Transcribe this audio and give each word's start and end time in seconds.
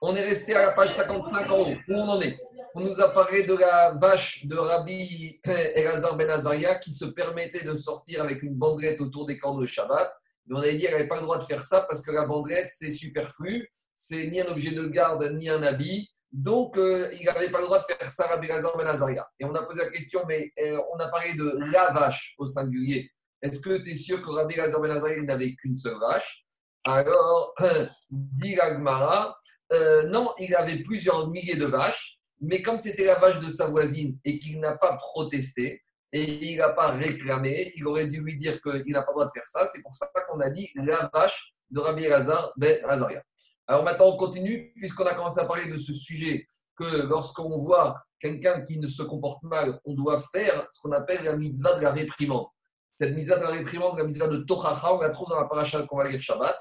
On 0.00 0.14
est 0.14 0.24
resté 0.24 0.54
à 0.54 0.66
la 0.66 0.72
page 0.72 0.94
55 0.94 1.50
en 1.50 1.58
haut. 1.58 1.74
Où 1.88 1.94
on 1.94 2.08
en 2.08 2.20
est? 2.20 2.38
On 2.74 2.80
nous 2.80 3.00
a 3.00 3.12
parlé 3.12 3.44
de 3.44 3.54
la 3.54 3.94
vache 4.00 4.46
de 4.46 4.56
Rabbi 4.56 5.40
Elazar 5.44 6.16
Ben 6.16 6.30
Azaria 6.30 6.76
qui 6.76 6.92
se 6.92 7.06
permettait 7.06 7.64
de 7.64 7.74
sortir 7.74 8.22
avec 8.22 8.44
une 8.44 8.54
bandelette 8.54 9.00
autour 9.00 9.26
des 9.26 9.38
cordes 9.38 9.60
de 9.60 9.66
Shabbat. 9.66 10.12
Mais 10.46 10.56
on 10.56 10.62
avait 10.62 10.74
dit 10.74 10.82
qu'elle 10.82 10.92
n'avait 10.92 11.08
pas 11.08 11.16
le 11.16 11.22
droit 11.22 11.38
de 11.38 11.44
faire 11.44 11.64
ça 11.64 11.80
parce 11.80 12.00
que 12.00 12.12
la 12.12 12.26
bandelette, 12.26 12.70
c'est 12.70 12.92
superflu. 12.92 13.68
C'est 13.96 14.28
ni 14.28 14.40
un 14.40 14.46
objet 14.46 14.70
de 14.70 14.86
garde, 14.86 15.28
ni 15.32 15.48
un 15.48 15.62
habit. 15.64 16.08
Donc, 16.30 16.76
euh, 16.76 17.10
il 17.18 17.24
n'avait 17.24 17.50
pas 17.50 17.58
le 17.58 17.64
droit 17.64 17.80
de 17.80 17.84
faire 17.84 18.10
ça, 18.10 18.26
Rabbi 18.28 18.46
Elazar 18.46 18.76
Ben 18.76 18.86
Azaria. 18.86 19.26
Et 19.40 19.44
on 19.44 19.54
a 19.56 19.64
posé 19.64 19.82
la 19.82 19.90
question, 19.90 20.22
mais 20.28 20.52
euh, 20.60 20.78
on 20.94 20.98
a 21.00 21.08
parlé 21.08 21.34
de 21.34 21.72
la 21.72 21.90
vache 21.90 22.36
au 22.38 22.46
singulier. 22.46 23.10
Est-ce 23.42 23.58
que 23.58 23.78
tu 23.78 23.90
es 23.90 23.94
sûr 23.94 24.22
que 24.22 24.30
Rabbi 24.30 24.54
Elazar 24.54 24.80
Ben 24.80 24.92
Azaria 24.92 25.20
n'avait 25.22 25.56
qu'une 25.56 25.74
seule 25.74 25.98
vache? 25.98 26.44
Alors, 26.84 27.54
dit 28.10 28.54
Gagmara, 28.54 29.36
euh, 29.72 30.08
non, 30.08 30.32
il 30.38 30.54
avait 30.54 30.82
plusieurs 30.82 31.28
milliers 31.28 31.56
de 31.56 31.66
vaches, 31.66 32.18
mais 32.40 32.62
comme 32.62 32.78
c'était 32.78 33.04
la 33.04 33.18
vache 33.18 33.40
de 33.40 33.48
sa 33.48 33.66
voisine 33.66 34.18
et 34.24 34.38
qu'il 34.38 34.60
n'a 34.60 34.76
pas 34.78 34.96
protesté 34.96 35.82
et 36.12 36.52
il 36.52 36.56
n'a 36.58 36.70
pas 36.70 36.90
réclamé, 36.90 37.72
il 37.76 37.86
aurait 37.86 38.06
dû 38.06 38.22
lui 38.22 38.38
dire 38.38 38.60
qu'il 38.62 38.92
n'a 38.92 39.02
pas 39.02 39.10
le 39.10 39.14
droit 39.14 39.26
de 39.26 39.30
faire 39.30 39.44
ça. 39.44 39.66
C'est 39.66 39.82
pour 39.82 39.94
ça 39.94 40.08
qu'on 40.28 40.40
a 40.40 40.48
dit 40.48 40.70
la 40.74 41.10
vache 41.12 41.52
de 41.70 41.80
Rabbi 41.80 42.04
Elazar 42.04 42.52
Ben 42.56 42.82
Azaria. 42.84 43.22
Alors 43.66 43.84
maintenant, 43.84 44.06
on 44.06 44.16
continue, 44.16 44.72
puisqu'on 44.76 45.04
a 45.04 45.14
commencé 45.14 45.40
à 45.40 45.44
parler 45.44 45.70
de 45.70 45.76
ce 45.76 45.92
sujet, 45.92 46.46
que 46.74 47.02
lorsqu'on 47.02 47.58
voit 47.58 48.00
quelqu'un 48.18 48.62
qui 48.62 48.78
ne 48.78 48.86
se 48.86 49.02
comporte 49.02 49.42
mal, 49.42 49.78
on 49.84 49.94
doit 49.94 50.18
faire 50.32 50.66
ce 50.70 50.80
qu'on 50.80 50.92
appelle 50.92 51.22
la 51.24 51.36
mitzvah 51.36 51.74
de 51.74 51.82
la 51.82 51.90
réprimande. 51.90 52.46
Cette 52.96 53.14
mitzvah 53.14 53.36
de 53.36 53.42
la 53.42 53.50
réprimande, 53.50 53.98
la 53.98 54.04
mitzvah 54.04 54.28
de 54.28 54.38
Tochacha, 54.38 54.94
on 54.94 55.00
la 55.00 55.10
trouve 55.10 55.28
dans 55.28 55.40
la 55.40 55.46
paracha 55.46 55.82
qu'on 55.82 55.98
va 55.98 56.08
lire 56.08 56.20
Shabbat. 56.20 56.56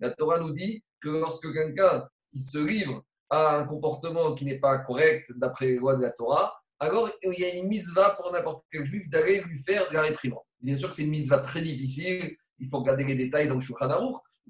La 0.00 0.10
Torah 0.10 0.38
nous 0.40 0.52
dit 0.52 0.82
que 1.00 1.08
lorsque 1.08 1.52
quelqu'un 1.52 2.08
se 2.34 2.58
livre 2.58 3.04
à 3.28 3.56
un 3.56 3.64
comportement 3.64 4.34
qui 4.34 4.44
n'est 4.44 4.58
pas 4.58 4.78
correct 4.78 5.32
d'après 5.36 5.66
les 5.66 5.76
lois 5.76 5.96
de 5.96 6.02
la 6.02 6.12
Torah, 6.12 6.54
alors 6.78 7.10
il 7.22 7.38
y 7.38 7.44
a 7.44 7.54
une 7.54 7.68
mitzvah 7.68 8.16
pour 8.16 8.32
n'importe 8.32 8.64
quel 8.70 8.84
juif 8.84 9.08
d'aller 9.08 9.42
lui 9.42 9.58
faire 9.62 9.88
de 9.88 9.94
la 9.94 10.02
réprimande. 10.02 10.42
Bien 10.60 10.74
sûr 10.74 10.88
que 10.88 10.96
c'est 10.96 11.04
une 11.04 11.10
mitzvah 11.10 11.38
très 11.38 11.60
difficile, 11.60 12.36
il 12.58 12.68
faut 12.68 12.80
regarder 12.80 13.04
les 13.04 13.14
détails 13.14 13.48
dans 13.48 13.54
le 13.54 13.60
Shulchan 13.60 13.88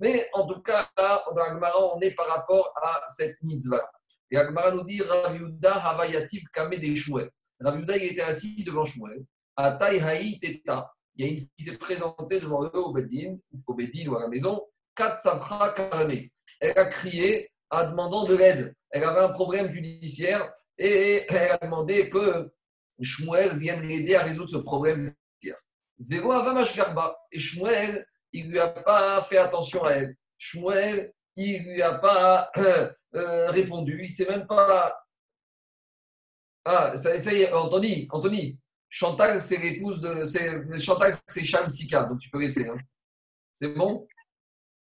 mais 0.00 0.26
en 0.32 0.46
tout 0.46 0.60
cas, 0.62 0.88
dans 0.96 1.42
Agmara, 1.42 1.94
on 1.94 2.00
est 2.00 2.14
par 2.14 2.26
rapport 2.26 2.72
à 2.82 3.02
cette 3.06 3.40
mitzvah. 3.42 3.86
Et 4.30 4.36
Agmara 4.36 4.70
nous 4.70 4.82
dit 4.82 5.02
Rav 5.02 5.36
Yuda 5.36 5.74
Havayativ 5.74 6.44
Kame 6.52 6.76
des 6.76 6.94
Rav 7.60 7.78
Yuda, 7.78 7.96
il 7.98 8.04
était 8.04 8.22
assis 8.22 8.64
devant 8.64 8.84
Shmuel. 8.84 9.24
Atai 9.56 10.00
Haï 10.00 10.38
Teta. 10.40 10.90
Il 11.16 11.26
y 11.26 11.28
a 11.28 11.32
une 11.32 11.38
fille 11.38 11.50
qui 11.58 11.64
s'est 11.64 11.76
présentée 11.76 12.40
devant 12.40 12.64
eux 12.64 12.78
au 12.78 12.92
Bedin, 12.92 13.36
au 13.66 13.74
Bedin 13.74 14.08
ou 14.08 14.16
à 14.16 14.22
la 14.22 14.28
maison. 14.28 14.62
Kat 15.00 15.16
Karane. 15.74 16.28
Elle 16.60 16.78
a 16.78 16.84
crié 16.86 17.50
en 17.70 17.88
demandant 17.88 18.24
de 18.24 18.36
l'aide. 18.36 18.74
Elle 18.90 19.04
avait 19.04 19.20
un 19.20 19.30
problème 19.30 19.70
judiciaire 19.70 20.52
et 20.76 21.24
elle 21.28 21.52
a 21.52 21.58
demandé 21.58 22.10
que 22.10 22.50
Shmuel 23.00 23.58
vienne 23.58 23.80
l'aider 23.80 24.14
à 24.14 24.24
résoudre 24.24 24.50
ce 24.50 24.58
problème 24.58 25.14
judiciaire. 25.40 25.56
Et 27.32 27.38
Shmuel, 27.38 28.06
il 28.32 28.46
ne 28.46 28.50
lui 28.50 28.58
a 28.58 28.68
pas 28.68 29.22
fait 29.22 29.38
attention 29.38 29.84
à 29.84 29.92
elle. 29.92 30.14
Shmuel, 30.36 31.12
il 31.36 31.62
ne 31.62 31.72
lui 31.72 31.82
a 31.82 31.94
pas 31.94 32.50
euh, 32.58 33.50
répondu. 33.50 34.00
Il 34.02 34.08
ne 34.08 34.12
s'est 34.12 34.28
même 34.28 34.46
pas. 34.46 35.02
Ah, 36.64 36.94
ça, 36.96 37.16
y 37.16 37.42
est, 37.42 37.52
Anthony, 37.52 38.06
Anthony, 38.10 38.58
Chantal, 38.90 39.40
c'est 39.40 39.56
l'épouse 39.56 40.00
de. 40.02 40.24
Chantal, 40.78 41.14
c'est 41.26 41.44
Cham 41.44 41.70
Sika, 41.70 42.04
donc 42.04 42.18
tu 42.18 42.28
peux 42.28 42.40
laisser. 42.40 42.68
Hein. 42.68 42.76
C'est 43.52 43.68
bon? 43.68 44.06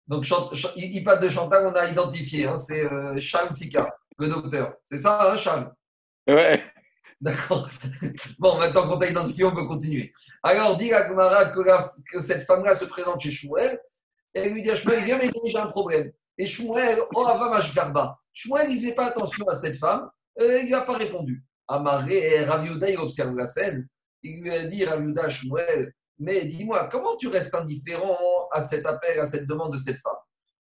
Donc, 0.09 0.27
il 0.77 1.05
parle 1.05 1.21
de 1.21 1.29
Chantal, 1.29 1.67
on 1.67 1.77
a 1.77 1.87
identifié. 1.87 2.47
Hein, 2.47 2.57
c'est 2.57 2.85
euh, 2.85 3.19
Cham 3.19 3.53
Sika, 3.53 3.95
le 4.19 4.29
docteur. 4.29 4.75
C'est 4.83 4.97
ça, 4.97 5.31
hein, 5.31 5.37
Cham 5.37 5.73
Ouais. 6.27 6.63
D'accord. 7.21 7.69
Bon, 8.39 8.59
maintenant 8.59 8.89
qu'on 8.89 8.99
t'a 8.99 9.09
identifié, 9.09 9.45
on 9.45 9.55
peut 9.55 9.67
continuer. 9.67 10.13
Alors, 10.43 10.77
dit 10.77 10.93
à 10.93 11.03
que, 11.03 12.13
que 12.13 12.21
cette 12.21 12.47
femme-là 12.47 12.75
se 12.75 12.87
présente 12.87 13.21
chez 13.21 13.31
Shmuel. 13.31 13.79
Elle 14.33 14.53
lui 14.53 14.63
dit 14.63 14.71
à 14.71 14.77
Shmuel, 14.77 15.05
viens 15.05 15.19
m'aider, 15.19 15.39
j'ai 15.45 15.59
un 15.59 15.67
problème. 15.67 16.11
Et 16.39 16.47
Shmuel, 16.47 17.01
oh, 17.15 17.27
avamash 17.27 17.75
garba. 17.75 18.19
Shmuel, 18.33 18.71
il 18.71 18.77
ne 18.77 18.81
faisait 18.81 18.95
pas 18.95 19.07
attention 19.07 19.47
à 19.49 19.55
cette 19.55 19.77
femme. 19.77 20.09
Euh, 20.41 20.59
il 20.59 20.63
ne 20.63 20.67
lui 20.69 20.75
a 20.75 20.83
pas 20.83 20.97
répondu. 20.97 21.45
Amaré 21.67 22.35
et 22.35 22.45
Raviuda, 22.45 22.89
il 22.89 22.99
observe 22.99 23.35
la 23.35 23.47
scène. 23.47 23.87
Il 24.23 24.43
lui 24.43 24.51
a 24.51 24.65
dit, 24.65 24.85
Raviuda, 24.85 25.29
Shmuel, 25.29 25.93
mais 26.19 26.47
dis-moi, 26.47 26.89
comment 26.91 27.17
tu 27.17 27.29
restes 27.29 27.55
indifférent 27.55 28.17
à 28.53 28.61
cet 28.61 28.87
appel, 28.87 29.21
à 29.21 29.25
cette 29.25 29.47
demande 29.47 29.73
de 29.73 29.79
cette 29.79 29.99
femme? 29.99 30.17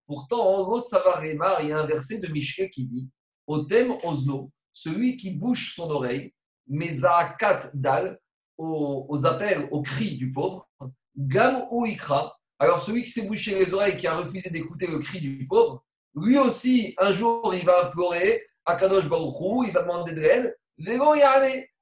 Pourtant, 0.06 0.54
en 0.54 0.64
gros, 0.64 0.80
Savarema, 0.80 1.58
il 1.62 1.69
y 1.69 1.72
a 1.72 1.78
un 1.78 1.86
verset 1.86 2.19
de 2.19 2.28
Michelet 2.28 2.70
qui 2.70 2.86
dit 2.86 3.08
Au 3.46 3.64
thème 3.64 3.96
Osno, 4.04 4.50
celui 4.72 5.16
qui 5.16 5.32
bouche 5.32 5.74
son 5.74 5.91
oreille, 5.91 6.32
Mezaakat 6.69 7.70
Dal, 7.74 8.19
aux, 8.56 9.26
appels, 9.26 9.69
aux 9.70 9.82
cris 9.82 10.16
du 10.16 10.32
pauvre, 10.32 10.69
Gam 11.16 11.66
ou 11.70 11.84
Ikra. 11.86 12.36
Alors 12.58 12.80
celui 12.80 13.04
qui 13.04 13.10
s'est 13.10 13.26
bouché 13.26 13.58
les 13.58 13.72
oreilles, 13.72 13.96
qui 13.96 14.06
a 14.06 14.16
refusé 14.16 14.50
d'écouter 14.50 14.86
le 14.86 14.98
cri 14.98 15.20
du 15.20 15.46
pauvre, 15.46 15.84
lui 16.14 16.38
aussi, 16.38 16.94
un 16.98 17.12
jour, 17.12 17.54
il 17.54 17.64
va 17.64 17.86
implorer 17.86 18.42
à 18.64 18.75
Kadosh 18.76 19.08
Baruchou, 19.08 19.64
il 19.64 19.72
va 19.72 19.82
demander 19.82 20.12
de 20.12 20.20
l'aide, 20.20 20.56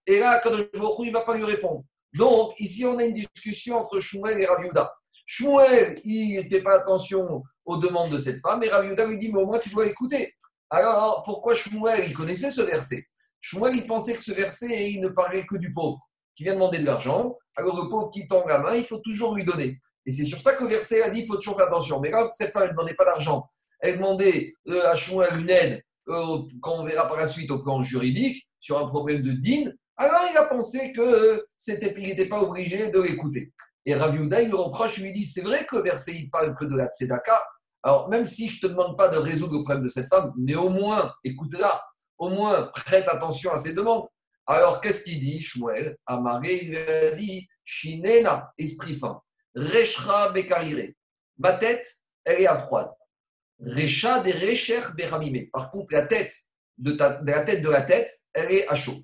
et 0.07 0.21
là, 0.21 0.41
Kadosh 0.41 0.71
Baruchou, 0.73 1.05
il 1.05 1.09
ne 1.09 1.13
va 1.13 1.23
pas 1.23 1.37
lui 1.37 1.45
répondre. 1.45 1.85
Donc, 2.17 2.59
ici, 2.59 2.85
on 2.85 2.99
a 2.99 3.05
une 3.05 3.13
discussion 3.13 3.77
entre 3.77 4.01
Shmuel 4.01 4.41
et 4.41 4.47
Raviuda. 4.47 4.93
Shmuel, 5.27 5.95
il 6.05 6.39
ne 6.39 6.43
fait 6.43 6.63
pas 6.63 6.81
attention 6.81 7.43
aux 7.65 7.77
demandes 7.77 8.11
de 8.11 8.19
cette 8.19 8.39
femme, 8.39 8.63
et 8.63 8.69
Raviuda 8.69 9.07
lui 9.07 9.19
dit, 9.19 9.31
mais 9.31 9.41
au 9.41 9.47
moins, 9.47 9.59
tu 9.59 9.71
dois 9.71 9.87
écouter. 9.87 10.33
Alors, 10.71 11.23
pourquoi 11.25 11.55
Shmuel, 11.55 12.05
il 12.07 12.15
connaissait 12.15 12.51
ce 12.51 12.63
verset? 12.63 13.05
Shmuel, 13.41 13.77
il 13.77 13.87
pensait 13.87 14.15
que 14.15 14.23
ce 14.23 14.33
verset, 14.33 14.91
il 14.91 15.01
ne 15.01 15.09
parlait 15.09 15.45
que 15.45 15.57
du 15.57 15.73
pauvre, 15.73 16.01
qui 16.35 16.45
vient 16.45 16.55
demander 16.55 16.79
de 16.79 16.87
l'argent. 16.87 17.37
Alors, 17.57 17.83
le 17.83 17.89
pauvre 17.89 18.11
qui 18.11 18.27
tend 18.27 18.47
la 18.47 18.59
main, 18.59 18.75
il 18.75 18.85
faut 18.85 18.99
toujours 18.99 19.35
lui 19.35 19.45
donner. 19.45 19.79
Et 20.07 20.11
c'est 20.11 20.25
sur 20.25 20.41
ça 20.41 20.55
que 20.55 20.63
le 20.63 20.71
verset 20.71 21.03
a 21.03 21.11
dit 21.11 21.21
il 21.21 21.27
faut 21.27 21.37
toujours 21.37 21.57
faire 21.57 21.67
attention. 21.67 22.01
Mais 22.01 22.11
quand 22.11 22.31
cette 22.31 22.53
femme 22.53 22.65
ne 22.65 22.71
demandait 22.71 22.95
pas 22.95 23.05
d'argent, 23.05 23.49
elle 23.81 23.97
demandait 23.97 24.55
euh, 24.69 24.89
à 24.89 24.95
Shmuel 24.95 25.41
une 25.41 25.51
aide, 25.51 25.83
euh, 26.09 26.39
quand 26.63 26.77
on 26.77 26.85
verra 26.85 27.09
par 27.09 27.19
la 27.19 27.27
suite 27.27 27.51
au 27.51 27.59
plan 27.59 27.83
juridique, 27.83 28.49
sur 28.59 28.79
un 28.79 28.87
problème 28.87 29.23
de 29.23 29.33
din, 29.33 29.73
alors 29.97 30.23
il 30.31 30.37
a 30.37 30.45
pensé 30.45 30.93
que 30.93 31.47
c'était, 31.57 31.95
il 31.97 32.09
n'était 32.09 32.29
pas 32.29 32.41
obligé 32.41 32.91
de 32.91 33.01
l'écouter. 33.01 33.53
Et 33.85 33.95
Rav 33.95 34.15
il 34.15 34.23
lui 34.23 34.53
reproche, 34.53 34.99
il 34.99 35.05
lui 35.05 35.13
dit 35.13 35.25
c'est 35.25 35.43
vrai 35.43 35.65
que 35.65 35.77
le 35.77 35.83
verset 35.83 36.13
il 36.13 36.29
parle 36.31 36.55
que 36.55 36.65
de 36.65 36.77
la 36.77 36.87
tzedaka. 36.87 37.43
Alors 37.83 38.09
même 38.09 38.25
si 38.25 38.49
je 38.49 38.57
ne 38.57 38.61
te 38.63 38.67
demande 38.75 38.97
pas 38.97 39.09
de 39.09 39.17
résoudre 39.17 39.59
le 39.59 39.65
problème 39.65 39.85
de 39.85 39.89
cette 39.89 40.09
femme, 40.09 40.33
mais 40.37 40.55
au 40.55 40.69
moins 40.69 41.13
écoute-la 41.25 41.83
au 42.19 42.31
moins 42.31 42.65
prête 42.75 43.09
attention 43.09 43.53
à 43.53 43.59
ses 43.59 43.75
demandes. 43.75 44.07
Alors, 44.47 44.81
qu'est-ce 44.81 45.03
qu'il 45.03 45.19
dit, 45.19 45.41
Shmuel? 45.41 45.97
Amaré, 46.07 46.61
il 46.63 46.77
a 46.77 47.11
dit 47.13 47.49
Shinena, 47.65 48.53
esprit 48.59 48.95
fin. 48.95 49.21
Reshra 49.55 50.31
bekarire. 50.31 50.93
Ma 51.39 51.55
tête, 51.55 51.87
elle 52.25 52.43
est 52.43 52.47
à 52.47 52.57
froide. 52.57 52.91
Recha 53.61 54.21
de 54.21 54.31
recher 54.31 54.81
beramime. 54.97 55.51
Par 55.51 55.71
contre, 55.71 55.95
la 55.95 56.03
tête 56.03 56.33
de, 56.79 56.97
la 56.97 57.43
tête 57.43 57.63
de 57.63 57.71
la 57.71 57.83
tête, 57.83 58.11
elle 58.33 58.53
est 58.53 58.69
à 58.69 58.75
chaud. 58.75 58.99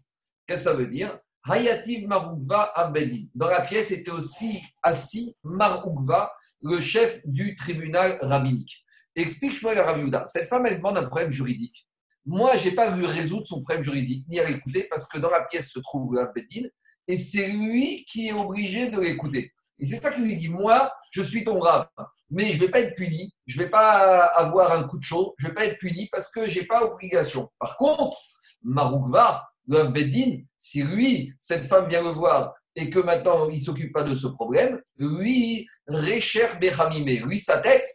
Qu'est-ce 0.46 0.64
que 0.64 0.70
ça 0.70 0.76
veut 0.76 0.88
dire? 0.88 1.18
Hayativ 1.44 2.06
Maroukva 2.06 2.72
Abedin. 2.74 3.24
Dans 3.34 3.48
la 3.48 3.62
pièce 3.62 3.90
était 3.90 4.10
aussi 4.10 4.62
assis 4.82 5.36
Maroukva, 5.42 6.32
le 6.62 6.78
chef 6.80 7.20
du 7.24 7.54
tribunal 7.56 8.18
rabbinique. 8.20 8.84
Explique 9.14 9.52
Shmuel 9.52 9.78
à 9.78 9.84
Raviuda. 9.84 10.24
Cette 10.26 10.48
femme, 10.48 10.66
elle 10.66 10.76
demande 10.76 10.98
un 10.98 11.06
problème 11.06 11.30
juridique. 11.30 11.86
Moi, 12.24 12.56
je 12.56 12.68
n'ai 12.68 12.74
pas 12.74 12.90
vu 12.92 13.04
résoudre 13.04 13.46
son 13.46 13.62
problème 13.62 13.82
juridique, 13.82 14.24
ni 14.28 14.38
à 14.38 14.48
l'écouter, 14.48 14.86
parce 14.88 15.08
que 15.08 15.18
dans 15.18 15.30
la 15.30 15.42
pièce 15.44 15.70
se 15.70 15.80
trouve 15.80 16.14
la 16.14 16.30
Bédine, 16.32 16.70
et 17.08 17.16
c'est 17.16 17.48
lui 17.48 18.04
qui 18.04 18.28
est 18.28 18.32
obligé 18.32 18.90
de 18.90 19.00
l'écouter. 19.00 19.52
Et 19.78 19.86
c'est 19.86 19.96
ça 19.96 20.12
qu'il 20.12 20.22
lui 20.22 20.36
dit, 20.36 20.48
moi, 20.48 20.92
je 21.10 21.22
suis 21.22 21.42
ton 21.42 21.58
rab, 21.58 21.88
mais 22.30 22.52
je 22.52 22.60
ne 22.60 22.66
vais 22.66 22.70
pas 22.70 22.80
être 22.80 22.94
puni, 22.94 23.34
je 23.46 23.58
ne 23.58 23.64
vais 23.64 23.70
pas 23.70 24.26
avoir 24.26 24.72
un 24.72 24.84
coup 24.86 24.98
de 24.98 25.02
chaud, 25.02 25.34
je 25.38 25.46
ne 25.46 25.48
vais 25.50 25.54
pas 25.54 25.64
être 25.64 25.78
puni 25.78 26.08
parce 26.12 26.30
que 26.30 26.48
je 26.48 26.60
n'ai 26.60 26.66
pas 26.66 26.84
obligation. 26.84 27.50
Par 27.58 27.76
contre, 27.76 28.16
Maroukvar, 28.62 29.51
le 29.68 29.84
Bédine, 29.88 30.46
si 30.56 30.82
lui, 30.82 31.32
cette 31.38 31.64
femme 31.64 31.88
vient 31.88 32.02
le 32.02 32.10
voir 32.10 32.54
et 32.74 32.90
que 32.90 32.98
maintenant 32.98 33.48
il 33.48 33.56
ne 33.56 33.60
s'occupe 33.60 33.92
pas 33.92 34.02
de 34.02 34.14
ce 34.14 34.26
problème, 34.26 34.80
lui, 34.96 35.66
Recher 35.86 36.46
Bechamime, 36.60 37.26
lui, 37.26 37.38
sa 37.38 37.58
tête, 37.58 37.86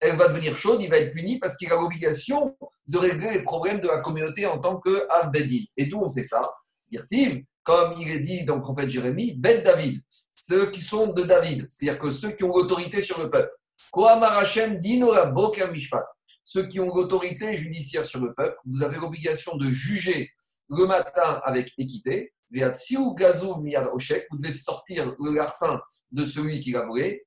elle 0.00 0.16
va 0.16 0.28
devenir 0.28 0.56
chaude, 0.56 0.82
il 0.82 0.90
va 0.90 0.98
être 0.98 1.12
puni 1.12 1.38
parce 1.38 1.56
qu'il 1.56 1.72
a 1.72 1.76
l'obligation 1.76 2.56
de 2.86 2.98
régler 2.98 3.32
les 3.32 3.42
problèmes 3.42 3.80
de 3.80 3.88
la 3.88 4.00
communauté 4.00 4.46
en 4.46 4.60
tant 4.60 4.78
que 4.78 5.06
Avbedi. 5.10 5.70
Et 5.76 5.86
d'où 5.86 6.00
on 6.00 6.08
sait 6.08 6.22
ça? 6.22 6.48
Dirtiv, 6.90 7.42
comme 7.62 7.94
il 7.98 8.08
est 8.08 8.20
dit 8.20 8.44
dans 8.44 8.56
le 8.56 8.60
prophète 8.60 8.90
Jérémie, 8.90 9.34
Ben 9.34 9.62
David, 9.62 10.00
ceux 10.32 10.70
qui 10.70 10.80
sont 10.80 11.08
de 11.08 11.22
David, 11.22 11.66
c'est-à-dire 11.68 12.00
que 12.00 12.10
ceux 12.10 12.32
qui 12.32 12.44
ont 12.44 12.48
l'autorité 12.48 13.00
sur 13.00 13.18
le 13.20 13.28
peuple. 13.28 13.50
Kohamar 13.90 14.38
Hashem 14.38 14.80
Mishpat, 14.80 16.06
ceux 16.44 16.66
qui 16.66 16.80
ont 16.80 16.94
l'autorité 16.94 17.56
judiciaire 17.56 18.06
sur 18.06 18.20
le 18.20 18.32
peuple, 18.34 18.56
vous 18.64 18.82
avez 18.82 18.96
l'obligation 18.96 19.56
de 19.56 19.66
juger 19.66 20.30
le 20.68 20.86
matin 20.86 21.40
avec 21.44 21.72
équité. 21.78 22.32
Vous 22.50 22.60
devez 22.60 24.58
sortir 24.58 25.14
le 25.18 25.32
garçon 25.34 25.78
de 26.10 26.24
celui 26.24 26.60
qui 26.60 26.70
l'a 26.72 26.86
volé. 26.86 27.26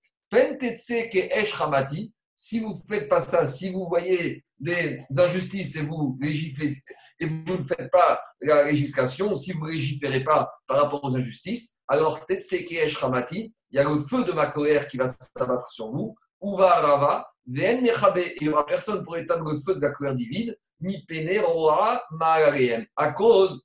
Si 2.36 2.60
vous 2.60 2.70
ne 2.70 2.88
faites 2.88 3.08
pas 3.08 3.20
ça, 3.20 3.46
si 3.46 3.70
vous 3.70 3.88
voyez 3.88 4.44
des 4.58 5.06
injustices 5.18 5.76
et 5.76 5.82
vous 5.82 6.18
et 6.24 7.26
vous 7.28 7.58
ne 7.58 7.64
faites 7.64 7.92
pas 7.92 8.20
la 8.42 8.64
législation, 8.66 9.36
si 9.36 9.52
vous 9.52 9.66
ne 9.66 9.72
légiférez 9.72 10.24
pas 10.24 10.52
par 10.66 10.82
rapport 10.82 11.04
aux 11.04 11.16
injustices, 11.16 11.82
alors 11.88 12.26
Tetsekesh 12.26 12.96
Ramati, 12.98 13.54
il 13.70 13.76
y 13.76 13.80
a 13.80 13.84
le 13.84 14.00
feu 14.00 14.24
de 14.24 14.32
ma 14.32 14.48
colère 14.48 14.88
qui 14.88 14.98
va 14.98 15.06
s'abattre 15.08 15.70
sur 15.70 15.92
vous, 15.92 16.16
Uva 16.42 16.82
Rava, 16.82 17.31
Ven 17.48 17.82
Mechabe, 17.82 18.20
il 18.40 18.48
n'y 18.48 18.54
aura 18.54 18.66
personne 18.66 19.04
pour 19.04 19.18
éteindre 19.18 19.52
le 19.52 19.58
feu 19.58 19.76
de 19.76 19.82
la 19.82 19.92
colère 19.92 20.16
divine, 20.16 20.56
Mi 20.80 21.06
Pene 21.06 21.40
Roa 21.40 22.04
à 22.96 23.12
cause 23.12 23.64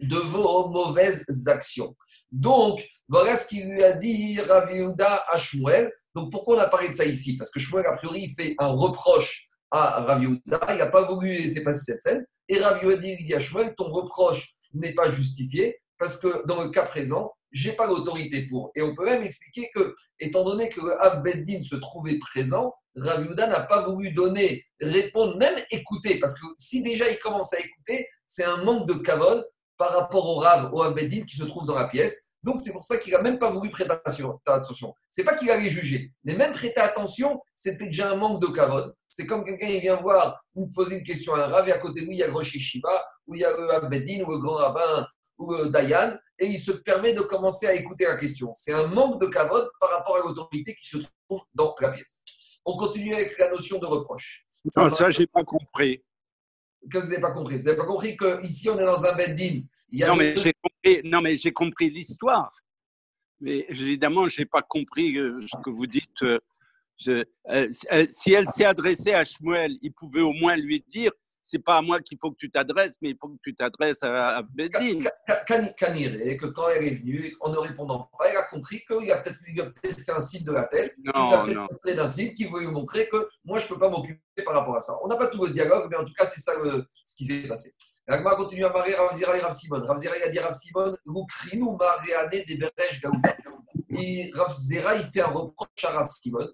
de 0.00 0.16
vos 0.16 0.68
mauvaises 0.68 1.24
actions. 1.46 1.94
Donc, 2.30 2.84
voilà 3.08 3.36
ce 3.36 3.46
qu'il 3.46 3.70
lui 3.70 3.82
a 3.82 3.92
dit 3.92 4.40
Rav 4.40 4.68
à 4.98 5.36
Shmuel. 5.36 5.92
Donc, 6.14 6.30
pourquoi 6.30 6.56
on 6.56 6.60
a 6.60 6.68
parlé 6.68 6.88
de 6.88 6.94
ça 6.94 7.04
ici? 7.04 7.36
Parce 7.36 7.50
que 7.50 7.60
Shmuel, 7.60 7.86
a 7.86 7.96
priori, 7.96 8.22
il 8.22 8.34
fait 8.34 8.54
un 8.58 8.68
reproche 8.68 9.48
à 9.70 10.02
Rav 10.02 10.22
il 10.22 10.40
n'a 10.46 10.86
pas 10.86 11.02
voulu 11.02 11.28
laisser 11.28 11.62
passer 11.62 11.92
cette 11.92 12.02
scène. 12.02 12.24
Et 12.48 12.58
Rav 12.58 12.80
dit, 12.98 13.16
dit 13.16 13.34
à 13.34 13.40
Shmuel, 13.40 13.74
ton 13.76 13.88
reproche 13.88 14.54
n'est 14.74 14.94
pas 14.94 15.10
justifié 15.10 15.80
parce 15.98 16.18
que 16.18 16.46
dans 16.46 16.62
le 16.62 16.70
cas 16.70 16.82
présent, 16.82 17.32
j'ai 17.54 17.72
pas 17.72 17.86
l'autorité 17.86 18.46
pour. 18.48 18.70
Et 18.74 18.82
on 18.82 18.94
peut 18.94 19.06
même 19.06 19.22
expliquer 19.22 19.70
que, 19.74 19.94
étant 20.18 20.44
donné 20.44 20.68
que 20.68 20.80
Beddin 21.22 21.62
se 21.62 21.76
trouvait 21.76 22.18
présent, 22.18 22.74
Rav 22.96 23.34
n'a 23.34 23.60
pas 23.60 23.80
voulu 23.80 24.12
donner, 24.12 24.64
répondre, 24.80 25.36
même 25.38 25.56
écouter, 25.70 26.18
parce 26.18 26.34
que 26.34 26.46
si 26.56 26.82
déjà 26.82 27.10
il 27.10 27.18
commence 27.18 27.52
à 27.54 27.58
écouter, 27.58 28.06
c'est 28.26 28.44
un 28.44 28.62
manque 28.62 28.86
de 28.88 28.94
cavole 28.94 29.44
par 29.76 29.92
rapport 29.92 30.26
au 30.26 30.36
Rav, 30.36 30.72
au 30.72 30.90
Beddin 30.92 31.24
qui 31.24 31.36
se 31.36 31.44
trouve 31.44 31.66
dans 31.66 31.74
la 31.74 31.88
pièce. 31.88 32.30
Donc 32.42 32.60
c'est 32.60 32.72
pour 32.72 32.82
ça 32.82 32.98
qu'il 32.98 33.12
n'a 33.12 33.22
même 33.22 33.38
pas 33.38 33.50
voulu 33.50 33.70
prêter 33.70 33.90
attention. 33.90 34.94
C'est 35.08 35.24
pas 35.24 35.34
qu'il 35.34 35.50
allait 35.50 35.70
juger, 35.70 36.12
mais 36.24 36.34
même 36.34 36.52
prêter 36.52 36.78
attention, 36.78 37.40
c'était 37.54 37.86
déjà 37.86 38.10
un 38.10 38.16
manque 38.16 38.42
de 38.42 38.48
kavod. 38.48 38.94
C'est 39.08 39.26
comme 39.26 39.44
quelqu'un 39.44 39.68
qui 39.68 39.80
vient 39.80 39.96
voir 39.96 40.44
ou 40.54 40.68
poser 40.68 40.98
une 40.98 41.04
question 41.04 41.34
à 41.34 41.44
un 41.44 41.46
rav 41.46 41.68
et 41.68 41.72
à 41.72 41.78
côté 41.78 42.02
de 42.02 42.06
lui 42.06 42.16
il 42.16 42.18
y 42.18 42.22
a 42.22 42.26
le 42.26 42.34
ou 42.34 43.34
il 43.34 43.40
y 43.40 43.44
a 43.44 43.50
le 43.50 43.72
Abedin, 43.72 44.22
ou 44.24 44.32
le 44.32 44.38
grand 44.38 44.56
rabbin, 44.56 45.06
ou 45.38 45.52
le 45.52 45.68
Dayan, 45.68 46.16
et 46.38 46.46
il 46.46 46.58
se 46.58 46.72
permet 46.72 47.12
de 47.12 47.20
commencer 47.20 47.66
à 47.66 47.74
écouter 47.74 48.04
la 48.04 48.16
question. 48.16 48.52
C'est 48.52 48.72
un 48.72 48.86
manque 48.86 49.20
de 49.20 49.26
kavod 49.26 49.68
par 49.80 49.90
rapport 49.90 50.16
à 50.16 50.20
l'autorité 50.20 50.74
qui 50.74 50.86
se 50.86 50.98
trouve 51.28 51.42
dans 51.54 51.74
la 51.80 51.92
pièce. 51.92 52.24
On 52.64 52.76
continue 52.76 53.14
avec 53.14 53.38
la 53.38 53.50
notion 53.50 53.78
de 53.78 53.86
reproche. 53.86 54.46
Non, 54.76 54.94
ça, 54.94 55.10
je 55.10 55.20
n'ai 55.20 55.26
pas 55.26 55.44
compris. 55.44 56.02
Qu'est-ce 56.90 57.04
que 57.04 57.04
vous 57.04 57.10
n'avez 57.10 57.22
pas 57.22 57.32
compris 57.32 57.58
Vous 57.58 57.64
n'avez 57.64 57.76
pas 57.76 57.86
compris 57.86 58.16
qu'ici, 58.16 58.68
on 58.68 58.78
est 58.78 58.84
dans 58.84 59.04
un 59.04 59.14
beddin. 59.14 59.62
Non, 59.92 60.16
mais 60.16 60.36
j'ai 60.36 60.54
compris, 60.54 61.00
non, 61.04 61.20
mais 61.20 61.36
j'ai 61.36 61.52
compris 61.52 61.90
l'histoire. 61.90 62.52
Mais 63.40 63.66
évidemment, 63.68 64.28
je 64.28 64.40
n'ai 64.40 64.46
pas 64.46 64.62
compris 64.62 65.18
euh, 65.18 65.40
ce 65.46 65.60
que 65.62 65.70
vous 65.70 65.86
dites. 65.86 66.22
Euh, 66.22 66.38
euh, 67.08 67.68
si 68.10 68.32
elle 68.32 68.48
s'est 68.50 68.64
adressée 68.64 69.12
à 69.12 69.24
Shmuel, 69.24 69.76
il 69.82 69.92
pouvait 69.92 70.20
au 70.20 70.32
moins 70.32 70.56
lui 70.56 70.84
dire 70.88 71.10
c'est 71.44 71.58
pas 71.58 71.76
à 71.76 71.82
moi 71.82 72.00
qu'il 72.00 72.16
faut 72.18 72.30
que 72.30 72.38
tu 72.38 72.50
t'adresses, 72.50 72.94
mais 73.02 73.10
il 73.10 73.16
faut 73.20 73.28
que 73.28 73.36
tu 73.44 73.54
t'adresses 73.54 74.02
à, 74.02 74.38
à 74.38 74.42
que 76.38 76.46
quand 76.46 76.68
elle 76.70 76.84
est 76.84 76.94
venue, 76.94 77.36
en 77.40 77.50
ne 77.50 77.58
répondant 77.58 78.10
pas, 78.18 78.30
elle 78.30 78.36
a 78.38 78.44
compris 78.44 78.82
qu'il 78.86 79.12
a 79.12 79.18
peut-être 79.18 79.40
peut 79.82 79.94
fait 79.98 80.12
un 80.12 80.20
signe 80.20 80.44
de 80.44 80.52
la 80.52 80.64
tête. 80.64 80.94
Non, 81.04 81.46
il 81.46 81.58
a 81.58 81.68
peut-être 81.68 81.96
d'un 81.96 82.06
signe 82.06 82.32
qui 82.32 82.44
voulait 82.44 82.64
lui 82.64 82.72
montrer 82.72 83.08
que 83.10 83.28
moi, 83.44 83.58
je 83.58 83.66
ne 83.66 83.68
peux 83.68 83.78
pas 83.78 83.90
m'occuper 83.90 84.20
par 84.42 84.54
rapport 84.54 84.74
à 84.76 84.80
ça. 84.80 84.94
On 85.04 85.06
n'a 85.06 85.16
pas 85.16 85.26
tout 85.26 85.44
le 85.44 85.52
dialogue, 85.52 85.86
mais 85.90 85.98
en 85.98 86.04
tout 86.04 86.14
cas, 86.14 86.24
c'est 86.24 86.40
ça 86.40 86.52
ce 87.04 87.14
qui 87.14 87.26
s'est 87.26 87.46
passé. 87.46 87.74
L'agma 88.06 88.34
continue 88.36 88.64
à 88.64 88.70
marier 88.70 88.94
Ravzira 88.94 89.36
et 89.36 89.40
Rav 89.40 89.52
Simon. 89.52 89.82
Ravzira 89.84 90.14
a 90.24 90.28
dit 90.30 90.38
Rav 90.38 90.52
Simon, 90.52 90.96
Loukrinu 91.04 91.76
Mariane 91.78 92.30
des 92.30 92.56
Beresh 92.56 93.00
Gaouda. 93.02 93.36
Ravzira, 94.34 94.96
il 94.96 95.04
fait 95.04 95.20
un 95.20 95.26
reproche 95.26 95.84
à 95.84 95.90
Rav 95.90 96.08
Simon. 96.08 96.48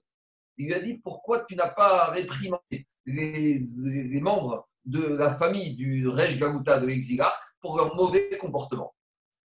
Il 0.56 0.66
lui 0.66 0.74
a 0.74 0.80
dit 0.80 0.98
Pourquoi 0.98 1.44
tu 1.44 1.54
n'as 1.54 1.70
pas 1.70 2.06
réprimandé 2.10 2.86
les, 3.06 3.58
les 3.58 4.20
membres 4.20 4.68
de 4.90 5.06
la 5.16 5.30
famille 5.30 5.76
du 5.76 6.08
Rej 6.08 6.36
Gagouta 6.36 6.78
de 6.78 6.86
l'exilarque 6.86 7.42
pour 7.60 7.76
leur 7.76 7.94
mauvais 7.94 8.36
comportement. 8.38 8.94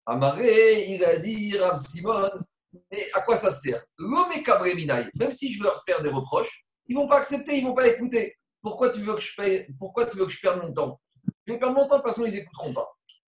Amaré, 0.06 0.86
il 0.88 1.04
a 1.04 1.18
dit, 1.18 1.58
Rav 1.58 1.80
Simon, 1.80 2.30
mais 2.92 3.06
à 3.14 3.22
quoi 3.22 3.36
ça 3.36 3.52
sert? 3.52 3.84
L'homme 3.98 4.32
est 4.32 4.44
Même 5.16 5.32
si 5.32 5.54
je 5.54 5.60
veux 5.60 5.66
leur 5.66 5.84
faire 5.84 6.02
des 6.02 6.10
reproches, 6.10 6.66
ils 6.88 6.96
vont 6.96 7.08
pas 7.08 7.20
accepter, 7.20 7.58
ils 7.58 7.66
vont 7.66 7.74
pas 7.74 7.88
écouter. 7.88 8.36
Pourquoi 8.62 8.90
tu 8.90 9.02
veux 9.02 9.14
que 9.14 9.22
je 9.22 9.36
paye 9.36 9.68
Pourquoi 9.80 10.08
tu 10.08 10.18
veux 10.18 10.26
que 10.26 10.32
je 10.32 10.42
perde 10.42 10.62
mon 10.62 10.74
temps? 10.74 11.00
Je 11.46 11.54
vais 11.54 11.60
perdre 11.60 11.76
mon 11.76 11.88
temps, 11.88 11.98
de 11.98 12.02
toute 12.02 12.12
façon, 12.12 12.26
ils 12.26 12.34
n'écouteront 12.34 12.74
pas. 12.74 12.88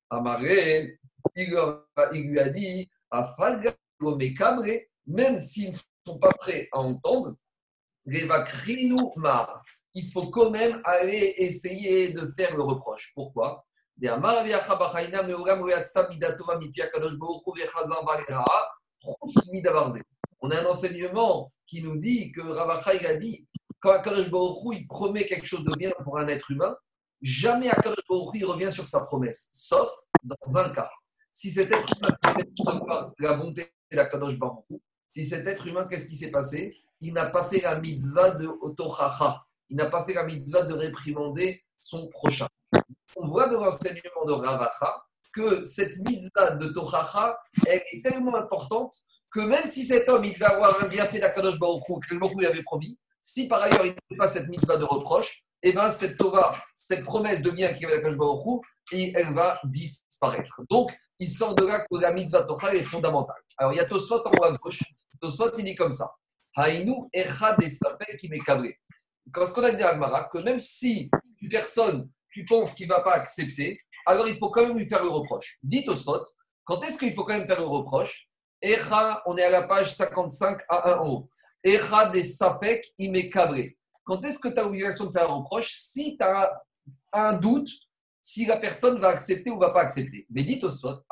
Amaré, 0.10 1.00
il, 1.36 1.50
lui 1.50 2.40
a 2.40 2.50
dit, 2.50 2.90
l'homme 4.00 4.20
même 5.06 5.40
s'ils 5.40 5.70
ne 5.70 5.76
sont 6.06 6.20
pas 6.20 6.34
prêts 6.34 6.68
à 6.72 6.80
entendre, 6.80 7.36
il 9.98 10.06
faut 10.12 10.30
quand 10.30 10.52
même 10.52 10.80
aller 10.84 11.34
essayer 11.38 12.14
de 12.14 12.28
faire 12.28 12.56
le 12.56 12.62
reproche. 12.62 13.12
Pourquoi? 13.16 13.66
On 14.04 14.24
a 20.52 20.62
un 20.62 20.66
enseignement 20.66 21.50
qui 21.66 21.82
nous 21.82 21.98
dit 21.98 22.32
que 22.32 22.42
Ravacha 22.42 22.92
a 22.92 23.16
dit 23.16 23.48
quand 23.80 23.90
Akadosh 23.92 24.30
Baruch 24.30 24.58
il 24.74 24.86
promet 24.86 25.26
quelque 25.26 25.48
chose 25.48 25.64
de 25.64 25.76
bien 25.76 25.92
pour 26.04 26.20
un 26.20 26.28
être 26.28 26.52
humain, 26.52 26.76
jamais 27.24 27.70
Akadosh 27.70 28.06
Baruch 28.08 28.36
il 28.36 28.46
revient 28.46 28.72
sur 28.72 28.88
sa 28.88 29.04
promesse, 29.04 29.50
sauf 29.52 29.90
dans 30.22 30.58
un 30.58 30.70
cas. 30.76 30.92
Si 31.32 31.50
cet 31.50 31.72
être 31.72 31.92
humain 31.98 33.12
la 33.18 33.34
bonté 33.34 33.74
Baruch 33.92 34.64
si 35.10 35.26
cet 35.26 35.48
être 35.48 35.66
humain, 35.66 35.88
qu'est-ce 35.90 36.06
qui 36.06 36.16
s'est 36.16 36.30
passé? 36.30 36.72
Il 37.02 37.14
n'a 37.14 37.26
pas 37.26 37.44
fait 37.44 37.62
la 37.62 37.80
mitzvah 37.80 38.32
de 38.32 38.48
Otochacha 38.48 39.47
il 39.70 39.78
n'a 39.78 39.88
pas 39.88 40.04
fait 40.04 40.14
la 40.14 40.24
mitzvah 40.24 40.64
de 40.64 40.74
réprimander 40.74 41.62
son 41.80 42.08
prochain. 42.08 42.48
On 43.16 43.28
voit 43.28 43.48
dans 43.50 43.64
l'enseignement 43.64 44.26
de 44.26 44.34
Ravacha 44.34 45.04
que 45.34 45.62
cette 45.62 45.98
mitzvah 46.00 46.52
de 46.52 46.68
Tochacha, 46.68 47.38
est 47.68 48.04
tellement 48.04 48.36
importante 48.36 48.96
que 49.30 49.42
même 49.42 49.66
si 49.66 49.86
cet 49.86 50.10
homme, 50.10 50.26
il 50.26 50.34
devait 50.34 50.46
avoir 50.46 50.82
un 50.82 50.88
bienfait 50.88 51.20
d'Akadosh 51.20 51.60
Baruch 51.60 51.84
que 52.08 52.16
le 52.16 52.38
lui 52.38 52.46
avait 52.46 52.64
promis, 52.64 53.00
si 53.22 53.48
par 53.48 53.62
ailleurs 53.62 53.86
il 53.86 53.92
n'a 53.92 54.18
pas 54.18 54.28
cette 54.28 54.48
mitzvah 54.48 54.78
de 54.78 54.84
reproche, 54.84 55.44
eh 55.62 55.72
bien 55.72 55.90
cette 55.90 56.18
Torah, 56.18 56.56
cette 56.74 57.04
promesse 57.04 57.42
de 57.42 57.52
bien 57.52 57.74
qu'il 57.74 57.86
avait 57.88 57.98
d'Akadosh 57.98 58.18
Baruch 58.18 58.66
et 58.92 59.14
elle 59.16 59.34
va 59.34 59.60
disparaître. 59.66 60.62
Donc, 60.70 60.92
il 61.20 61.30
sort 61.30 61.56
de 61.56 61.66
là 61.66 61.80
que 61.80 61.98
la 61.98 62.14
mitzvah 62.14 62.44
Torah 62.44 62.74
est 62.74 62.84
fondamentale. 62.84 63.42
Alors, 63.58 63.74
il 63.74 63.78
y 63.78 63.80
a 63.80 63.86
en 63.86 64.32
haut 64.32 64.44
à 64.44 64.58
gauche. 64.58 64.84
Tosot, 65.20 65.58
il 65.58 65.66
dit 65.66 65.76
comme 65.76 65.92
ça. 65.92 66.12
Haïnu 66.56 66.94
echad 67.14 67.58
qui 68.20 68.30
m'est 68.30 68.40
cabré 69.34 69.46
ce 69.46 69.54
qu'on 69.54 69.64
a 69.64 69.72
dit 69.72 69.84
à 69.84 69.90
Agmara, 69.90 70.30
que 70.32 70.40
même 70.40 70.60
si 70.60 71.10
une 71.42 71.50
personne, 71.50 72.10
tu 72.32 72.46
penses 72.46 72.74
qu'il 72.74 72.88
ne 72.88 72.94
va 72.94 73.02
pas 73.02 73.14
accepter, 73.14 73.80
alors 74.06 74.28
il 74.28 74.38
faut 74.38 74.50
quand 74.50 74.66
même 74.66 74.78
lui 74.78 74.86
faire 74.86 75.04
le 75.04 75.10
reproche. 75.10 75.58
Dites 75.64 75.90
au 75.90 75.96
spot, 75.96 76.26
quand 76.64 76.82
est-ce 76.84 76.98
qu'il 76.98 77.14
faut 77.14 77.24
quand 77.24 77.38
même 77.38 77.48
faire 77.48 77.60
le 77.60 77.68
reproche? 77.68 78.30
Echa, 78.62 79.22
on 79.26 79.38
est 79.38 79.44
à 79.44 79.50
la 79.50 79.64
page 79.64 79.94
55 79.94 80.62
à 80.68 80.94
1 80.94 80.98
en 81.00 81.10
haut. 81.10 81.30
Echa 81.64 82.10
des 82.10 82.24
Safek, 82.24 82.86
il 82.98 83.12
m'est 83.12 83.30
cabré. 83.30 83.78
Quand 84.04 84.24
est-ce 84.24 84.40
que 84.40 84.48
tu 84.48 84.60
as 84.60 84.64
l'obligation 84.64 85.06
de 85.06 85.12
faire 85.12 85.30
un 85.30 85.36
reproche 85.36 85.74
Si 85.74 86.18
tu 86.18 86.24
as 86.24 86.54
un 87.14 87.34
doute, 87.34 87.70
si 88.22 88.46
la 88.46 88.58
personne 88.58 89.00
va 89.00 89.10
accepter 89.10 89.50
ou 89.50 89.60
va 89.60 89.72
pas 89.72 89.82
accepter? 89.82 90.26
Mais 90.30 90.44
dites 90.44 90.64
au 90.64 90.70
spot, 90.70 91.06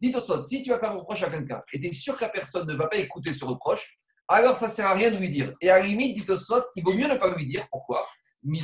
Dites 0.00 0.16
au 0.16 0.44
si 0.44 0.62
tu 0.62 0.70
vas 0.70 0.78
faire 0.78 0.90
un 0.90 0.98
reproche 0.98 1.22
à 1.22 1.30
quelqu'un 1.30 1.62
et 1.72 1.80
tu 1.80 1.86
es 1.86 1.92
sûr 1.92 2.16
que 2.16 2.24
la 2.24 2.30
personne 2.30 2.66
ne 2.66 2.74
va 2.74 2.86
pas 2.88 2.96
écouter 2.96 3.32
ce 3.32 3.44
reproche, 3.44 3.98
alors 4.30 4.56
ça 4.56 4.68
ne 4.68 4.72
sert 4.72 4.86
à 4.86 4.94
rien 4.94 5.10
de 5.10 5.16
lui 5.16 5.28
dire. 5.28 5.52
Et 5.60 5.70
à 5.70 5.78
la 5.78 5.84
limite, 5.84 6.16
dit 6.16 6.30
Osot, 6.30 6.62
il 6.76 6.84
vaut 6.84 6.94
mieux 6.94 7.08
ne 7.08 7.16
pas 7.16 7.34
lui 7.34 7.46
dire. 7.46 7.66
Pourquoi? 7.70 8.06
Il 8.44 8.62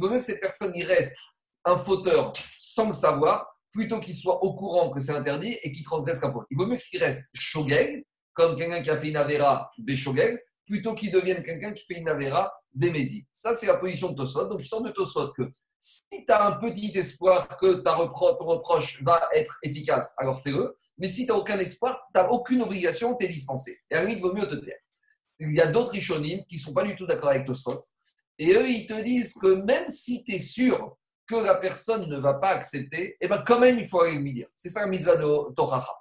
vaut 0.00 0.10
mieux 0.10 0.18
que 0.18 0.24
cette 0.24 0.40
personne 0.40 0.72
y 0.76 0.84
reste 0.84 1.16
un 1.64 1.76
fauteur 1.76 2.32
sans 2.58 2.86
le 2.86 2.92
savoir, 2.92 3.46
plutôt 3.72 3.98
qu'il 4.00 4.14
soit 4.14 4.42
au 4.42 4.54
courant 4.54 4.90
que 4.90 5.00
c'est 5.00 5.12
interdit 5.12 5.58
et 5.62 5.72
qu'il 5.72 5.82
transgresse 5.82 6.22
la 6.22 6.30
faute. 6.32 6.46
Il 6.50 6.56
vaut 6.56 6.66
mieux 6.66 6.76
qu'il 6.76 7.02
reste 7.02 7.30
shogeg, 7.34 8.04
comme 8.32 8.56
quelqu'un 8.56 8.80
qui 8.82 8.90
a 8.90 8.98
fait 8.98 9.08
une 9.08 9.16
avera 9.16 9.68
béshogeg, 9.78 10.38
plutôt 10.64 10.94
qu'il 10.94 11.10
devienne 11.10 11.42
quelqu'un 11.42 11.72
qui 11.72 11.84
fait 11.84 11.98
une 11.98 12.08
avera 12.08 12.52
bémézi. 12.72 13.26
Ça, 13.32 13.54
c'est 13.54 13.66
la 13.66 13.76
position 13.76 14.10
de 14.10 14.14
Tosot. 14.14 14.48
Donc, 14.48 14.60
il 14.62 14.66
sort 14.66 14.82
de 14.82 14.90
Tosot 14.90 15.32
que 15.32 15.42
si 15.78 16.04
tu 16.10 16.32
as 16.32 16.46
un 16.46 16.52
petit 16.52 16.96
espoir 16.96 17.48
que 17.56 17.74
ta 17.82 17.96
ton 17.96 18.46
reproche 18.46 19.02
va 19.02 19.28
être 19.34 19.58
efficace, 19.64 20.14
alors 20.16 20.40
fais-le. 20.40 20.76
Mais 21.02 21.08
si 21.08 21.26
tu 21.26 21.32
n'as 21.32 21.38
aucun 21.38 21.58
espoir, 21.58 22.00
tu 22.14 22.20
n'as 22.20 22.28
aucune 22.28 22.62
obligation, 22.62 23.16
tu 23.16 23.26
es 23.26 23.28
dispensé. 23.28 23.76
Et 23.90 23.96
à 23.96 24.04
lui, 24.04 24.12
il 24.12 24.20
vaut 24.20 24.32
mieux 24.32 24.46
te 24.46 24.54
taire. 24.54 24.78
Il 25.40 25.52
y 25.52 25.60
a 25.60 25.66
d'autres 25.66 25.90
Rishonim 25.90 26.44
qui 26.48 26.54
ne 26.54 26.60
sont 26.60 26.72
pas 26.72 26.84
du 26.84 26.94
tout 26.94 27.06
d'accord 27.06 27.30
avec 27.30 27.44
Tosfot. 27.44 27.82
Et 28.38 28.52
eux, 28.52 28.70
ils 28.70 28.86
te 28.86 29.02
disent 29.02 29.34
que 29.34 29.48
même 29.64 29.88
si 29.88 30.22
tu 30.22 30.36
es 30.36 30.38
sûr 30.38 30.96
que 31.26 31.34
la 31.34 31.56
personne 31.56 32.08
ne 32.08 32.18
va 32.18 32.34
pas 32.34 32.50
accepter, 32.50 33.16
eh 33.20 33.26
ben 33.26 33.42
quand 33.44 33.58
même, 33.58 33.80
il 33.80 33.88
faut 33.88 34.00
aller 34.00 34.14
lui 34.14 34.32
dire. 34.32 34.46
C'est 34.54 34.68
ça 34.68 34.82
la 34.82 34.86
mitzvah 34.86 35.16
de 35.16 35.52
Toracha. 35.54 35.92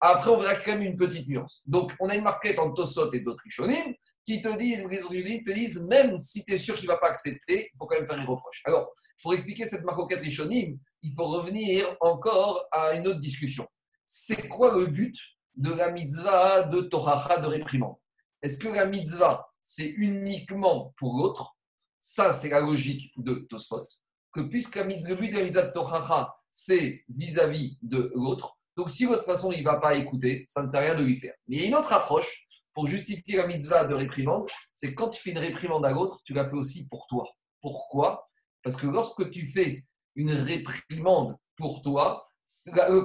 Après, 0.00 0.30
on 0.30 0.38
verra 0.38 0.54
quand 0.54 0.74
même 0.74 0.82
une 0.82 0.96
petite 0.96 1.26
nuance. 1.26 1.64
Donc, 1.66 1.92
on 1.98 2.08
a 2.08 2.14
une 2.14 2.22
marquette 2.22 2.60
entre 2.60 2.74
Tosot 2.74 3.12
et 3.14 3.20
d'autres 3.20 3.42
Rishonim 3.42 3.92
qui 4.24 4.40
te 4.40 4.56
disent, 4.56 4.84
les 5.10 5.42
te 5.42 5.50
disent, 5.50 5.82
même 5.82 6.16
si 6.16 6.44
tu 6.44 6.52
es 6.52 6.58
sûr 6.58 6.76
qu'il 6.76 6.86
ne 6.86 6.92
va 6.92 6.98
pas 6.98 7.08
accepter, 7.08 7.70
il 7.74 7.76
faut 7.76 7.86
quand 7.86 7.96
même 7.96 8.06
faire 8.06 8.18
une 8.18 8.28
reproche. 8.28 8.62
Alors, 8.66 8.92
pour 9.20 9.34
expliquer 9.34 9.66
cette 9.66 9.82
marquette 9.82 10.20
Rishonim, 10.20 10.78
il 11.02 11.12
faut 11.12 11.26
revenir 11.26 11.96
encore 12.00 12.64
à 12.70 12.92
une 12.92 13.08
autre 13.08 13.18
discussion 13.18 13.66
c'est 14.08 14.48
quoi 14.48 14.74
le 14.74 14.86
but 14.86 15.16
de 15.54 15.70
la 15.70 15.92
mitzvah 15.92 16.64
de 16.64 16.80
Toracha 16.80 17.38
de 17.38 17.46
réprimande? 17.46 17.96
Est-ce 18.42 18.58
que 18.58 18.68
la 18.68 18.86
mitzvah, 18.86 19.48
c'est 19.62 19.88
uniquement 19.88 20.94
pour 20.96 21.16
l'autre? 21.16 21.56
Ça, 22.00 22.32
c'est 22.32 22.48
la 22.48 22.60
logique 22.60 23.12
de 23.16 23.34
Tosfot. 23.34 23.86
Que 24.32 24.40
puisque 24.40 24.76
le 24.76 25.14
but 25.14 25.30
de 25.30 25.36
la 25.36 25.44
mitzvah 25.44 25.66
de 25.66 25.72
Toracha, 25.72 26.34
c'est 26.50 27.04
vis-à-vis 27.08 27.78
de 27.82 28.10
l'autre, 28.14 28.58
donc 28.76 28.90
si 28.90 29.06
toute 29.06 29.24
façon 29.24 29.52
il 29.52 29.58
ne 29.58 29.64
va 29.64 29.78
pas 29.78 29.96
écouter, 29.96 30.44
ça 30.48 30.62
ne 30.62 30.68
sert 30.68 30.80
à 30.80 30.84
rien 30.84 30.94
de 30.94 31.02
lui 31.02 31.16
faire. 31.16 31.34
Mais 31.46 31.56
il 31.56 31.62
y 31.62 31.64
a 31.64 31.68
une 31.68 31.74
autre 31.74 31.92
approche 31.92 32.46
pour 32.72 32.86
justifier 32.86 33.36
la 33.36 33.46
mitzvah 33.46 33.84
de 33.84 33.92
réprimande, 33.92 34.48
c'est 34.72 34.94
quand 34.94 35.10
tu 35.10 35.20
fais 35.20 35.32
une 35.32 35.38
réprimande 35.38 35.84
à 35.84 35.90
l'autre, 35.90 36.20
tu 36.24 36.32
la 36.32 36.48
fais 36.48 36.56
aussi 36.56 36.86
pour 36.86 37.06
toi. 37.08 37.24
Pourquoi? 37.60 38.30
Parce 38.62 38.76
que 38.76 38.86
lorsque 38.86 39.30
tu 39.30 39.46
fais 39.46 39.84
une 40.14 40.30
réprimande 40.30 41.36
pour 41.56 41.82
toi, 41.82 42.27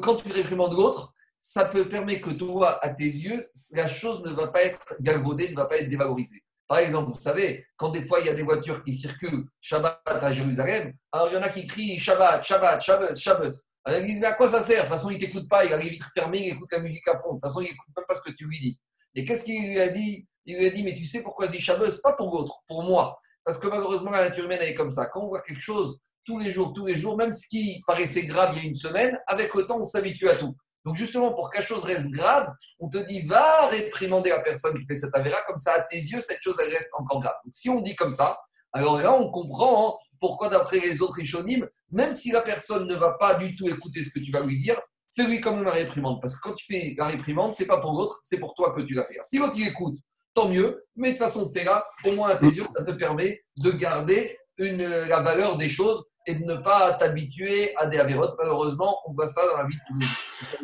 quand 0.02 0.16
tu 0.16 0.32
réprimandes 0.32 0.74
l'autre, 0.74 1.14
ça 1.40 1.66
peut 1.66 1.88
permettre 1.90 2.30
que 2.30 2.34
toi, 2.34 2.84
à 2.84 2.90
tes 2.90 3.04
yeux, 3.04 3.46
la 3.74 3.88
chose 3.88 4.22
ne 4.24 4.30
va 4.30 4.48
pas 4.48 4.64
être 4.64 4.96
galvaudée, 5.02 5.50
ne 5.50 5.56
va 5.56 5.66
pas 5.66 5.78
être 5.78 5.90
dévalorisée. 5.90 6.42
Par 6.68 6.78
exemple, 6.80 7.12
vous 7.12 7.20
savez, 7.20 7.66
quand 7.76 7.90
des 7.90 8.02
fois 8.04 8.22
il 8.22 8.28
y 8.28 8.30
a 8.30 8.34
des 8.34 8.44
voitures 8.44 8.82
qui 8.84 8.94
circulent 8.94 9.46
Shabbat 9.60 10.02
à 10.06 10.32
Jérusalem, 10.32 10.94
alors 11.12 11.28
il 11.30 11.34
y 11.34 11.38
en 11.38 11.42
a 11.42 11.50
qui 11.50 11.68
crient 11.68 12.00
Shabbat, 12.00 12.46
Shabbat, 12.46 12.82
Shabbat, 12.82 13.16
Shabbat. 13.16 13.54
Alors 13.84 14.00
ils 14.00 14.06
disent, 14.06 14.22
mais 14.22 14.28
à 14.28 14.34
quoi 14.34 14.48
ça 14.48 14.62
sert? 14.62 14.78
De 14.78 14.82
toute 14.84 14.90
façon, 14.90 15.10
il 15.10 15.16
ne 15.16 15.20
t'écoute 15.20 15.50
pas, 15.50 15.66
il 15.66 15.74
a 15.74 15.78
les 15.78 15.90
vitres 15.90 16.10
fermées, 16.14 16.48
il 16.48 16.54
écoute 16.54 16.72
la 16.72 16.80
musique 16.80 17.06
à 17.10 17.18
fond. 17.18 17.30
De 17.30 17.34
toute 17.34 17.42
façon, 17.42 17.60
il 17.60 17.66
n'écoute 17.66 17.90
même 17.98 18.06
pas 18.08 18.16
ce 18.16 18.22
que 18.22 18.32
tu 18.32 18.48
lui 18.48 18.60
dis. 18.60 18.80
Et 19.16 19.26
qu'est-ce 19.26 19.44
qu'il 19.44 19.62
lui 19.62 19.80
a 19.82 19.90
dit? 19.90 20.26
Il 20.46 20.58
lui 20.58 20.68
a 20.68 20.70
dit, 20.70 20.84
mais 20.84 20.94
tu 20.94 21.06
sais 21.06 21.22
pourquoi 21.22 21.48
je 21.48 21.52
dis 21.52 21.60
Shabbat? 21.60 21.92
Ce 21.92 22.00
pas 22.00 22.14
pour 22.14 22.34
l'autre, 22.34 22.62
pour 22.68 22.84
moi. 22.84 23.20
Parce 23.44 23.58
que 23.58 23.68
malheureusement, 23.68 24.12
la 24.12 24.30
nature 24.30 24.46
humaine, 24.46 24.62
est 24.62 24.74
comme 24.74 24.92
ça. 24.92 25.08
Quand 25.08 25.24
on 25.24 25.28
voit 25.28 25.42
quelque 25.42 25.60
chose 25.62 26.00
tous 26.26 26.40
les 26.40 26.52
jours, 26.52 26.74
tous 26.74 26.86
les 26.86 26.96
jours, 26.96 27.18
même 27.18 27.34
ce 27.34 27.48
qui 27.48 27.82
paraissait 27.88 28.26
grave 28.26 28.54
il 28.56 28.64
y 28.64 28.66
a 28.66 28.70
une 28.70 28.76
semaine, 28.76 29.20
avec 29.28 29.54
le 29.54 29.66
temps, 29.66 29.80
on 29.80 29.84
s'habitue 29.84 30.30
à 30.30 30.36
tout. 30.36 30.56
Donc 30.86 30.96
justement, 30.96 31.34
pour 31.34 31.50
la 31.54 31.62
chose 31.62 31.84
reste 31.84 32.12
grave, 32.12 32.50
on 32.80 32.90
te 32.90 32.98
dit, 32.98 33.26
va 33.26 33.68
réprimander 33.68 34.30
la 34.30 34.42
personne 34.42 34.74
qui 34.74 34.86
fait 34.86 34.96
cette 34.96 35.16
avéra, 35.16 35.38
comme 35.48 35.58
ça, 35.58 35.74
à 35.74 35.82
tes 35.82 35.98
yeux, 35.98 36.20
cette 36.20 36.42
chose, 36.42 36.58
elle 36.62 36.74
reste 36.74 36.92
encore 36.98 37.22
grave. 37.22 37.36
Donc 37.44 37.54
si 37.54 37.70
on 37.70 37.82
dit 37.82 37.96
comme 37.96 38.12
ça, 38.12 38.38
alors 38.74 39.00
là, 39.00 39.14
on 39.14 39.30
comprend 39.32 39.90
hein, 39.90 39.98
pourquoi, 40.20 40.50
d'après 40.50 40.80
les 40.80 41.02
autres 41.02 41.20
Ishonimes, 41.20 41.68
même 41.92 42.14
si 42.14 42.32
la 42.32 42.42
personne 42.42 42.88
ne 42.88 42.96
va 42.96 43.14
pas 43.20 43.36
du 43.36 43.56
tout 43.56 43.70
écouter 43.70 44.04
ce 44.04 44.10
que 44.10 44.20
tu 44.20 44.32
vas 44.32 44.42
lui 44.42 44.60
dire, 44.60 44.82
fais-lui 45.16 45.40
quand 45.42 45.56
même 45.56 45.64
la 45.64 45.72
réprimande. 45.72 46.20
Parce 46.22 46.34
que 46.34 46.40
quand 46.42 46.56
tu 46.56 46.66
fais 46.66 46.96
la 46.98 47.06
réprimande, 47.06 47.54
c'est 47.54 47.68
pas 47.68 47.80
pour 47.80 47.94
l'autre, 47.94 48.20
c'est 48.24 48.40
pour 48.40 48.54
toi 48.56 48.74
que 48.74 48.82
tu 48.82 48.96
vas 48.96 49.04
faire. 49.04 49.24
Si 49.24 49.38
l'autre 49.38 49.54
il 49.56 49.68
écoute, 49.68 49.98
tant 50.34 50.50
mieux. 50.50 50.84
Mais 50.96 51.10
de 51.10 51.18
toute 51.18 51.26
façon, 51.26 51.50
fais-la. 51.50 51.86
Au 52.06 52.14
moins 52.14 52.30
à 52.30 52.38
tes 52.38 52.48
yeux, 52.48 52.66
ça 52.76 52.84
te 52.84 52.92
permet 52.92 53.44
de 53.58 53.72
garder 53.72 54.38
la 54.58 55.20
valeur 55.22 55.58
des 55.58 55.70
choses 55.70 56.04
et 56.26 56.36
de 56.36 56.44
ne 56.44 56.56
pas 56.56 56.94
t'habituer 56.94 57.76
à 57.78 57.88
des 57.88 57.98
avérotes. 57.98 58.36
Malheureusement, 58.38 59.00
on 59.06 59.12
voit 59.12 59.28
ça 59.28 59.42
dans 59.46 59.58
la 59.58 59.68
vie 59.68 59.76
de 59.76 59.82
tous 59.88 59.98
les 59.98 60.06
jours. 60.06 60.18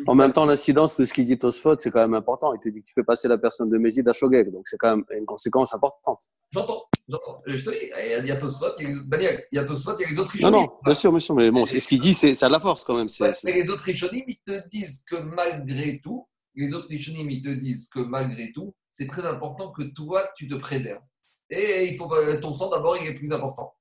En 0.06 0.14
même 0.14 0.32
temps, 0.32 0.44
l'incidence 0.46 0.98
de 0.98 1.04
ce 1.04 1.12
qu'il 1.12 1.26
dit 1.26 1.38
Tosfot, 1.38 1.76
c'est 1.78 1.90
quand 1.90 2.00
même 2.00 2.14
important. 2.14 2.54
Il 2.54 2.60
te 2.60 2.68
dit 2.68 2.80
que 2.80 2.86
tu 2.86 2.94
fais 2.94 3.02
passer 3.02 3.28
la 3.28 3.38
personne 3.38 3.68
de 3.68 3.78
Mézid 3.78 4.08
à 4.08 4.12
Shogeg. 4.12 4.50
Donc, 4.50 4.68
c'est 4.68 4.78
quand 4.78 4.96
même 4.96 5.04
une 5.16 5.26
conséquence 5.26 5.74
importante. 5.74 6.20
J'entends, 6.52 6.84
j'entends. 7.08 7.42
Je 7.46 7.64
te 7.64 7.70
dis, 7.70 7.90
il 8.20 8.26
y 8.26 8.30
a 8.30 8.36
Tosfot, 8.36 8.72
il 8.78 8.88
y 9.52 9.58
a 9.58 9.64
Tosfot, 9.64 9.96
il 9.98 10.02
y 10.02 10.04
a 10.06 10.08
les 10.08 10.18
autres 10.18 10.36
Non, 10.40 10.50
non, 10.50 10.68
bien 10.84 10.94
sûr, 10.94 11.10
bien 11.10 11.20
sûr. 11.20 11.34
Mais 11.34 11.50
bon, 11.50 11.64
c'est 11.64 11.80
ce 11.80 11.88
qu'il 11.88 12.00
dit, 12.00 12.14
c'est 12.14 12.42
à 12.42 12.48
la 12.48 12.60
force 12.60 12.84
quand 12.84 12.96
même. 12.96 13.08
Ouais, 13.20 13.32
mais 13.44 13.52
les 13.52 13.68
autres 13.68 13.84
Rishonim, 13.84 14.24
ils 14.26 14.40
te 14.44 14.68
disent 14.68 15.04
que 15.08 15.16
malgré 15.16 16.00
tout, 16.00 16.26
les 16.54 16.72
autres 16.72 16.88
Rishonim, 16.88 17.30
ils 17.30 17.42
te 17.42 17.50
disent 17.50 17.88
que 17.88 18.00
malgré 18.00 18.52
tout, 18.52 18.74
c'est 18.90 19.06
très 19.06 19.26
important 19.26 19.72
que 19.72 19.82
toi, 19.82 20.28
tu 20.36 20.48
te 20.48 20.54
préserves. 20.54 21.02
Et 21.50 21.88
il 21.88 21.96
faut 21.96 22.08
ton 22.40 22.52
sang 22.52 22.70
d'abord, 22.70 22.96
il 22.96 23.08
est 23.08 23.14
plus 23.14 23.32
important. 23.32 23.74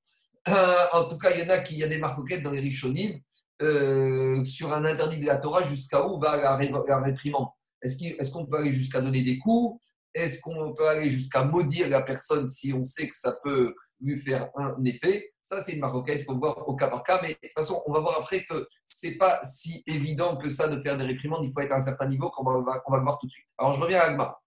Euh, 0.47 0.85
en 0.93 1.07
tout 1.07 1.17
cas, 1.17 1.31
il 1.31 1.41
y 1.41 1.45
en 1.45 1.49
a 1.49 1.59
qui, 1.59 1.75
il 1.75 1.79
y 1.79 1.83
a 1.83 1.87
des 1.87 1.97
marcoquettes 1.97 2.43
dans 2.43 2.51
les 2.51 2.61
Rishonim 2.61 3.19
euh, 3.61 4.43
sur 4.45 4.73
un 4.73 4.85
interdit 4.85 5.19
de 5.19 5.25
la 5.25 5.37
Torah 5.37 5.63
jusqu'à 5.63 6.05
où 6.05 6.19
va 6.19 6.37
la, 6.37 6.57
la 6.87 6.99
réprimande? 7.01 7.49
Est-ce 7.81 8.31
qu'on 8.31 8.45
peut 8.45 8.57
aller 8.57 8.71
jusqu'à 8.71 9.01
donner 9.01 9.21
des 9.21 9.37
coups? 9.37 9.83
Est-ce 10.13 10.41
qu'on 10.41 10.73
peut 10.73 10.87
aller 10.87 11.09
jusqu'à 11.09 11.43
maudire 11.43 11.87
la 11.89 12.01
personne 12.01 12.47
si 12.47 12.73
on 12.73 12.83
sait 12.83 13.07
que 13.07 13.15
ça 13.15 13.37
peut 13.43 13.73
lui 14.01 14.17
faire 14.17 14.49
un 14.55 14.83
effet? 14.85 15.31
Ça, 15.41 15.61
c'est 15.61 15.73
une 15.73 15.79
marcoquette, 15.79 16.21
il 16.21 16.25
faut 16.25 16.37
voir 16.37 16.67
au 16.67 16.75
cas 16.75 16.87
par 16.87 17.03
cas. 17.03 17.19
Mais 17.21 17.29
de 17.29 17.33
toute 17.41 17.53
façon, 17.53 17.81
on 17.85 17.93
va 17.93 17.99
voir 17.99 18.19
après 18.19 18.43
que 18.45 18.67
c'est 18.85 19.17
pas 19.17 19.39
si 19.43 19.83
évident 19.87 20.37
que 20.37 20.49
ça 20.49 20.67
de 20.67 20.81
faire 20.81 20.97
des 20.97 21.05
réprimandes. 21.05 21.45
Il 21.45 21.51
faut 21.51 21.61
être 21.61 21.71
à 21.71 21.77
un 21.77 21.81
certain 21.81 22.07
niveau 22.07 22.29
qu'on 22.29 22.43
va, 22.43 22.59
on 22.85 22.91
va 22.91 22.97
le 22.97 23.03
voir 23.03 23.17
tout 23.17 23.27
de 23.27 23.31
suite. 23.31 23.47
Alors, 23.57 23.73
je 23.73 23.81
reviens 23.81 23.99
à 23.99 24.03
Agmara. 24.05 24.39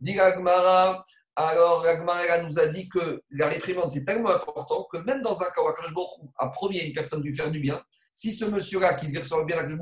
Dit 0.00 0.18
Agmara, 0.18 1.04
alors, 1.36 1.82
la 1.82 2.42
nous 2.42 2.58
a 2.58 2.66
dit 2.68 2.88
que 2.88 3.22
la 3.30 3.48
réprimande, 3.48 3.90
c'est 3.90 4.04
tellement 4.04 4.30
important 4.30 4.86
que 4.92 4.98
même 4.98 5.20
dans 5.20 5.42
un 5.42 5.46
cas 5.46 5.62
où 5.62 5.68
Akash 5.68 5.92
a 6.38 6.48
promis 6.48 6.80
à 6.80 6.84
une 6.84 6.92
personne 6.92 7.20
de 7.20 7.26
lui 7.26 7.34
faire 7.34 7.50
du 7.50 7.58
bien, 7.58 7.82
si 8.12 8.32
ce 8.32 8.44
monsieur-là 8.44 8.94
qui 8.94 9.08
devait 9.08 9.20
recevoir 9.20 9.40
le 9.40 9.46
bien 9.46 9.58
Akash 9.58 9.72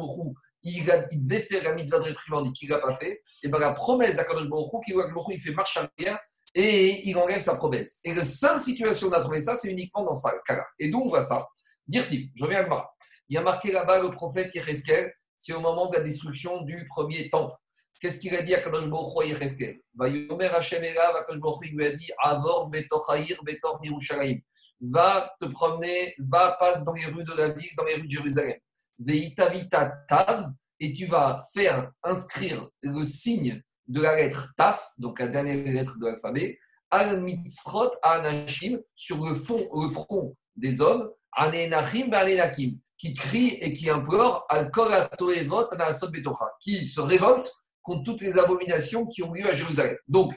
il, 0.64 0.84
il 1.10 1.28
devait 1.28 1.40
faire 1.42 1.62
la 1.64 1.74
mitzvah 1.74 1.98
de 1.98 2.04
réprimande 2.04 2.48
et 2.48 2.52
qu'il 2.52 2.68
ne 2.68 2.74
l'a 2.74 2.80
pas 2.80 2.94
fait, 2.94 3.12
et 3.12 3.22
eh 3.42 3.48
bien 3.48 3.58
la 3.58 3.72
promesse 3.72 4.16
d'Akash 4.16 4.44
Baruch 4.44 4.84
qu'il 4.84 4.96
il 5.30 5.40
fait 5.40 5.52
marche 5.52 5.76
arrière 5.76 6.18
et 6.54 7.08
il 7.08 7.16
engage 7.18 7.42
sa 7.42 7.56
promesse. 7.56 7.98
Et 8.04 8.14
la 8.14 8.24
seule 8.24 8.60
situation 8.60 9.08
où 9.08 9.40
ça, 9.40 9.56
c'est 9.56 9.70
uniquement 9.70 10.04
dans 10.04 10.14
ce 10.14 10.28
cas-là. 10.46 10.64
Et 10.78 10.88
d'où 10.88 11.00
on 11.00 11.08
voit 11.08 11.22
ça? 11.22 11.46
Dire-t-il, 11.86 12.30
je 12.34 12.44
reviens 12.44 12.60
à 12.60 12.64
Gmara. 12.64 12.94
Il 13.28 13.34
y 13.34 13.38
a 13.38 13.42
marqué 13.42 13.72
là-bas 13.72 14.02
le 14.02 14.10
prophète 14.10 14.54
Yecheskel, 14.54 15.12
c'est 15.36 15.52
au 15.52 15.60
moment 15.60 15.88
de 15.88 15.96
la 15.96 16.02
destruction 16.02 16.62
du 16.62 16.86
premier 16.88 17.28
temple. 17.30 17.54
Qu'est-ce 18.02 18.18
qu'il 18.18 18.34
a 18.34 18.42
dit 18.42 18.52
à 18.52 18.60
Kadosh 18.60 18.88
Baruch 18.88 19.24
Hu 19.24 19.28
Yecheskel 19.28 19.78
Vayomer 19.94 20.46
Hashem 20.46 20.82
Elav, 20.82 21.24
Kadosh 21.24 21.70
lui 21.70 21.86
a 21.86 21.92
dit 21.92 22.10
Avor 22.18 22.68
Betor. 22.68 23.14
Va 24.80 25.32
te 25.38 25.44
promener, 25.44 26.12
va, 26.18 26.56
passe 26.58 26.84
dans 26.84 26.94
les 26.94 27.04
rues 27.04 27.22
de 27.22 27.32
la 27.34 27.50
ville, 27.50 27.70
dans 27.76 27.84
les 27.84 27.94
rues 27.94 28.08
de 28.08 28.10
Jérusalem. 28.10 28.56
Veitavita 28.98 29.92
Tav, 30.08 30.50
et 30.80 30.92
tu 30.92 31.06
vas 31.06 31.38
faire 31.54 31.92
inscrire 32.02 32.68
le 32.82 33.04
signe 33.04 33.62
de 33.86 34.00
la 34.00 34.16
lettre 34.16 34.52
Taf, 34.56 34.84
donc 34.98 35.20
la 35.20 35.28
dernière 35.28 35.64
lettre 35.72 35.96
de 36.00 36.06
l'alphabet, 36.06 36.58
al 36.90 37.22
mitzrot 37.22 37.92
anashim, 38.02 38.80
sur 38.96 39.24
le, 39.24 39.36
fond, 39.36 39.68
le 39.76 39.88
front 39.88 40.36
des 40.56 40.80
hommes, 40.80 41.08
anenachim 41.30 42.10
qui 42.98 43.14
crient 43.14 43.58
et 43.60 43.72
qui 43.74 43.88
implorent 43.90 44.44
al 44.48 44.72
kol 44.72 44.88
qui 46.60 46.86
se 46.86 47.00
révoltent 47.00 47.52
contre 47.82 48.04
toutes 48.04 48.20
les 48.20 48.38
abominations 48.38 49.06
qui 49.06 49.22
ont 49.22 49.32
lieu 49.32 49.46
à 49.46 49.54
Jérusalem. 49.54 49.96
Donc, 50.08 50.34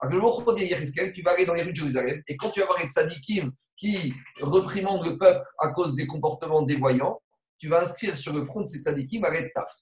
tu 0.00 1.22
vas 1.22 1.30
aller 1.32 1.46
dans 1.46 1.54
les 1.54 1.62
rues 1.62 1.72
de 1.72 1.76
Jérusalem 1.76 2.22
et 2.26 2.36
quand 2.36 2.50
tu 2.50 2.60
vas 2.60 2.66
voir 2.66 2.78
les 2.78 2.88
tzadikim 2.88 3.50
qui 3.76 4.14
reprimandent 4.40 5.06
le 5.06 5.18
peuple 5.18 5.44
à 5.58 5.68
cause 5.68 5.94
des 5.94 6.06
comportements 6.06 6.62
dévoyants, 6.62 7.20
tu 7.58 7.68
vas 7.68 7.80
inscrire 7.80 8.16
sur 8.16 8.32
le 8.32 8.42
front 8.44 8.60
de 8.60 8.66
ces 8.66 8.80
tzadikim 8.80 9.24
arrête 9.24 9.52
taf. 9.54 9.72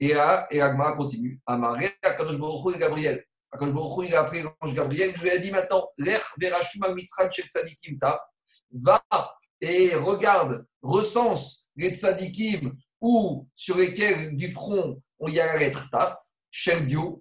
Et 0.00 0.14
là, 0.14 0.46
et 0.50 0.60
Agma 0.60 0.92
continue. 0.92 1.40
Amaré, 1.46 1.92
Akadosh 2.02 2.38
Baruch 2.38 2.76
et 2.76 2.78
Gabriel. 2.78 3.24
Akadosh 3.50 4.08
il 4.08 4.14
a 4.14 4.30
Gabriel, 4.74 5.12
il 5.14 5.22
lui 5.22 5.30
a 5.30 5.38
dit 5.38 5.50
maintenant, 5.50 5.88
L'er 5.98 6.22
verashuma 6.38 6.94
mitzran 6.94 7.30
chez 7.30 7.42
tzadikim 7.42 7.98
taf. 7.98 8.20
Va 8.72 9.02
et 9.60 9.94
regarde, 9.94 10.66
recense 10.82 11.66
les 11.76 11.90
tzadikim 11.90 12.74
ou 13.00 13.48
sur 13.54 13.76
lesquels 13.76 14.36
du 14.36 14.50
front 14.50 15.00
il 15.26 15.34
y 15.34 15.40
a 15.40 15.46
la 15.46 15.58
lettre 15.58 15.88
taf 15.90 16.14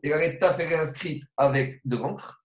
Et 0.04 0.10
la 0.10 0.18
lettre 0.18 0.60
est 0.60 0.76
inscrite 0.76 1.24
avec 1.36 1.82
de 1.86 1.98
l'encre. 1.98 2.44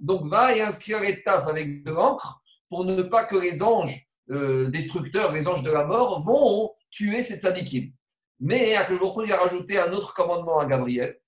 Donc 0.00 0.26
va 0.26 0.54
et 0.54 0.60
inscrire 0.60 1.00
la 1.00 1.12
taf 1.24 1.46
avec 1.46 1.84
de 1.84 1.92
l'encre 1.92 2.42
pour 2.68 2.84
ne 2.84 3.02
pas 3.02 3.24
que 3.24 3.36
les 3.36 3.62
anges 3.62 4.06
euh, 4.30 4.68
destructeurs, 4.70 5.32
les 5.32 5.48
anges 5.48 5.62
de 5.62 5.70
la 5.70 5.84
mort, 5.84 6.22
vont 6.22 6.72
tuer 6.90 7.22
cette 7.22 7.40
sadikim. 7.40 7.92
Mais 8.40 8.70
il 8.70 9.32
a 9.32 9.36
rajouté 9.36 9.78
un 9.78 9.92
autre 9.92 10.12
commandement 10.14 10.58
à 10.58 10.66
Gabriel, 10.66 11.18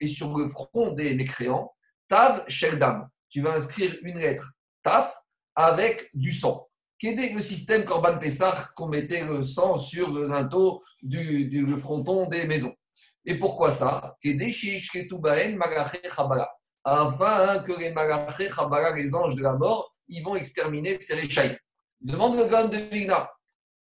et 0.00 0.08
sur 0.08 0.38
le 0.38 0.48
front 0.48 0.92
des 0.92 1.14
mécréants, 1.14 1.72
Tav 2.08 2.44
Sheldam. 2.48 3.08
Tu 3.28 3.40
vas 3.42 3.54
inscrire 3.54 3.96
une 4.02 4.18
lettre 4.18 4.52
Taf 4.82 5.12
avec 5.56 6.10
du 6.14 6.32
sang 6.32 6.69
est 7.02 7.32
le 7.32 7.40
système 7.40 7.84
Corban 7.84 8.18
Pessah 8.18 8.68
qu'on 8.74 8.88
mettait 8.88 9.24
le 9.24 9.42
sang 9.42 9.76
sur 9.76 10.12
le 10.12 10.26
linteau 10.26 10.82
du, 11.02 11.66
fronton 11.78 12.28
des 12.28 12.46
maisons? 12.46 12.74
Et 13.24 13.38
pourquoi 13.38 13.70
ça? 13.70 14.16
Afin 16.82 17.58
que 17.58 17.78
les 17.78 17.92
Malaché 17.92 18.50
Chabala, 18.50 18.96
les 18.96 19.14
anges 19.14 19.34
de 19.34 19.42
la 19.42 19.54
mort, 19.54 19.94
ils 20.08 20.22
vont 20.22 20.36
exterminer 20.36 20.94
ces 20.94 21.14
Réchaïm. 21.14 21.56
Demande 22.00 22.36
le 22.36 22.46
Gan 22.46 22.68
de 22.68 22.76
Vigna. 22.76 23.30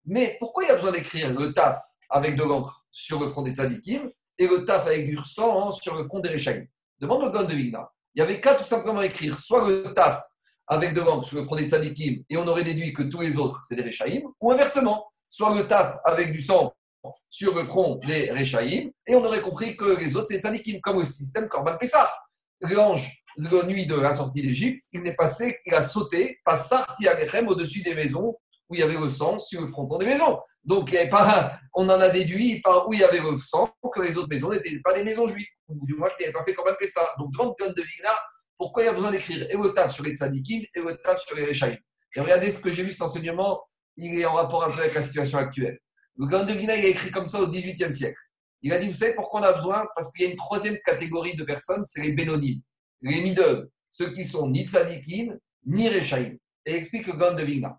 Mais 0.05 0.37
pourquoi 0.41 0.65
il 0.65 0.69
y 0.69 0.71
a 0.71 0.75
besoin 0.75 0.93
d'écrire 0.93 1.33
le 1.33 1.53
taf 1.53 1.79
avec 2.11 2.35
de 2.35 2.43
l'encre 2.43 2.85
sur 2.91 3.21
le 3.21 3.29
front 3.29 3.43
des 3.43 3.55
tzadikim 3.55 4.11
et 4.37 4.47
le 4.47 4.65
taf 4.65 4.87
avec 4.87 5.07
du 5.07 5.17
sang 5.17 5.71
sur 5.71 5.95
le 5.95 6.05
front 6.05 6.21
des 6.21 6.31
Réchaïm 6.31 6.67
Demande 7.01 7.23
le 7.25 7.31
Gan 7.31 7.45
de 7.45 7.55
Vigna. 7.55 7.89
Il 8.15 8.19
y 8.19 8.23
avait 8.23 8.41
qu'à 8.41 8.55
tout 8.57 8.65
simplement 8.65 9.03
écrire 9.03 9.39
soit 9.39 9.69
le 9.69 9.95
taf 9.95 10.21
avec 10.69 10.95
de 10.95 11.01
l'encre 11.01 11.25
sur 11.25 11.39
le 11.39 11.45
front 11.45 11.57
des 11.57 11.69
tzadikim 11.69 12.23
et 12.29 12.37
on 12.37 12.47
aurait 12.47 12.65
déduit 12.65 12.93
que 12.93 13.03
tous 13.03 13.21
les 13.21 13.37
autres, 13.37 13.63
c'est 13.67 13.75
des 13.75 13.83
réchaïm, 13.83 14.23
ou 14.41 14.53
inversement, 14.53 15.07
soit 15.27 15.55
le 15.55 15.67
taf 15.67 15.97
avec 16.05 16.33
du 16.33 16.43
sang 16.43 16.73
sur 17.29 17.55
le 17.55 17.65
front 17.65 17.97
des 17.97 18.31
réchaïm 18.31 18.91
et 19.07 19.15
on 19.15 19.25
aurait 19.25 19.41
compris 19.41 19.77
que 19.77 19.99
les 19.99 20.17
autres, 20.17 20.27
c'est 20.27 20.35
des 20.35 20.41
tzadikim, 20.41 20.81
comme 20.81 20.99
le 20.99 21.05
système 21.05 21.49
Korban 21.49 21.77
Pessah. 21.79 22.11
L'ange, 22.61 23.23
la 23.37 23.63
nuit 23.65 23.87
de 23.87 23.95
la 23.95 24.13
sortie 24.13 24.43
d'Égypte, 24.43 24.83
il 24.93 25.03
n'est 25.03 25.15
passé, 25.15 25.59
il 25.65 25.75
a 25.75 25.81
sauté, 25.81 26.39
pas 26.45 26.57
sorti 26.57 27.07
à 27.07 27.17
au-dessus 27.47 27.83
des 27.83 27.95
maisons 27.95 28.37
où 28.69 28.75
il 28.75 28.81
y 28.81 28.83
avait 28.83 28.99
le 28.99 29.09
sang 29.09 29.39
sur 29.39 29.61
le 29.61 29.69
fronton 29.69 29.97
des 29.97 30.07
maisons. 30.07 30.39
Donc, 30.65 30.95
pas, 31.11 31.53
on 31.75 31.89
en 31.89 32.01
a 32.01 32.11
déduit 32.11 32.61
par 32.61 32.89
où 32.89 32.93
il 32.93 33.01
y 33.01 33.05
avait 33.05 33.21
le 33.21 33.39
sang 33.39 33.71
que 33.95 34.03
les 34.03 34.19
autres 34.19 34.29
maisons 34.29 34.51
n'étaient 34.51 34.79
pas 34.85 34.93
des 34.93 35.03
maisons 35.03 35.29
juives, 35.29 35.49
ou 35.69 35.87
du 35.87 35.95
moins 35.95 36.11
qui 36.11 36.23
n'avaient 36.23 36.33
pas 36.33 36.45
fait 36.45 36.53
comme 36.53 36.67
ça. 36.85 37.09
Donc, 37.19 37.33
demande 37.33 37.55
de 37.59 37.83
Vigna 37.83 38.19
pourquoi 38.59 38.83
il 38.83 38.87
y 38.87 38.89
a 38.89 38.93
besoin 38.93 39.13
d'écrire 39.13 39.49
et 39.49 39.89
sur 39.89 40.05
les 40.05 40.15
tzadikim 40.15 40.63
et 40.75 40.81
le 40.81 40.97
taf 40.99 41.25
sur 41.25 41.37
les 41.37 41.47
rechaïm? 41.47 41.79
Et 42.15 42.21
regardez 42.21 42.51
ce 42.51 42.61
que 42.61 42.73
j'ai 42.73 42.83
vu 42.83 42.91
cet 42.91 43.03
enseignement, 43.03 43.63
il 43.97 44.21
est 44.21 44.25
en 44.27 44.35
rapport 44.35 44.65
un 44.65 44.71
peu 44.71 44.81
avec 44.81 44.95
la 44.95 45.03
situation 45.03 45.39
actuelle. 45.39 45.79
Le 46.17 46.27
il 46.61 46.71
a 46.71 46.77
écrit 46.77 47.13
comme 47.13 47.27
ça 47.27 47.41
au 47.41 47.47
XVIIIe 47.47 47.93
siècle. 47.93 48.19
Il 48.63 48.73
a 48.73 48.79
dit, 48.79 48.89
vous 48.89 48.95
savez 48.95 49.15
pourquoi 49.15 49.41
on 49.41 49.45
a 49.45 49.53
besoin? 49.53 49.87
Parce 49.95 50.11
qu'il 50.11 50.25
y 50.25 50.29
a 50.29 50.31
une 50.33 50.37
troisième 50.37 50.77
catégorie 50.85 51.37
de 51.37 51.45
personnes, 51.45 51.85
c'est 51.85 52.03
les 52.03 52.13
bénonymes, 52.13 52.61
les 53.03 53.21
midov, 53.21 53.69
ceux 53.89 54.13
qui 54.13 54.25
sont 54.25 54.51
ni 54.51 54.67
tzadikim, 54.67 55.39
ni 55.67 55.89
rechaïm. 55.89 56.37
Et 56.67 56.75
explique 56.75 57.07
le 57.07 57.45
Vigna. 57.45 57.79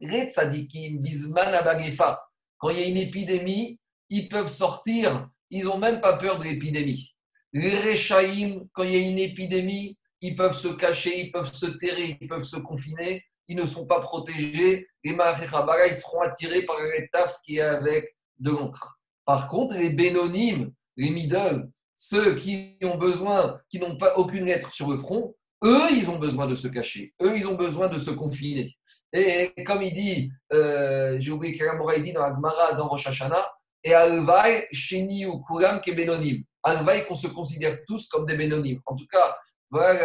Les 0.00 0.30
tzadikim, 0.30 1.00
bisman 1.00 1.54
abagefa, 1.54 2.20
quand 2.58 2.70
il 2.70 2.80
y 2.80 2.82
a 2.82 2.86
une 2.88 2.96
épidémie, 2.96 3.78
ils 4.10 4.28
peuvent 4.28 4.48
sortir, 4.48 5.28
ils 5.50 5.64
n'ont 5.64 5.78
même 5.78 6.00
pas 6.00 6.16
peur 6.16 6.38
de 6.38 6.44
l'épidémie. 6.44 7.13
Les 7.54 7.70
rechaïm, 7.70 8.66
quand 8.72 8.82
il 8.82 8.90
y 8.90 8.96
a 8.96 9.08
une 9.08 9.18
épidémie, 9.18 9.96
ils 10.20 10.34
peuvent 10.34 10.56
se 10.56 10.68
cacher, 10.68 11.20
ils 11.20 11.30
peuvent 11.30 11.54
se 11.54 11.66
terrer, 11.66 12.18
ils 12.20 12.26
peuvent 12.26 12.42
se 12.42 12.56
confiner, 12.56 13.24
ils 13.46 13.56
ne 13.56 13.66
sont 13.66 13.86
pas 13.86 14.00
protégés. 14.00 14.88
Les 15.04 15.14
Maharichabara, 15.14 15.86
ils 15.86 15.94
seront 15.94 16.22
attirés 16.22 16.62
par 16.62 16.76
l'étaf 16.82 17.38
qui 17.44 17.58
est 17.58 17.60
avec 17.60 18.16
de 18.40 18.50
l'encre. 18.50 18.98
Par 19.24 19.46
contre, 19.46 19.76
les 19.76 19.90
bénonymes, 19.90 20.72
les 20.96 21.10
middle, 21.10 21.70
ceux 21.94 22.34
qui 22.34 22.76
ont 22.82 22.98
besoin, 22.98 23.60
qui 23.70 23.78
n'ont 23.78 23.96
pas 23.96 24.16
aucune 24.16 24.46
lettre 24.46 24.72
sur 24.72 24.90
le 24.90 24.98
front, 24.98 25.34
eux, 25.62 25.92
ils 25.92 26.10
ont 26.10 26.18
besoin 26.18 26.48
de 26.48 26.56
se 26.56 26.66
cacher. 26.68 27.14
Eux, 27.22 27.36
ils 27.36 27.46
ont 27.46 27.54
besoin 27.54 27.86
de 27.88 27.98
se 27.98 28.10
confiner. 28.10 28.74
Et 29.12 29.52
comme 29.64 29.82
il 29.82 29.92
dit, 29.92 30.32
euh, 30.52 31.16
j'ai 31.20 31.30
oublié 31.30 31.56
qu'Alamora 31.56 31.98
dit 31.98 32.12
dans 32.12 32.22
la 32.22 32.34
Gemara, 32.34 32.72
dans 32.74 32.88
Rosh 32.88 33.06
Hashanah, 33.06 33.46
et 33.84 33.94
Alvaï, 33.94 34.64
Sheni 34.72 35.24
ou 35.24 35.40
Kuram, 35.40 35.80
qui 35.80 35.90
est 35.90 35.94
bénonyme. 35.94 36.42
Alvaï, 36.64 37.06
qu'on 37.06 37.14
se 37.14 37.26
considère 37.28 37.78
tous 37.86 38.08
comme 38.08 38.26
des 38.26 38.36
bénonymes. 38.36 38.80
En 38.86 38.96
tout 38.96 39.06
cas, 39.06 39.36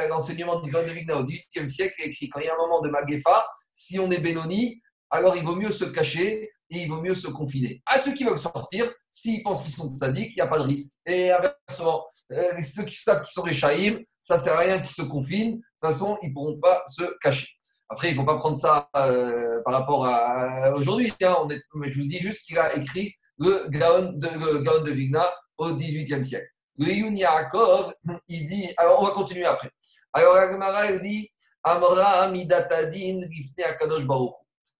l'enseignement 0.09 0.59
du 0.59 0.71
Grand 0.71 0.83
de 0.83 0.89
Vigna 0.89 1.17
au 1.17 1.23
XVIIIe 1.23 1.67
siècle 1.67 1.95
est 1.99 2.07
écrit 2.07 2.29
quand 2.29 2.39
il 2.39 2.45
y 2.45 2.49
a 2.49 2.53
un 2.53 2.57
moment 2.57 2.81
de 2.81 2.89
Magefa, 2.89 3.45
si 3.73 3.99
on 3.99 4.09
est 4.11 4.19
bénoni, 4.19 4.81
alors 5.09 5.35
il 5.35 5.43
vaut 5.43 5.55
mieux 5.55 5.71
se 5.71 5.85
cacher 5.85 6.51
et 6.71 6.77
il 6.77 6.87
vaut 6.87 7.01
mieux 7.01 7.15
se 7.15 7.27
confiner. 7.27 7.81
À 7.85 7.97
ceux 7.97 8.13
qui 8.13 8.23
veulent 8.23 8.37
sortir, 8.39 8.91
s'ils 9.09 9.41
pensent 9.41 9.63
qu'ils 9.63 9.71
sont 9.71 9.95
sadiques, 9.95 10.31
il 10.31 10.35
n'y 10.35 10.41
a 10.41 10.47
pas 10.47 10.59
de 10.59 10.63
risque. 10.63 10.93
Et 11.05 11.31
inversement, 11.31 12.05
euh, 12.31 12.61
ceux 12.61 12.83
qui 12.83 12.95
savent 12.95 13.23
qu'ils 13.23 13.31
sont 13.31 13.45
les 13.45 13.53
shaïm, 13.53 14.03
ça 14.19 14.37
ne 14.37 14.41
sert 14.41 14.55
à 14.55 14.59
rien 14.59 14.79
qu'ils 14.79 14.95
se 14.95 15.01
confinent. 15.01 15.55
De 15.55 15.61
toute 15.61 15.81
façon, 15.81 16.17
ils 16.21 16.29
ne 16.29 16.33
pourront 16.33 16.59
pas 16.59 16.83
se 16.85 17.03
cacher. 17.21 17.47
Après, 17.89 18.09
il 18.09 18.11
ne 18.11 18.17
faut 18.17 18.25
pas 18.25 18.37
prendre 18.37 18.57
ça 18.57 18.87
euh, 18.95 19.61
par 19.63 19.73
rapport 19.73 20.05
à 20.05 20.71
aujourd'hui. 20.75 21.11
Hein. 21.23 21.47
je 21.49 21.99
vous 21.99 22.07
dis 22.07 22.19
juste 22.19 22.45
qu'il 22.45 22.59
a 22.59 22.75
écrit 22.75 23.15
le 23.39 23.67
Gaon 23.69 24.13
de, 24.13 24.27
le 24.27 24.59
Gaon 24.59 24.83
de 24.83 24.91
Vigna 24.91 25.27
au 25.59 25.75
XVIIIe 25.75 26.25
siècle. 26.25 26.49
Le 26.77 26.93
Yun 26.93 27.13
Yaakov, 27.13 27.93
il 28.29 28.47
dit, 28.47 28.73
alors 28.77 29.01
on 29.01 29.05
va 29.05 29.11
continuer 29.11 29.45
après. 29.45 29.69
Alors 30.13 30.35
la 30.35 30.85
elle 30.85 31.01
dit, 31.01 31.29
Amra 31.63 32.29
Midatadin 32.31 33.19
Akadosh. 33.65 34.05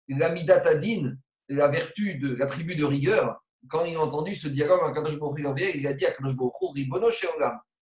La 0.08 0.30
Midatadin, 0.30 1.16
la 1.50 1.68
vertu 1.68 2.16
de 2.16 2.36
la 2.36 2.48
tribu 2.48 2.76
de 2.76 2.86
rigueur, 2.86 3.38
quand 3.68 3.84
il 3.86 3.96
a 3.98 4.02
entendu 4.02 4.34
ce 4.34 4.48
dialogue 4.48 4.80
avec 4.82 4.98
Akadosh 4.98 5.20
Baruch 5.20 5.40
il 5.76 5.88
a 5.88 5.94
dit 5.94 6.06
à 6.06 6.10
Akadosh 6.10 6.36
Baruch 6.36 6.54
Ribono 6.74 7.10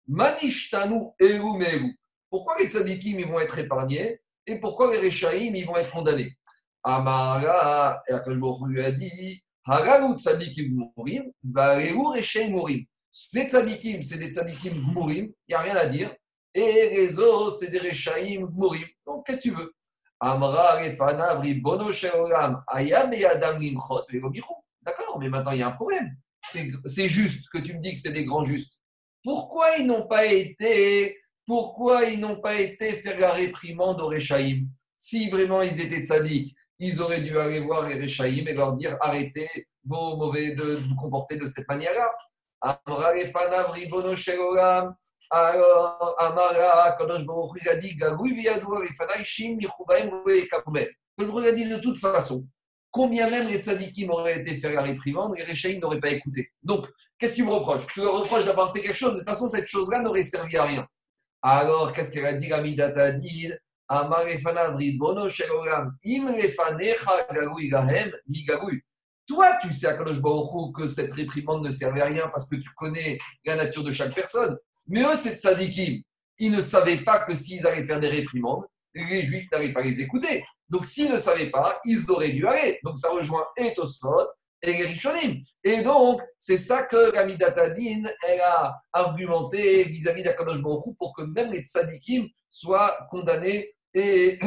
Manishtanu 0.08 1.12
Eru 1.20 1.58
Meru. 1.58 1.98
Pourquoi 2.30 2.58
les 2.60 2.70
tzadikim 2.70 3.20
ils 3.20 3.28
vont 3.28 3.40
être 3.40 3.58
épargnés 3.58 4.20
et 4.46 4.60
pourquoi 4.60 4.92
les 4.92 5.00
Rechaïm 5.00 5.56
ils 5.56 5.66
vont 5.66 5.78
être 5.78 5.92
condamnés? 5.92 6.34
Amara, 6.84 8.02
et 8.10 8.12
Akadosh 8.12 8.40
Baruch 8.40 8.68
lui 8.68 8.84
a 8.84 8.92
dit, 8.92 9.42
Hagalut 9.66 10.18
tzadikim 10.18 10.90
mourim, 10.96 11.32
Vareu 11.44 12.08
Rechaïm 12.16 12.52
mourim. 12.52 12.86
Ces 13.12 13.50
tzadikim, 13.50 14.02
c'est 14.02 14.18
des 14.18 14.32
tzadikim 14.32 14.74
mourim, 14.94 15.32
il 15.48 15.52
n'y 15.52 15.56
a 15.56 15.60
rien 15.60 15.76
à 15.76 15.86
dire. 15.86 16.16
Et 16.54 16.90
les 16.96 17.20
autres, 17.20 17.58
c'est 17.58 17.72
des 17.72 17.80
Rechaïm 17.80 18.48
mourim. 18.52 18.88
Donc, 19.06 19.26
qu'est-ce 19.26 19.38
que 19.38 19.44
tu 19.44 19.52
veux? 19.52 19.74
Amra 20.20 20.76
Refana 20.76 21.36
Vribono 21.36 21.92
Sheolam, 21.92 22.64
Ayam 22.68 23.12
et 23.14 23.26
Adam 23.26 23.58
Limchot, 23.58 24.06
D'accord, 24.84 25.20
mais 25.20 25.30
maintenant 25.30 25.52
il 25.52 25.60
y 25.60 25.64
a 25.64 25.68
un 25.68 25.72
problème. 25.72 26.16
C'est 26.42 27.08
juste 27.08 27.50
que 27.50 27.60
tu 27.60 27.74
me 27.74 27.80
dis 27.80 27.94
que 27.94 28.00
c'est 28.00 28.12
des 28.12 28.26
grands 28.26 28.44
justes. 28.44 28.82
Pourquoi 29.24 29.78
ils 29.78 29.86
n'ont 29.86 30.08
pas 30.08 30.26
été, 30.26 31.18
pourquoi 31.46 32.06
ils 32.06 32.20
n'ont 32.20 32.40
pas 32.40 32.60
été 32.60 32.94
faire 32.98 33.20
la 33.20 33.32
réprimande 33.32 34.02
aux 34.02 34.08
Rechaïm? 34.08 34.68
Si 34.98 35.30
vraiment 35.30 35.62
ils 35.62 35.80
étaient 35.82 36.04
tzadiques, 36.04 36.56
ils 36.82 37.00
auraient 37.00 37.22
dû 37.22 37.38
aller 37.38 37.60
voir 37.60 37.88
les 37.88 38.02
Rechaïm 38.02 38.48
et 38.48 38.54
leur 38.56 38.74
dire 38.74 38.98
arrêtez 39.02 39.48
vos 39.86 40.18
mauvais 40.18 40.56
de, 40.56 40.64
vous 40.64 40.96
comporter 40.96 41.38
de 41.38 41.46
cette 41.46 41.68
manière-là. 41.70 42.12
Alors, 45.30 46.16
Amara, 46.20 46.92
Kadosh. 46.98 47.22
Le 47.24 47.68
a 51.48 51.52
dit 51.52 51.70
de 51.70 51.78
toute 51.78 51.98
façon, 52.00 52.48
combien 52.90 53.30
même 53.30 53.48
les 53.48 53.62
tzadikim 53.62 54.10
auraient 54.10 54.40
été 54.40 54.58
faire 54.58 54.74
la 54.74 54.82
réprimande, 54.82 55.36
les 55.38 55.44
Réchaïm 55.44 55.80
n'auraient 55.80 56.00
pas 56.00 56.10
écouté. 56.10 56.50
Donc, 56.64 56.88
qu'est-ce 57.20 57.34
que 57.34 57.38
tu 57.38 57.44
me 57.44 57.52
reproches? 57.52 57.86
Tu 57.94 58.02
me 58.02 58.10
reproches 58.10 58.46
d'avoir 58.46 58.74
fait 58.74 58.82
quelque 58.82 58.98
chose, 58.98 59.14
de 59.14 59.20
toute 59.20 59.28
façon, 59.28 59.48
cette 59.48 59.68
chose-là 59.68 60.02
n'aurait 60.02 60.24
servi 60.24 60.58
à 60.58 60.64
rien. 60.64 60.88
Alors, 61.44 61.94
qu'est-ce 61.94 62.12
qu'elle 62.12 62.26
a 62.26 62.34
dit, 62.34 62.52
Amidatadid 62.52 63.52
Amar 63.52 63.60
Toi, 69.28 69.58
tu 69.62 69.74
sais 69.74 69.88
à 69.88 69.94
Kadosh 69.96 70.22
Baruch 70.22 70.74
que 70.74 70.88
cette 70.88 71.12
réprimande 71.12 71.66
ne 71.66 71.70
servait 71.70 72.02
à 72.02 72.06
rien 72.06 72.30
parce 72.30 72.50
que 72.50 72.56
tu 72.56 72.70
connais 72.78 73.18
la 73.44 73.58
nature 73.58 73.84
de 73.84 73.92
chaque 73.92 74.16
personne. 74.16 74.58
Mais 74.88 75.02
eux, 75.02 75.16
c'est 75.18 75.36
tzadikim. 75.36 76.02
Ils 76.38 76.52
ne 76.52 76.62
savaient 76.62 77.04
pas 77.04 77.20
que 77.20 77.34
s'ils 77.34 77.68
allaient 77.68 77.84
faire 77.84 78.00
des 78.00 78.08
réprimandes, 78.08 78.64
les 78.94 79.24
Juifs 79.24 79.52
n'allaient 79.52 79.74
pas 79.74 79.82
les 79.82 80.00
écouter. 80.00 80.42
Donc, 80.70 80.86
s'ils 80.86 81.12
ne 81.12 81.18
savaient 81.18 81.50
pas, 81.50 81.78
ils 81.84 82.10
auraient 82.10 82.32
dû 82.32 82.48
aller. 82.48 82.80
Donc, 82.84 82.98
ça 82.98 83.10
rejoint 83.10 83.46
et 83.58 83.74
Tosfot 83.74 84.26
et 84.62 84.72
les. 84.72 85.44
Et 85.64 85.82
donc, 85.82 86.22
c'est 86.38 86.58
ça 86.58 86.84
que 86.84 87.16
Ramidatadin 87.16 88.04
elle 88.28 88.42
a 88.42 88.80
argumenté 88.94 89.84
vis-à-vis 89.84 90.24
d'Akadosh 90.24 90.62
Baruch 90.62 90.96
pour 90.98 91.14
que 91.14 91.24
même 91.24 91.52
les 91.52 91.62
tzadikim 91.62 92.28
soient 92.50 92.96
condamnés 93.10 93.74
et, 93.94 94.40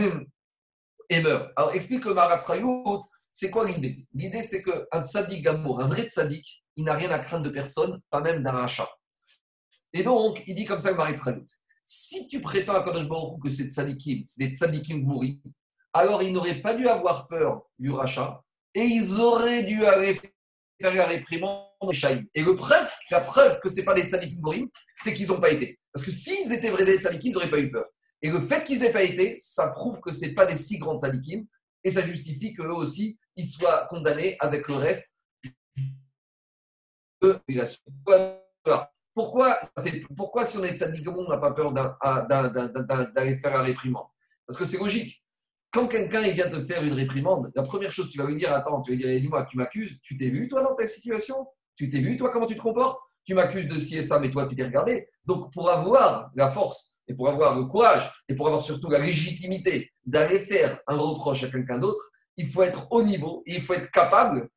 et 1.09 1.23
meurent. 1.23 1.51
Alors, 1.57 1.75
explique 1.75 2.05
le 2.05 2.15
Maratzrayout, 2.15 3.01
c'est 3.31 3.51
quoi 3.51 3.67
l'idée? 3.67 4.07
L'idée, 4.15 4.43
c'est 4.43 4.63
qu'un 4.63 5.03
tzadik 5.03 5.47
amour, 5.47 5.81
un 5.81 5.87
vrai 5.87 6.07
tzadik, 6.07 6.65
il 6.77 6.85
n'a 6.85 6.95
rien 6.95 7.11
à 7.11 7.19
craindre 7.19 7.45
de 7.45 7.51
personne, 7.51 8.01
pas 8.11 8.21
même 8.21 8.43
d'un 8.43 8.53
rachat. 8.53 8.89
Et 9.93 10.03
donc, 10.03 10.43
il 10.47 10.55
dit 10.55 10.65
comme 10.65 10.81
ça 10.81 10.91
le 10.91 10.97
Marit 10.97 11.15
Si 11.85 12.27
tu 12.29 12.41
prétends 12.41 12.75
à 12.75 12.85
Kadosh 12.85 13.09
Baruch 13.09 13.41
que 13.43 13.51
c'est 13.51 13.71
tzadikim, 13.71 14.23
c'est 14.25 14.45
des 14.45 14.55
tzadikim 14.55 15.05
bourri, 15.05 15.41
alors 15.93 16.23
ils 16.23 16.33
n'auraient 16.33 16.61
pas 16.61 16.75
dû 16.75 16.89
avoir 16.89 17.29
peur 17.29 17.63
du 17.79 17.91
rachat 17.91 18.43
et 18.75 18.83
ils 18.83 19.15
auraient 19.15 19.63
dû 19.63 19.85
aller 19.87 20.21
faire 20.81 20.95
la 20.95 21.07
réprimande 21.07 21.69
Et 22.35 22.43
le 22.43 22.57
preuve, 22.57 22.91
la 23.11 23.21
preuve 23.21 23.61
que 23.61 23.69
ce 23.69 23.77
n'est 23.77 23.85
pas 23.85 23.95
des 23.95 24.09
tzadikim 24.09 24.41
bourri, 24.41 24.69
c'est 24.97 25.15
qu'ils 25.15 25.29
n'ont 25.29 25.41
pas 25.41 25.51
été. 25.51 25.79
Parce 25.93 26.05
que 26.05 26.11
s'ils 26.11 26.53
étaient 26.53 26.71
vrais 26.71 26.85
des 26.85 26.99
tzadikim, 26.99 27.31
ils 27.31 27.35
n'auraient 27.35 27.51
pas 27.51 27.61
eu 27.61 27.71
peur. 27.71 27.87
Et 28.25 28.31
le 28.31 28.41
fait 28.41 28.65
qu'ils 28.65 28.81
n'aient 28.81 28.91
pas 28.91 29.03
été, 29.03 29.37
ça 29.39 29.69
prouve 29.69 30.01
que 30.01 30.11
ce 30.11 30.25
n'est 30.25 30.33
pas 30.33 30.47
des 30.47 30.57
si 30.57 30.79
grands 30.79 30.97
tzadikim 30.97 31.47
et 31.85 31.91
ça 31.91 32.01
justifie 32.01 32.55
qu'eux 32.55 32.71
aussi, 32.71 33.19
ils 33.37 33.45
soient 33.45 33.87
condamnés 33.91 34.39
avec 34.41 34.67
le 34.67 34.77
reste 34.77 35.15
de 37.21 37.39
pourquoi, 39.13 39.61
pourquoi 40.17 40.45
si 40.47 40.57
on 40.57 40.65
est 40.65 40.75
tzaddik, 40.75 41.07
on 41.07 41.29
n'a 41.29 41.37
pas 41.37 41.53
peur 41.53 41.75
d'aller 41.75 43.37
faire 43.37 43.53
la 43.53 43.63
réprimande? 43.63 44.07
Parce 44.47 44.59
que 44.59 44.65
c'est 44.65 44.79
logique. 44.79 45.23
Quand 45.71 45.87
quelqu'un 45.87 46.23
vient 46.23 46.49
te 46.49 46.63
faire 46.63 46.83
une 46.83 46.95
réprimande, 46.95 47.53
la 47.55 47.63
première 47.63 47.93
chose 47.93 48.07
que 48.07 48.13
tu 48.13 48.19
vas 48.19 48.27
lui 48.27 48.37
dire, 48.37 48.55
attends, 48.55 48.81
tu 48.81 48.93
vas 48.93 48.97
dire, 48.97 49.21
dis-moi, 49.21 49.45
tu 49.45 49.59
m'accuses, 49.59 50.01
tu 50.01 50.17
t'es 50.17 50.31
vu 50.31 50.49
toi 50.49 50.63
dans 50.63 50.75
ta 50.75 50.87
situation? 50.87 51.47
Tu 51.77 51.91
t'es 51.91 52.01
vu 52.01 52.17
toi 52.17 52.31
comment 52.31 52.47
tu 52.47 52.57
te 52.57 52.63
comportes? 52.63 52.99
Tu 53.23 53.35
m'accuses 53.35 53.69
de 53.69 53.79
ci 53.79 53.99
et 53.99 54.03
ça, 54.03 54.19
mais 54.19 54.31
toi 54.31 54.47
tu 54.47 54.55
t'es 54.55 54.65
regardé. 54.65 55.11
Donc 55.27 55.53
pour 55.53 55.69
avoir 55.69 56.31
la 56.35 56.49
force 56.49 56.94
et 57.09 57.15
pour 57.15 57.29
avoir 57.29 57.59
le 57.59 57.65
courage 57.65 58.11
et 58.29 58.35
pour 58.35 58.47
avoir 58.47 58.63
surtout 58.63 58.91
la 58.91 58.99
légitimité 58.99 59.93
d'aller 60.05 60.39
faire 60.39 60.81
un 60.87 60.97
reproche 60.97 61.45
à 61.45 61.49
quelqu'un 61.49 61.79
d'autre, 61.79 62.11
il 62.37 62.49
faut 62.49 62.63
être 62.63 62.91
au 62.91 63.03
niveau 63.03 63.43
et 63.47 63.55
il 63.55 63.63
faut 63.63 63.75
être 63.75 63.91
capable 63.91 64.49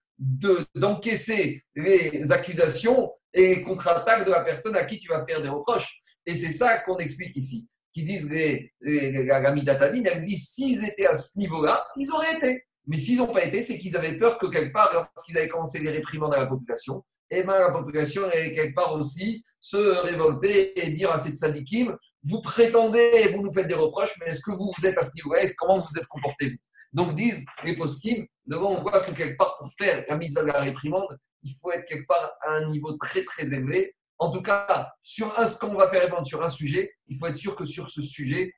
d'encaisser 0.76 1.64
les 1.76 2.32
accusations 2.32 3.12
et 3.34 3.62
contre-attaque 3.62 4.26
de 4.26 4.32
la 4.32 4.42
personne 4.42 4.76
à 4.76 4.84
qui 4.86 5.00
tu 5.00 5.10
vas 5.10 5.24
faire 5.26 5.42
des 5.42 5.50
reproches. 5.50 6.00
Et 6.26 6.36
c'est 6.36 6.52
ça 6.52 6.80
qu'on 6.80 6.98
explique 6.98 7.36
ici. 7.36 7.68
Qui 7.94 8.04
disent 8.04 8.30
les, 8.30 8.74
les, 8.82 9.12
les 9.12 9.28
elles 9.28 10.26
disent 10.26 10.50
s'ils 10.50 10.84
étaient 10.86 11.08
à 11.08 11.16
ce 11.16 11.38
niveau-là, 11.38 11.86
ils 11.96 12.12
auraient 12.12 12.36
été. 12.36 12.64
Mais 12.88 12.98
s'ils 12.98 13.18
n'ont 13.18 13.28
pas 13.28 13.44
été, 13.44 13.62
c'est 13.62 13.78
qu'ils 13.78 13.98
avaient 13.98 14.18
peur 14.18 14.38
que 14.38 14.48
quelque 14.48 14.72
part, 14.72 14.92
lorsqu'ils 14.94 15.38
avaient 15.38 15.48
commencé 15.48 15.80
les 15.80 15.90
réprimandes 15.90 16.34
à 16.34 16.38
la 16.40 16.46
population, 16.48 17.04
eh 17.30 17.44
bien 17.44 17.60
la 17.60 17.72
population 17.72 18.24
allait 18.24 18.54
quelque 18.54 18.76
part 18.76 18.94
aussi 18.94 19.44
se 19.60 19.78
révolter 19.78 20.80
et 20.80 20.92
dire 20.92 21.12
à 21.12 21.18
cette 21.18 21.36
sadikim, 21.36 21.98
vous 22.28 22.42
prétendez, 22.42 23.32
vous 23.34 23.42
nous 23.42 23.54
faites 23.54 23.68
des 23.68 23.74
reproches, 23.74 24.14
mais 24.20 24.28
est-ce 24.28 24.42
que 24.42 24.52
vous, 24.52 24.72
vous 24.78 24.86
êtes 24.86 24.98
à 24.98 25.04
ce 25.04 25.12
niveau-là 25.16 25.42
Comment 25.58 25.80
vous 25.80 25.98
êtes 25.98 26.08
comporté 26.08 26.60
Donc, 26.92 27.14
disent 27.16 27.46
les 27.64 27.76
poskim, 27.76 28.26
devant, 28.46 28.72
on 28.72 28.82
voit 28.82 29.00
que 29.00 29.12
quelque 29.12 29.38
part, 29.38 29.58
pour 29.58 29.72
faire 29.72 30.04
la 30.08 30.18
mise 30.18 30.34
de 30.34 30.42
la 30.42 30.60
réprimande, 30.60 31.18
il 31.44 31.54
faut 31.62 31.72
être 31.72 31.86
quelque 31.86 32.08
part 32.08 32.32
à 32.42 32.56
un 32.56 32.66
niveau 32.66 32.94
très, 32.94 33.24
très 33.24 33.54
élevé. 33.54 33.96
En 34.20 34.32
tout 34.32 34.42
cas, 34.42 34.92
sur 35.02 35.38
un, 35.40 35.46
ce 35.46 35.58
qu'on 35.60 35.76
va 35.76 35.90
faire 35.90 36.02
répondre 36.02 36.26
sur 36.26 36.44
un 36.44 36.50
sujet, 36.50 36.92
il 37.08 37.18
faut 37.18 37.28
être 37.28 37.38
sûr 37.38 37.56
que 37.56 37.66
sur 37.66 37.90
ce 37.90 38.02
sujet, 38.02 38.52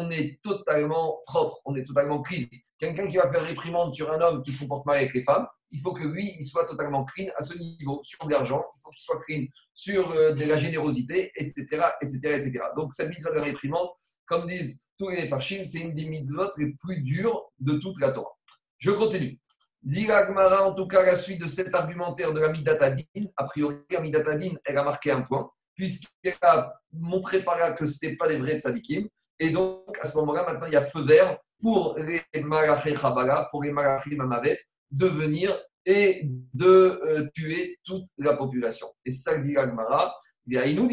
on, 0.00 0.10
est 0.10 0.40
totalement 0.42 1.20
propre, 1.24 1.60
on 1.64 1.76
est 1.76 1.82
totalement 1.82 2.22
clean. 2.22 2.46
Quelqu'un 2.78 3.08
qui 3.08 3.16
va 3.16 3.30
faire 3.30 3.42
réprimande 3.42 3.94
sur 3.94 4.10
un 4.10 4.20
homme 4.20 4.42
qui 4.42 4.52
se 4.52 4.60
comporte 4.60 4.86
mal 4.86 4.96
avec 4.96 5.12
les 5.14 5.22
femmes, 5.22 5.46
il 5.70 5.80
faut 5.80 5.92
que 5.92 6.04
lui, 6.04 6.34
il 6.38 6.44
soit 6.44 6.64
totalement 6.64 7.04
clean 7.04 7.28
à 7.36 7.42
ce 7.42 7.56
niveau, 7.56 8.00
sur 8.02 8.26
l'argent, 8.28 8.64
il 8.74 8.80
faut 8.80 8.90
qu'il 8.90 9.02
soit 9.02 9.20
clean 9.20 9.44
sur 9.74 10.10
euh, 10.10 10.32
de 10.32 10.44
la 10.44 10.58
générosité, 10.58 11.30
etc., 11.36 11.64
etc., 12.00 12.18
etc. 12.24 12.64
Donc, 12.76 12.94
cette 12.94 13.08
mise 13.08 13.22
de 13.22 13.30
la 13.30 13.42
réprimande, 13.42 13.88
comme 14.26 14.46
disent 14.46 14.78
tous 14.98 15.10
les 15.10 15.28
farshim, 15.28 15.64
c'est 15.64 15.80
une 15.80 15.94
des 15.94 16.06
mitzvot 16.06 16.50
les 16.56 16.74
plus 16.74 17.02
dures 17.02 17.50
de 17.58 17.74
toute 17.74 18.00
la 18.00 18.12
Torah. 18.12 18.36
Je 18.78 18.90
continue. 18.90 19.38
Dit 19.82 20.08
en 20.12 20.74
tout 20.74 20.86
cas, 20.86 21.02
la 21.02 21.14
suite 21.14 21.40
de 21.40 21.46
cet 21.46 21.74
argumentaire 21.74 22.32
de 22.32 22.40
la 22.40 22.50
Midatadin, 22.50 23.04
a 23.36 23.44
priori, 23.44 23.76
la 23.90 24.00
Midatadin, 24.00 24.54
elle 24.64 24.76
a 24.76 24.82
marqué 24.82 25.10
un 25.10 25.22
point, 25.22 25.50
puisqu'elle 25.74 26.36
a 26.42 26.74
montré 26.92 27.42
par 27.42 27.56
là 27.56 27.72
que 27.72 27.86
ce 27.86 28.04
n'était 28.04 28.16
pas 28.16 28.28
les 28.28 28.36
vrais 28.36 28.58
tzadikim. 28.58 29.08
Et 29.40 29.50
donc, 29.50 29.98
à 30.00 30.04
ce 30.04 30.16
moment-là, 30.18 30.44
maintenant, 30.44 30.66
il 30.66 30.74
y 30.74 30.76
a 30.76 30.82
feu 30.82 31.02
vert 31.02 31.38
pour 31.60 31.96
les 31.98 32.22
Malaché 32.42 32.94
Chabala, 32.94 33.48
pour 33.50 33.62
les 33.62 33.72
Malaché 33.72 34.14
Mamavet, 34.14 34.58
de 34.90 35.06
venir 35.06 35.58
et 35.84 36.22
de 36.54 36.66
euh, 36.66 37.28
tuer 37.34 37.78
toute 37.84 38.04
la 38.18 38.36
population. 38.36 38.86
Et 39.04 39.10
ça 39.10 39.38
dit 39.38 39.56
Agmara. 39.56 40.14
Il 40.46 40.54
y 40.54 40.58
a 40.58 40.66
Inou 40.66 40.88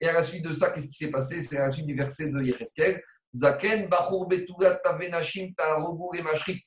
et 0.00 0.08
à 0.08 0.12
la 0.12 0.22
suite 0.22 0.44
de 0.44 0.52
ça, 0.52 0.70
qu'est-ce 0.70 0.88
qui 0.88 0.94
s'est 0.94 1.10
passé? 1.10 1.40
C'est 1.40 1.56
à 1.56 1.62
la 1.62 1.70
suite 1.70 1.86
du 1.86 1.94
verset 1.94 2.28
de 2.28 2.40
Yecheskel. 2.40 3.02
Zaken 3.34 3.88
Bachur 3.88 4.26
Betugat 4.26 4.76
Tavenashim 4.84 5.52
Ta'arobur 5.56 6.10
et 6.14 6.22
Mashrit. 6.22 6.60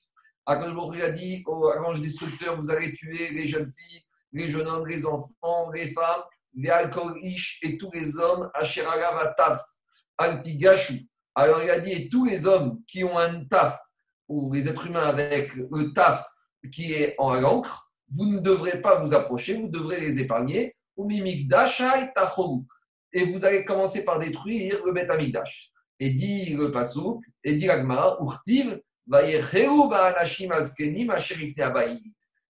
Akadosh 0.45 1.01
a 1.01 1.11
dit 1.11 1.43
au 1.45 1.69
ange 1.69 2.01
destructeur 2.01 2.57
vous 2.57 2.71
allez 2.71 2.93
tuer 2.93 3.29
les 3.31 3.47
jeunes 3.47 3.69
filles, 3.77 4.01
les 4.31 4.49
jeunes 4.49 4.67
hommes, 4.67 4.87
les 4.87 5.05
enfants, 5.05 5.69
les 5.73 5.89
femmes, 5.89 6.21
les 6.55 6.69
alcool 6.69 7.17
ish 7.21 7.59
et 7.63 7.77
tous 7.77 7.91
les 7.93 8.17
hommes, 8.17 8.49
Asheragav 8.53 9.35
Taf, 9.35 9.61
Altigashu. 10.17 11.07
Alors 11.35 11.61
il 11.63 11.69
a 11.69 11.79
dit 11.79 12.09
tous 12.09 12.25
les 12.25 12.45
hommes 12.45 12.81
qui 12.87 13.03
ont 13.03 13.17
un 13.17 13.45
taf, 13.45 13.79
ou 14.27 14.51
les 14.51 14.67
êtres 14.67 14.87
humains 14.87 15.07
avec 15.07 15.53
le 15.55 15.93
taf 15.93 16.25
qui 16.71 16.93
est 16.93 17.15
en 17.17 17.33
l'encre, 17.39 17.91
vous 18.09 18.25
ne 18.25 18.39
devrez 18.39 18.81
pas 18.81 18.95
vous 18.95 19.13
approcher, 19.13 19.55
vous 19.55 19.69
devrez 19.69 19.99
les 19.99 20.19
épargner. 20.19 20.75
Et 23.13 23.23
vous 23.25 23.45
allez 23.45 23.63
commencer 23.65 24.03
par 24.03 24.19
détruire 24.19 24.79
le 24.85 24.91
Beth 24.91 25.09
Amikdash. 25.09 25.71
Et 25.99 26.09
dit 26.09 26.55
le 26.55 26.71
Pasuk, 26.71 27.23
et 27.43 27.53
dit 27.53 27.65
l'Agmara, 27.65 28.17
Urtiv, 28.19 28.79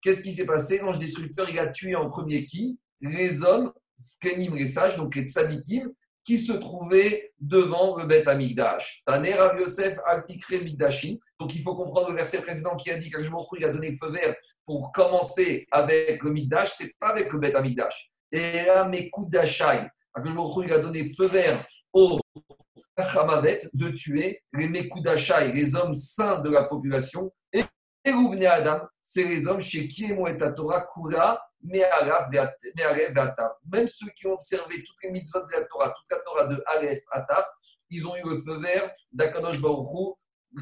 Qu'est-ce 0.00 0.22
qui 0.22 0.32
s'est 0.32 0.46
passé? 0.46 0.78
L'ange 0.78 0.98
destructeur, 1.00 1.50
il 1.50 1.58
a 1.58 1.68
tué 1.68 1.96
en 1.96 2.06
premier 2.06 2.46
qui? 2.46 2.78
Les 3.00 3.42
hommes, 3.42 3.72
Skenim, 3.96 4.54
les 4.54 4.66
sages, 4.66 4.96
donc 4.96 5.16
les 5.16 5.26
tzadikim, 5.26 5.92
qui 6.24 6.38
se 6.38 6.52
trouvaient 6.52 7.32
devant 7.38 7.96
le 7.96 8.06
Beth 8.06 8.26
Amigdash. 8.26 9.02
Taner 9.06 9.34
Rav 9.34 9.60
Yosef 9.60 9.98
Altikre 10.06 10.62
Migdashim. 10.62 11.18
Donc 11.38 11.54
il 11.54 11.62
faut 11.62 11.74
comprendre 11.74 12.10
le 12.10 12.16
verset 12.16 12.40
précédent 12.40 12.74
qui 12.76 12.90
a 12.90 12.96
dit 12.96 13.10
qu'il 13.10 13.64
a 13.64 13.68
donné 13.68 13.90
le 13.90 13.96
feu 13.96 14.10
vert 14.10 14.34
pour 14.64 14.92
commencer 14.92 15.66
avec 15.70 16.22
le 16.22 16.30
Migdash, 16.30 16.72
c'est 16.76 16.92
pas 16.98 17.08
avec 17.08 17.30
le 17.32 17.38
Beth 17.38 17.54
Amigdash. 17.54 18.10
Et 18.32 18.64
là, 18.64 18.84
Mekudashai, 18.84 19.88
il 20.16 20.72
a 20.72 20.78
donné 20.78 21.04
feu 21.12 21.26
vert 21.26 21.64
au 21.92 22.18
Hamavet 22.96 23.58
de 23.74 23.88
tuer 23.88 24.42
les 24.52 24.68
Mekudashai, 24.68 25.52
les 25.52 25.74
hommes 25.74 25.94
saints 25.94 26.40
de 26.40 26.50
la 26.50 26.64
population, 26.64 27.30
et 27.52 27.64
les 28.04 28.46
Adam, 28.46 28.80
c'est 29.00 29.24
les 29.24 29.46
hommes 29.46 29.60
chez 29.60 29.86
qui 29.88 30.04
est 30.04 30.54
Torah 30.54 30.86
Kura, 30.92 31.40
même 33.64 33.88
ceux 33.88 34.10
qui 34.16 34.26
ont 34.26 34.34
observé 34.34 34.84
toutes 34.84 35.02
les 35.02 35.10
mitzvot 35.10 35.40
de 35.40 35.52
la 35.52 35.64
Torah, 35.64 35.90
toute 35.90 36.10
la 36.10 36.18
Torah 36.20 36.46
de 36.46 36.62
Aleph 36.66 37.02
Ataf, 37.10 37.46
ils 37.90 38.06
ont 38.06 38.14
eu 38.16 38.22
le 38.24 38.40
feu 38.40 38.60
vert 38.60 38.90
d'Akadosh 39.12 39.60
Baruch 39.60 40.16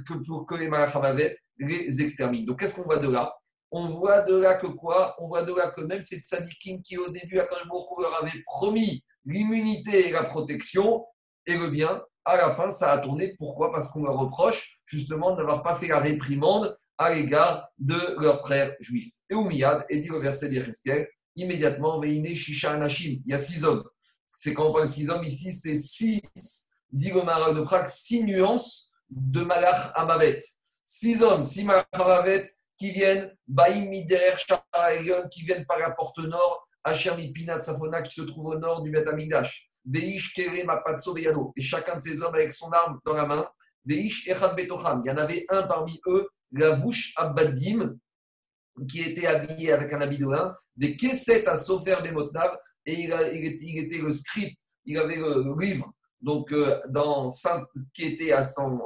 que 0.06 0.14
pour 0.26 0.46
que 0.46 0.54
les 0.54 0.68
Malachamavet 0.68 1.36
les 1.58 2.00
exterminent. 2.00 2.46
Donc 2.46 2.60
qu'est-ce 2.60 2.76
qu'on 2.76 2.84
voit 2.84 2.98
de 2.98 3.10
là? 3.10 3.34
On 3.70 3.88
voit 3.88 4.20
de 4.20 4.42
là 4.42 4.54
que 4.54 4.66
quoi? 4.66 5.14
On 5.18 5.28
voit 5.28 5.42
de 5.42 5.54
là 5.54 5.70
que 5.70 5.82
même 5.82 6.02
ces 6.02 6.20
tzadikim 6.20 6.82
qui 6.82 6.98
au 6.98 7.08
début 7.08 7.38
Akadosh 7.38 7.84
leur 7.98 8.22
avait 8.22 8.42
promis 8.44 9.04
l'immunité 9.24 10.08
et 10.08 10.10
la 10.12 10.24
protection 10.24 11.04
et 11.46 11.56
le 11.56 11.68
bien, 11.68 12.02
à 12.24 12.36
la 12.36 12.50
fin, 12.52 12.70
ça 12.70 12.92
a 12.92 12.98
tourné. 12.98 13.34
Pourquoi? 13.36 13.72
Parce 13.72 13.88
qu'on 13.88 14.04
leur 14.04 14.16
reproche 14.16 14.80
justement 14.84 15.34
d'avoir 15.34 15.62
pas 15.62 15.74
fait 15.74 15.88
la 15.88 15.98
réprimande 15.98 16.76
à 16.98 17.14
l'égard 17.14 17.68
de 17.78 18.20
leurs 18.20 18.40
frères 18.40 18.74
juifs. 18.80 19.14
Et 19.30 19.34
Oumiyad, 19.34 19.84
et 19.88 19.98
dit 19.98 20.08
le 20.08 20.18
verset 20.18 20.48
d'Yecheskel, 20.48 21.08
immédiatement, 21.36 22.00
Veine 22.00 22.24
il 22.26 23.22
y 23.24 23.32
a 23.32 23.38
six 23.38 23.64
hommes. 23.64 23.84
C'est 24.26 24.54
quand 24.54 24.68
on 24.68 24.72
parle 24.72 24.86
de 24.86 24.90
six 24.90 25.08
hommes 25.10 25.24
ici, 25.24 25.52
c'est 25.52 25.74
six, 25.74 26.20
dit 26.90 27.10
le 27.10 27.54
de 27.54 27.60
Prague, 27.62 27.86
six 27.86 28.22
nuances 28.22 28.90
de 29.10 29.42
Malach 29.42 29.92
Amavet. 29.94 30.38
Six 30.84 31.22
hommes, 31.22 31.44
six 31.44 31.64
Malach 31.64 31.86
Amavet 31.92 32.46
qui 32.78 32.90
viennent, 32.90 33.32
Baïm 33.46 33.88
Mider, 33.88 34.32
qui 35.30 35.44
viennent 35.44 35.66
par 35.66 35.78
la 35.78 35.90
porte 35.90 36.18
nord, 36.18 36.66
Asher 36.84 37.14
Mipinat 37.14 37.60
Safona 37.60 38.02
qui 38.02 38.12
se 38.12 38.22
trouve 38.22 38.46
au 38.46 38.58
nord 38.58 38.82
du 38.82 38.90
Beth 38.90 39.06
Amigdash. 39.06 39.70
Veish 39.84 40.32
Kerem 40.34 40.70
Et 41.56 41.62
chacun 41.62 41.96
de 41.96 42.00
ces 42.00 42.22
hommes 42.22 42.34
avec 42.34 42.52
son 42.52 42.70
arme 42.70 42.98
dans 43.04 43.14
la 43.14 43.26
main. 43.26 43.48
Veish 43.84 44.28
Echad 44.28 44.56
Betocham. 44.56 45.00
Il 45.04 45.08
y 45.08 45.10
en 45.10 45.16
avait 45.16 45.44
un 45.48 45.62
parmi 45.62 46.00
eux, 46.06 46.28
la 46.52 46.70
Vouche 46.70 47.12
Abbadim, 47.16 47.96
qui 48.88 49.00
était 49.00 49.26
habillé 49.26 49.72
avec 49.72 49.92
un 49.92 50.00
habit 50.00 50.18
de 50.18 50.26
lin. 50.26 50.54
Des 50.76 50.96
Kesset 50.96 51.46
à 51.46 51.54
Sofer 51.54 51.96
Bemotnav. 52.02 52.56
Et 52.84 52.94
il, 52.94 53.60
il, 53.60 53.78
était 53.78 53.98
le 53.98 54.10
script, 54.10 54.58
il 54.86 54.98
avait 54.98 55.16
le, 55.16 55.54
livre 55.60 55.92
donc, 56.20 56.50
euh, 56.52 56.80
dans, 56.88 57.28
qui 57.94 58.04
était 58.04 58.32
à 58.32 58.42
son, 58.42 58.80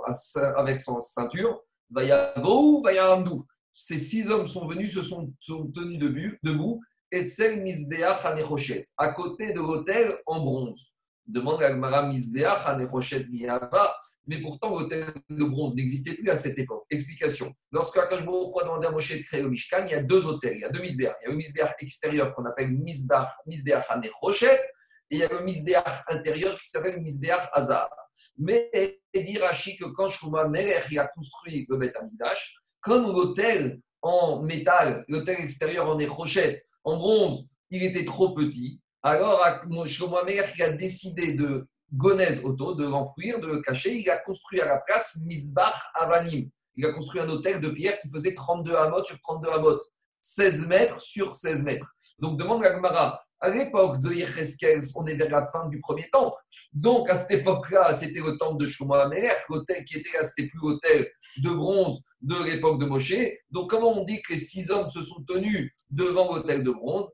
avec 0.57 0.81
son 0.81 1.00
ceinture. 1.00 1.62
Vayavo, 1.90 2.83
Vayamdou. 2.83 3.46
Ces 3.74 3.98
six 3.98 4.29
hommes 4.31 4.46
sont 4.46 4.66
venus, 4.66 4.94
se 4.94 5.02
sont, 5.02 5.33
tenus 5.74 5.98
debout, 5.98 6.37
debout 6.42 6.81
Etzel 7.11 7.62
Misbeach 7.62 8.24
Hanechoshet, 8.24 8.88
à 8.96 9.09
côté 9.09 9.52
de 9.52 9.61
l'autel 9.61 10.18
en 10.26 10.40
bronze. 10.40 10.92
Demande 11.26 11.62
à 11.62 11.72
Gmara 11.72 12.07
Misbeach 12.07 12.66
Hanechoshet 12.66 13.26
Miyava, 13.29 13.94
mais 14.27 14.39
pourtant 14.39 14.71
l'autel 14.71 15.07
de 15.31 15.45
bronze 15.45 15.75
n'existait 15.77 16.15
plus 16.15 16.29
à 16.31 16.37
cette 16.37 16.59
époque. 16.59 16.85
Explication. 16.91 17.53
Lorsque 17.71 17.97
Akash 17.97 18.25
Baruch 18.25 18.55
a 18.61 18.65
demandé 18.65 18.87
à 18.87 18.91
Moshe 18.91 19.17
de 19.17 19.23
créer 19.23 19.43
le 19.43 19.51
Mishkan, 19.51 19.85
il 19.87 19.93
y 19.93 19.95
a 19.95 20.03
deux 20.03 20.27
autels, 20.27 20.57
il 20.57 20.61
y 20.61 20.65
a 20.65 20.71
deux 20.71 20.81
Misbeach. 20.81 21.15
Il 21.23 21.25
y 21.25 21.29
a 21.29 21.31
le 21.31 21.37
Misbeach 21.37 21.71
extérieur 21.81 22.35
qu'on 22.35 22.45
appelle 22.45 22.71
Misbeach 22.71 23.29
Hanechoshet, 23.89 24.61
et 25.11 25.17
il 25.17 25.19
y 25.19 25.23
a 25.23 25.29
le 25.29 25.41
Misbeach 25.45 26.03
intérieur 26.09 26.59
qui 26.59 26.69
s'appelle 26.69 27.01
Misbeach 27.01 27.49
Hazar. 27.53 27.89
Mais 28.39 28.71
il 29.15 29.23
dit 29.23 29.39
Rashi 29.39 29.77
que 29.77 29.87
quand 29.87 30.11
Shlomo 30.11 30.49
Melech 30.49 30.97
a 30.99 31.07
construit 31.09 31.67
le 31.69 31.77
Beth 31.77 31.97
Amidash, 31.97 32.57
comme 32.81 33.05
l'autel 33.05 33.81
en 34.03 34.43
métal, 34.43 35.05
l'autel 35.09 35.41
extérieur 35.41 35.89
en 35.89 35.99
Echoshet, 35.99 36.65
en 36.85 36.97
bronze, 36.97 37.49
il 37.71 37.83
était 37.83 38.05
trop 38.05 38.35
petit. 38.35 38.81
Alors, 39.03 39.45
Shlomo 39.87 40.19
il 40.27 40.62
a 40.62 40.73
décidé 40.73 41.33
de 41.33 41.69
Gonez 41.92 42.40
Auto, 42.44 42.75
de 42.75 42.85
l'enfouir, 42.85 43.40
de 43.40 43.46
le 43.46 43.61
cacher. 43.61 43.96
Il 43.96 44.11
a 44.11 44.18
construit 44.18 44.61
à 44.61 44.66
la 44.66 44.81
place 44.81 45.18
Misbach 45.25 45.90
Avanim. 45.94 46.51
Il 46.77 46.85
a 46.85 46.92
construit 46.92 47.20
un 47.20 47.29
hôtel 47.29 47.61
de 47.61 47.68
pierre 47.68 47.99
qui 48.01 48.11
faisait 48.11 48.35
32 48.35 48.75
amot 48.75 49.05
sur 49.05 49.20
32 49.20 49.49
amot, 49.49 49.79
16 50.22 50.66
mètres 50.66 51.01
sur 51.01 51.35
16 51.35 51.64
mètres. 51.64 51.90
Donc, 52.18 52.38
demande 52.38 52.64
à 52.64 52.79
Gmara, 52.79 53.22
à 53.40 53.51
l'époque 53.51 54.01
de 54.01 54.12
Yecheskel, 54.12 54.81
on 54.96 55.07
est 55.07 55.14
vers 55.14 55.31
la 55.31 55.46
fin 55.46 55.68
du 55.68 55.79
premier 55.81 56.09
temple. 56.11 56.37
Donc, 56.72 57.09
à 57.11 57.14
cette 57.14 57.40
époque-là, 57.40 57.92
c'était 57.92 58.20
le 58.20 58.37
temple 58.38 58.62
de 58.62 58.66
Shlomo 58.66 58.94
Amelech. 58.94 59.38
L'hôtel 59.49 59.85
qui 59.85 59.99
était 59.99 60.16
là, 60.16 60.25
c'était 60.25 60.49
plus 60.49 60.59
l'hôtel 60.62 61.11
de 61.42 61.51
bronze 61.51 62.03
de 62.22 62.42
l'époque 62.44 62.81
de 62.81 62.87
Moshe. 62.87 63.14
Donc, 63.51 63.70
comment 63.70 63.92
on 63.92 64.05
dit 64.05 64.22
que 64.22 64.33
les 64.33 64.38
six 64.38 64.70
hommes 64.70 64.88
se 64.88 65.03
sont 65.03 65.22
tenus 65.29 65.70
devant 65.90 66.35
l'hôtel 66.35 66.64
de 66.64 66.70
bronze? 66.70 67.11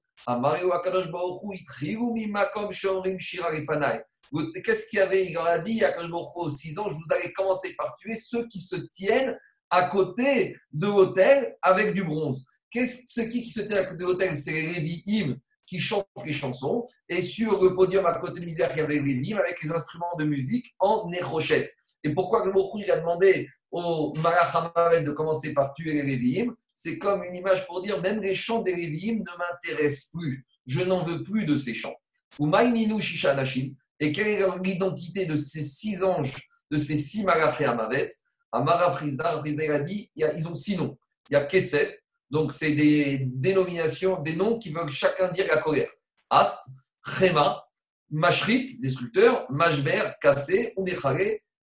Qu'est-ce 4.64 4.88
qu'il 4.88 5.00
avait? 5.00 5.26
Il 5.30 5.36
a 5.36 5.58
dit, 5.58 5.80
Baruch 5.80 6.36
aux 6.36 6.50
six 6.50 6.78
ans, 6.78 6.88
je 6.88 6.94
vous 6.94 7.14
allez 7.14 7.32
commencer 7.32 7.74
par 7.76 7.96
tuer 7.96 8.14
ceux 8.14 8.46
qui 8.48 8.60
se 8.60 8.76
tiennent 8.76 9.38
à 9.70 9.88
côté 9.88 10.56
de 10.72 10.86
l'hôtel 10.86 11.56
avec 11.62 11.94
du 11.94 12.04
bronze. 12.04 12.44
Qu'est-ce 12.70 13.02
ce 13.06 13.20
qui, 13.28 13.44
se 13.50 13.62
tient 13.62 13.78
à 13.78 13.84
côté 13.84 13.98
de 13.98 14.04
l'hôtel 14.04 14.36
C'est 14.36 14.52
les 14.52 14.66
Lévi'im 14.66 15.36
qui 15.66 15.78
chantent 15.78 16.06
les 16.24 16.32
chansons. 16.32 16.86
Et 17.08 17.20
sur 17.20 17.62
le 17.62 17.74
podium 17.74 18.06
à 18.06 18.14
côté 18.14 18.40
de 18.40 18.46
misère, 18.46 18.68
il 18.72 18.78
y 18.78 18.80
avait 18.80 19.00
les 19.00 19.14
livres 19.14 19.40
avec 19.40 19.62
les 19.62 19.70
instruments 19.70 20.16
de 20.18 20.24
musique 20.24 20.74
en 20.78 21.08
nérochette. 21.08 21.70
Et 22.04 22.14
pourquoi 22.14 22.44
il 22.76 22.90
a 22.90 23.00
demandé 23.00 23.48
au 23.70 24.12
Malach 24.22 25.04
de 25.04 25.10
commencer 25.10 25.52
par 25.52 25.74
tuer 25.74 25.94
les 25.94 26.02
Lévi'im? 26.02 26.54
C'est 26.74 26.98
comme 26.98 27.22
une 27.24 27.34
image 27.34 27.66
pour 27.66 27.82
dire 27.82 28.00
même 28.00 28.20
les 28.20 28.34
chants 28.34 28.62
des 28.62 28.74
Lévi'im 28.74 29.18
ne 29.18 29.38
m'intéressent 29.38 30.10
plus. 30.12 30.46
Je 30.66 30.80
n'en 30.80 31.04
veux 31.04 31.22
plus 31.22 31.44
de 31.44 31.56
ces 31.56 31.74
chants. 31.74 31.96
Ou 32.38 32.46
Maïninu 32.46 33.00
Shishanashim. 33.00 33.74
Et 34.02 34.10
quelle 34.10 34.26
est 34.26 34.44
l'identité 34.64 35.26
de 35.26 35.36
ces 35.36 35.62
six 35.62 36.02
anges, 36.02 36.36
de 36.72 36.76
ces 36.76 36.96
six 36.96 37.22
Malach 37.22 37.60
Hamavet 37.60 38.10
Amara 38.50 38.90
Frisda, 38.90 39.40
il 39.46 39.70
a 39.70 39.78
dit, 39.78 40.10
ils 40.16 40.48
ont 40.48 40.56
six 40.56 40.76
noms. 40.76 40.98
Il 41.30 41.34
y 41.34 41.36
a 41.36 41.44
Ketsef, 41.44 41.96
donc 42.28 42.52
c'est 42.52 42.74
des 42.74 43.20
dénominations, 43.26 44.20
des 44.20 44.34
noms 44.34 44.58
qui 44.58 44.72
veulent 44.72 44.90
chacun 44.90 45.30
dire 45.30 45.46
la 45.46 45.58
colère. 45.58 45.88
Af, 46.28 46.58
Chema, 47.06 47.64
Mashrit, 48.10 48.80
destructeur, 48.80 49.46
Mashber, 49.50 50.10
casser, 50.20 50.72
ou 50.76 50.84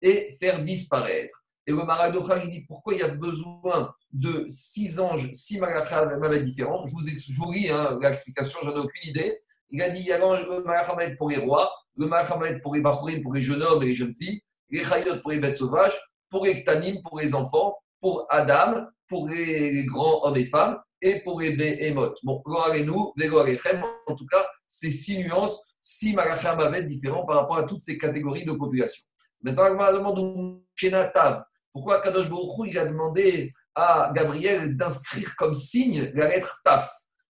et 0.00 0.36
faire 0.38 0.62
disparaître. 0.62 1.44
Et 1.66 1.72
le 1.72 1.84
Maradokha, 1.84 2.38
il 2.44 2.50
dit 2.50 2.64
pourquoi 2.68 2.94
il 2.94 3.00
y 3.00 3.02
a 3.02 3.08
besoin 3.08 3.92
de 4.12 4.46
six 4.46 5.00
anges, 5.00 5.28
six 5.32 5.58
malachim 5.58 6.44
différents? 6.44 6.86
Je 6.86 6.92
vous, 6.92 7.08
ex- 7.08 7.26
je 7.28 7.36
vous 7.36 7.52
hein, 7.68 7.98
l'explication, 8.00 8.60
j'en 8.62 8.76
ai 8.76 8.78
aucune 8.78 9.10
idée. 9.10 9.40
Il 9.70 9.82
a 9.82 9.90
dit 9.90 10.00
il 10.00 10.06
y 10.06 10.12
a 10.12 10.18
le 10.18 10.62
malachim 10.64 11.16
pour 11.16 11.30
les 11.30 11.38
rois, 11.38 11.70
le 11.96 12.06
malachim 12.06 12.60
pour 12.62 12.74
les 12.74 12.80
bachurim, 12.80 13.22
pour 13.22 13.34
les 13.34 13.42
jeunes 13.42 13.62
hommes 13.62 13.82
et 13.82 13.86
les 13.86 13.94
jeunes 13.94 14.14
filles, 14.14 14.40
les 14.70 14.84
chayot 14.84 15.20
pour 15.20 15.30
les 15.30 15.38
bêtes 15.38 15.56
sauvages, 15.56 15.98
pour 16.30 16.44
les 16.44 16.62
ktanim, 16.62 17.02
pour 17.02 17.18
les 17.18 17.34
enfants, 17.34 17.76
pour 18.00 18.26
Adam, 18.30 18.86
pour 19.08 19.28
les, 19.28 19.72
les 19.72 19.84
grands 19.84 20.24
hommes 20.24 20.36
et 20.36 20.44
femmes, 20.44 20.78
et 21.00 21.20
pour 21.22 21.40
les 21.40 21.56
béhémoth. 21.56 22.16
Bon, 22.22 22.42
nous, 22.84 23.12
en 24.06 24.14
tout 24.14 24.26
cas, 24.26 24.46
c'est 24.66 24.90
six 24.90 25.18
nuances, 25.18 25.60
six 25.80 26.14
malachim 26.14 26.56
différents 26.82 27.24
par 27.24 27.36
rapport 27.36 27.58
à 27.58 27.64
toutes 27.64 27.80
ces 27.80 27.98
catégories 27.98 28.44
de 28.44 28.52
population. 28.52 29.02
Maintenant, 29.42 29.64
Agmara 29.64 29.92
demande 29.92 30.18
où 30.18 30.64
Tav. 31.14 31.44
Pourquoi 31.72 32.00
Kadosh 32.00 32.28
Baruch 32.28 32.58
Hu, 32.58 32.70
il 32.70 32.78
a 32.78 32.86
demandé 32.86 33.52
à 33.74 34.10
Gabriel 34.14 34.76
d'inscrire 34.76 35.36
comme 35.36 35.54
signe 35.54 36.10
la 36.14 36.28
lettre 36.28 36.60
Taf? 36.64 36.90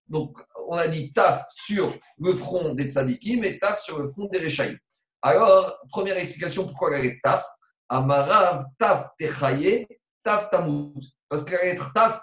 Donc, 0.06 0.36
on 0.68 0.76
a 0.76 0.88
dit 0.88 1.12
Taf 1.12 1.44
sur 1.50 1.94
le 2.18 2.34
front 2.34 2.74
des 2.74 2.90
tzadikim 2.90 3.44
et 3.44 3.58
Taf 3.58 3.80
sur 3.80 3.98
le 3.98 4.08
front 4.08 4.26
des 4.26 4.38
Rechaïm. 4.38 4.76
Alors, 5.22 5.78
première 5.88 6.16
explication, 6.16 6.66
pourquoi 6.66 6.90
la 6.90 6.98
lettre 7.00 7.20
Taf 7.22 7.44
Amarav 7.88 8.64
Taf 8.78 9.10
Techaye, 9.18 9.86
Taf 10.22 10.50
Tamut. 10.50 10.94
Parce 11.28 11.44
que 11.44 11.52
la 11.52 11.64
lettre 11.64 11.92
Taf, 11.92 12.20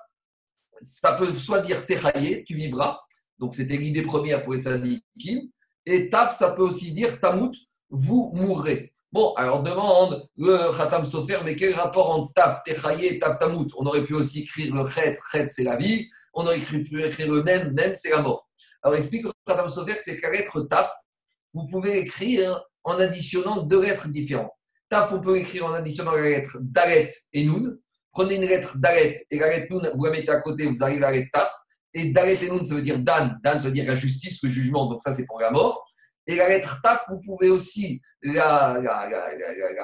ça 0.82 1.13
peut 1.13 1.34
soit 1.34 1.60
dire 1.60 1.86
Techaye, 1.86 2.43
tu 2.43 2.56
vivras. 2.56 2.99
Donc, 3.39 3.56
c'était 3.56 3.77
l'idée 3.77 4.04
première 4.04 4.43
pour 4.43 4.54
les 4.54 4.62
tzadikim. 4.62 5.49
Et 5.86 6.10
Taf, 6.10 6.36
ça 6.36 6.51
peut 6.51 6.63
aussi 6.63 6.91
dire 6.91 7.19
Tamut, 7.19 7.56
vous 7.89 8.32
mourrez. 8.34 8.93
Bon, 9.13 9.34
alors 9.34 9.62
demande 9.62 10.26
le 10.38 10.71
Khatam 10.78 11.04
Sofer, 11.04 11.39
mais 11.43 11.54
quel 11.54 11.74
rapport 11.74 12.12
entre 12.12 12.32
Taf, 12.34 12.63
Techaye 12.63 13.08
et 13.08 13.19
Taf 13.19 13.39
Tamut? 13.39 13.67
On 13.78 13.86
aurait 13.86 14.06
pu 14.06 14.13
aussi 14.13 14.43
écrire 14.43 14.74
le 14.74 14.89
Chet, 14.89 15.17
Chet 15.34 15.47
c'est 15.50 15.65
la 15.65 15.76
vie, 15.76 16.08
on 16.34 16.45
aurait 16.45 16.58
pu 16.58 17.04
écrire 17.04 17.30
le 17.30 17.43
même, 17.43 17.74
même 17.74 17.93
c'est 17.93 18.12
la 18.12 18.21
mort. 18.21 18.47
Alors 18.82 18.97
explique 18.97 19.24
le 19.26 19.32
Khatam 19.45 19.67
Sofer, 19.67 19.95
c'est 20.00 20.15
que 20.15 20.21
la 20.21 20.32
lettre 20.32 20.62
Taf, 20.62 20.89
vous 21.54 21.67
pouvez 21.67 22.00
écrire 22.00 22.63
en 22.86 22.97
additionnant 23.00 23.63
deux 23.63 23.82
lettres 23.82 24.08
différentes. 24.08 24.54
Taf, 24.88 25.12
on 25.12 25.19
peut 25.19 25.38
écrire 25.38 25.65
en 25.65 25.74
additionnant 25.74 26.13
la 26.13 26.21
lettre 26.21 26.58
Dalet 26.62 27.10
et 27.34 27.43
Nun. 27.43 27.76
Prenez 28.13 28.36
une 28.36 28.45
lettre 28.45 28.78
Dalet 28.78 29.26
et 29.30 29.39
la 29.39 29.50
lettre 29.50 29.74
Nun, 29.74 29.91
vous 29.93 30.06
la 30.06 30.12
mettez 30.12 30.30
à 30.30 30.39
côté, 30.39 30.67
vous 30.67 30.84
arrivez 30.84 31.04
à 31.04 31.12
la 31.12 31.17
lettre 31.17 31.32
Taf. 31.34 31.52
Et 31.93 32.12
Dalet 32.12 32.41
et 32.45 32.50
Nun, 32.50 32.63
ça 32.63 32.76
veut 32.76 32.82
dire 32.82 33.00
Dan. 33.00 33.38
Dan, 33.43 33.60
ça 33.60 33.67
veut 33.67 33.74
dire 33.74 33.88
la 33.88 33.95
justice, 33.95 34.41
le 34.41 34.50
jugement, 34.50 34.86
donc 34.86 35.02
ça 35.02 35.12
c'est 35.12 35.26
pour 35.26 35.41
la 35.41 35.52
mort. 35.52 35.86
Et 36.27 36.36
la 36.36 36.49
lettre 36.49 36.79
Taf, 36.81 37.03
vous 37.10 37.19
pouvez 37.21 37.49
aussi 37.49 38.01
la, 38.21 38.79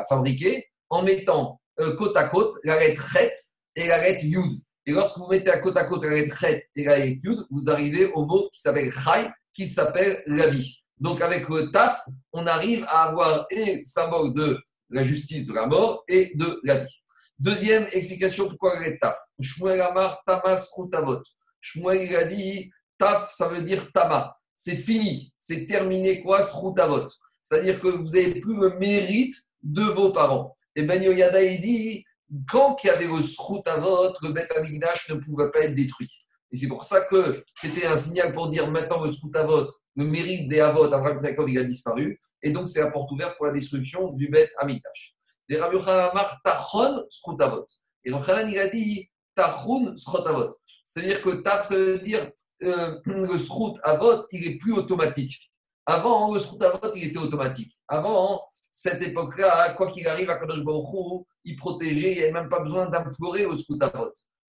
fabriquer 0.10 0.65
en 0.89 1.04
mettant 1.04 1.60
euh, 1.80 1.95
côte 1.95 2.15
à 2.15 2.26
côte 2.26 2.56
la 2.63 2.80
lettre 2.80 3.12
Chet 3.12 3.34
et 3.76 3.88
la 3.88 4.02
lettre 4.02 4.23
Yud. 4.23 4.62
Et 4.86 4.91
lorsque 4.91 5.17
vous 5.17 5.28
mettez 5.28 5.52
à 5.52 5.58
côte 5.58 5.78
à 5.78 5.84
côte 5.84 6.04
la 6.04 6.12
lettre 6.12 6.38
Chet 6.38 6.67
et 6.76 6.84
la 6.84 7.00
lettre 7.00 7.19
Yud, 7.23 7.45
vous 7.52 7.69
arrivez 7.69 8.06
au 8.13 8.26
mot 8.26 8.50
qui 8.52 8.62
s'appelle 8.62 8.91
Chai, 8.91 9.30
qui 9.54 9.67
s'appelle 9.67 10.21
la 10.28 10.47
vie. 10.47 10.84
Donc 11.00 11.21
avec 11.21 11.47
le 11.50 11.71
Taf, 11.71 12.04
on 12.34 12.47
arrive 12.47 12.86
à 12.88 13.10
avoir 13.10 13.45
et 13.50 13.82
symbole 13.84 14.34
de 14.34 14.60
la 14.89 15.04
justice 15.04 15.45
de 15.45 15.54
la 15.54 15.67
mort 15.67 16.04
et 16.08 16.32
de 16.36 16.60
la 16.63 16.80
vie. 16.80 17.02
Deuxième 17.39 17.88
explication 17.91 18.47
pourquoi 18.47 18.76
la 18.76 18.88
lettre 18.88 19.00
Taf. 19.02 19.17
Shmuel 19.39 19.82
Amar 19.82 20.23
Tamas 20.26 20.69
Rutavot. 20.76 21.21
Shmuel 21.60 22.15
a 22.15 22.23
dit 22.23 22.71
Taf, 22.97 23.32
ça 23.32 23.47
veut 23.47 23.62
dire 23.62 23.91
Tama. 23.91 24.37
C'est 24.60 24.76
fini, 24.76 25.32
c'est 25.39 25.67
terminé 25.67 26.24
quoi, 26.24 26.41
Srutavot. 26.41 27.06
C'est-à-dire 27.43 27.80
que 27.80 27.89
vous 27.89 28.10
n'avez 28.10 28.41
plus 28.41 28.56
le 28.60 28.76
mérite 28.80 29.36
de 29.62 29.84
vos 29.84 30.12
parents. 30.12 30.58
Et 30.76 30.82
Ben 30.82 31.02
Yoyada, 31.02 31.43
il 31.43 31.62
dit, 31.62 32.04
quand 32.50 32.76
il 32.84 32.88
y 32.88 32.89
avait 32.89 33.06
le 33.06 33.22
Srutavot, 33.22 34.15
le 34.24 34.30
Beth 34.30 34.52
Amigdash 34.58 35.10
ne 35.10 35.15
pouvait 35.15 35.52
pas 35.52 35.60
être 35.60 35.76
détruit. 35.76 36.10
Et 36.52 36.58
c'est 36.58 36.67
pour 36.67 36.86
ça 36.86 37.02
que 37.02 37.43
c'était 37.54 37.86
un 37.86 37.96
signal 37.96 38.34
pour 38.34 38.50
dire 38.50 38.67
maintenant 38.72 39.04
le 39.04 39.13
Srutavot, 39.13 39.67
le 39.96 40.06
mérite 40.06 40.50
des 40.50 40.60
Avot, 40.60 40.91
Avraham 40.91 41.20
Zakov, 41.20 41.48
il 41.52 41.60
a 41.60 41.63
disparu. 41.63 42.20
Et 42.41 42.50
donc 42.50 42.67
c'est 42.67 42.82
la 42.82 42.89
porte 42.89 43.12
ouverte 43.12 43.38
pour 43.38 43.46
la 43.46 43.52
destruction 43.52 44.12
du 44.13 44.28
Beth 44.28 44.50
Amigdash. 44.58 45.15
Les 45.50 45.60
Rabbi 45.60 45.78
Amar 45.78 46.41
Tachon. 46.43 47.06
Et 48.04 48.10
Yochanan, 48.10 48.50
il 48.50 48.58
a 48.58 48.67
dit 48.70 49.08
Tachon. 49.36 49.93
C'est-à-dire 50.84 51.22
que 51.22 51.30
Tach, 51.41 51.65
ça 51.65 51.76
veut 51.76 52.00
dire 52.00 52.32
euh, 52.63 53.00
le 53.06 53.38
Srut 53.38 53.76
Avot, 53.84 54.26
il 54.32 54.48
est 54.48 54.56
plus 54.58 54.74
automatique. 54.74 55.52
Avant, 55.86 56.34
le 56.34 56.39
Srut 56.39 56.62
Avot, 56.63 56.93
il 56.96 57.06
était 57.06 57.17
automatique. 57.17 57.78
Avant, 57.88 58.41
cette 58.72 59.02
époque-là, 59.02 59.74
quoi 59.74 59.88
qu'il 59.88 60.08
arrive 60.08 60.30
à 60.30 60.38
Kadosh 60.38 60.60
il 61.46 61.56
protégeait, 61.56 62.12
il 62.12 62.15
n'y 62.17 62.24
avait 62.24 62.32
même 62.32 62.50
pas 62.50 62.60
besoin 62.60 62.88
d'implorer 62.88 63.43
le 63.43 63.56
Srut 63.58 63.82
Avot. 63.82 64.12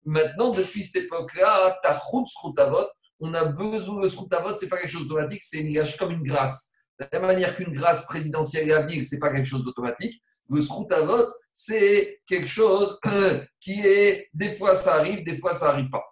Maintenant, 0.05 0.51
depuis 0.51 0.83
cette 0.83 1.03
époque-là, 1.03 1.77
Tachut 1.83 2.25
Srut 2.25 2.57
Avot, 2.59 2.87
on 3.19 3.33
a 3.33 3.45
besoin, 3.45 4.01
le 4.01 4.09
Srut 4.09 4.33
Avot, 4.33 4.55
ce 4.55 4.63
n'est 4.65 4.69
pas 4.69 4.77
quelque 4.77 4.91
chose 4.91 5.07
d'automatique, 5.07 5.43
c'est 5.43 5.59
une- 5.59 5.83
comme 5.97 6.11
une 6.11 6.23
grâce. 6.23 6.71
De 6.99 7.05
la 7.11 7.19
même 7.19 7.27
manière 7.27 7.55
qu'une 7.55 7.73
grâce 7.73 8.05
présidentielle 8.05 8.67
et 8.67 8.73
à 8.73 8.81
venir, 8.81 9.03
ce 9.05 9.15
n'est 9.15 9.19
pas 9.19 9.31
quelque 9.31 9.45
chose 9.45 9.63
d'automatique. 9.63 10.21
Le 10.49 10.61
Srut 10.61 10.91
Avot, 10.91 11.27
c'est 11.53 12.21
quelque 12.25 12.47
chose 12.47 12.97
qui 13.59 13.81
est, 13.85 14.29
des 14.33 14.51
fois 14.51 14.73
ça 14.73 14.95
arrive, 14.95 15.23
des 15.23 15.37
fois 15.37 15.53
ça 15.53 15.67
n'arrive 15.67 15.89
pas. 15.89 16.03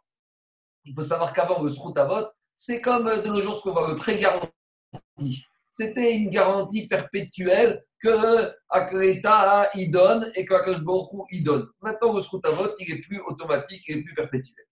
Il 0.87 0.93
faut 0.95 1.01
savoir 1.01 1.33
qu'avant, 1.33 1.61
le 1.61 1.69
Srut 1.69 1.97
Avot, 1.97 2.27
c'est 2.55 2.81
comme 2.81 3.07
euh, 3.07 3.21
de 3.21 3.27
nos 3.27 3.41
jours 3.41 3.55
ce 3.57 3.63
qu'on 3.63 3.73
voit, 3.73 3.89
le 3.89 3.95
prêt 3.95 4.17
garanti. 4.17 5.43
C'était 5.69 6.15
une 6.15 6.29
garantie 6.29 6.87
perpétuelle 6.87 7.83
que 8.01 8.09
que 8.09 8.95
l'État 8.97 9.69
il 9.75 9.91
donne 9.91 10.31
et 10.35 10.45
Baruch 10.45 11.13
Hu, 11.13 11.21
il 11.31 11.43
donne. 11.43 11.67
Maintenant, 11.81 12.13
le 12.13 12.21
Srut 12.21 12.45
Avot, 12.45 12.69
il 12.79 12.93
est 12.93 13.01
plus 13.01 13.19
automatique, 13.27 13.83
il 13.87 13.97
est 13.97 14.03
plus 14.03 14.15
perpétuel. 14.15 14.65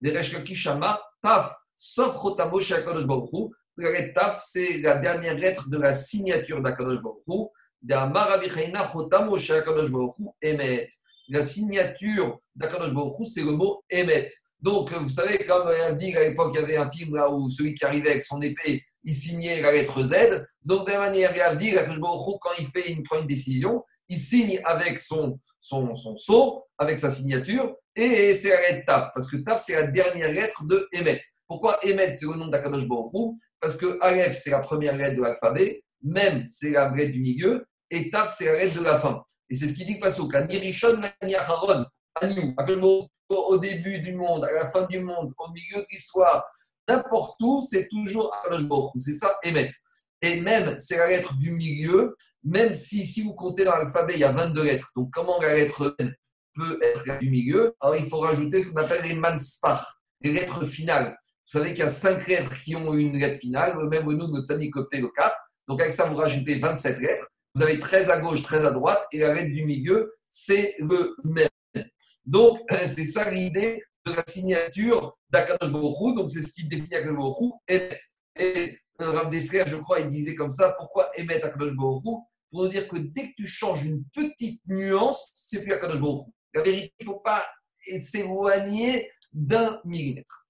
Les 0.00 0.16
Resh 0.16 0.32
Lakish 0.32 0.66
Amar, 0.66 1.02
Taf, 1.22 1.52
sauf 1.76 2.16
Rotamo 2.16 2.60
chez 2.60 2.74
Akadosh. 2.74 3.06
La 3.76 3.92
lettre 3.92 4.14
Taf, 4.14 4.44
c'est 4.44 4.78
la 4.78 4.96
dernière 4.96 5.34
lettre 5.34 5.68
de 5.68 5.78
la 5.78 5.92
signature 5.92 6.60
d'Akadosh 6.60 7.02
Baruch 7.02 7.22
Hu. 7.26 7.46
D'Amar 7.80 8.30
Abichaina 8.32 8.82
Rotamo 8.82 9.38
chez 9.38 9.54
Akadosh 9.54 9.90
Baruch 9.90 10.18
Hu, 10.18 10.26
Emet. 10.42 10.88
La 11.28 11.42
signature 11.42 12.40
d'Akadosh 12.56 12.92
c'est 13.26 13.42
le 13.42 13.52
mot 13.52 13.84
Emet. 13.90 14.26
Donc, 14.60 14.92
vous 14.92 15.08
savez, 15.08 15.46
comme 15.46 15.68
elle 15.68 15.96
dit 15.96 16.16
à 16.16 16.28
l'époque, 16.28 16.52
il 16.54 16.60
y 16.60 16.64
avait 16.64 16.76
un 16.76 16.90
film 16.90 17.14
là 17.14 17.30
où 17.30 17.48
celui 17.48 17.74
qui 17.74 17.84
arrivait 17.84 18.10
avec 18.10 18.24
son 18.24 18.40
épée, 18.40 18.82
il 19.04 19.14
signait 19.14 19.60
la 19.60 19.72
lettre 19.72 20.02
Z. 20.02 20.46
Donc, 20.64 20.86
de 20.86 20.92
la 20.92 21.00
même 21.00 21.12
manière, 21.12 21.56
dit, 21.56 21.74
quand 21.74 22.50
il 22.58 22.66
fait 22.66 22.90
une, 22.90 23.02
prend 23.02 23.20
une 23.20 23.26
décision, 23.26 23.84
il 24.08 24.18
signe 24.18 24.60
avec 24.64 25.00
son, 25.00 25.38
son, 25.60 25.94
son 25.94 26.16
sceau, 26.16 26.64
avec 26.76 26.98
sa 26.98 27.10
signature, 27.10 27.76
et 27.94 28.34
c'est 28.34 28.50
la 28.50 28.60
lettre 28.60 28.86
Taf, 28.86 29.10
parce 29.14 29.30
que 29.30 29.36
Taf, 29.38 29.62
c'est 29.64 29.74
la 29.74 29.84
dernière 29.84 30.32
lettre 30.32 30.64
de 30.66 30.88
Emet. 30.92 31.20
Pourquoi 31.46 31.78
Emet, 31.84 32.12
c'est 32.14 32.26
le 32.26 32.34
nom 32.34 32.48
d'Akadosh 32.48 32.86
Baruch 32.86 33.36
Parce 33.60 33.76
que 33.76 33.98
Aleph, 34.00 34.36
c'est 34.36 34.50
la 34.50 34.60
première 34.60 34.96
lettre 34.96 35.16
de 35.16 35.22
l'alphabet, 35.22 35.82
Mem, 36.02 36.44
c'est 36.46 36.70
la 36.70 36.90
lettre 36.94 37.12
du 37.12 37.20
milieu, 37.20 37.66
et 37.90 38.10
Taf, 38.10 38.34
c'est 38.36 38.46
la 38.46 38.58
lettre 38.58 38.78
de 38.78 38.84
la 38.84 38.98
fin. 38.98 39.22
Et 39.50 39.54
c'est 39.54 39.68
ce 39.68 39.74
qui 39.74 39.84
dit 39.84 39.98
Pasuk, 39.98 40.34
Nirishon 40.34 41.00
Maniacharon, 41.20 41.86
Akadosh 42.56 43.06
au 43.28 43.58
début 43.58 44.00
du 44.00 44.14
monde, 44.14 44.44
à 44.44 44.52
la 44.52 44.66
fin 44.66 44.86
du 44.86 45.00
monde, 45.00 45.32
au 45.38 45.52
milieu 45.52 45.82
de 45.82 45.86
l'histoire, 45.90 46.44
n'importe 46.88 47.40
où, 47.42 47.66
c'est 47.68 47.88
toujours 47.88 48.34
Akadosh 48.34 48.66
Baruch 48.68 48.94
Hu. 48.94 49.00
C'est 49.00 49.14
ça, 49.14 49.36
Emet. 49.42 49.70
Et 50.20 50.40
même, 50.40 50.78
c'est 50.78 50.96
la 50.96 51.08
lettre 51.08 51.34
du 51.36 51.52
milieu, 51.52 52.16
même 52.42 52.74
si, 52.74 53.06
si 53.06 53.22
vous 53.22 53.34
comptez 53.34 53.64
dans 53.64 53.76
l'alphabet, 53.76 54.14
il 54.14 54.20
y 54.20 54.24
a 54.24 54.32
22 54.32 54.64
lettres. 54.64 54.90
Donc, 54.96 55.10
comment 55.12 55.40
la 55.40 55.54
lettre 55.54 55.94
peut 56.54 56.80
être 56.82 57.18
du 57.20 57.30
milieu? 57.30 57.76
Alors, 57.80 57.94
il 57.96 58.06
faut 58.06 58.18
rajouter 58.18 58.62
ce 58.62 58.72
qu'on 58.72 58.80
appelle 58.80 59.04
les 59.04 59.14
manspar, 59.14 60.00
les 60.22 60.32
lettres 60.32 60.64
finales. 60.64 61.16
Vous 61.46 61.58
savez 61.58 61.70
qu'il 61.70 61.80
y 61.80 61.82
a 61.82 61.88
5 61.88 62.26
lettres 62.26 62.62
qui 62.64 62.74
ont 62.74 62.92
une 62.94 63.16
lettre 63.16 63.38
finale, 63.38 63.78
le 63.78 63.88
même 63.88 64.06
nous, 64.06 64.28
notre 64.28 64.46
sanikopé, 64.46 65.00
le 65.00 65.08
kaf. 65.08 65.34
Donc, 65.68 65.80
avec 65.80 65.92
ça, 65.92 66.06
vous 66.06 66.16
rajoutez 66.16 66.58
27 66.58 66.98
lettres. 67.00 67.28
Vous 67.54 67.62
avez 67.62 67.78
13 67.78 68.10
à 68.10 68.18
gauche, 68.18 68.42
13 68.42 68.64
à 68.64 68.70
droite, 68.70 69.06
et 69.12 69.18
la 69.18 69.34
lettre 69.34 69.52
du 69.52 69.64
milieu, 69.64 70.12
c'est 70.28 70.74
le 70.80 71.14
même. 71.24 71.48
Donc, 72.28 72.60
c'est 72.84 73.06
ça 73.06 73.30
l'idée 73.30 73.82
de 74.04 74.12
la 74.12 74.22
signature 74.26 75.16
d'Akadosh 75.30 75.70
Hu. 75.70 76.14
Donc, 76.14 76.30
c'est 76.30 76.42
ce 76.42 76.52
qui 76.52 76.68
définit 76.68 76.94
Akadosh 76.94 77.34
Hu, 77.40 77.52
Emet. 77.66 77.96
Et 78.38 78.78
euh, 79.00 79.12
Rav 79.12 79.32
je 79.32 79.76
crois, 79.76 80.00
il 80.00 80.10
disait 80.10 80.34
comme 80.34 80.52
ça, 80.52 80.74
pourquoi 80.78 81.10
Emet 81.16 81.42
Akadosh 81.42 81.72
Hu? 81.72 81.76
Pour 82.50 82.62
nous 82.62 82.68
dire 82.68 82.86
que 82.86 82.98
dès 82.98 83.30
que 83.30 83.34
tu 83.34 83.46
changes 83.46 83.82
une 83.82 84.04
petite 84.12 84.60
nuance, 84.66 85.30
c'est 85.32 85.62
plus 85.62 85.72
Akadosh 85.72 86.00
Hu. 86.00 86.30
La 86.52 86.62
vérité, 86.62 86.92
il 87.00 87.06
ne 87.06 87.12
faut 87.12 87.20
pas 87.20 87.46
s'éloigner 87.98 89.10
d'un 89.32 89.80
millimètre. 89.86 90.46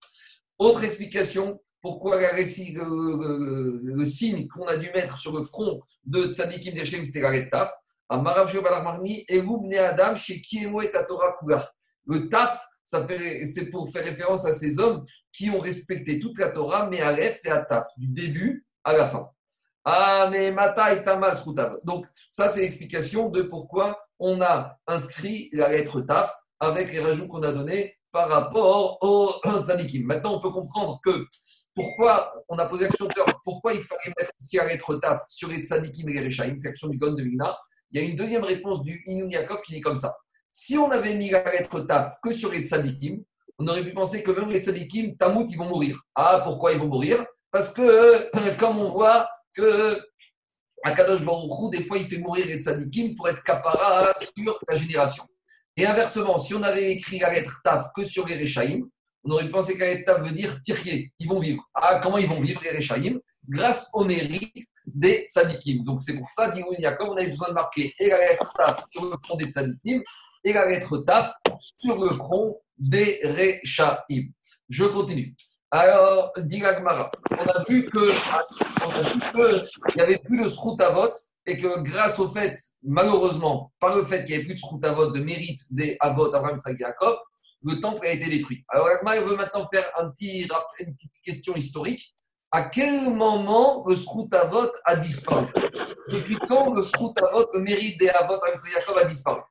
Autre 0.59 0.83
explication, 0.83 1.61
pourquoi 1.81 2.21
réci- 2.33 2.75
le, 2.75 4.05
signe 4.05 4.49
qu'on 4.49 4.67
a 4.67 4.77
dû 4.77 4.91
mettre 4.91 5.17
sur 5.17 5.37
le 5.37 5.45
front 5.45 5.81
de 6.05 6.33
Tzadikim 6.33 6.75
d'Hachem, 6.75 7.05
c'était 7.05 7.21
la 7.21 7.31
Taf. 8.09 8.27
Adam, 9.79 10.15
chez 10.15 10.43
Torah 11.09 11.37
Le 12.07 12.29
taf, 12.29 12.67
c'est 12.85 13.71
pour 13.71 13.89
faire 13.91 14.05
référence 14.05 14.47
à 14.47 14.53
ces 14.53 14.79
hommes 14.79 15.05
qui 15.33 15.51
ont 15.51 15.59
respecté 15.59 16.19
toute 16.19 16.39
la 16.39 16.51
Torah, 16.51 16.89
mais 16.89 17.01
à 17.01 17.13
l'ef 17.13 17.41
et 17.45 17.51
à 17.51 17.63
taf, 17.63 17.87
du 17.97 18.09
début 18.09 18.67
à 18.85 18.95
la 18.95 19.07
fin. 19.07 19.29
Ah, 19.85 20.29
mais 20.31 20.53
Mata 20.53 20.93
et 20.93 21.05
Tamas 21.05 21.45
Donc, 21.85 22.07
ça, 22.29 22.49
c'est 22.49 22.61
l'explication 22.61 23.31
de 23.31 23.43
pourquoi 23.43 23.99
on 24.19 24.41
a 24.43 24.77
inscrit 24.87 25.49
la 25.53 25.69
lettre 25.71 26.01
Taf 26.03 26.35
avec 26.61 26.93
les 26.93 27.01
rajouts 27.01 27.29
qu'on 27.29 27.43
a 27.43 27.53
donnés 27.53 27.97
par 28.11 28.29
rapport 28.29 28.99
au 29.03 29.33
Tzadikim. 29.65 30.05
Maintenant, 30.05 30.37
on 30.37 30.41
peut 30.41 30.51
comprendre 30.51 31.01
que 31.03 31.27
pourquoi, 31.75 32.35
on 32.49 32.59
a 32.59 32.67
posé 32.67 32.85
la 32.85 32.91
question 32.91 33.09
pourquoi 33.45 33.73
il 33.73 33.81
fallait 33.81 34.13
mettre 34.19 34.33
ici 34.41 34.57
la 34.57 34.67
lettre 34.67 34.97
Taf 34.97 35.23
sur 35.29 35.49
les 35.49 35.63
Tzadikim 35.63 36.09
et 36.09 36.15
les 36.15 36.25
Rechaim, 36.25 36.57
c'est 36.59 36.69
l'action 36.69 36.89
du 36.89 36.99
Gon 36.99 37.13
de 37.13 37.23
Vigna. 37.23 37.57
Il 37.91 38.01
y 38.01 38.05
a 38.05 38.09
une 38.09 38.17
deuxième 38.17 38.45
réponse 38.45 38.83
du 38.83 39.03
Inun 39.07 39.29
Yaakov 39.29 39.63
qui 39.63 39.75
dit 39.75 39.81
comme 39.81 39.97
ça. 39.97 40.15
Si 40.53 40.77
on 40.77 40.91
avait 40.91 41.15
mis 41.15 41.31
la 41.31 41.45
lettre 41.51 41.81
Taf 41.81 42.17
que 42.23 42.33
sur 42.33 42.53
les 42.53 42.65
Tzadikim, 42.65 43.23
on 43.59 43.67
aurait 43.67 43.85
pu 43.85 43.93
penser 43.93 44.23
que 44.23 44.31
même 44.31 44.51
les 44.51 44.61
Tzadikim, 44.61 45.17
Tamout, 45.17 45.47
ils 45.49 45.57
vont 45.57 45.69
mourir. 45.69 46.01
Ah, 46.15 46.43
pourquoi 46.45 46.73
ils 46.73 46.79
vont 46.79 46.89
mourir? 46.89 47.25
Parce 47.51 47.73
que, 47.73 48.31
comme 48.59 48.79
on 48.79 48.91
voit, 48.91 49.29
que 49.55 50.01
Akadosh 50.85 51.25
Baruchou, 51.25 51.71
des 51.71 51.83
fois, 51.83 51.99
il 51.99 52.07
fait 52.07 52.19
mourir 52.19 52.47
les 52.47 52.59
tzadikim 52.59 53.17
pour 53.17 53.29
être 53.29 53.43
capara 53.43 54.15
sur 54.19 54.59
la 54.69 54.77
génération. 54.77 55.25
Et 55.77 55.87
inversement, 55.87 56.39
si 56.39 56.55
on 56.55 56.63
avait 56.63 56.93
écrit 56.93 57.19
la 57.19 57.33
lettre 57.33 57.61
Taf 57.65 57.89
que 57.95 58.05
sur 58.05 58.27
les 58.27 58.37
Rechaïm, 58.37 58.89
on 59.25 59.31
aurait 59.31 59.51
pensé 59.51 59.75
que 59.75 59.81
la 59.81 59.95
lettre 59.95 60.13
Taf 60.13 60.27
veut 60.27 60.35
dire 60.35 60.61
Tirye, 60.63 61.11
ils 61.19 61.29
vont 61.29 61.41
vivre. 61.41 61.63
Ah, 61.75 62.01
comment 62.03 62.19
ils 62.19 62.29
vont 62.29 62.41
vivre 62.41 62.61
les 62.63 62.77
Rechaïm? 62.77 63.19
Grâce 63.49 63.91
au 63.95 64.05
mérite 64.05 64.69
des 64.87 65.27
tzadikim. 65.29 65.85
Donc 65.85 66.01
c'est 66.01 66.19
pour 66.19 66.29
ça, 66.29 66.51
dit 66.51 66.63
Yaakov, 66.79 67.11
on 67.11 67.17
avait 67.17 67.31
besoin 67.31 67.49
de 67.49 67.55
marquer 67.55 67.95
et 67.99 68.09
la 68.09 68.19
lettre 68.19 68.53
Taf 68.57 68.85
sur 68.91 69.05
le 69.05 69.17
front 69.23 69.37
des 69.37 69.47
tzadikim 69.47 70.03
et 70.45 70.53
la 70.53 70.69
lettre 70.69 70.99
Taf 70.99 71.33
sur 71.79 71.99
le 71.99 72.15
front 72.15 72.61
des 72.77 73.21
Rechaïm. 73.25 74.33
Je 74.69 74.85
continue. 74.85 75.35
Alors, 75.71 76.33
dit 76.39 76.63
on 76.65 76.75
a 76.75 77.65
vu 77.69 77.91
que 77.91 78.15
il 79.35 79.95
n'y 79.97 80.01
avait 80.01 80.19
plus 80.19 80.43
de 80.43 80.49
srout 80.49 80.81
à 80.81 80.91
vote 80.91 81.17
et 81.45 81.57
que 81.59 81.81
grâce 81.81 82.19
au 82.19 82.29
fait, 82.29 82.59
malheureusement, 82.83 83.73
par 83.81 83.95
le 83.95 84.05
fait 84.05 84.25
qu'il 84.25 84.31
n'y 84.31 84.37
avait 84.37 84.45
plus 84.45 84.55
de 84.55 84.59
srout 84.59 84.83
à 84.85 84.93
vote, 84.93 85.15
de 85.15 85.21
mérite 85.21 85.61
des 85.71 85.97
Avot, 86.01 86.35
Abraham, 86.35 86.59
Jacob, 86.79 87.17
le 87.63 87.81
temple 87.81 88.07
a 88.07 88.13
été 88.13 88.29
détruit. 88.29 88.65
Alors, 88.69 88.87
Agmara 88.89 89.21
veut 89.21 89.37
maintenant 89.37 89.67
faire 89.73 89.85
un 89.99 90.11
petit, 90.11 90.49
une 90.81 90.95
petite 90.95 91.23
question 91.25 91.55
historique. 91.55 92.15
À 92.51 92.63
quel 92.63 93.11
moment 93.11 93.85
le 93.87 93.95
srout 93.95 94.33
à 94.33 94.45
vote 94.45 94.75
a 94.85 94.97
disparu? 94.97 95.47
Depuis 96.11 96.37
quand 96.49 96.73
le 96.73 96.81
srout 96.81 97.13
à 97.23 97.31
vote, 97.31 97.51
le 97.53 97.61
mérite 97.61 97.99
des 97.99 98.09
Avot, 98.09 98.41
a 98.43 99.05
disparu? 99.05 99.43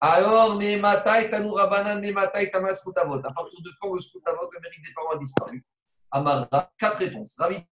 Alors, 0.00 0.56
mais 0.56 0.76
Mataï, 0.76 1.30
Tanourabanan, 1.30 2.00
mais 2.00 2.10
Mataï, 2.10 2.50
Tamas, 2.50 2.82
Routavot. 2.84 3.18
À 3.18 3.32
partir 3.32 3.60
de 3.62 3.70
quand 3.80 3.94
le 3.94 4.00
Routavot, 4.12 4.50
le 4.52 4.60
mérite 4.60 4.84
des 4.84 4.92
parents 4.92 5.12
a 5.14 5.18
disparu? 5.18 5.64
Amara, 6.10 6.70
quatre 6.76 6.98
réponses. 6.98 7.36
Ravi 7.38 7.64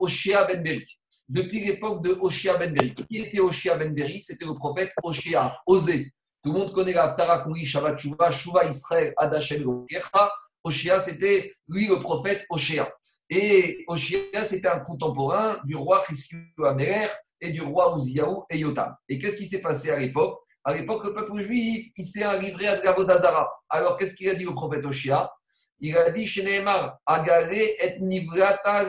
Oshia 0.00 0.44
Ben 0.44 0.62
Beri. 0.62 0.86
Depuis 1.28 1.64
l'époque 1.64 2.02
de 2.02 2.18
Oshia 2.20 2.56
Ben 2.56 2.72
Beri. 2.72 2.92
Qui 2.94 3.18
était 3.18 3.38
Oshia 3.38 3.76
Ben 3.76 3.94
Beri? 3.94 4.20
C'était 4.20 4.46
le 4.46 4.54
prophète 4.54 4.92
Oshia, 5.04 5.56
Osé. 5.64 6.12
Tout 6.42 6.52
le 6.52 6.58
monde 6.58 6.72
connaît 6.72 6.92
l'Aftara 6.92 7.38
qu'on 7.38 7.54
Shabbat 7.54 7.98
Shuva, 7.98 8.30
Shuva 8.32 8.64
Israël, 8.64 9.14
Rokecha. 9.16 10.32
Oshia, 10.64 10.98
c'était 10.98 11.52
lui 11.68 11.86
le 11.86 12.00
prophète 12.00 12.44
Oshia. 12.50 12.88
Et 13.28 13.84
Oshia, 13.88 14.44
c'était 14.44 14.68
un 14.68 14.80
contemporain 14.80 15.58
du 15.64 15.74
roi 15.74 16.02
Chizkiyahu 16.06 16.66
Amer 16.66 17.10
et 17.40 17.50
du 17.50 17.60
roi 17.60 17.94
Uziyahu 17.96 18.42
et 18.50 18.58
Yotam. 18.58 18.94
Et 19.08 19.18
qu'est-ce 19.18 19.36
qui 19.36 19.46
s'est 19.46 19.60
passé 19.60 19.90
à 19.90 19.98
l'époque? 19.98 20.40
À 20.64 20.74
l'époque, 20.74 21.04
le 21.04 21.14
peuple 21.14 21.36
juif, 21.38 21.90
s'est 21.96 22.38
livré 22.40 22.66
à 22.66 22.80
Gavodazara. 22.80 23.48
Alors, 23.68 23.96
qu'est-ce 23.96 24.14
qu'il 24.14 24.28
a 24.28 24.34
dit 24.34 24.46
au 24.46 24.54
prophète 24.54 24.84
Oshia 24.84 25.32
Il 25.80 25.96
a 25.96 26.10
dit 26.10 26.26
Sheneemar, 26.26 26.98
Agale 27.06 27.52
et 27.52 27.98
Nivrata 28.00 28.84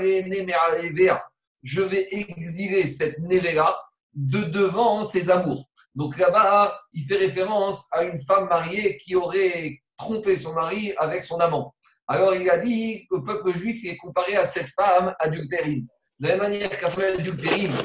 Je 1.61 1.81
vais 1.81 2.07
exiler 2.11 2.87
cette 2.87 3.19
Nevera 3.19 3.77
de 4.13 4.41
devant 4.43 5.03
ses 5.03 5.29
amours. 5.29 5.69
Donc 5.93 6.17
là-bas, 6.17 6.79
il 6.93 7.03
fait 7.03 7.17
référence 7.17 7.87
à 7.91 8.03
une 8.03 8.19
femme 8.19 8.47
mariée 8.47 8.97
qui 8.97 9.15
aurait 9.15 9.79
trompé 9.97 10.35
son 10.35 10.53
mari 10.53 10.93
avec 10.97 11.23
son 11.23 11.39
amant. 11.39 11.75
Alors 12.07 12.33
il 12.33 12.49
a 12.49 12.57
dit 12.57 13.05
que 13.09 13.17
le 13.17 13.23
peuple 13.23 13.51
juif 13.53 13.83
est 13.85 13.97
comparé 13.97 14.35
à 14.37 14.45
cette 14.45 14.69
femme 14.69 15.13
adultérine. 15.19 15.85
De 16.19 16.27
la 16.27 16.37
même 16.37 16.49
manière 16.49 16.69
qu'à 16.69 16.89
femme 16.89 17.19
adultérine, 17.19 17.83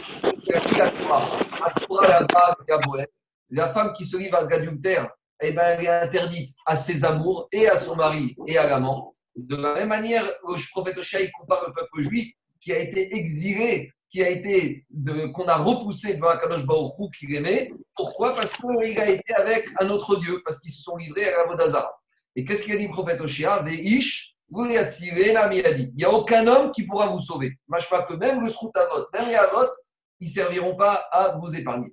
la 3.50 3.68
femme 3.68 3.92
qui 3.92 4.04
se 4.04 4.16
livre 4.16 4.36
à 4.36 4.44
l'adultère, 4.44 5.10
eh 5.42 5.50
ben, 5.50 5.76
elle 5.76 5.84
est 5.84 5.88
interdite 5.88 6.50
à 6.64 6.76
ses 6.76 7.04
amours 7.04 7.46
et 7.52 7.68
à 7.68 7.76
son 7.76 7.96
mari 7.96 8.36
et 8.46 8.56
à 8.56 8.68
l'amant. 8.68 9.14
De 9.34 9.56
la 9.56 9.74
même 9.74 9.88
manière, 9.88 10.24
le 10.24 10.70
prophète 10.70 10.98
Oshai 10.98 11.30
compare 11.32 11.64
le 11.66 11.72
peuple 11.72 12.02
juif 12.02 12.32
qui 12.60 12.72
a 12.72 12.78
été 12.78 13.14
exilé, 13.16 13.90
qui 14.08 14.22
a 14.22 14.28
été 14.28 14.86
qu'on 15.34 15.48
a 15.48 15.56
repoussé 15.56 16.14
devant 16.14 16.28
Akadosh 16.28 16.64
Baruch 16.64 16.92
qu'il 17.18 17.34
aimait. 17.34 17.72
Pourquoi? 17.94 18.34
Parce 18.36 18.52
qu'il 18.56 19.00
a 19.00 19.08
été 19.08 19.34
avec 19.34 19.68
un 19.80 19.88
autre 19.88 20.16
Dieu, 20.20 20.40
parce 20.44 20.60
qu'ils 20.60 20.70
se 20.70 20.82
sont 20.82 20.96
livrés 20.96 21.32
à 21.32 21.38
la 21.38 21.44
Vodazara. 21.46 22.01
Et 22.34 22.44
qu'est-ce 22.44 22.64
qu'il 22.64 22.72
a 22.72 22.76
dit 22.76 22.86
le 22.86 22.92
prophète 22.92 23.20
Oshia? 23.20 23.62
Veish, 23.62 24.32
il 24.54 25.92
n'y 25.96 26.04
a 26.04 26.10
aucun 26.10 26.46
homme 26.46 26.70
qui 26.72 26.84
pourra 26.84 27.06
vous 27.06 27.20
sauver. 27.20 27.58
Je 27.78 27.88
pas 27.88 28.02
que 28.02 28.14
même 28.14 28.42
le 28.42 28.50
Sroutavot, 28.50 29.06
même 29.14 29.28
les 29.28 29.34
Avot, 29.34 29.66
ils 30.20 30.28
ne 30.28 30.32
serviront 30.32 30.76
pas 30.76 31.06
à 31.10 31.36
vous 31.38 31.56
épargner. 31.56 31.88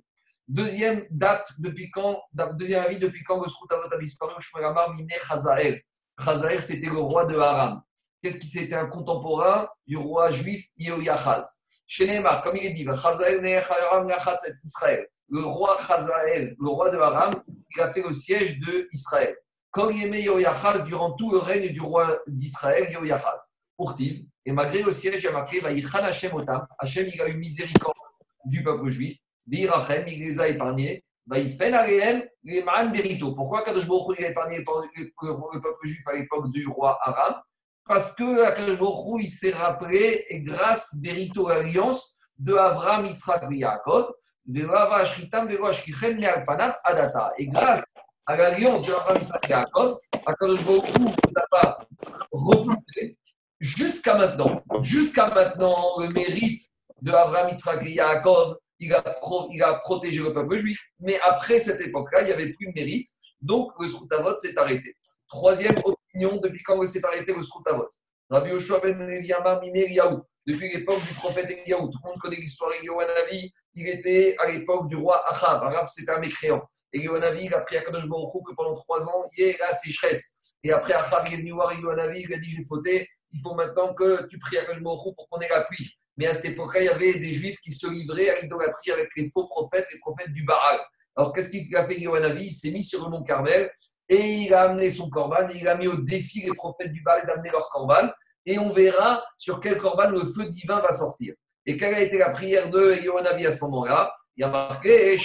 Deuxième 0.46 1.06
date, 1.10 1.48
depuis 1.58 1.90
quand, 1.90 2.20
deuxième 2.58 2.84
avis, 2.84 2.98
depuis 2.98 3.22
quand 3.22 3.42
le 3.42 3.48
Sroutavot 3.48 3.88
a 3.90 3.96
disparu, 3.96 4.34
Shmuelamar 4.40 4.94
Mine 4.94 5.08
Chazael. 5.26 5.80
Chazael, 6.22 6.60
c'était 6.60 6.88
le 6.90 6.98
roi 6.98 7.24
de 7.24 7.38
Haram. 7.38 7.80
Qu'est-ce 8.22 8.38
qui 8.38 8.46
c'était 8.46 8.74
un 8.74 8.86
contemporain 8.86 9.66
du 9.86 9.96
roi 9.96 10.30
juif 10.30 10.66
Yoyachaz. 10.76 11.62
Shenema, 11.86 12.42
comme 12.42 12.56
il 12.56 12.66
est 12.66 12.70
dit, 12.70 12.84
Chazael 12.84 13.42
Israël. 14.62 15.06
Le 15.30 15.44
roi 15.44 15.78
Chazael, 15.86 16.54
le 16.60 16.68
roi 16.68 16.90
de 16.90 16.98
Haram, 16.98 17.42
il 17.74 17.80
a 17.80 17.88
fait 17.88 18.02
le 18.02 18.12
siège 18.12 18.60
de 18.60 18.86
Israël. 18.92 19.34
Quand 19.70 19.90
il 19.90 20.04
aimait 20.04 20.22
Yoyachaz, 20.22 20.84
durant 20.84 21.12
tout 21.12 21.30
le 21.30 21.38
règne 21.38 21.72
du 21.72 21.80
roi 21.80 22.18
d'Israël, 22.26 22.90
Yoyachaz. 22.90 23.52
Pourtiv, 23.76 24.26
et 24.44 24.52
malgré 24.52 24.82
le 24.82 24.92
siège, 24.92 25.22
il 25.22 25.28
a 25.28 25.32
marqué 25.32 25.60
Vaïchan 25.60 25.98
Hashem 25.98 26.34
Otam. 26.34 26.66
Hashem, 26.78 27.08
il 27.12 27.20
a 27.22 27.28
eu 27.28 27.36
miséricorde 27.36 27.94
du 28.44 28.62
peuple 28.62 28.90
juif 28.90 29.16
il 29.52 29.68
les 30.20 30.40
a 30.40 30.48
épargnés. 30.48 31.04
Pourquoi 33.36 33.62
Kadosh 33.62 33.86
Baruch 33.86 34.18
il 34.18 34.24
a 34.24 34.30
épargné 34.30 34.58
le 34.58 35.60
peuple 35.60 35.86
juif 35.86 36.06
à 36.06 36.16
l'époque 36.16 36.50
du 36.50 36.66
roi 36.66 36.98
Aram? 37.02 37.34
Parce 37.84 38.14
que 38.14 38.54
Kadosh 38.54 38.78
Baruch 38.78 39.22
il 39.22 39.30
s'est 39.30 39.52
rappelé, 39.52 40.24
et 40.28 40.42
grâce 40.42 40.96
Berito 41.02 41.48
l'alliance 41.48 42.16
de 42.38 42.54
Abraham, 42.54 43.06
Yitzhak 43.06 43.44
et 43.50 43.56
Yaakov, 43.56 44.12
et 47.38 47.46
grâce 47.46 47.94
à 48.26 48.36
l'alliance 48.36 48.86
de 48.86 48.92
Abraham, 48.92 49.18
Yitzhak 49.18 49.44
et 49.46 49.50
Yaakov, 49.50 49.98
Kadosh 50.40 50.64
Baruch 50.64 50.98
ne 50.98 51.40
pas 51.50 51.78
repoussé 52.30 53.18
jusqu'à 53.58 54.14
maintenant. 54.14 54.62
Jusqu'à 54.80 55.30
maintenant, 55.30 55.98
le 55.98 56.08
mérite 56.08 56.60
de 57.02 57.12
Abraham, 57.12 57.48
Yitzhak 57.50 57.84
et 57.86 57.92
Yaakov, 57.92 58.56
il 58.78 58.92
a, 58.92 59.74
protégé 59.82 60.22
le 60.22 60.32
peuple 60.32 60.58
juif. 60.58 60.80
Mais 61.00 61.18
après 61.20 61.58
cette 61.58 61.80
époque-là, 61.80 62.22
il 62.22 62.26
n'y 62.26 62.32
avait 62.32 62.52
plus 62.52 62.66
de 62.66 62.72
mérite. 62.74 63.08
Donc, 63.40 63.72
le 63.78 63.86
Sroutavot 63.86 64.36
s'est 64.36 64.56
arrêté. 64.56 64.96
Troisième 65.28 65.76
opinion, 65.84 66.38
depuis 66.38 66.62
quand 66.62 66.84
s'est 66.86 67.04
arrêté 67.04 67.34
le 67.34 67.42
Sroutavot 67.42 67.88
Rabbi 68.30 68.50
Yoshua 68.50 68.78
ben 68.80 68.96
depuis 70.46 70.72
l'époque 70.72 71.02
du 71.06 71.14
prophète 71.14 71.50
Eliyahu. 71.50 71.90
Tout 71.90 71.98
le 72.04 72.10
monde 72.10 72.18
connaît 72.20 72.36
l'histoire 72.36 72.70
d'Eliyahu 72.70 73.50
Il 73.74 73.88
était 73.88 74.36
à 74.38 74.48
l'époque 74.48 74.88
du 74.88 74.96
roi 74.96 75.22
Achab. 75.28 75.64
Achab, 75.64 75.86
c'était 75.86 76.12
un 76.12 76.20
mécréant. 76.20 76.62
Eliyahu 76.92 77.18
il 77.40 77.54
a 77.54 77.60
pris 77.62 77.76
à 77.76 77.82
Kadosh 77.82 78.04
que 78.04 78.54
pendant 78.54 78.76
trois 78.76 79.04
ans, 79.08 79.24
il 79.36 79.44
y 79.44 79.48
ait 79.48 79.56
la 79.58 79.72
sécheresse. 79.72 80.36
Et 80.62 80.70
après 80.72 80.92
Achab, 80.92 81.26
il 81.26 81.34
est 81.34 81.36
venu 81.38 81.50
voir 81.50 81.72
Eliyahu 81.72 82.24
il 82.28 82.32
a 82.32 82.38
dit 82.38 82.50
J'ai 82.50 82.64
fauté, 82.64 83.08
il 83.32 83.40
faut 83.40 83.54
maintenant 83.54 83.94
que 83.94 84.26
tu 84.28 84.38
pries 84.38 84.58
à 84.58 84.64
Kadosh 84.64 84.82
pour 84.82 85.28
qu'on 85.28 85.40
ait 85.40 85.48
la 85.48 85.62
pluie. 85.64 85.98
Mais 86.16 86.26
à 86.26 86.34
cette 86.34 86.52
époque-là, 86.52 86.82
il 86.82 86.86
y 86.86 86.88
avait 86.88 87.18
des 87.18 87.32
juifs 87.32 87.58
qui 87.60 87.72
se 87.72 87.88
livraient 87.88 88.30
à 88.30 88.40
l'idolâtrie 88.40 88.92
avec 88.92 89.08
les 89.16 89.28
faux 89.30 89.48
prophètes, 89.48 89.86
les 89.92 89.98
prophètes 89.98 90.32
du 90.32 90.44
Baal. 90.44 90.78
Alors, 91.16 91.32
qu'est-ce 91.32 91.50
qu'il 91.50 91.74
a 91.76 91.84
fait, 91.86 91.98
Yohanavi? 91.98 92.46
Il 92.46 92.52
s'est 92.52 92.70
mis 92.70 92.84
sur 92.84 93.04
le 93.04 93.10
mont 93.10 93.22
Carmel 93.22 93.70
et 94.10 94.26
il 94.42 94.52
a 94.52 94.62
amené 94.62 94.90
son 94.90 95.08
corban 95.08 95.48
et 95.48 95.58
il 95.58 95.68
a 95.68 95.76
mis 95.76 95.86
au 95.86 95.96
défi 95.96 96.42
les 96.42 96.52
prophètes 96.52 96.92
du 96.92 97.00
Baal 97.02 97.24
d'amener 97.26 97.50
leur 97.50 97.68
corban. 97.68 98.10
Et 98.44 98.58
on 98.58 98.72
verra 98.72 99.22
sur 99.36 99.60
quel 99.60 99.76
corban 99.76 100.10
le 100.10 100.18
feu 100.18 100.46
divin 100.46 100.80
va 100.80 100.90
sortir. 100.90 101.32
Et 101.64 101.76
quelle 101.76 101.94
a 101.94 102.00
été 102.00 102.18
la 102.18 102.30
prière 102.30 102.70
de 102.70 102.96
Yohanavi 103.04 103.46
à 103.46 103.52
ce 103.52 103.64
moment-là? 103.64 104.12
Il 104.36 104.40
y 104.40 104.44
a 104.44 104.48
marqué 104.48 105.16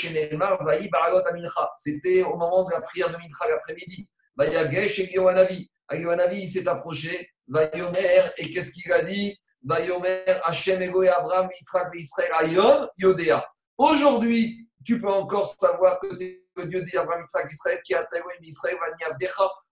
C'était 1.78 2.22
au 2.24 2.36
moment 2.38 2.66
de 2.66 2.72
la 2.74 2.82
prière 2.82 3.10
de 3.10 3.18
Mincha 3.18 3.48
l'après-midi. 3.50 4.08
Vayagesh 4.38 5.00
et 5.00 5.14
Yohanavi. 5.14 5.68
Yohanavi, 5.92 6.42
il 6.42 6.48
s'est 6.48 6.68
approché. 6.68 7.30
Vayomer, 7.48 8.32
et 8.38 8.50
qu'est-ce 8.50 8.72
qu'il 8.72 8.92
a 8.92 9.04
dit 9.04 9.36
Vayomer, 9.64 10.26
Hashem, 10.46 10.82
Ego 10.82 11.04
et 11.04 11.10
Abraham, 11.10 11.48
Israël 11.60 11.88
Israël, 11.94 12.32
Ayom, 12.40 12.88
Yodéa. 12.98 13.46
Aujourd'hui, 13.78 14.68
tu 14.84 15.00
peux 15.00 15.10
encore 15.10 15.48
savoir 15.48 16.00
que 16.00 16.16
tu 16.16 16.24
es 16.24 16.45
le 16.56 16.68
Dieu 16.68 16.84
d'Abraham, 16.84 17.24
Israël, 17.24 17.47
Israël, 17.51 17.80
qui 17.86 17.93
a 17.93 18.08
Israël, 18.41 18.78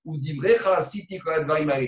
ou 0.05 0.17
Divrecha, 0.17 0.81
Siti, 0.81 1.19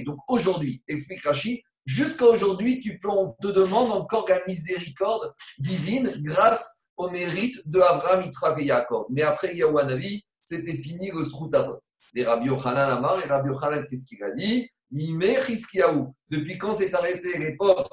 Donc 0.05 0.17
aujourd'hui, 0.27 0.83
explique 0.87 1.23
Rashi, 1.23 1.63
jusqu'à 1.85 2.25
aujourd'hui, 2.25 2.79
tu 2.79 2.99
peux, 2.99 3.09
on 3.09 3.35
te 3.41 3.47
demande 3.47 3.91
encore 3.91 4.27
la 4.29 4.43
miséricorde 4.45 5.33
divine 5.59 6.11
grâce 6.23 6.85
au 6.97 7.09
mérite 7.09 7.61
de 7.67 7.79
Abraham, 7.79 8.23
Yitzhak 8.23 8.59
et 8.59 8.65
Yaakov. 8.65 9.05
Mais 9.09 9.21
après 9.21 9.55
Yahweh 9.55 10.21
c'était 10.43 10.77
fini 10.77 11.11
le 11.11 11.25
Sroutavot. 11.25 11.79
Les 12.13 12.23
Rabbi 12.23 12.47
Yochanan 12.47 12.89
Amar 12.89 13.19
et 13.19 13.27
Rabbi 13.27 13.49
Yochanan, 13.49 13.85
qu'est-ce 13.89 14.05
qu'il 14.05 14.23
a 14.23 14.31
dit? 14.31 14.69
Depuis 16.29 16.57
quand 16.57 16.73
s'est 16.73 16.93
arrêté 16.93 17.37
l'époque 17.37 17.89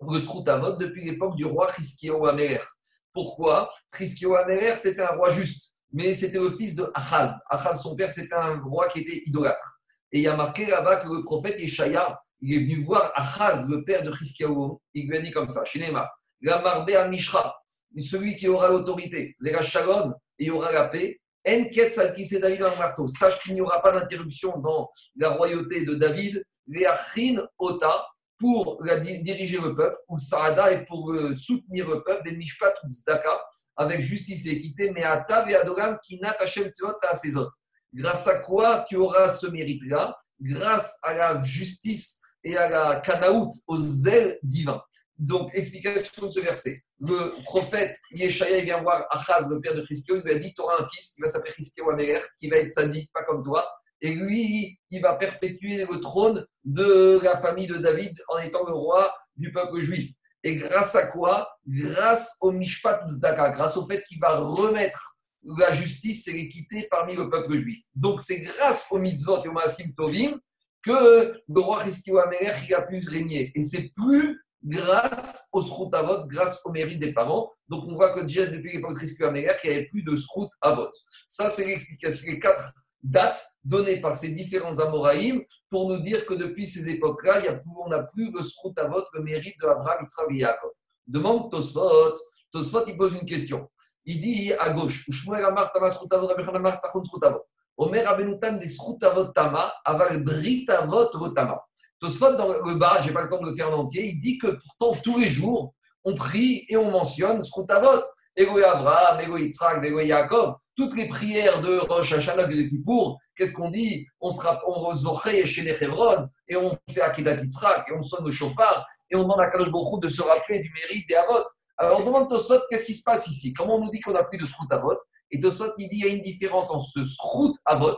le 0.00 0.18
Sroutavot 0.18 0.76
Depuis 0.76 1.04
l'époque 1.04 1.36
du 1.36 1.44
roi 1.44 1.68
Chiskiaou 1.74 2.26
Amer. 2.26 2.64
Pourquoi? 3.12 3.70
Chiskiaou 3.96 4.34
Amer, 4.34 4.78
c'était 4.78 5.02
un 5.02 5.14
roi 5.14 5.30
juste, 5.32 5.76
mais 5.92 6.14
c'était 6.14 6.38
le 6.38 6.50
fils 6.50 6.74
de 6.74 6.90
Achaz. 6.94 7.38
Achaz, 7.48 7.82
son 7.82 7.96
père, 7.96 8.12
c'était 8.12 8.34
un 8.34 8.60
roi 8.60 8.88
qui 8.88 9.00
était 9.00 9.22
idolâtre. 9.26 9.80
Et 10.12 10.18
il 10.18 10.22
y 10.22 10.28
a 10.28 10.36
marqué 10.36 10.66
là-bas 10.66 10.96
que 10.96 11.08
le 11.08 11.22
prophète 11.22 11.58
Yeshaya, 11.58 12.18
il 12.40 12.54
est 12.54 12.58
venu 12.58 12.84
voir 12.84 13.12
Achaz, 13.14 13.68
le 13.68 13.84
père 13.84 14.02
de 14.02 14.12
Chiskiaou. 14.12 14.80
Il 14.94 15.08
lui 15.08 15.16
a 15.16 15.20
dit 15.20 15.30
comme 15.30 15.48
ça, 15.48 15.64
chez 15.64 15.78
Neymar, 15.78 16.08
la 16.40 16.60
marbe 16.62 16.90
à 16.90 17.08
Mishra, 17.08 17.54
celui 18.00 18.36
qui 18.36 18.48
aura 18.48 18.68
l'autorité, 18.68 19.36
les 19.40 19.60
Shalom, 19.62 20.14
et 20.38 20.44
il 20.44 20.52
aura 20.52 20.72
la 20.72 20.88
paix. 20.88 21.20
En 21.46 21.50
David 21.50 22.60
marteau. 22.60 23.08
Sache 23.08 23.38
qu'il 23.40 23.54
n'y 23.54 23.60
aura 23.60 23.80
pas 23.80 23.92
d'interruption 23.92 24.58
dans 24.58 24.90
la 25.16 25.30
royauté 25.30 25.84
de 25.84 25.94
David. 25.94 26.44
Léachin 26.66 27.42
Ota, 27.58 28.04
pour 28.38 28.82
diriger 28.82 29.58
le 29.58 29.74
peuple, 29.74 29.96
ou 30.08 30.18
Saada, 30.18 30.70
et 30.70 30.84
pour 30.84 31.10
euh, 31.12 31.34
soutenir 31.36 31.88
le 31.88 32.02
peuple, 32.02 32.28
des 32.28 32.36
Mishpat 32.36 32.74
ou 32.84 32.90
Tzedaka, 32.90 33.40
avec 33.78 34.00
justice 34.00 34.46
et 34.46 34.50
équité, 34.50 34.90
mais 34.90 35.04
à 35.04 35.18
Tav 35.18 35.48
et 35.48 35.54
Adoram, 35.54 35.98
qui 36.04 36.18
n'a 36.18 36.36
à 36.36 37.14
ses 37.14 37.36
autres. 37.36 37.58
Grâce 37.94 38.26
à 38.26 38.40
quoi 38.40 38.84
tu 38.86 38.96
auras 38.96 39.28
ce 39.28 39.46
mérite-là? 39.46 40.16
Grâce 40.40 40.98
à 41.02 41.14
la 41.14 41.40
justice 41.40 42.20
et 42.44 42.56
à 42.56 42.68
la 42.68 43.00
kanaout, 43.00 43.50
au 43.66 43.76
zèle 43.76 44.38
divin. 44.42 44.82
Donc, 45.16 45.50
explication 45.54 46.26
de 46.26 46.30
ce 46.30 46.40
verset. 46.40 46.82
Le 47.00 47.40
prophète 47.44 47.96
Yeshaya 48.12 48.60
vient 48.60 48.82
voir 48.82 49.06
Achaz, 49.10 49.48
le 49.48 49.60
père 49.60 49.74
de 49.74 49.82
Christio, 49.82 50.16
il 50.16 50.22
lui 50.22 50.32
a 50.32 50.38
dit 50.38 50.52
Tu 50.54 50.60
auras 50.60 50.82
un 50.82 50.86
fils 50.86 51.12
qui 51.12 51.20
va 51.20 51.28
s'appeler 51.28 51.52
Christio 51.52 51.88
Améler, 51.90 52.20
qui 52.38 52.48
va 52.48 52.56
être 52.56 52.70
sadique, 52.70 53.10
pas 53.12 53.24
comme 53.24 53.42
toi. 53.42 53.66
Et 54.00 54.14
lui, 54.14 54.78
il 54.90 55.00
va 55.00 55.14
perpétuer 55.14 55.84
le 55.84 56.00
trône 56.00 56.46
de 56.64 57.20
la 57.22 57.36
famille 57.36 57.66
de 57.66 57.78
David 57.78 58.16
en 58.28 58.38
étant 58.38 58.64
le 58.66 58.72
roi 58.72 59.12
du 59.36 59.52
peuple 59.52 59.80
juif. 59.80 60.12
Et 60.44 60.56
grâce 60.56 60.94
à 60.94 61.06
quoi? 61.06 61.48
Grâce 61.66 62.36
au 62.40 62.52
Mishpat 62.52 63.08
Zdaka, 63.08 63.50
grâce 63.50 63.76
au 63.76 63.86
fait 63.86 64.02
qu'il 64.04 64.20
va 64.20 64.38
remettre 64.38 65.18
la 65.58 65.72
justice 65.72 66.28
et 66.28 66.32
l'équité 66.32 66.86
parmi 66.90 67.16
le 67.16 67.28
peuple 67.30 67.56
juif. 67.58 67.78
Donc 67.94 68.20
c'est 68.20 68.40
grâce 68.40 68.86
au 68.90 68.98
mitzvot 68.98 69.44
et 69.44 69.48
au 69.48 69.52
maasim 69.52 69.92
tovim 69.96 70.38
que 70.82 71.40
le 71.48 71.60
roi 71.60 71.80
Christio 71.80 72.18
Améler 72.18 72.52
a 72.74 72.82
pu 72.82 73.00
régner. 73.08 73.52
Et 73.54 73.62
c'est 73.62 73.92
plus 73.94 74.40
grâce 74.62 75.48
au 75.52 75.62
srout 75.62 75.90
vote, 75.92 76.28
grâce 76.28 76.60
au 76.64 76.70
mérite 76.70 76.98
des 76.98 77.12
parents. 77.12 77.50
Donc 77.68 77.84
on 77.86 77.94
voit 77.94 78.14
que 78.14 78.20
déjà 78.20 78.46
depuis 78.46 78.72
l'époque 78.72 78.94
de 78.94 78.98
Risque 78.98 79.20
Améler, 79.20 79.52
il 79.64 79.70
n'y 79.70 79.76
avait 79.76 79.86
plus 79.86 80.02
de 80.02 80.16
srout 80.16 80.48
vote. 80.62 80.94
Ça, 81.26 81.48
c'est 81.48 81.66
l'explication, 81.66 82.32
les 82.32 82.40
quatre 82.40 82.72
dates 83.02 83.44
données 83.64 84.00
par 84.00 84.16
ces 84.16 84.30
différents 84.30 84.78
Amoraïm 84.78 85.42
pour 85.70 85.88
nous 85.88 85.98
dire 85.98 86.24
que 86.26 86.34
depuis 86.34 86.66
ces 86.66 86.88
époques-là, 86.88 87.42
on 87.84 87.88
n'a 87.88 88.02
plus 88.02 88.32
le 88.32 88.42
srout 88.42 88.74
vote, 88.88 89.06
le 89.14 89.22
mérite 89.22 89.58
de 89.60 89.66
Abraham, 89.66 90.02
Yitzhak 90.02 90.26
et 90.30 90.36
Yaakov. 90.36 90.70
Demande 91.06 91.50
Tosfot. 91.50 92.14
Tosfot, 92.52 92.84
il 92.86 92.96
pose 92.96 93.14
une 93.14 93.26
question. 93.26 93.68
Il 94.04 94.20
dit 94.20 94.52
à 94.52 94.70
gauche, 94.70 95.06
Amar 95.28 95.72
Tama 95.72 95.88
Sroutavot, 95.88 96.28
Amar 96.28 96.80
Tachon 96.80 97.04
Sroutavot. 97.04 97.42
Omer 97.76 98.06
Abenutan 98.08 98.54
des 98.54 98.68
Sroutavot 98.68 99.32
Tama, 99.32 99.72
Aval 99.84 100.24
Britavot 100.24 101.10
Votama. 101.14 101.60
Tosfot, 102.00 102.36
dans 102.36 102.48
le 102.48 102.74
bas, 102.74 103.00
je 103.02 103.08
n'ai 103.08 103.14
pas 103.14 103.22
le 103.22 103.28
temps 103.28 103.40
de 103.40 103.50
le 103.50 103.54
faire 103.54 103.70
en 103.70 103.80
entier, 103.80 104.06
il 104.06 104.20
dit 104.20 104.38
que 104.38 104.46
pourtant, 104.48 105.00
tous 105.02 105.18
les 105.18 105.28
jours, 105.28 105.74
on 106.04 106.14
prie 106.14 106.64
et 106.68 106.76
on 106.76 106.90
mentionne 106.90 107.44
Sroutavot, 107.44 108.02
Ego 108.36 108.58
Abraham, 108.58 109.20
Ego 109.20 109.36
Yitzhak, 109.36 109.84
Ego 109.84 110.00
Yaakov, 110.00 110.56
toutes 110.78 110.96
les 110.96 111.08
prières 111.08 111.60
de 111.60 111.76
Rosh 111.78 112.12
Hashanah 112.12 112.48
et 112.48 112.62
de 112.62 112.68
Kippour, 112.68 113.18
qu'est-ce 113.36 113.52
qu'on 113.52 113.68
dit? 113.68 114.06
On 114.20 114.30
se 114.30 114.38
on 114.64 115.44
chez 115.44 115.62
les 115.62 115.82
Hebron, 115.82 116.28
et 116.46 116.54
on 116.54 116.70
fait 116.88 117.00
Akidat 117.00 117.34
Yitzhak, 117.34 117.88
et 117.88 117.92
on 117.98 118.00
sonne 118.00 118.24
le 118.24 118.30
chauffard, 118.30 118.86
et 119.10 119.16
on 119.16 119.24
demande 119.24 119.40
à 119.40 119.48
Kadosh 119.48 119.72
Baruch 119.72 120.00
de 120.00 120.08
se 120.08 120.22
rappeler 120.22 120.60
du 120.60 120.72
mérite 120.72 121.08
des 121.08 121.16
Avot. 121.16 121.44
Alors 121.78 122.00
on 122.00 122.04
demande 122.04 122.30
Tosfot, 122.30 122.60
qu'est-ce 122.70 122.84
qui 122.84 122.94
se 122.94 123.02
passe 123.02 123.26
ici? 123.26 123.52
Comment 123.52 123.74
on 123.74 123.86
nous 123.86 123.90
dit 123.90 123.98
qu'on 123.98 124.12
n'a 124.12 124.22
plus 124.22 124.38
de 124.38 124.46
Srout 124.46 124.70
Avot? 124.70 124.96
Et 125.32 125.40
Tosfot, 125.40 125.72
il 125.78 125.88
dit 125.88 125.96
il 125.96 126.06
y 126.06 126.08
a 126.08 126.14
une 126.14 126.22
différence 126.22 126.70
entre 126.70 126.86
ce 126.86 127.04
Srout 127.04 127.56
Avot 127.64 127.96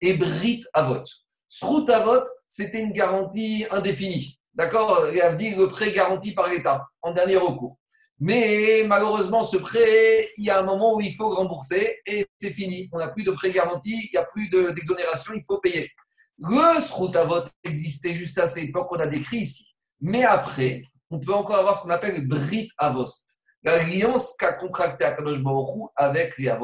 et 0.00 0.14
Brit 0.14 0.64
Avot. 0.72 1.02
Srout 1.48 1.86
Avot, 1.90 2.24
c'était 2.48 2.80
une 2.80 2.92
garantie 2.92 3.66
indéfinie. 3.70 4.38
D'accord? 4.54 5.06
Dit 5.36 5.54
le 5.54 5.68
prêt 5.68 5.92
garanti 5.92 6.32
par 6.32 6.48
l'État, 6.48 6.86
en 7.02 7.12
dernier 7.12 7.36
recours. 7.36 7.76
Mais 8.24 8.84
malheureusement, 8.86 9.42
ce 9.42 9.56
prêt, 9.56 10.28
il 10.36 10.44
y 10.44 10.50
a 10.50 10.60
un 10.60 10.62
moment 10.62 10.94
où 10.94 11.00
il 11.00 11.12
faut 11.12 11.30
rembourser 11.30 11.98
et 12.06 12.24
c'est 12.40 12.52
fini. 12.52 12.88
On 12.92 12.98
n'a 12.98 13.08
plus 13.08 13.24
de 13.24 13.32
prêt 13.32 13.50
garanti, 13.50 13.90
il 13.90 14.10
n'y 14.12 14.16
a 14.16 14.24
plus 14.26 14.48
d'exonération, 14.48 15.34
il 15.34 15.42
faut 15.42 15.58
payer. 15.58 15.90
Le 16.38 16.80
Srout 16.82 17.16
Avot 17.16 17.42
existait 17.64 18.14
juste 18.14 18.38
à 18.38 18.46
cette 18.46 18.62
époque 18.62 18.88
qu'on 18.88 19.00
a 19.00 19.08
décrit 19.08 19.38
ici. 19.38 19.74
Mais 20.00 20.22
après, 20.22 20.82
on 21.10 21.18
peut 21.18 21.34
encore 21.34 21.56
avoir 21.56 21.76
ce 21.76 21.82
qu'on 21.82 21.90
appelle 21.90 22.28
Brit 22.28 22.70
Avost, 22.78 23.40
l'alliance 23.64 24.36
qu'a 24.38 24.52
contracté 24.52 25.02
Akadosh 25.04 25.42
Baruch 25.42 25.90
avec 25.96 26.38
les. 26.38 26.54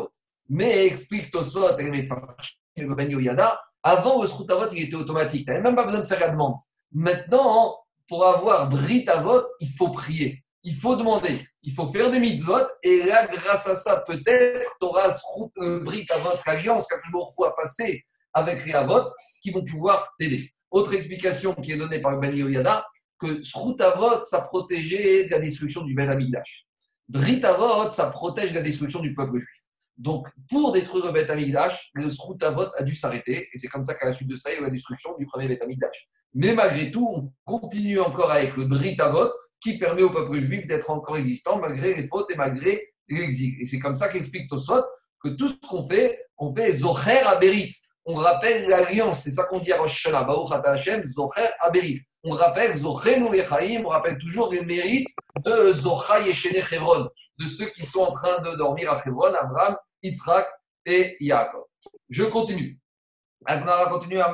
Mais 0.49 0.87
explique 0.87 1.33
Tosot 1.33 1.77
et 1.77 1.83
le 1.83 2.95
Ben 2.95 3.59
avant, 3.83 4.23
le 4.23 4.29
Sroutavot, 4.29 4.69
il 4.71 4.85
était 4.85 4.95
automatique. 4.95 5.45
Tu 5.45 5.51
n'avais 5.51 5.63
même 5.63 5.75
pas 5.75 5.85
besoin 5.85 6.03
de 6.03 6.07
faire 6.07 6.21
la 6.21 6.29
demande. 6.29 6.55
Maintenant, 6.93 7.77
pour 8.07 8.25
avoir 8.25 8.69
Brit 8.69 9.09
Avot, 9.09 9.43
il 9.59 9.71
faut 9.77 9.91
prier. 9.91 10.45
Il 10.69 10.75
faut 10.75 10.97
demander. 10.97 11.41
Il 11.63 11.73
faut 11.73 11.89
faire 11.89 12.11
des 12.11 12.21
mitzvot. 12.21 12.67
Et 12.83 13.05
là, 13.05 13.27
grâce 13.27 13.67
à 13.67 13.75
ça, 13.75 14.05
peut-être, 14.07 14.77
tu 14.79 14.85
auras 14.87 15.19
euh, 15.61 15.81
Brit 15.81 16.05
Avot, 16.11 16.37
l'alliance 16.47 16.87
qu'Akulborou 16.87 17.45
a 17.47 17.57
passé 17.57 18.05
avec 18.35 18.67
les 18.67 18.75
Avot, 18.75 19.07
qui 19.41 19.51
vont 19.51 19.65
pouvoir 19.65 20.13
t'aider. 20.19 20.53
Autre 20.71 20.93
explication 20.93 21.55
qui 21.55 21.73
est 21.73 21.79
donnée 21.79 22.03
par 22.03 22.21
Ben 22.21 22.37
Yoyada, 22.37 22.85
que 23.19 23.43
Sroutavot, 23.43 24.23
ça 24.25 24.43
protégeait 24.43 25.25
de 25.25 25.31
la 25.31 25.41
destruction 25.41 25.85
du 25.85 25.95
Ben 25.95 26.11
Amigdash. 26.11 26.67
Brit 27.09 27.43
Avot, 27.45 27.91
ça 27.91 28.11
protège 28.11 28.51
de 28.51 28.57
la 28.57 28.63
destruction 28.63 29.01
du 29.01 29.15
peuple 29.15 29.39
juif. 29.39 29.69
Donc, 29.97 30.29
pour 30.51 30.73
détruire 30.73 31.07
le 31.07 31.13
Beth 31.13 31.31
Amikdash, 31.31 31.91
le 31.95 32.11
Sroutavot 32.11 32.67
a 32.77 32.83
dû 32.85 32.95
s'arrêter. 32.95 33.49
Et 33.53 33.59
c'est 33.59 33.69
comme 33.69 33.87
ça 33.87 33.95
qu'à 33.95 34.07
la 34.07 34.13
suite 34.13 34.29
de 34.29 34.37
ça, 34.37 34.51
il 34.51 34.55
y 34.55 34.57
a 34.59 34.61
eu 34.61 34.65
la 34.65 34.71
destruction 34.71 35.17
du 35.19 35.25
premier 35.25 35.49
Beth 35.49 35.63
Amikdash. 35.63 36.09
Mais 36.35 36.53
malgré 36.53 36.91
tout, 36.91 37.09
on 37.11 37.33
continue 37.47 38.01
encore 38.01 38.31
avec 38.31 38.55
le 38.59 38.67
Brit 38.67 38.97
Avot 39.01 39.31
qui 39.61 39.79
permet 39.79 40.03
au 40.03 40.11
peuple 40.11 40.41
juif 40.41 40.67
d'être 40.67 40.91
encore 40.91 41.17
existant 41.17 41.59
malgré 41.59 41.95
les 41.95 42.07
fautes 42.07 42.31
et 42.31 42.37
malgré 42.37 42.81
l'exil. 43.09 43.55
Et 43.61 43.67
c'est 43.67 43.79
comme 43.79 43.95
ça 43.95 44.09
qu'explique 44.09 44.49
Tosot 44.49 44.83
que 45.23 45.31
tout 45.31 45.49
ce 45.49 45.57
qu'on 45.69 45.85
fait, 45.85 46.27
on 46.37 46.55
fait 46.55 46.73
Zocher 46.73 47.21
Aberit. 47.21 47.75
On 48.05 48.15
rappelle 48.15 48.69
l'alliance, 48.69 49.23
c'est 49.23 49.31
ça 49.31 49.45
qu'on 49.45 49.59
dit 49.59 49.73
à 49.73 49.79
Rosh 49.79 50.07
Hashanah, 50.07 50.27
Hashem, 50.65 51.05
Zocher 51.05 51.49
Aberit. 51.61 52.01
On 52.25 52.31
rappelle 52.31 52.77
Zocher 52.77 53.19
Noulechaim, 53.21 53.85
on 53.85 53.89
rappelle 53.89 54.19
toujours 54.19 54.51
les 54.51 54.65
mérites 54.65 55.09
de 55.45 55.73
Zochai 55.73 56.31
et 56.31 56.75
Hebron, 56.75 57.09
de 57.39 57.47
ceux 57.47 57.67
qui 57.67 57.85
sont 57.85 58.01
en 58.01 58.13
train 58.13 58.41
de 58.41 58.57
dormir 58.57 58.91
à 58.93 59.03
Hebron, 59.05 59.35
Abraham, 59.35 59.77
Yitzhak 60.03 60.49
et 60.87 61.17
Yaakov. 61.21 61.65
Je 62.09 62.25
continue. 62.25 62.79
Agmara 63.45 63.91
continue 63.91 64.19
à. 64.19 64.33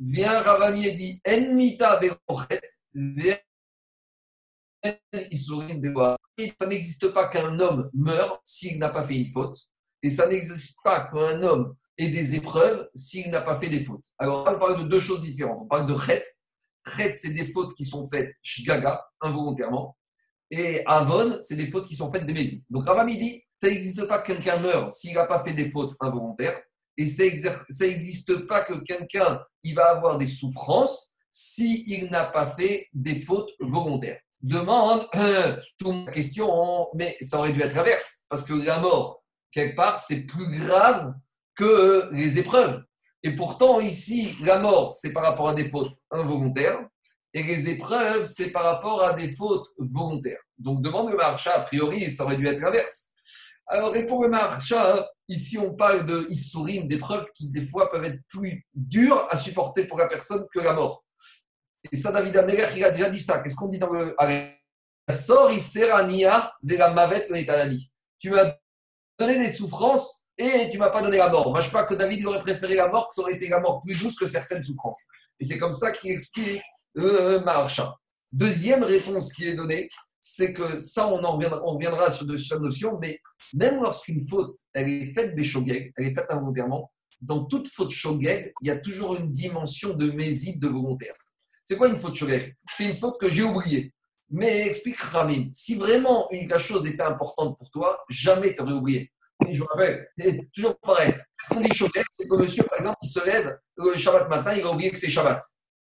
Viens 0.00 0.38
Ravami 0.40 0.86
et 0.86 0.92
dit 0.92 1.20
Enmita 1.26 1.96
Berochet, 1.96 2.60
ça 5.48 6.66
n'existe 6.66 7.08
pas 7.08 7.28
qu'un 7.28 7.58
homme 7.58 7.90
meure 7.94 8.40
s'il 8.44 8.78
n'a 8.78 8.88
pas 8.88 9.02
fait 9.02 9.16
une 9.16 9.30
faute. 9.30 9.56
Et 10.02 10.10
ça 10.10 10.28
n'existe 10.28 10.78
pas 10.84 11.08
qu'un 11.08 11.42
homme 11.42 11.74
ait 11.96 12.08
des 12.08 12.34
épreuves 12.34 12.88
s'il 12.94 13.30
n'a 13.30 13.40
pas 13.40 13.56
fait 13.56 13.68
des 13.68 13.82
fautes. 13.82 14.04
Alors, 14.18 14.46
on 14.48 14.58
parle 14.58 14.84
de 14.84 14.88
deux 14.88 15.00
choses 15.00 15.20
différentes. 15.20 15.62
On 15.62 15.66
parle 15.66 15.86
de 15.86 15.98
chet. 15.98 16.22
Chet, 16.96 17.12
c'est 17.14 17.32
des 17.32 17.46
fautes 17.46 17.74
qui 17.74 17.84
sont 17.84 18.06
faites 18.08 18.32
shgaga, 18.42 19.04
involontairement. 19.20 19.96
Et 20.50 20.82
avon, 20.86 21.38
c'est 21.42 21.56
des 21.56 21.66
fautes 21.66 21.86
qui 21.86 21.96
sont 21.96 22.10
faites 22.10 22.24
de 22.24 22.34
Donc, 22.70 22.86
Ravami 22.86 23.18
dit 23.18 23.42
ça 23.60 23.68
n'existe 23.68 24.06
pas 24.06 24.20
que 24.20 24.32
quelqu'un 24.32 24.58
meurt 24.60 24.92
s'il 24.92 25.14
n'a 25.14 25.26
pas 25.26 25.42
fait 25.42 25.52
des 25.52 25.68
fautes 25.70 25.94
involontaires. 26.00 26.60
Et 26.96 27.06
ça 27.06 27.24
n'existe 27.24 28.46
pas 28.46 28.62
que 28.62 28.74
quelqu'un 28.84 29.42
il 29.62 29.74
va 29.74 29.96
avoir 29.96 30.16
des 30.16 30.26
souffrances 30.26 31.16
s'il 31.30 32.10
n'a 32.10 32.26
pas 32.26 32.46
fait 32.46 32.88
des 32.92 33.20
fautes 33.20 33.50
volontaires. 33.60 34.20
Demande 34.40 35.08
euh, 35.16 35.56
toute 35.78 36.06
ma 36.06 36.12
question, 36.12 36.88
mais 36.94 37.16
ça 37.20 37.38
aurait 37.38 37.52
dû 37.52 37.60
être 37.60 37.74
l'inverse, 37.74 38.24
parce 38.28 38.44
que 38.44 38.54
la 38.54 38.78
mort, 38.78 39.24
quelque 39.50 39.74
part, 39.74 40.00
c'est 40.00 40.26
plus 40.26 40.56
grave 40.58 41.12
que 41.56 42.08
les 42.12 42.38
épreuves. 42.38 42.84
Et 43.24 43.34
pourtant, 43.34 43.80
ici, 43.80 44.36
la 44.42 44.60
mort, 44.60 44.92
c'est 44.92 45.12
par 45.12 45.24
rapport 45.24 45.48
à 45.48 45.54
des 45.54 45.68
fautes 45.68 45.92
involontaires, 46.12 46.78
et 47.34 47.42
les 47.42 47.68
épreuves, 47.68 48.24
c'est 48.24 48.52
par 48.52 48.62
rapport 48.62 49.02
à 49.02 49.12
des 49.12 49.34
fautes 49.34 49.68
volontaires. 49.76 50.40
Donc, 50.56 50.82
demande 50.82 51.10
le 51.10 51.16
marcha, 51.16 51.54
a 51.54 51.60
priori, 51.62 52.08
ça 52.10 52.24
aurait 52.24 52.36
dû 52.36 52.46
être 52.46 52.60
l'inverse. 52.60 53.08
Alors, 53.66 53.92
répond 53.92 54.22
le 54.22 54.28
Maharsha, 54.28 55.04
ici 55.28 55.58
on 55.58 55.74
parle 55.74 56.06
de 56.06 56.26
Issourim, 56.30 56.88
d'épreuves 56.88 57.26
qui 57.34 57.50
des 57.50 57.66
fois 57.66 57.90
peuvent 57.90 58.04
être 58.04 58.22
plus 58.28 58.66
dures 58.72 59.26
à 59.30 59.36
supporter 59.36 59.84
pour 59.84 59.98
la 59.98 60.06
personne 60.06 60.46
que 60.52 60.60
la 60.60 60.72
mort. 60.72 61.04
Et 61.92 61.96
ça, 61.96 62.12
David 62.12 62.34
il 62.76 62.84
a 62.84 62.90
déjà 62.90 63.10
dit 63.10 63.20
ça. 63.20 63.40
Qu'est-ce 63.40 63.56
qu'on 63.56 63.68
dit 63.68 63.78
dans 63.78 63.92
le. 63.92 64.14
Sort, 65.10 65.50
il 65.52 65.60
sert 65.60 65.94
à 65.94 66.02
Nia 66.02 66.52
de 66.62 66.76
la 66.76 66.92
mavette 66.92 67.32
Tu 68.18 68.30
m'as 68.30 68.52
donné 69.18 69.38
des 69.38 69.50
souffrances 69.50 70.26
et 70.36 70.68
tu 70.70 70.78
m'as 70.78 70.90
pas 70.90 71.02
donné 71.02 71.16
la 71.16 71.30
mort. 71.30 71.50
Moi, 71.50 71.60
je 71.60 71.70
pas 71.70 71.84
que 71.84 71.94
David 71.94 72.26
aurait 72.26 72.40
préféré 72.40 72.76
la 72.76 72.88
mort, 72.88 73.08
que 73.08 73.14
ça 73.14 73.22
aurait 73.22 73.34
été 73.34 73.48
la 73.48 73.60
mort 73.60 73.80
plus 73.80 74.00
douce 74.00 74.16
que 74.16 74.26
certaines 74.26 74.62
souffrances. 74.62 75.04
Et 75.40 75.44
c'est 75.44 75.58
comme 75.58 75.72
ça 75.72 75.90
qu'il 75.92 76.10
explique 76.10 76.62
le 76.94 77.38
Maharsha. 77.38 77.96
Deuxième 78.32 78.84
réponse 78.84 79.32
qui 79.32 79.48
est 79.48 79.54
donnée, 79.54 79.88
c'est 80.20 80.52
que 80.52 80.76
ça, 80.76 81.08
on, 81.08 81.24
en 81.24 81.32
reviendra, 81.32 81.62
on 81.64 81.70
reviendra 81.70 82.10
sur 82.10 82.26
cette 82.38 82.60
notion, 82.60 82.98
mais 83.00 83.18
même 83.54 83.80
lorsqu'une 83.80 84.26
faute, 84.26 84.54
elle 84.74 84.88
est 84.88 85.12
faite 85.14 85.34
béchogeg, 85.34 85.92
elle 85.96 86.06
est 86.06 86.14
faite 86.14 86.26
involontairement, 86.28 86.90
dans 87.20 87.44
toute 87.44 87.68
faute 87.68 87.90
shogeg, 87.90 88.52
il 88.62 88.68
y 88.68 88.70
a 88.70 88.78
toujours 88.78 89.16
une 89.16 89.32
dimension 89.32 89.94
de 89.94 90.10
mésite 90.10 90.60
de 90.60 90.68
volontaire. 90.68 91.14
C'est 91.68 91.76
quoi 91.76 91.88
une 91.88 91.96
faute 91.96 92.14
shogeg 92.14 92.56
C'est 92.66 92.86
une 92.86 92.96
faute 92.96 93.20
que 93.20 93.28
j'ai 93.28 93.42
oubliée. 93.42 93.92
Mais 94.30 94.66
explique 94.66 94.98
Ramim, 94.98 95.50
si 95.52 95.74
vraiment 95.74 96.26
une 96.30 96.48
chose 96.58 96.86
était 96.86 97.02
importante 97.02 97.58
pour 97.58 97.70
toi, 97.70 98.02
jamais 98.08 98.54
tu 98.54 98.62
aurais 98.62 98.72
oublié. 98.72 99.12
Et 99.46 99.54
je 99.54 99.60
me 99.60 99.66
rappelle, 99.66 100.08
c'est 100.16 100.50
toujours 100.54 100.78
pareil. 100.78 101.12
Ce 101.42 101.52
qu'on 101.52 101.60
dit 101.60 101.70
shogeg, 101.74 102.04
c'est 102.10 102.26
que 102.26 102.36
monsieur, 102.36 102.62
par 102.62 102.78
exemple, 102.78 102.96
il 103.02 103.08
se 103.08 103.22
lève 103.22 103.54
le 103.76 103.94
Shabbat 103.94 104.30
matin, 104.30 104.54
il 104.54 104.62
a 104.62 104.70
oublié 104.70 104.90
que 104.90 104.98
c'est 104.98 105.10
Shabbat. 105.10 105.44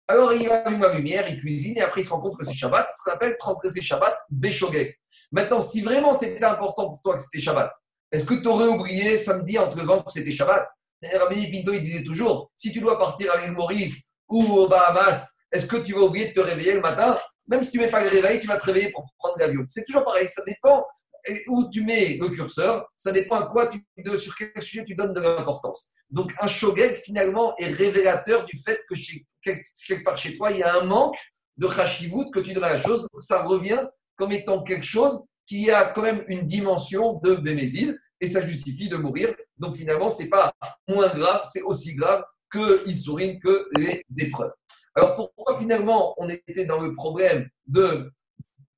Alors 0.07 0.31
il 0.33 0.47
allume 0.51 0.81
la 0.81 0.93
lumière, 0.93 1.27
il 1.27 1.39
cuisine 1.39 1.75
et 1.75 1.81
après 1.81 2.01
il 2.01 2.03
se 2.03 2.11
rend 2.11 2.21
compte 2.21 2.37
que 2.37 2.45
c'est 2.45 2.53
Shabbat, 2.53 2.87
ce 2.87 3.03
qu'on 3.03 3.15
appelle 3.15 3.35
transgresser 3.39 3.81
Shabbat, 3.81 4.15
Béchogeg. 4.29 4.93
Maintenant, 5.31 5.61
si 5.61 5.81
vraiment 5.81 6.13
c'était 6.13 6.43
important 6.43 6.89
pour 6.89 7.01
toi 7.01 7.15
que 7.15 7.21
c'était 7.23 7.41
Shabbat, 7.41 7.73
est-ce 8.11 8.25
que 8.25 8.35
tu 8.35 8.47
aurais 8.47 8.67
oublié 8.67 9.17
samedi 9.17 9.57
entre 9.57 9.77
le 9.77 9.85
vent 9.85 10.03
que 10.03 10.11
c'était 10.11 10.31
Shabbat? 10.31 10.63
Rabbi 11.11 11.51
Pinto, 11.51 11.73
il 11.73 11.81
disait 11.81 12.03
toujours 12.03 12.51
si 12.55 12.71
tu 12.71 12.81
dois 12.81 12.99
partir 12.99 13.31
à 13.31 13.39
l'île 13.39 13.53
Maurice 13.53 14.11
ou 14.29 14.43
aux 14.43 14.67
Bahamas, 14.67 15.40
est-ce 15.51 15.65
que 15.65 15.77
tu 15.77 15.93
vas 15.93 16.01
oublier 16.01 16.29
de 16.29 16.33
te 16.33 16.39
réveiller 16.39 16.73
le 16.73 16.81
matin? 16.81 17.15
Même 17.47 17.63
si 17.63 17.71
tu 17.71 17.79
ne 17.79 17.83
mets 17.85 17.91
pas 17.91 18.03
le 18.03 18.09
réveil, 18.09 18.39
tu 18.39 18.47
vas 18.47 18.57
te 18.57 18.65
réveiller 18.65 18.91
pour 18.91 19.05
prendre 19.17 19.35
l'avion. 19.39 19.65
C'est 19.69 19.85
toujours 19.85 20.03
pareil, 20.03 20.27
ça 20.27 20.43
dépend 20.45 20.85
où 21.47 21.69
tu 21.69 21.83
mets 21.83 22.17
le 22.19 22.29
curseur, 22.29 22.87
ça 22.95 23.11
dépend 23.11 23.35
à 23.35 23.47
quoi 23.47 23.67
tu, 23.67 23.83
sur 24.17 24.35
quel 24.35 24.61
sujet 24.61 24.83
tu 24.83 24.95
donnes 24.95 25.13
de 25.13 25.19
l'importance. 25.19 25.91
Donc 26.09 26.33
un 26.39 26.47
shogeg 26.47 26.95
finalement 26.95 27.55
est 27.57 27.67
révélateur 27.67 28.45
du 28.45 28.57
fait 28.57 28.79
que 28.89 28.95
quelque 29.43 30.03
part 30.03 30.17
chez 30.17 30.37
toi, 30.37 30.51
il 30.51 30.57
y 30.57 30.63
a 30.63 30.79
un 30.79 30.85
manque 30.85 31.17
de 31.57 31.67
chashivut 31.67 32.31
que 32.31 32.39
tu 32.39 32.53
donnes 32.53 32.63
à 32.63 32.73
la 32.73 32.81
chose. 32.81 33.07
ça 33.17 33.43
revient 33.43 33.85
comme 34.15 34.31
étant 34.31 34.63
quelque 34.63 34.85
chose 34.85 35.23
qui 35.45 35.69
a 35.69 35.85
quand 35.85 36.01
même 36.01 36.23
une 36.27 36.45
dimension 36.45 37.19
de 37.23 37.35
bémésil 37.35 37.97
et 38.19 38.27
ça 38.27 38.45
justifie 38.45 38.89
de 38.89 38.97
mourir. 38.97 39.35
Donc 39.57 39.75
finalement, 39.75 40.09
c'est 40.09 40.29
pas 40.29 40.53
moins 40.87 41.09
grave, 41.09 41.41
c'est 41.43 41.61
aussi 41.61 41.95
grave 41.95 42.23
que 42.49 42.83
que 43.39 43.69
les 43.77 44.03
épreuves. 44.17 44.51
Alors 44.95 45.15
pourquoi 45.15 45.59
finalement 45.59 46.13
on 46.17 46.27
était 46.29 46.65
dans 46.65 46.79
le 46.79 46.91
problème 46.91 47.49
de 47.67 48.11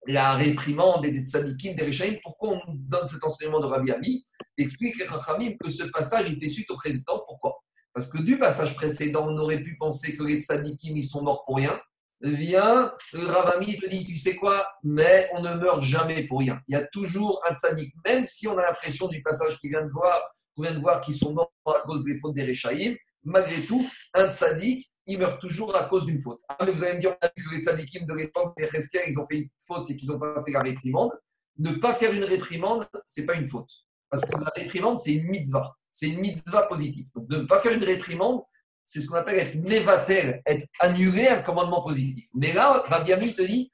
la 0.07 0.35
réprimande 0.35 1.01
des 1.01 1.25
tzadikim, 1.25 1.75
des 1.75 1.85
réchaïm, 1.85 2.17
pourquoi 2.21 2.49
on 2.49 2.71
nous 2.71 2.77
donne 2.77 3.07
cet 3.07 3.23
enseignement 3.23 3.61
de 3.61 3.65
Rabbi 3.65 3.91
Ami? 3.91 4.25
Explique 4.57 5.01
Rachamim 5.03 5.55
que 5.57 5.69
ce 5.69 5.83
passage, 5.85 6.29
il 6.29 6.37
fait 6.37 6.49
suite 6.49 6.69
au 6.71 6.75
précédent. 6.75 7.23
Pourquoi? 7.25 7.63
Parce 7.93 8.07
que 8.07 8.21
du 8.21 8.37
passage 8.37 8.75
précédent, 8.75 9.27
on 9.29 9.37
aurait 9.37 9.61
pu 9.61 9.77
penser 9.77 10.15
que 10.15 10.23
les 10.23 10.41
tzadikim, 10.41 10.97
ils 10.97 11.03
sont 11.03 11.23
morts 11.23 11.45
pour 11.45 11.57
rien. 11.57 11.79
Viens, 12.21 12.93
Ravami 13.13 13.75
te 13.75 13.87
dit, 13.87 14.05
tu 14.05 14.15
sais 14.15 14.35
quoi, 14.35 14.65
mais 14.83 15.29
on 15.33 15.41
ne 15.41 15.55
meurt 15.55 15.83
jamais 15.83 16.25
pour 16.27 16.39
rien. 16.39 16.59
Il 16.67 16.73
y 16.73 16.75
a 16.75 16.87
toujours 16.87 17.41
un 17.49 17.53
tzadik, 17.53 17.93
même 18.05 18.25
si 18.25 18.47
on 18.47 18.57
a 18.57 18.61
l'impression 18.61 19.07
du 19.09 19.21
passage 19.21 19.57
qu'il 19.59 19.71
vient 19.71 19.83
de 19.83 19.91
voir, 19.91 20.21
qu'on 20.55 20.63
vient 20.63 20.73
de 20.73 20.79
voir 20.79 21.01
qu'ils 21.01 21.15
sont 21.15 21.33
morts 21.33 21.51
à 21.65 21.81
cause 21.85 22.03
des 22.03 22.17
fautes 22.17 22.35
des 22.35 22.43
réchaïm, 22.43 22.95
malgré 23.23 23.61
tout, 23.63 23.85
un 24.13 24.29
tzadik, 24.29 24.89
il 25.05 25.19
meurt 25.19 25.39
toujours 25.41 25.75
à 25.75 25.85
cause 25.85 26.05
d'une 26.05 26.19
faute. 26.19 26.39
Ah, 26.47 26.57
mais 26.65 26.71
vous 26.71 26.83
allez 26.83 26.95
me 26.95 26.99
dire, 26.99 27.17
que 27.19 27.55
les 27.55 27.61
tzadikim 27.61 28.05
de 28.05 28.13
l'époque, 28.13 28.53
les 28.57 28.65
Resker, 28.65 29.01
ils 29.07 29.19
ont 29.19 29.25
fait 29.25 29.37
une 29.37 29.49
faute, 29.65 29.85
c'est 29.85 29.95
qu'ils 29.95 30.09
n'ont 30.09 30.19
pas 30.19 30.41
fait 30.41 30.51
la 30.51 30.61
réprimande. 30.61 31.11
Ne 31.57 31.71
pas 31.73 31.93
faire 31.93 32.13
une 32.13 32.23
réprimande, 32.23 32.87
ce 33.07 33.21
n'est 33.21 33.27
pas 33.27 33.35
une 33.35 33.47
faute. 33.47 33.69
Parce 34.09 34.25
que 34.25 34.37
la 34.37 34.51
réprimande, 34.55 34.99
c'est 34.99 35.13
une 35.13 35.27
mitzvah. 35.27 35.75
C'est 35.91 36.07
une 36.07 36.19
mitzvah 36.19 36.63
positive. 36.63 37.07
Donc, 37.15 37.27
de 37.27 37.37
ne 37.37 37.43
pas 37.43 37.59
faire 37.59 37.73
une 37.73 37.83
réprimande, 37.83 38.41
c'est 38.85 39.01
ce 39.01 39.07
qu'on 39.07 39.15
appelle 39.15 39.39
être 39.39 39.55
nevatel, 39.55 40.41
être 40.45 40.65
annulé 40.79 41.27
un 41.27 41.41
commandement 41.41 41.83
positif. 41.83 42.27
Mais 42.33 42.53
là, 42.53 42.83
Rabiami 42.87 43.33
te 43.33 43.41
dit, 43.41 43.71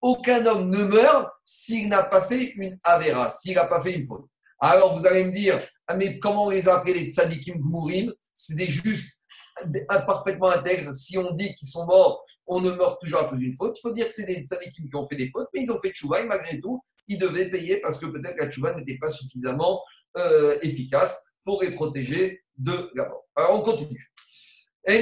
aucun 0.00 0.44
homme 0.46 0.68
ne 0.70 0.84
meurt 0.84 1.30
s'il 1.44 1.88
n'a 1.88 2.02
pas 2.02 2.22
fait 2.22 2.52
une 2.56 2.78
avera, 2.82 3.30
s'il 3.30 3.54
n'a 3.54 3.66
pas 3.66 3.80
fait 3.80 3.94
une 3.94 4.06
faute. 4.06 4.26
Alors, 4.58 4.96
vous 4.96 5.06
allez 5.06 5.24
me 5.24 5.32
dire, 5.32 5.60
ah, 5.86 5.96
mais 5.96 6.18
comment 6.18 6.46
on 6.46 6.50
les 6.50 6.68
a 6.68 6.78
appelés 6.78 6.94
les 6.94 7.10
tzadikim 7.10 7.58
gmurim 7.58 8.12
C'est 8.32 8.54
des 8.54 8.66
justes 8.66 9.18
parfaitement 10.06 10.48
intègres. 10.48 10.92
Si 10.92 11.18
on 11.18 11.32
dit 11.32 11.54
qu'ils 11.54 11.68
sont 11.68 11.86
morts, 11.86 12.24
on 12.46 12.60
ne 12.60 12.70
meurt 12.70 13.00
toujours 13.00 13.20
à 13.20 13.24
cause 13.24 13.38
d'une 13.38 13.54
faute. 13.54 13.76
Il 13.78 13.80
faut 13.80 13.92
dire 13.92 14.06
que 14.06 14.14
c'est 14.14 14.26
des 14.26 14.42
tzadikim 14.42 14.88
qui 14.88 14.96
ont 14.96 15.06
fait 15.06 15.16
des 15.16 15.30
fautes, 15.30 15.48
mais 15.54 15.62
ils 15.62 15.72
ont 15.72 15.78
fait 15.78 15.90
tchouva 15.90 16.20
et 16.20 16.24
malgré 16.24 16.60
tout, 16.60 16.82
ils 17.08 17.18
devaient 17.18 17.50
payer 17.50 17.78
parce 17.78 17.98
que 17.98 18.06
peut-être 18.06 18.36
la 18.38 18.50
tchouva 18.50 18.74
n'était 18.74 18.98
pas 18.98 19.08
suffisamment 19.08 19.80
euh, 20.16 20.58
efficace 20.62 21.24
pour 21.44 21.62
les 21.62 21.72
protéger 21.72 22.42
de 22.56 22.90
la 22.94 23.08
mort. 23.08 23.24
Alors 23.36 23.58
on 23.58 23.62
continue. 23.62 24.12
D'où 24.84 24.98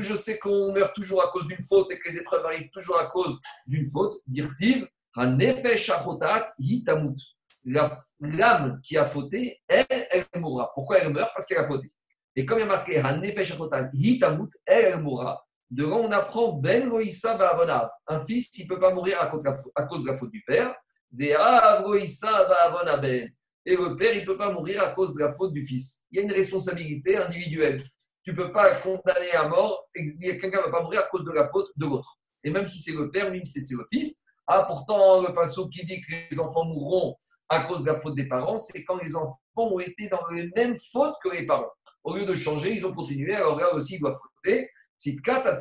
je 0.00 0.14
sais 0.14 0.38
qu'on 0.38 0.72
meurt 0.72 0.94
toujours 0.94 1.22
à 1.22 1.30
cause 1.30 1.46
d'une 1.46 1.62
faute 1.62 1.90
et 1.90 1.98
que 1.98 2.08
les 2.08 2.16
épreuves 2.16 2.44
arrivent 2.46 2.70
toujours 2.70 2.98
à 2.98 3.06
cause 3.06 3.38
d'une 3.66 3.84
faute. 3.90 4.14
Dirtiv, 4.26 4.86
l'âme 8.20 8.80
qui 8.82 8.96
a 8.96 9.04
fauté, 9.04 9.60
elle, 9.68 9.84
elle 9.88 10.26
mourra. 10.36 10.70
Pourquoi 10.74 10.98
elle 10.98 11.12
meurt? 11.12 11.30
Parce 11.34 11.46
qu'elle 11.46 11.58
a 11.58 11.66
fauté. 11.66 11.92
Et 12.36 12.44
comme 12.44 12.58
il 12.58 12.62
y 12.62 12.64
a 12.64 12.66
marqué 12.66 13.00
mourra. 15.00 15.46
Devant, 15.70 16.00
on 16.00 16.10
apprend 16.12 16.52
Ben. 16.52 16.90
Un 18.06 18.26
fils, 18.26 18.50
il 18.58 18.64
ne 18.64 18.68
peut 18.68 18.80
pas 18.80 18.92
mourir 18.92 19.20
à 19.20 19.26
cause, 19.28 19.42
de 19.42 20.08
la, 20.08 20.18
faute 20.18 20.30
du 20.30 20.42
père. 20.42 20.74
Et 23.66 23.76
le 23.76 23.96
père, 23.96 24.14
il 24.14 24.20
ne 24.20 24.26
peut 24.26 24.36
pas 24.36 24.52
mourir 24.52 24.82
à 24.82 24.90
cause 24.90 25.14
de 25.14 25.20
la 25.20 25.32
faute 25.32 25.52
du 25.52 25.64
fils. 25.64 26.04
Il 26.10 26.18
y 26.18 26.20
a 26.20 26.24
une 26.24 26.32
responsabilité 26.32 27.16
individuelle. 27.16 27.82
Tu 28.24 28.30
ne 28.30 28.36
peux 28.36 28.52
pas 28.52 28.74
condamner 28.76 29.32
à 29.32 29.48
mort, 29.48 29.88
quelqu'un 29.94 30.58
ne 30.58 30.64
va 30.64 30.70
pas 30.70 30.82
mourir 30.82 31.00
à 31.00 31.04
cause 31.04 31.24
de 31.24 31.32
la 31.32 31.48
faute 31.48 31.68
de 31.76 31.86
l'autre. 31.86 32.18
Et 32.42 32.50
même 32.50 32.66
si 32.66 32.78
c'est 32.78 32.92
le 32.92 33.10
père, 33.10 33.30
même 33.30 33.44
si 33.44 33.62
c'est 33.62 33.74
le 33.74 33.84
fils, 33.90 34.22
ah, 34.46 34.64
pourtant, 34.66 35.22
le 35.22 35.32
passage 35.32 35.64
qui 35.70 35.86
dit 35.86 36.00
que 36.02 36.12
les 36.30 36.38
enfants 36.38 36.66
mourront 36.66 37.16
à 37.48 37.64
cause 37.64 37.82
de 37.82 37.90
la 37.90 38.00
faute 38.00 38.14
des 38.14 38.28
parents, 38.28 38.58
c'est 38.58 38.84
quand 38.84 38.96
les 38.96 39.16
enfants 39.16 39.38
ont 39.56 39.78
été 39.78 40.08
dans 40.08 40.26
les 40.30 40.50
mêmes 40.54 40.76
fautes 40.92 41.14
que 41.22 41.30
les 41.30 41.46
parents. 41.46 41.70
Au 42.04 42.16
lieu 42.16 42.26
de 42.26 42.34
changer, 42.34 42.74
ils 42.74 42.86
ont 42.86 42.94
continué. 42.94 43.34
Alors 43.34 43.58
là 43.58 43.74
aussi, 43.74 43.94
il 43.94 44.00
doit 44.00 44.16
fauter. 44.16 44.70
Le 45.06 45.56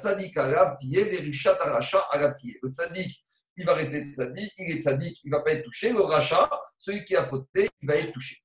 tzadik, 2.70 3.26
il 3.58 3.66
va 3.66 3.74
rester 3.74 4.12
tzadik, 4.12 4.52
il 4.58 4.72
est 4.72 4.82
tzadik, 4.82 5.22
il 5.24 5.32
ne 5.32 5.36
va 5.36 5.44
pas 5.44 5.54
être 5.54 5.64
touché. 5.64 5.92
Le 5.92 6.02
rachat, 6.02 6.50
celui 6.78 7.04
qui 7.04 7.16
a 7.16 7.26
fauté, 7.26 7.68
il 7.82 7.88
va 7.88 7.96
être 7.96 8.14
touché. 8.14 8.38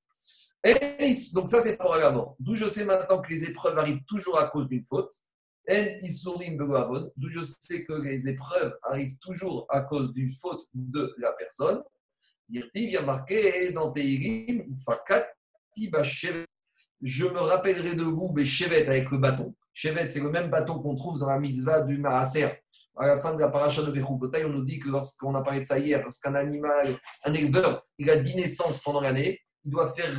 Et 0.63 0.73
donc 1.33 1.47
ça, 1.47 1.61
c'est 1.61 1.77
pour 1.77 1.93
la 1.95 2.09
mort. 2.11 2.35
D'où 2.39 2.55
je 2.55 2.65
sais 2.65 2.85
maintenant 2.85 3.21
que 3.21 3.29
les 3.29 3.43
épreuves 3.45 3.77
arrivent 3.77 4.03
toujours 4.05 4.39
à 4.39 4.47
cause 4.47 4.67
d'une 4.67 4.83
faute. 4.83 5.13
D'où 5.67 7.29
je 7.29 7.41
sais 7.61 7.85
que 7.85 7.93
les 7.93 8.27
épreuves 8.27 8.75
arrivent 8.83 9.19
toujours 9.19 9.67
à 9.69 9.81
cause 9.81 10.11
d'une 10.13 10.31
faute 10.31 10.65
de 10.73 11.13
la 11.17 11.31
personne. 11.33 11.83
Y 12.49 12.97
a 12.97 13.03
marqué 13.03 13.71
dans 13.71 13.91
Teirim, 13.91 14.75
Fakat 14.83 15.27
je 17.01 17.25
me 17.25 17.39
rappellerai 17.39 17.95
de 17.95 18.03
vous, 18.03 18.31
mais 18.35 18.45
Chevet 18.45 18.87
avec 18.87 19.09
le 19.11 19.17
bâton. 19.17 19.55
Chevet, 19.73 20.09
c'est 20.09 20.19
le 20.19 20.29
même 20.29 20.49
bâton 20.49 20.79
qu'on 20.79 20.95
trouve 20.95 21.19
dans 21.19 21.29
la 21.29 21.39
mitzvah 21.39 21.83
du 21.83 21.97
Maraser. 21.97 22.49
À 22.97 23.07
la 23.07 23.17
fin 23.21 23.33
de 23.33 23.39
la 23.39 23.49
paracha 23.49 23.81
de 23.81 23.91
Bechukotai, 23.91 24.43
on 24.45 24.49
nous 24.49 24.63
dit 24.63 24.79
que 24.79 24.89
lorsqu'on 24.89 25.33
a 25.35 25.41
parlé 25.41 25.61
de 25.61 25.65
ça 25.65 25.79
hier, 25.79 26.01
lorsqu'un 26.03 26.35
animal, 26.35 26.97
un 27.23 27.33
éleveur, 27.33 27.85
il 27.97 28.09
a 28.09 28.17
10 28.17 28.35
naissances 28.35 28.81
pendant 28.81 28.99
l'année, 28.99 29.39
il 29.63 29.71
doit 29.71 29.89
faire 29.89 30.11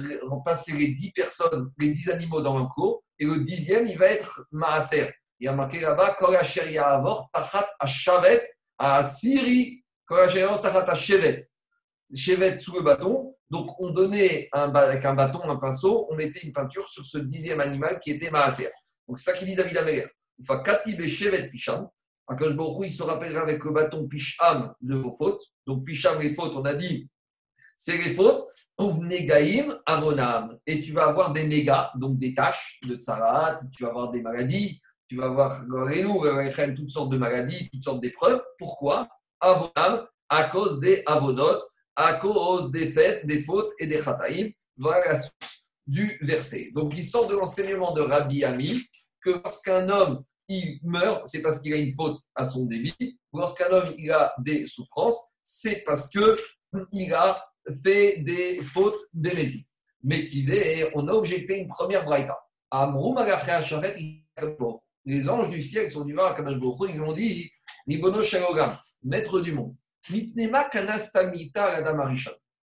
passer 0.44 0.72
les 0.72 0.88
10 0.88 1.12
personnes, 1.12 1.70
les 1.78 1.90
10 1.90 2.10
animaux 2.10 2.40
dans 2.40 2.56
un 2.56 2.66
cours, 2.66 3.02
et 3.18 3.26
le 3.26 3.40
dixième, 3.40 3.86
il 3.86 3.98
va 3.98 4.06
être 4.06 4.46
Maraser. 4.50 5.10
Il 5.38 5.44
y 5.44 5.48
a 5.48 5.52
marqué 5.52 5.80
là-bas, 5.80 6.16
Korasher 6.18 6.70
Yahavor, 6.72 7.28
Tachat 7.32 7.68
Ashavet, 7.78 8.42
Asiri, 8.78 9.84
Korasher 10.06 10.48
Tachat 10.62 10.84
Ashevet. 10.90 11.38
Chevet 12.14 12.58
sous 12.60 12.76
le 12.76 12.82
bâton, 12.82 13.29
donc, 13.50 13.80
on 13.80 13.90
donnait 13.90 14.48
un, 14.52 14.72
avec 14.72 15.04
un 15.04 15.14
bâton, 15.14 15.42
un 15.42 15.56
pinceau, 15.56 16.06
on 16.08 16.14
mettait 16.14 16.40
une 16.40 16.52
peinture 16.52 16.88
sur 16.88 17.04
ce 17.04 17.18
dixième 17.18 17.60
animal 17.60 17.98
qui 17.98 18.12
était 18.12 18.30
Maaser. 18.30 18.70
Donc, 19.08 19.18
c'est 19.18 19.32
ça 19.32 19.36
qu'il 19.36 19.48
dit 19.48 19.56
David 19.56 19.76
Améler. 19.76 20.06
Enfin, 20.40 20.62
Katib 20.62 21.00
et 21.00 21.08
Shevet 21.08 21.50
Picham. 21.50 21.88
Akash 22.28 22.52
il 22.84 22.92
se 22.92 23.02
rappellera 23.02 23.42
avec 23.42 23.64
le 23.64 23.72
bâton 23.72 24.06
Picham 24.06 24.72
de 24.80 24.94
vos 24.94 25.10
fautes. 25.10 25.42
Donc, 25.66 25.84
Picham, 25.84 26.20
les 26.20 26.32
fautes, 26.32 26.54
on 26.54 26.64
a 26.64 26.74
dit, 26.74 27.10
c'est 27.76 27.96
les 27.96 28.14
fautes. 28.14 28.46
Gaïm 28.78 29.76
Avonam. 29.84 30.56
Et 30.64 30.80
tu 30.80 30.92
vas 30.92 31.08
avoir 31.08 31.32
des 31.32 31.44
négas, 31.44 31.90
donc 31.96 32.18
des 32.18 32.34
taches 32.34 32.78
de 32.86 32.94
tsarat, 32.94 33.56
tu 33.74 33.82
vas 33.82 33.90
avoir 33.90 34.10
des 34.12 34.22
maladies, 34.22 34.80
tu 35.08 35.16
vas 35.16 35.26
avoir 35.26 35.64
toutes 36.76 36.90
sortes 36.90 37.10
de 37.10 37.18
maladies, 37.18 37.68
toutes 37.70 37.82
sortes 37.82 38.00
d'épreuves. 38.00 38.40
Pourquoi? 38.58 39.08
Avonam, 39.40 40.06
à 40.28 40.44
cause 40.44 40.78
des 40.78 41.02
avodotes 41.04 41.64
à 42.00 42.14
cause 42.14 42.70
des 42.70 42.90
fêtes, 42.92 43.26
des 43.26 43.40
fautes 43.40 43.70
et 43.78 43.86
des 43.86 44.02
chataïm. 44.02 44.50
Voilà 44.76 45.08
la 45.08 45.14
source 45.14 45.68
du 45.86 46.18
verset. 46.22 46.70
Donc, 46.74 46.94
il 46.96 47.04
sort 47.04 47.26
de 47.26 47.34
l'enseignement 47.34 47.92
de 47.92 48.00
Rabbi 48.00 48.42
Ami 48.44 48.82
que 49.22 49.30
lorsqu'un 49.44 49.88
homme 49.90 50.24
il 50.48 50.80
meurt, 50.82 51.26
c'est 51.26 51.42
parce 51.42 51.60
qu'il 51.60 51.74
a 51.74 51.76
une 51.76 51.92
faute 51.94 52.18
à 52.34 52.44
son 52.44 52.64
débit. 52.64 53.18
Lorsqu'un 53.32 53.70
homme 53.70 53.94
il 53.98 54.10
a 54.10 54.32
des 54.38 54.64
souffrances, 54.64 55.34
c'est 55.42 55.82
parce 55.84 56.08
que 56.08 56.36
il 56.92 57.12
a 57.12 57.44
fait 57.82 58.22
des 58.22 58.62
fautes 58.62 59.00
bénésiques. 59.12 59.68
Mais 60.02 60.26
on 60.94 61.06
a 61.06 61.12
objecté 61.12 61.58
une 61.58 61.68
première 61.68 62.04
braïta. 62.04 62.38
Les 65.04 65.28
anges 65.28 65.50
du 65.50 65.62
ciel 65.62 65.90
sont 65.90 66.04
du 66.04 66.18
à 66.18 66.34
Kadash 66.34 66.56
ils 66.88 67.02
ont 67.02 67.12
dit 67.12 67.50
Nibono 67.86 68.22
Shalogam, 68.22 68.72
maître 69.02 69.40
du 69.40 69.52
monde. 69.52 69.74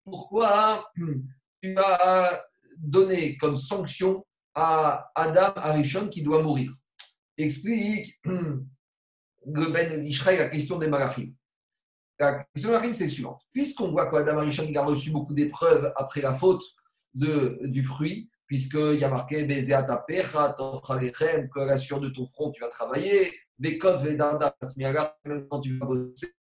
Pourquoi 0.04 0.90
tu 1.62 1.76
as 1.76 2.40
donné 2.78 3.36
comme 3.36 3.56
sanction 3.56 4.24
à 4.54 5.10
Adam 5.14 5.52
Arishon 5.56 6.08
qui 6.08 6.22
doit 6.22 6.42
mourir? 6.42 6.72
Explique 7.36 8.18
le 8.24 9.70
Ben 9.70 10.04
la 10.24 10.48
question 10.48 10.78
des 10.78 10.88
Malachim. 10.88 11.32
La 12.18 12.44
question 12.54 12.70
des 12.70 12.76
Malachim, 12.76 12.94
c'est 12.94 13.08
suivante. 13.08 13.42
Puisqu'on 13.52 13.90
voit 13.90 14.10
qu'Adam 14.10 14.38
Arishon 14.38 14.66
a 14.74 14.84
reçu 14.84 15.10
beaucoup 15.10 15.34
d'épreuves 15.34 15.92
après 15.96 16.22
la 16.22 16.34
faute 16.34 16.64
de, 17.14 17.60
du 17.64 17.84
fruit, 17.84 18.30
puisqu'il 18.46 18.98
y 18.98 19.04
a 19.04 19.08
marqué 19.08 19.46
que 19.46 21.60
la 21.60 21.76
sueur 21.76 22.00
de 22.00 22.08
ton 22.08 22.26
front, 22.26 22.50
tu 22.50 22.62
vas 22.62 22.70
travailler, 22.70 23.32
quand 23.78 23.96
tu 25.60 25.78
vas 25.78 25.86
bosser, 25.86 26.32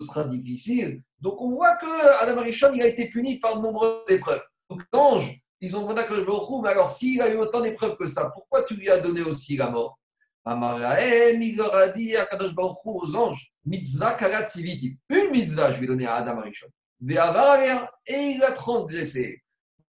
sera 0.00 0.24
difficile. 0.24 1.02
Donc 1.20 1.40
on 1.40 1.50
voit 1.50 1.76
que 1.76 2.22
Adam 2.22 2.38
Arishon, 2.38 2.72
il 2.74 2.82
a 2.82 2.86
été 2.86 3.08
puni 3.08 3.38
par 3.38 3.56
de 3.56 3.62
nombreuses 3.62 4.02
épreuves. 4.08 4.42
Donc 4.70 4.82
l'ange, 4.92 5.40
ils 5.60 5.76
ont 5.76 5.82
demandé 5.82 6.02
à 6.02 6.04
Kadosh 6.04 6.26
mais 6.62 6.68
alors 6.68 6.90
s'il 6.90 7.20
a 7.22 7.32
eu 7.32 7.36
autant 7.36 7.60
d'épreuves 7.60 7.96
que 7.96 8.06
ça, 8.06 8.30
pourquoi 8.34 8.64
tu 8.64 8.74
lui 8.74 8.90
as 8.90 8.98
donné 8.98 9.22
aussi 9.22 9.56
la 9.56 9.70
mort? 9.70 9.98
Leur 10.44 11.74
a 11.74 11.88
dit 11.88 12.14
à 12.14 12.26
Kadosh 12.26 12.52
aux 12.56 13.16
anges, 13.16 13.52
mitzvah 13.64 14.14
karat 14.14 14.46
Une 14.56 15.30
mitzvah, 15.32 15.72
je 15.72 15.80
vais 15.80 15.86
donner 15.86 16.06
à 16.06 16.16
Adam 16.16 16.38
Arishon. 16.38 16.68
Et 17.02 18.14
il 18.14 18.42
a 18.44 18.52
transgressé. 18.52 19.42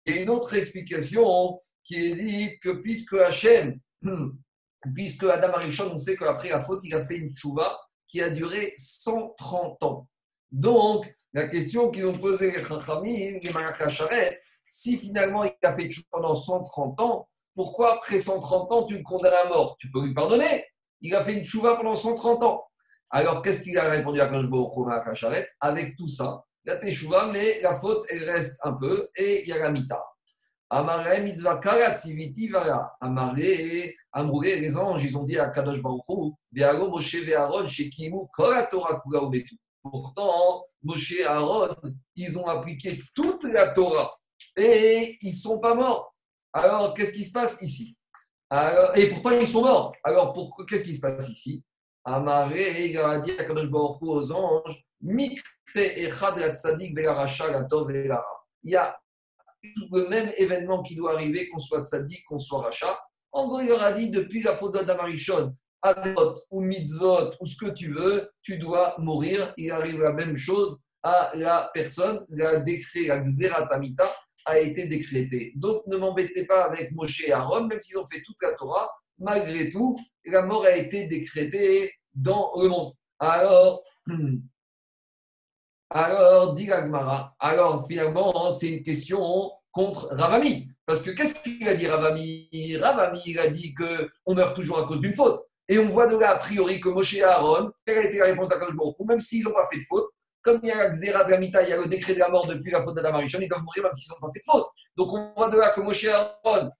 A 0.06 0.10
une 0.12 0.30
autre 0.30 0.54
explication 0.54 1.58
qui 1.84 2.06
est 2.06 2.14
dite 2.14 2.60
que 2.60 2.70
puisque 2.80 3.14
Hachem, 3.14 3.78
puisque 4.94 5.24
Adam 5.24 5.52
Arishon, 5.54 5.90
on 5.92 5.98
sait 5.98 6.16
qu'après 6.16 6.48
la 6.48 6.60
faute, 6.60 6.80
il 6.84 6.94
a 6.94 7.06
fait 7.06 7.16
une 7.16 7.36
chouva 7.36 7.78
qui 8.08 8.22
a 8.22 8.30
duré 8.30 8.72
130 8.76 9.82
ans. 9.82 10.08
Donc, 10.50 11.14
la 11.32 11.46
question 11.48 11.90
qu'ils 11.90 12.06
ont 12.06 12.16
posée 12.16 12.50
les 12.50 12.64
Chachamim, 12.64 13.38
les 13.42 14.36
si 14.66 14.98
finalement 14.98 15.44
il 15.44 15.54
a 15.62 15.76
fait 15.76 15.90
chouva 15.90 16.06
pendant 16.10 16.34
130 16.34 17.00
ans, 17.00 17.28
pourquoi 17.54 17.96
après 17.96 18.18
130 18.18 18.72
ans 18.72 18.86
tu 18.86 18.98
le 18.98 19.02
condamnes 19.02 19.34
à 19.44 19.48
mort? 19.48 19.76
Tu 19.78 19.90
peux 19.90 20.04
lui 20.04 20.14
pardonner. 20.14 20.64
Il 21.00 21.14
a 21.14 21.22
fait 21.22 21.34
une 21.34 21.44
chouva 21.44 21.76
pendant 21.76 21.96
130 21.96 22.42
ans. 22.42 22.64
Alors, 23.10 23.42
qu'est-ce 23.42 23.62
qu'il 23.62 23.78
a 23.78 23.88
répondu 23.88 24.20
à 24.20 24.26
Kanjbo 24.26 24.84
Malakacharet 24.84 25.48
Avec 25.60 25.96
tout 25.96 26.08
ça, 26.08 26.44
la 26.64 26.76
teshuva, 26.76 27.30
mais 27.32 27.60
la 27.62 27.74
faute, 27.80 28.04
elle 28.10 28.28
reste 28.28 28.58
un 28.62 28.74
peu, 28.74 29.08
et 29.16 29.42
il 29.42 29.48
y 29.48 29.52
a 29.52 29.58
la 29.58 29.70
mita. 29.70 30.02
Amare 30.70 31.20
mitzvah 31.22 31.58
karatziviti 31.60 32.48
vara. 32.48 32.96
Amare, 33.00 33.94
Amroulé, 34.12 34.60
les 34.60 34.76
anges, 34.76 35.04
ils 35.04 35.16
ont 35.16 35.24
dit 35.24 35.38
à 35.38 35.48
Kadosh 35.48 35.82
Baruchou, 35.82 36.36
Ve'aro 36.52 36.88
Moshe 36.90 37.16
ve'Aaron, 37.16 37.66
shekimu 37.68 38.26
kol 38.34 38.68
Torah 38.70 39.00
kula. 39.00 39.20
Pourtant, 39.82 40.64
Moshe 40.82 41.12
et 41.12 41.24
Aaron, 41.24 41.74
ils 42.16 42.38
ont 42.38 42.46
appliqué 42.46 43.00
toute 43.14 43.44
la 43.44 43.72
Torah 43.72 44.12
et 44.56 45.16
ils 45.22 45.30
ne 45.30 45.34
sont 45.34 45.58
pas 45.60 45.74
morts. 45.74 46.14
Alors, 46.52 46.94
qu'est-ce 46.94 47.12
qui 47.12 47.24
se 47.24 47.32
passe 47.32 47.62
ici? 47.62 47.96
Et 48.96 49.08
pourtant, 49.08 49.30
ils 49.30 49.46
sont 49.46 49.62
morts. 49.62 49.94
Alors, 50.02 50.34
qu'est-ce 50.68 50.84
qui 50.84 50.94
se 50.94 51.00
passe 51.00 51.28
ici? 51.28 51.64
Amaré, 52.04 52.88
il 52.88 52.98
a 52.98 53.18
dit 53.20 53.32
à 53.32 53.44
Kadosh 53.44 53.70
Baruch 53.70 54.02
aux 54.02 54.32
anges, 54.32 54.84
il 55.00 55.40
y 58.64 58.76
a 58.76 59.00
le 59.62 60.08
même 60.08 60.32
événement 60.36 60.82
qui 60.82 60.94
doit 60.96 61.14
arriver, 61.14 61.48
qu'on 61.48 61.60
soit 61.60 61.84
tzaddik, 61.84 62.24
qu'on 62.26 62.38
soit 62.38 62.62
rachat. 62.62 62.98
En 63.32 63.48
gros, 63.48 63.60
il 63.60 63.70
aura 63.70 63.92
dit 63.92 64.10
depuis 64.10 64.42
la 64.42 64.54
faute 64.54 64.74
d'Adamarichon, 64.74 65.54
Avot 65.82 66.34
ou 66.50 66.60
mitzvot 66.60 67.30
ou 67.40 67.46
ce 67.46 67.56
que 67.56 67.70
tu 67.70 67.92
veux, 67.92 68.30
tu 68.42 68.58
dois 68.58 68.96
mourir. 68.98 69.54
Il 69.56 69.70
arrive 69.70 70.00
la 70.00 70.12
même 70.12 70.36
chose 70.36 70.78
à 71.02 71.30
la 71.34 71.70
personne. 71.72 72.24
Le 72.30 72.64
décret, 72.64 73.06
la 73.06 73.20
Xeratamita, 73.20 74.10
a 74.44 74.58
été 74.58 74.86
décrété. 74.86 75.52
Donc 75.56 75.86
ne 75.86 75.96
m'embêtez 75.96 76.46
pas 76.46 76.64
avec 76.64 76.92
Moshe 76.92 77.24
et 77.24 77.32
Aaron, 77.32 77.66
même 77.66 77.80
s'ils 77.80 77.98
ont 77.98 78.06
fait 78.06 78.22
toute 78.24 78.36
la 78.42 78.54
Torah, 78.54 78.88
malgré 79.18 79.68
tout, 79.68 79.94
la 80.24 80.42
mort 80.42 80.64
a 80.64 80.76
été 80.76 81.06
décrétée 81.06 81.92
dans 82.14 82.50
le 82.56 82.68
monde. 82.68 82.92
Alors, 83.18 83.82
Alors, 85.90 86.52
dit 86.52 86.66
Gagmara, 86.66 87.34
alors 87.38 87.86
finalement, 87.86 88.50
c'est 88.50 88.68
une 88.68 88.82
question 88.82 89.50
contre 89.72 90.08
Ravami. 90.10 90.68
Parce 90.84 91.02
que 91.02 91.10
qu'est-ce 91.10 91.34
qu'il 91.42 91.66
a 91.66 91.74
dit 91.74 91.86
Ravami? 91.86 92.48
Ravami, 92.78 93.20
il 93.26 93.38
a 93.38 93.48
dit 93.48 93.74
qu'on 93.74 94.34
meurt 94.34 94.54
toujours 94.54 94.78
à 94.78 94.86
cause 94.86 95.00
d'une 95.00 95.14
faute. 95.14 95.38
Et 95.68 95.78
on 95.78 95.88
voit 95.88 96.06
de 96.06 96.16
là, 96.16 96.30
a 96.30 96.36
priori, 96.36 96.80
que 96.80 96.88
Moshe 96.88 97.14
et 97.14 97.22
Aaron, 97.22 97.70
quelle 97.86 97.98
a 97.98 98.04
été 98.04 98.18
la 98.18 98.26
réponse 98.26 98.50
à 98.52 98.58
Kadosh 98.58 98.94
même 99.06 99.20
s'ils 99.20 99.44
n'ont 99.44 99.52
pas 99.52 99.66
fait 99.70 99.78
de 99.78 99.84
faute, 99.84 100.06
comme 100.42 100.60
il 100.62 100.68
y 100.68 100.72
a 100.72 100.76
la 100.76 100.90
Xéra 100.90 101.24
de 101.24 101.30
la 101.30 101.38
Mita, 101.38 101.62
il 101.62 101.68
y 101.68 101.72
a 101.72 101.76
le 101.76 101.86
décret 101.86 102.14
de 102.14 102.18
la 102.18 102.28
mort 102.28 102.46
depuis 102.46 102.70
la 102.70 102.80
faute 102.80 102.94
d'Adam 102.94 103.18
ils 103.20 103.48
doivent 103.48 103.62
mourir 103.62 103.82
même 103.82 103.92
s'ils 103.94 104.10
n'ont 104.10 104.20
pas 104.20 104.32
fait 104.32 104.40
de 104.40 104.50
faute. 104.50 104.66
Donc 104.96 105.12
on 105.12 105.32
voit 105.36 105.50
de 105.50 105.58
là 105.58 105.70
que 105.70 105.80
Moshe 105.80 106.04
et 106.04 106.10
Aaron 106.10 106.70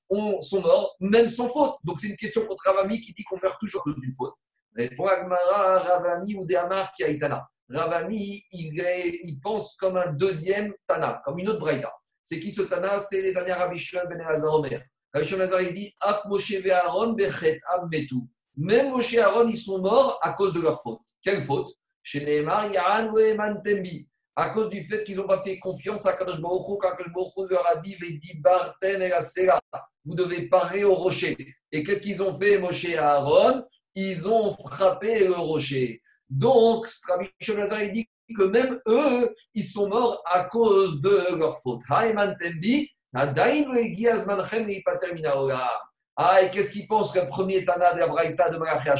sont 0.40 0.62
morts, 0.62 0.96
même 1.00 1.28
sans 1.28 1.48
faute. 1.48 1.74
Donc 1.84 1.98
c'est 2.00 2.09
une 2.09 2.16
question 2.16 2.46
contre 2.46 2.64
Ravami 2.64 3.00
qui 3.00 3.12
dit 3.12 3.24
qu'on 3.24 3.36
meurt 3.42 3.59
toujours 3.61 3.82
à 3.82 3.84
cause 3.84 3.96
d'une 3.96 4.12
faute. 4.12 4.34
Répond 4.74 5.06
Agmara, 5.06 5.78
Ravami 5.80 6.34
ou 6.36 6.46
Dehamar 6.46 6.92
qui 6.96 7.04
a 7.04 7.09
Itana. 7.09 7.46
Ravami, 7.70 8.42
il, 8.52 9.40
pense 9.42 9.76
comme 9.76 9.96
un 9.96 10.12
deuxième 10.12 10.72
Tana, 10.86 11.20
comme 11.24 11.38
une 11.38 11.48
autre 11.50 11.60
Braïta. 11.60 11.92
C'est 12.22 12.40
qui 12.40 12.50
ce 12.50 12.62
Tana? 12.62 12.98
C'est 12.98 13.22
les 13.22 13.32
derniers 13.32 13.52
Rabbi 13.52 13.78
Shimon 13.78 14.02
ben 14.08 14.20
Elazar 14.20 14.54
Omer. 14.54 14.82
Rabbi 15.12 15.26
Shimon 15.26 15.46
ben 15.46 15.74
dit 15.74 15.94
Af 16.00 16.24
Moshe 16.26 16.52
ve 16.52 16.70
Aaron 16.70 17.12
bechet 17.12 17.60
metu. 17.90 18.16
Même 18.56 18.90
Moshe 18.90 19.14
et 19.14 19.20
Aaron, 19.20 19.48
ils 19.48 19.56
sont 19.56 19.78
morts 19.78 20.18
à 20.22 20.32
cause 20.32 20.52
de 20.52 20.60
leur 20.60 20.82
faute. 20.82 21.00
Quelle 21.22 21.44
faute? 21.44 21.70
Chez 22.02 22.24
Nehemar, 22.24 22.72
Yahan 22.72 23.14
Eman 23.14 23.62
Tembi. 23.64 24.08
À 24.34 24.50
cause 24.50 24.70
du 24.70 24.82
fait 24.82 25.04
qu'ils 25.04 25.16
n'ont 25.16 25.26
pas 25.26 25.40
fait 25.42 25.58
confiance 25.58 26.06
à 26.06 26.14
Kadosh 26.14 26.40
Baruch 26.40 26.68
Hu, 26.68 26.78
quand 26.80 26.96
Kadosh 26.96 27.12
Baruch 27.12 27.50
leur 27.50 27.66
a 27.68 27.76
dit 27.76 27.96
Vedi 27.96 28.38
Bartem 28.38 29.02
et 29.02 29.12
Vous 30.04 30.14
devez 30.14 30.48
parler 30.48 30.84
au 30.84 30.94
rocher. 30.94 31.36
Et 31.70 31.82
qu'est-ce 31.82 32.00
qu'ils 32.00 32.22
ont 32.22 32.32
fait, 32.32 32.58
Moshe 32.58 32.84
et 32.84 32.96
Aaron? 32.96 33.64
Ils 33.94 34.26
ont 34.28 34.52
frappé 34.52 35.24
le 35.26 35.34
rocher. 35.34 36.00
Donc, 36.30 36.86
Rabbi 37.08 37.28
il 37.40 37.92
dit 37.92 38.08
que 38.36 38.44
même 38.44 38.80
eux, 38.86 39.34
ils 39.54 39.64
sont 39.64 39.88
morts 39.88 40.22
à 40.30 40.44
cause 40.44 41.00
de 41.00 41.34
leur 41.36 41.60
faute. 41.62 41.80
Ah, 41.90 42.06
et 46.42 46.50
qu'est-ce 46.50 46.72
qu'ils 46.72 46.86
pensent 46.86 47.14
le 47.14 47.26
premier 47.26 47.64
Tana 47.64 47.94
de 47.94 48.00
la 48.00 48.06
Braïta 48.06 48.50
de 48.50 48.58
Malachi 48.58 48.90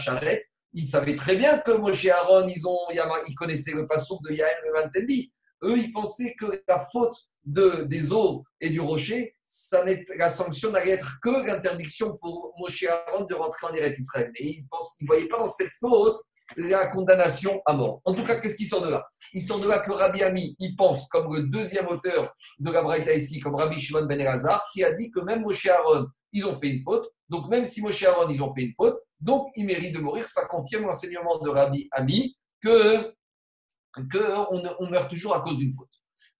Ils 0.73 0.87
savaient 0.87 1.17
très 1.17 1.37
bien 1.37 1.59
que 1.59 1.73
Moshe 1.73 2.07
Aaron, 2.07 2.47
ils, 2.47 2.67
ont, 2.67 2.79
ils 3.27 3.35
connaissaient 3.35 3.75
le 3.75 3.87
passouk 3.87 4.23
de 4.23 4.33
Yael 4.33 4.57
et 4.67 4.71
Mantembi. 4.71 5.31
Eux, 5.63 5.77
ils 5.77 5.93
pensaient 5.93 6.35
que 6.39 6.63
la 6.67 6.79
faute 6.79 7.17
de, 7.45 7.85
des 7.85 8.13
eaux 8.13 8.45
et 8.61 8.71
du 8.71 8.81
rocher, 8.81 9.35
ça 9.45 9.85
la 10.17 10.29
sanction 10.29 10.71
n'allait 10.71 10.93
être 10.93 11.19
que 11.23 11.47
l'interdiction 11.47 12.17
pour 12.17 12.55
Moshe 12.59 12.85
Aaron 12.85 13.25
de 13.25 13.35
rentrer 13.35 13.67
en 13.67 13.75
Eretz 13.75 13.99
Israël. 13.99 14.31
Mais 14.39 14.47
ils 14.47 14.63
ne 14.63 15.07
voyaient 15.07 15.29
pas 15.29 15.39
dans 15.39 15.47
cette 15.47 15.73
faute 15.81 16.21
la 16.57 16.89
condamnation 16.89 17.61
à 17.67 17.75
mort. 17.75 18.01
En 18.05 18.15
tout 18.15 18.23
cas, 18.23 18.37
qu'est-ce 18.37 18.57
qui 18.57 18.67
sort 18.67 18.83
de 18.83 18.91
là 18.91 19.07
Il 19.33 19.43
sort 19.43 19.61
de 19.61 19.69
là 19.69 19.81
que 19.81 19.91
Rabbi 19.91 20.23
Ami, 20.23 20.57
il 20.59 20.75
pense, 20.77 21.09
comme 21.09 21.35
le 21.35 21.45
deuxième 21.45 21.87
auteur 21.89 22.35
de 22.59 22.71
la 22.71 22.83
Braïta 22.83 23.15
ici, 23.15 23.41
comme 23.41 23.55
Rabbi 23.55 23.81
Shimon 23.81 24.07
Ben 24.07 24.21
Elazar, 24.21 24.65
qui 24.73 24.83
a 24.85 24.93
dit 24.95 25.11
que 25.11 25.21
même 25.21 25.43
Moshe 25.43 25.67
Aaron, 25.67 26.07
ils 26.33 26.45
ont 26.47 26.55
fait 26.55 26.69
une 26.69 26.83
faute. 26.83 27.09
Donc, 27.29 27.49
même 27.49 27.65
si 27.65 27.83
Moshe 27.83 28.03
Aaron, 28.03 28.29
ils 28.29 28.43
ont 28.43 28.53
fait 28.53 28.63
une 28.63 28.75
faute, 28.75 28.99
donc 29.21 29.49
ils 29.57 29.67
méritent 29.67 29.95
de 29.95 30.01
mourir. 30.01 30.27
Ça 30.27 30.47
confirme 30.47 30.85
l'enseignement 30.85 31.39
de 31.41 31.51
Rabbi 31.51 31.89
Ami 31.93 32.37
que, 32.63 33.15
que 34.11 34.81
on, 34.81 34.91
meurt 34.91 35.11
toujours 35.11 35.35
à 35.35 35.41
cause 35.41 35.59
d'une 35.59 35.73
faute. 35.73 35.91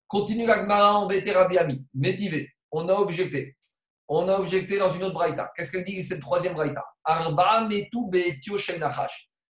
Continue 0.07 0.47
l'Agmara, 0.47 0.95
embêté 0.95 1.33
Rabbi 1.33 1.59
Ami, 1.59 1.85
métivé. 1.95 2.49
On 2.71 2.89
a 2.89 2.95
objecté. 2.95 3.57
On 4.09 4.27
a 4.29 4.39
objecté 4.39 4.79
dans 4.79 4.91
une 4.91 5.05
autre 5.05 5.15
braïta. 5.15 5.53
Qu'est-ce 5.55 5.71
qu'elle 5.71 5.85
dit? 5.85 6.03
Cette 6.03 6.21
troisième 6.21 6.55
braïta 6.55 6.83
Arba 7.05 7.67
metu 7.69 8.09
be'etio 8.09 8.57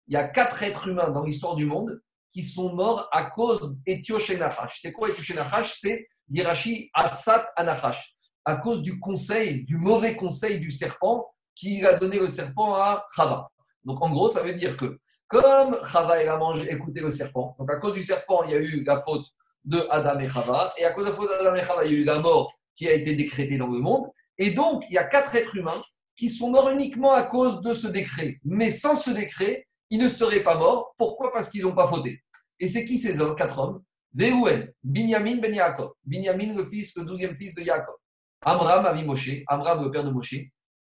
il 0.07 0.13
y 0.13 0.17
a 0.17 0.27
quatre 0.27 0.63
êtres 0.63 0.87
humains 0.87 1.09
dans 1.09 1.23
l'histoire 1.23 1.55
du 1.55 1.65
monde 1.65 2.01
qui 2.31 2.43
sont 2.43 2.73
morts 2.73 3.07
à 3.11 3.29
cause 3.31 3.75
d'Etioshenachash. 3.85 4.79
C'est 4.81 4.91
quoi 4.91 5.09
Etioshenachash 5.09 5.77
C'est 5.79 6.07
Yirashi 6.29 6.89
Atsat 6.93 7.49
Anachash. 7.55 8.15
À 8.45 8.57
cause 8.57 8.81
du 8.81 8.99
conseil, 8.99 9.63
du 9.65 9.77
mauvais 9.77 10.15
conseil 10.15 10.59
du 10.59 10.71
serpent 10.71 11.27
qui 11.55 11.85
a 11.85 11.95
donné 11.95 12.19
le 12.19 12.29
serpent 12.29 12.75
à 12.75 13.05
Chava. 13.15 13.49
Donc 13.83 14.01
en 14.01 14.09
gros, 14.09 14.29
ça 14.29 14.43
veut 14.43 14.53
dire 14.53 14.77
que 14.77 14.99
comme 15.27 15.77
Chava 15.91 16.13
a 16.13 16.37
mangé, 16.37 16.71
écouté 16.71 17.01
le 17.01 17.09
serpent, 17.09 17.55
donc 17.59 17.69
à 17.69 17.77
cause 17.77 17.93
du 17.93 18.03
serpent, 18.03 18.43
il 18.43 18.51
y 18.51 18.55
a 18.55 18.59
eu 18.59 18.83
la 18.83 18.99
faute 18.99 19.27
de 19.65 19.85
Adam 19.89 20.19
et 20.19 20.29
Chava. 20.29 20.73
Et 20.77 20.85
à 20.85 20.91
cause 20.91 21.05
de 21.05 21.09
la 21.09 21.15
faute 21.15 21.29
d'Adam 21.29 21.55
et 21.55 21.63
Chava, 21.63 21.85
il 21.85 21.91
y 21.91 21.95
a 21.95 21.99
eu 21.99 22.03
la 22.05 22.19
mort 22.19 22.51
qui 22.75 22.87
a 22.87 22.93
été 22.93 23.15
décrétée 23.15 23.57
dans 23.57 23.67
le 23.67 23.79
monde. 23.79 24.05
Et 24.37 24.51
donc, 24.51 24.85
il 24.89 24.93
y 24.93 24.97
a 24.97 25.03
quatre 25.03 25.35
êtres 25.35 25.55
humains 25.57 25.81
qui 26.15 26.29
sont 26.29 26.51
morts 26.51 26.69
uniquement 26.69 27.11
à 27.11 27.23
cause 27.23 27.61
de 27.61 27.73
ce 27.73 27.87
décret. 27.87 28.39
Mais 28.45 28.69
sans 28.69 28.95
ce 28.95 29.11
décret, 29.11 29.66
ils 29.89 29.99
ne 29.99 30.07
seraient 30.07 30.43
pas 30.43 30.57
morts. 30.57 30.93
Pourquoi? 30.97 31.31
Parce 31.31 31.49
qu'ils 31.49 31.63
n'ont 31.63 31.75
pas 31.75 31.87
fauté. 31.87 32.21
Et 32.59 32.67
c'est 32.67 32.85
qui 32.85 32.97
ces 32.97 33.21
hommes, 33.21 33.35
quatre 33.35 33.57
hommes 33.59 33.83
Veouen, 34.13 34.67
Binyamin 34.83 35.37
ben 35.37 35.53
Yaakov. 35.53 35.91
Binyamin, 36.03 36.55
le 36.55 36.65
fils, 36.65 36.95
le 36.97 37.03
douzième 37.05 37.35
fils 37.35 37.53
de 37.53 37.61
Yaakov. 37.61 37.95
Amram, 38.41 38.85
Avi 38.85 39.03
Moshe. 39.03 39.43
Amram, 39.47 39.83
le 39.83 39.91
père 39.91 40.03
de 40.03 40.11
Moshe. 40.11 40.35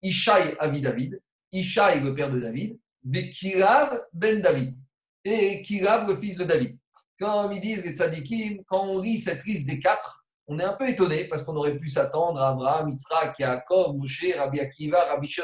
Ishaï, 0.02 0.56
Avi 0.60 0.82
David. 0.82 1.20
Ishaï, 1.52 2.02
le 2.02 2.14
père 2.14 2.32
de 2.32 2.40
David. 2.40 2.78
Vekirav, 3.04 4.00
ben 4.14 4.42
David. 4.42 4.78
Et 5.26 5.62
Kirav, 5.62 6.08
le 6.08 6.16
fils 6.18 6.36
de 6.36 6.44
David. 6.44 6.78
Quand 7.20 7.50
ils 7.52 7.96
tzadikim, 7.96 8.64
quand 8.68 8.86
on 8.86 9.00
lit 9.00 9.18
cette 9.18 9.46
liste 9.46 9.68
des 9.68 9.80
quatre, 9.80 10.26
on 10.48 10.60
est 10.60 10.64
un 10.64 10.74
peu 10.74 10.90
étonné 10.90 11.26
parce 11.26 11.44
qu'on 11.44 11.56
aurait 11.56 11.78
pu 11.78 11.88
s'attendre 11.88 12.40
à 12.42 12.50
Abraham, 12.50 12.90
Yitzhak, 12.90 13.40
Yaakov, 13.40 13.96
Moshe, 13.96 14.26
Rabbi 14.36 14.60
Akiva, 14.60 15.06
Rabbi 15.06 15.28
Shon, 15.30 15.44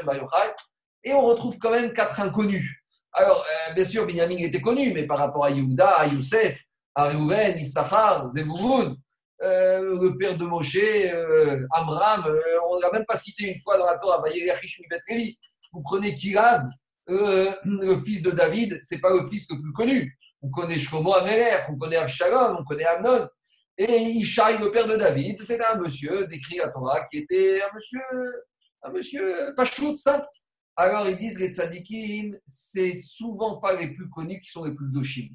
et 1.03 1.13
on 1.13 1.25
retrouve 1.25 1.57
quand 1.57 1.71
même 1.71 1.93
quatre 1.93 2.19
inconnus. 2.19 2.78
Alors, 3.13 3.43
euh, 3.43 3.73
bien 3.73 3.85
sûr, 3.85 4.05
Binyamin 4.05 4.37
était 4.37 4.61
connu, 4.61 4.93
mais 4.93 5.05
par 5.05 5.17
rapport 5.17 5.45
à 5.45 5.51
Yehuda, 5.51 5.89
à 5.89 6.07
Youssef, 6.07 6.63
à 6.95 7.09
Reuven, 7.09 7.57
Issachar, 7.57 8.29
Zevouroun, 8.29 8.95
euh, 9.41 9.99
le 10.01 10.17
père 10.17 10.37
de 10.37 10.45
Moshe, 10.45 10.75
euh, 10.75 11.65
Amram, 11.71 12.25
on 12.25 12.77
ne 12.77 12.81
l'a 12.81 12.91
même 12.91 13.05
pas 13.05 13.17
cité 13.17 13.51
une 13.51 13.59
fois 13.59 13.77
dans 13.77 13.85
la 13.85 13.97
Torah, 13.97 14.23
Vous 15.73 15.81
prenez 15.81 16.15
Kirav, 16.15 16.65
le 17.07 17.99
fils 17.99 18.21
de 18.21 18.31
David, 18.31 18.79
c'est 18.81 18.99
pas 18.99 19.09
le 19.09 19.25
fils 19.25 19.49
le 19.49 19.59
plus 19.59 19.73
connu. 19.73 20.15
On 20.41 20.49
connaît 20.49 20.77
Shlomo 20.77 21.13
Amelech, 21.15 21.63
on 21.69 21.77
connaît 21.77 21.97
Avshalom, 21.97 22.57
on 22.59 22.63
connaît 22.63 22.85
Amnon. 22.85 23.27
Et 23.77 24.01
Ishaï, 24.01 24.57
le 24.59 24.71
père 24.71 24.87
de 24.87 24.95
David, 24.97 25.41
c'était 25.41 25.63
un 25.63 25.79
monsieur 25.79 26.27
décrit 26.27 26.59
à 26.59 26.69
Torah 26.69 27.05
qui 27.09 27.19
était 27.19 27.61
un 27.61 27.73
monsieur, 27.73 28.01
un 28.83 28.91
monsieur 28.91 29.55
Pachout, 29.55 29.95
simple. 29.95 30.25
Alors 30.75 31.09
ils 31.09 31.17
disent 31.17 31.39
les 31.39 31.51
tzadikim, 31.51 32.37
c'est 32.45 32.97
souvent 32.97 33.59
pas 33.59 33.79
les 33.79 33.93
plus 33.93 34.09
connus 34.09 34.41
qui 34.41 34.49
sont 34.49 34.65
les 34.65 34.73
plus 34.73 34.89
doshim. 34.91 35.29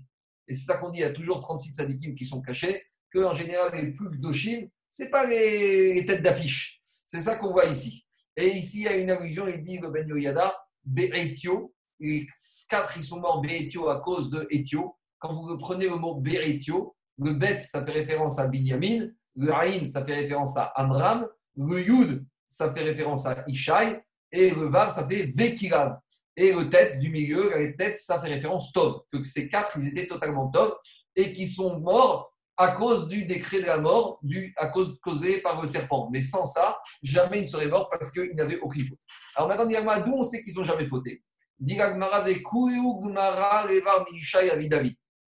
Et 0.48 0.54
c'est 0.54 0.64
ça 0.64 0.78
qu'on 0.78 0.90
dit, 0.90 0.98
il 0.98 1.02
y 1.02 1.04
a 1.04 1.12
toujours 1.12 1.40
36 1.40 1.74
tzadikim 1.74 2.14
qui 2.14 2.24
sont 2.24 2.40
cachés, 2.40 2.82
que 3.10 3.24
en 3.24 3.34
général 3.34 3.72
les 3.74 3.92
plus 3.92 4.18
doshim, 4.18 4.68
c'est 4.88 5.10
pas 5.10 5.26
les, 5.26 6.04
têtes 6.06 6.22
d'affiche. 6.22 6.80
C'est 7.04 7.20
ça 7.20 7.36
qu'on 7.36 7.52
voit 7.52 7.66
ici. 7.66 8.06
Et 8.36 8.48
ici, 8.48 8.80
il 8.80 8.84
y 8.84 8.88
a 8.88 8.96
une 8.96 9.10
allusion, 9.10 9.46
il 9.46 9.60
dit 9.60 9.78
le 9.78 9.90
Ben 9.90 10.08
Yoyada, 10.08 10.54
Be'etio, 10.84 11.74
les 12.00 12.26
quatre, 12.68 12.96
ils 12.96 13.04
sont 13.04 13.20
morts 13.20 13.40
Béétio 13.40 13.88
à 13.88 14.00
cause 14.00 14.30
de 14.30 14.46
Étio. 14.50 14.96
Quand 15.18 15.32
vous 15.32 15.58
prenez 15.58 15.88
le 15.88 15.96
mot 15.96 16.16
Béétio, 16.16 16.94
le 17.18 17.32
Bet, 17.32 17.60
ça 17.60 17.84
fait 17.84 17.92
référence 17.92 18.38
à 18.38 18.48
Binyamin. 18.48 19.08
Le 19.36 19.52
Aïn, 19.52 19.88
ça 19.88 20.04
fait 20.04 20.14
référence 20.14 20.56
à 20.56 20.64
Amram. 20.76 21.26
Le 21.56 21.80
Yud, 21.80 22.26
ça 22.46 22.72
fait 22.72 22.82
référence 22.82 23.26
à 23.26 23.44
Ishaï. 23.46 24.00
Et 24.34 24.50
le 24.50 24.66
Vav, 24.66 24.92
ça 24.92 25.06
fait 25.06 25.30
Vekirav. 25.34 25.96
Et 26.36 26.52
le 26.52 26.68
tête 26.68 26.98
du 26.98 27.10
milieu, 27.10 27.48
la 27.50 27.72
tête, 27.74 27.98
ça 27.98 28.20
fait 28.20 28.26
référence 28.26 28.72
Tov. 28.72 29.02
Que 29.12 29.24
ces 29.24 29.48
quatre, 29.48 29.78
ils 29.78 29.86
étaient 29.88 30.08
totalement 30.08 30.48
Tov 30.50 30.74
et 31.14 31.32
qui 31.32 31.46
sont 31.46 31.78
morts 31.78 32.32
à 32.56 32.72
cause 32.72 33.06
du 33.08 33.24
décret 33.24 33.60
de 33.60 33.66
la 33.66 33.78
mort, 33.78 34.20
à 34.56 34.68
cause 34.68 34.98
causé 35.00 35.40
par 35.40 35.60
le 35.60 35.68
serpent. 35.68 36.08
Mais 36.12 36.20
sans 36.20 36.46
ça, 36.46 36.78
jamais 37.02 37.38
ils 37.38 37.42
ne 37.42 37.48
seraient 37.48 37.68
morts 37.68 37.88
parce 37.88 38.10
qu'ils 38.10 38.34
n'avaient 38.34 38.58
aucune 38.58 38.84
faute. 38.84 38.98
Alors 39.36 39.48
maintenant, 39.48 40.00
d'où 40.04 40.12
on 40.12 40.22
sait 40.24 40.42
qu'ils 40.42 40.54
n'ont 40.56 40.64
jamais 40.64 40.86
fauté? 40.86 41.22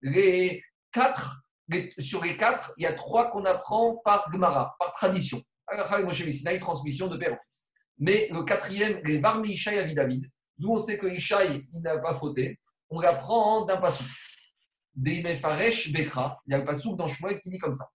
Les 0.03 0.63
quatre, 0.93 1.43
sur 1.99 2.25
les 2.25 2.37
quatre, 2.37 2.73
il 2.77 2.83
y 2.83 2.87
a 2.87 2.93
trois 2.95 3.31
qu'on 3.31 3.45
apprend 3.45 4.01
par 4.05 4.29
Gmara, 4.33 4.75
par 4.81 4.93
tradition. 4.93 5.41
transmission 6.59 7.07
de 7.07 7.17
père 7.17 7.35
en 7.35 7.37
fils. 7.37 7.68
Mais 7.99 8.29
le 8.31 8.43
quatrième, 8.43 9.01
les 9.05 9.19
Varmi 9.19 9.53
Ishaï 9.53 9.79
Avi 9.79 9.95
David, 9.95 10.31
d'où 10.57 10.73
on 10.73 10.79
sait 10.79 10.99
que 10.99 11.07
Ishaï, 11.07 11.67
il 11.73 11.83
n'a 11.83 11.99
pas 11.99 12.15
fauté, 12.15 12.59
on 12.91 13.01
l'apprend 13.01 13.65
d'un 13.65 13.79
passou. 13.79 14.05
Faresh 15.41 15.93
Bekra, 15.93 16.37
il 16.47 16.53
y 16.53 16.55
a 16.55 16.59
un 16.59 16.65
passou 16.65 16.97
dans 16.97 17.09
Shmuel 17.09 17.41
qui 17.41 17.51
dit 17.51 17.59
comme 17.59 17.75
ça. 17.75 17.87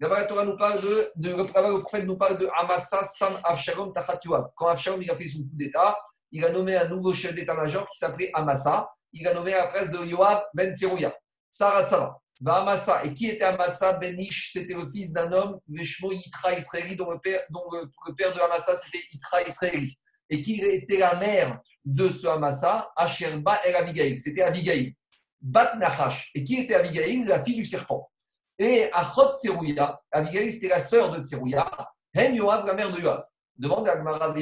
La 0.00 0.24
Torah 0.26 0.44
nous 0.44 0.56
parle 0.56 0.80
de, 1.16 1.30
le 1.30 1.80
prophète 1.80 2.04
nous 2.04 2.16
parle 2.16 2.38
de 2.38 2.48
Amasa 2.56 3.04
Sam 3.04 3.32
Avshalom 3.44 3.92
Tachat 3.92 4.20
Quand 4.54 4.68
Avshalom 4.68 5.02
il 5.02 5.10
a 5.10 5.16
fait 5.16 5.28
son 5.28 5.42
coup 5.42 5.54
d'état, 5.54 5.96
il 6.30 6.44
a 6.44 6.50
nommé 6.50 6.76
un 6.76 6.88
nouveau 6.88 7.14
chef 7.14 7.34
d'état-major 7.34 7.86
qui 7.88 7.98
s'appelait 7.98 8.30
Amasa. 8.34 8.90
Il 9.12 9.26
a 9.26 9.34
nommé 9.34 9.52
la 9.52 9.68
place 9.68 9.90
de 9.90 10.04
Yoav 10.04 10.44
ben 10.52 10.74
Tserouya. 10.74 11.14
Sarah 11.50 11.84
Sara. 11.84 12.20
Et 13.04 13.14
qui 13.14 13.28
était 13.28 13.44
Amasa 13.44 13.94
Ben 13.94 14.18
Ish? 14.18 14.50
C'était 14.52 14.74
le 14.74 14.90
fils 14.90 15.12
d'un 15.12 15.32
homme, 15.32 15.58
Veshmo 15.68 16.12
Yitra 16.12 16.58
Israéli, 16.58 16.96
dont 16.96 17.10
le 17.10 17.18
père, 17.18 17.42
de 17.50 18.40
Amasa 18.40 18.74
c'était 18.76 19.04
Yitra 19.12 19.42
Israéli. 19.42 19.96
Et 20.28 20.42
qui 20.42 20.60
était 20.60 20.98
la 20.98 21.14
mère 21.16 21.60
de 21.84 22.08
ce 22.08 22.26
Amasa, 22.26 22.90
Asherba 22.96 23.60
El 23.64 23.76
Abigail. 23.76 24.18
C'était 24.18 24.42
Abigail. 24.42 24.94
Bat 25.40 25.76
Nachash. 25.76 26.30
Et 26.34 26.42
qui 26.42 26.56
était 26.56 26.74
Abigail? 26.74 27.24
La 27.24 27.44
fille 27.44 27.56
du 27.56 27.64
serpent. 27.64 28.10
Et 28.58 28.90
Achot 28.92 29.32
Tserouya, 29.32 30.00
Abigail 30.10 30.52
c'était 30.52 30.68
la 30.68 30.80
sœur 30.80 31.10
de 31.10 31.22
Tserouya. 31.22 31.70
Hen 32.12 32.34
Yoav, 32.34 32.66
la 32.66 32.74
mère 32.74 32.92
de 32.92 33.00
Yoav. 33.00 33.24
Demande 33.56 33.88
à 33.88 33.96
Gmara, 33.96 34.34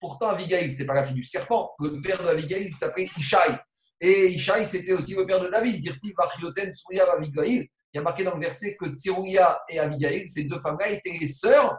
Pourtant, 0.00 0.28
Abigail, 0.28 0.68
ce 0.68 0.74
n'était 0.74 0.84
pas 0.84 0.94
la 0.94 1.04
fille 1.04 1.14
du 1.14 1.24
serpent. 1.24 1.72
Le 1.78 2.00
père 2.00 2.22
de 2.22 2.28
Abigail 2.28 2.70
s'appelait 2.72 3.08
Ishaï. 3.16 3.56
Et 4.00 4.28
Ishaï, 4.28 4.66
c'était 4.66 4.92
aussi 4.92 5.14
le 5.14 5.24
père 5.26 5.40
de 5.40 5.48
David. 5.48 5.76
Il 5.84 5.86
y 7.94 7.98
a 7.98 8.02
marqué 8.02 8.24
dans 8.24 8.34
le 8.34 8.40
verset 8.40 8.76
que 8.76 8.86
Tserouya 8.86 9.62
et 9.68 9.78
Abigail, 9.78 10.26
ces 10.26 10.44
deux 10.44 10.58
femmes-là, 10.58 10.90
étaient 10.90 11.16
les 11.18 11.26
sœurs 11.26 11.76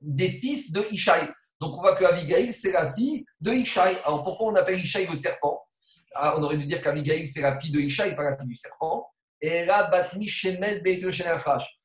des 0.00 0.30
fils 0.30 0.72
de 0.72 0.84
Ishaï. 0.90 1.28
Donc 1.60 1.78
on 1.78 1.80
voit 1.80 1.94
que 1.94 2.04
Abigail, 2.04 2.52
c'est 2.52 2.72
la 2.72 2.92
fille 2.92 3.24
de 3.40 3.52
Ishaï. 3.52 3.96
Alors 4.04 4.24
pourquoi 4.24 4.48
on 4.48 4.56
appelle 4.56 4.80
Ishaï 4.80 5.06
le 5.06 5.14
serpent? 5.14 5.62
Ah, 6.14 6.34
On 6.36 6.42
aurait 6.42 6.58
dû 6.58 6.66
dire 6.66 6.82
qu'Abigail, 6.82 7.26
c'est 7.26 7.40
la 7.40 7.58
fille 7.58 7.70
de 7.70 7.78
Ishaï, 7.78 8.16
pas 8.16 8.24
la 8.24 8.36
fille 8.36 8.48
du 8.48 8.56
serpent. 8.56 9.08
Et 9.40 9.64
là, 9.64 9.88
Batmi 9.90 10.28
Shemel 10.28 10.82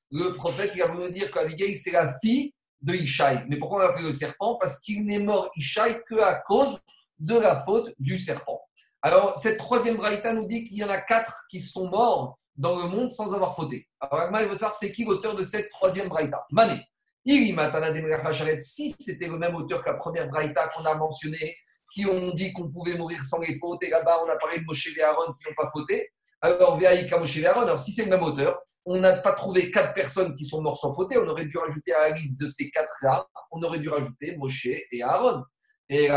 le 0.10 0.34
prophète 0.34 0.72
il 0.74 0.82
a 0.82 0.88
voulu 0.88 1.12
dire 1.12 1.32
qu'Abigail, 1.32 1.76
c'est 1.76 1.92
la 1.92 2.08
fille 2.20 2.54
de 2.82 2.94
Ishaï. 2.94 3.46
Mais 3.50 3.58
pourquoi 3.58 3.78
on 3.78 3.82
l'a 3.82 3.90
appelé 3.90 4.06
le 4.06 4.12
serpent? 4.12 4.58
Parce 4.60 4.80
qu'il 4.80 5.06
n'est 5.06 5.20
mort 5.20 5.52
Ishaï 5.56 6.02
qu'à 6.08 6.42
cause 6.48 6.80
de 7.20 7.36
la 7.38 7.62
faute 7.64 7.94
du 8.00 8.18
serpent. 8.18 8.62
Alors, 9.02 9.38
cette 9.38 9.58
troisième 9.58 9.98
braïta 9.98 10.34
nous 10.34 10.46
dit 10.48 10.66
qu'il 10.66 10.78
y 10.78 10.84
en 10.84 10.90
a 10.90 11.00
quatre 11.00 11.46
qui 11.50 11.60
sont 11.60 11.90
morts 11.90 12.40
dans 12.56 12.82
le 12.82 12.90
monde 12.90 13.12
sans 13.12 13.34
avoir 13.34 13.56
fauté. 13.56 13.88
Alors, 14.00 14.26
Agma, 14.26 14.44
il 14.44 14.50
veut 14.50 14.56
savoir 14.56 14.76
c'est 14.76 14.92
qui 14.92 15.06
l'auteur 15.06 15.36
de 15.36 15.44
cette 15.44 15.70
troisième 15.70 16.08
braïta 16.08 16.44
Mané. 16.52 16.82
Si 17.26 18.96
c'était 19.00 19.28
le 19.28 19.38
même 19.38 19.56
auteur 19.56 19.84
que 19.84 19.90
la 19.90 19.96
première 19.96 20.30
braïta 20.30 20.68
qu'on 20.70 20.86
a 20.86 20.96
mentionné, 20.96 21.56
qui 21.94 22.06
ont 22.06 22.32
dit 22.34 22.54
qu'on 22.54 22.72
pouvait 22.72 22.96
mourir 22.96 23.24
sans 23.24 23.40
les 23.42 23.58
fautes, 23.60 23.84
et 23.84 23.90
là-bas 23.90 24.24
on 24.26 24.30
a 24.30 24.36
parlé 24.38 24.60
de 24.60 24.66
Moshe 24.66 24.88
et 24.96 25.02
Aaron 25.02 25.34
qui 25.34 25.48
n'ont 25.48 25.56
pas 25.56 25.70
fauté, 25.70 26.10
alors, 26.42 26.80
alors 26.80 27.80
si 27.80 27.92
c'est 27.92 28.04
le 28.04 28.10
même 28.10 28.24
auteur, 28.24 28.60
on 28.86 29.00
n'a 29.00 29.18
pas 29.18 29.34
trouvé 29.34 29.72
quatre 29.72 29.94
personnes 29.94 30.36
qui 30.36 30.46
sont 30.46 30.62
mortes 30.62 30.80
sans 30.80 30.94
faute, 30.94 31.12
on 31.16 31.28
aurait 31.28 31.46
dû 31.46 31.58
rajouter 31.58 31.94
à 31.94 32.10
la 32.10 32.16
liste 32.16 32.40
de 32.40 32.48
ces 32.48 32.70
quatre-là, 32.70 33.28
on 33.52 33.62
aurait 33.64 33.80
dû 33.80 33.90
rajouter 33.90 34.38
Moshe 34.38 34.68
et 34.68 35.02
Aaron. 35.02 35.44
Et 35.90 36.10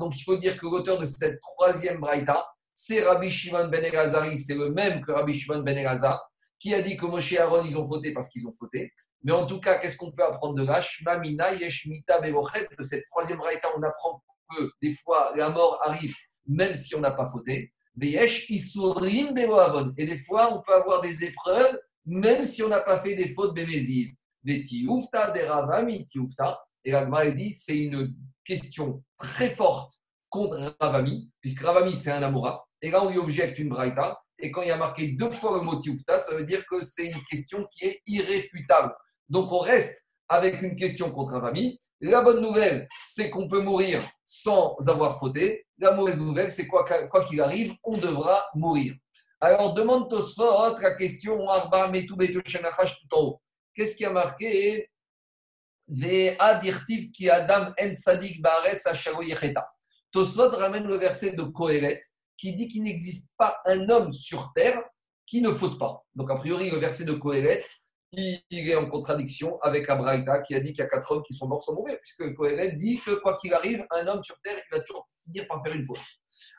donc 0.00 0.18
il 0.18 0.22
faut 0.22 0.36
dire 0.36 0.56
que 0.58 0.66
l'auteur 0.66 0.98
de 0.98 1.04
cette 1.04 1.38
troisième 1.40 2.00
braïta, 2.00 2.46
c'est 2.72 3.02
Rabbi 3.02 3.30
Shimon 3.30 3.68
ben 3.68 3.84
Elazari, 3.84 4.38
c'est 4.38 4.54
le 4.54 4.70
même 4.70 5.04
que 5.04 5.12
Rabbi 5.12 5.38
Shimon 5.38 5.62
ben 5.62 5.76
Elazar, 5.76 6.22
qui 6.58 6.74
a 6.74 6.82
dit 6.82 6.96
que 6.96 7.06
Moshe 7.06 7.32
et 7.32 7.38
Aaron, 7.38 7.64
ils 7.64 7.76
ont 7.76 7.86
fauté 7.86 8.12
parce 8.12 8.30
qu'ils 8.30 8.46
ont 8.46 8.52
fauté. 8.52 8.92
Mais 9.22 9.32
en 9.32 9.46
tout 9.46 9.60
cas, 9.60 9.78
qu'est-ce 9.78 9.96
qu'on 9.96 10.12
peut 10.12 10.22
apprendre 10.22 10.54
de 10.54 10.64
là 10.64 10.80
Shmamina, 10.80 11.54
Yeshmita, 11.54 12.20
De 12.20 12.82
cette 12.82 13.04
troisième 13.10 13.38
braïta, 13.38 13.68
on 13.76 13.82
apprend 13.82 14.22
que 14.50 14.70
des 14.80 14.94
fois, 14.94 15.32
la 15.36 15.50
mort 15.50 15.80
arrive 15.84 16.14
même 16.46 16.74
si 16.74 16.94
on 16.94 17.00
n'a 17.00 17.10
pas 17.12 17.28
fauté. 17.28 17.72
Et 18.00 18.16
des 20.06 20.18
fois, 20.18 20.54
on 20.54 20.62
peut 20.62 20.74
avoir 20.74 21.00
des 21.02 21.24
épreuves, 21.24 21.78
même 22.06 22.44
si 22.44 22.62
on 22.62 22.68
n'a 22.68 22.80
pas 22.80 22.98
fait 23.00 23.14
des 23.14 23.28
fautes 23.34 23.54
bémézides. 23.54 24.14
Des 24.44 24.62
tioufta, 24.62 25.32
des 25.32 25.42
ravami, 25.42 26.06
tioufta. 26.06 26.58
Et 26.84 26.92
la 26.92 27.30
dit 27.32 27.52
c'est 27.52 27.78
une 27.78 28.14
question 28.48 29.04
très 29.18 29.50
forte 29.50 29.92
contre 30.30 30.74
Ravami, 30.80 31.30
puisque 31.40 31.60
Ravami, 31.60 31.94
c'est 31.94 32.10
un 32.10 32.22
Amora. 32.22 32.66
Et 32.80 32.90
là, 32.90 33.04
on 33.04 33.10
lui 33.10 33.18
objecte 33.18 33.58
une 33.58 33.68
braïta. 33.68 34.18
Et 34.38 34.50
quand 34.50 34.62
il 34.62 34.68
y 34.68 34.72
a 34.72 34.76
marqué 34.76 35.08
deux 35.08 35.30
fois 35.30 35.58
le 35.58 35.62
mot 35.62 35.76
tioufta, 35.76 36.18
ça 36.18 36.34
veut 36.34 36.44
dire 36.44 36.64
que 36.70 36.82
c'est 36.84 37.06
une 37.06 37.24
question 37.24 37.66
qui 37.72 37.86
est 37.86 38.00
irréfutable. 38.06 38.94
Donc, 39.28 39.52
on 39.52 39.58
reste 39.58 40.06
avec 40.28 40.62
une 40.62 40.76
question 40.76 41.10
contre 41.10 41.40
famille. 41.40 41.78
La 42.00 42.22
bonne 42.22 42.40
nouvelle, 42.40 42.86
c'est 43.04 43.28
qu'on 43.30 43.48
peut 43.48 43.60
mourir 43.60 44.02
sans 44.24 44.76
avoir 44.86 45.18
fauté. 45.18 45.66
La 45.78 45.92
mauvaise 45.92 46.20
nouvelle, 46.20 46.50
c'est 46.50 46.66
quoi 46.66 46.84
qu'il 46.84 47.40
arrive, 47.40 47.74
on 47.84 47.96
devra 47.96 48.44
mourir. 48.54 48.94
Alors, 49.40 49.74
demande 49.74 50.08
Tosfot 50.08 50.78
la 50.80 50.94
question 50.94 51.48
Arba 51.48 51.90
tout 52.08 52.16
en 53.12 53.20
haut. 53.20 53.40
Qu'est-ce 53.74 53.96
qui 53.96 54.04
a 54.04 54.10
marqué 54.10 54.88
ki 55.88 57.30
Adam 57.30 57.72
en 57.78 57.94
sadik 57.94 58.42
Tosfot 60.12 60.50
ramène 60.50 60.86
le 60.86 60.96
verset 60.96 61.32
de 61.32 61.42
Kohelet 61.42 62.00
qui 62.36 62.54
dit 62.54 62.68
qu'il 62.68 62.82
n'existe 62.82 63.34
pas 63.36 63.58
un 63.66 63.88
homme 63.90 64.12
sur 64.12 64.52
terre 64.54 64.82
qui 65.26 65.42
ne 65.42 65.50
faute 65.50 65.78
pas. 65.78 66.02
Donc, 66.14 66.30
a 66.30 66.36
priori, 66.36 66.70
le 66.70 66.78
verset 66.78 67.04
de 67.04 67.12
Kohelet, 67.12 67.62
il 68.12 68.40
est 68.50 68.74
en 68.74 68.88
contradiction 68.88 69.60
avec 69.60 69.88
Abraïta 69.90 70.40
qui 70.40 70.54
a 70.54 70.60
dit 70.60 70.72
qu'il 70.72 70.82
y 70.82 70.86
a 70.86 70.88
quatre 70.88 71.12
hommes 71.12 71.22
qui 71.26 71.34
sont 71.34 71.46
morts 71.46 71.60
sans 71.60 71.74
mourir, 71.74 71.98
puisque 72.00 72.34
Kohelet 72.34 72.72
dit 72.72 72.98
que 72.98 73.20
quoi 73.20 73.36
qu'il 73.36 73.52
arrive, 73.52 73.84
un 73.90 74.06
homme 74.06 74.24
sur 74.24 74.40
terre, 74.40 74.56
il 74.56 74.76
va 74.76 74.82
toujours 74.82 75.06
finir 75.24 75.46
par 75.46 75.62
faire 75.62 75.74
une 75.74 75.84
faute. 75.84 76.00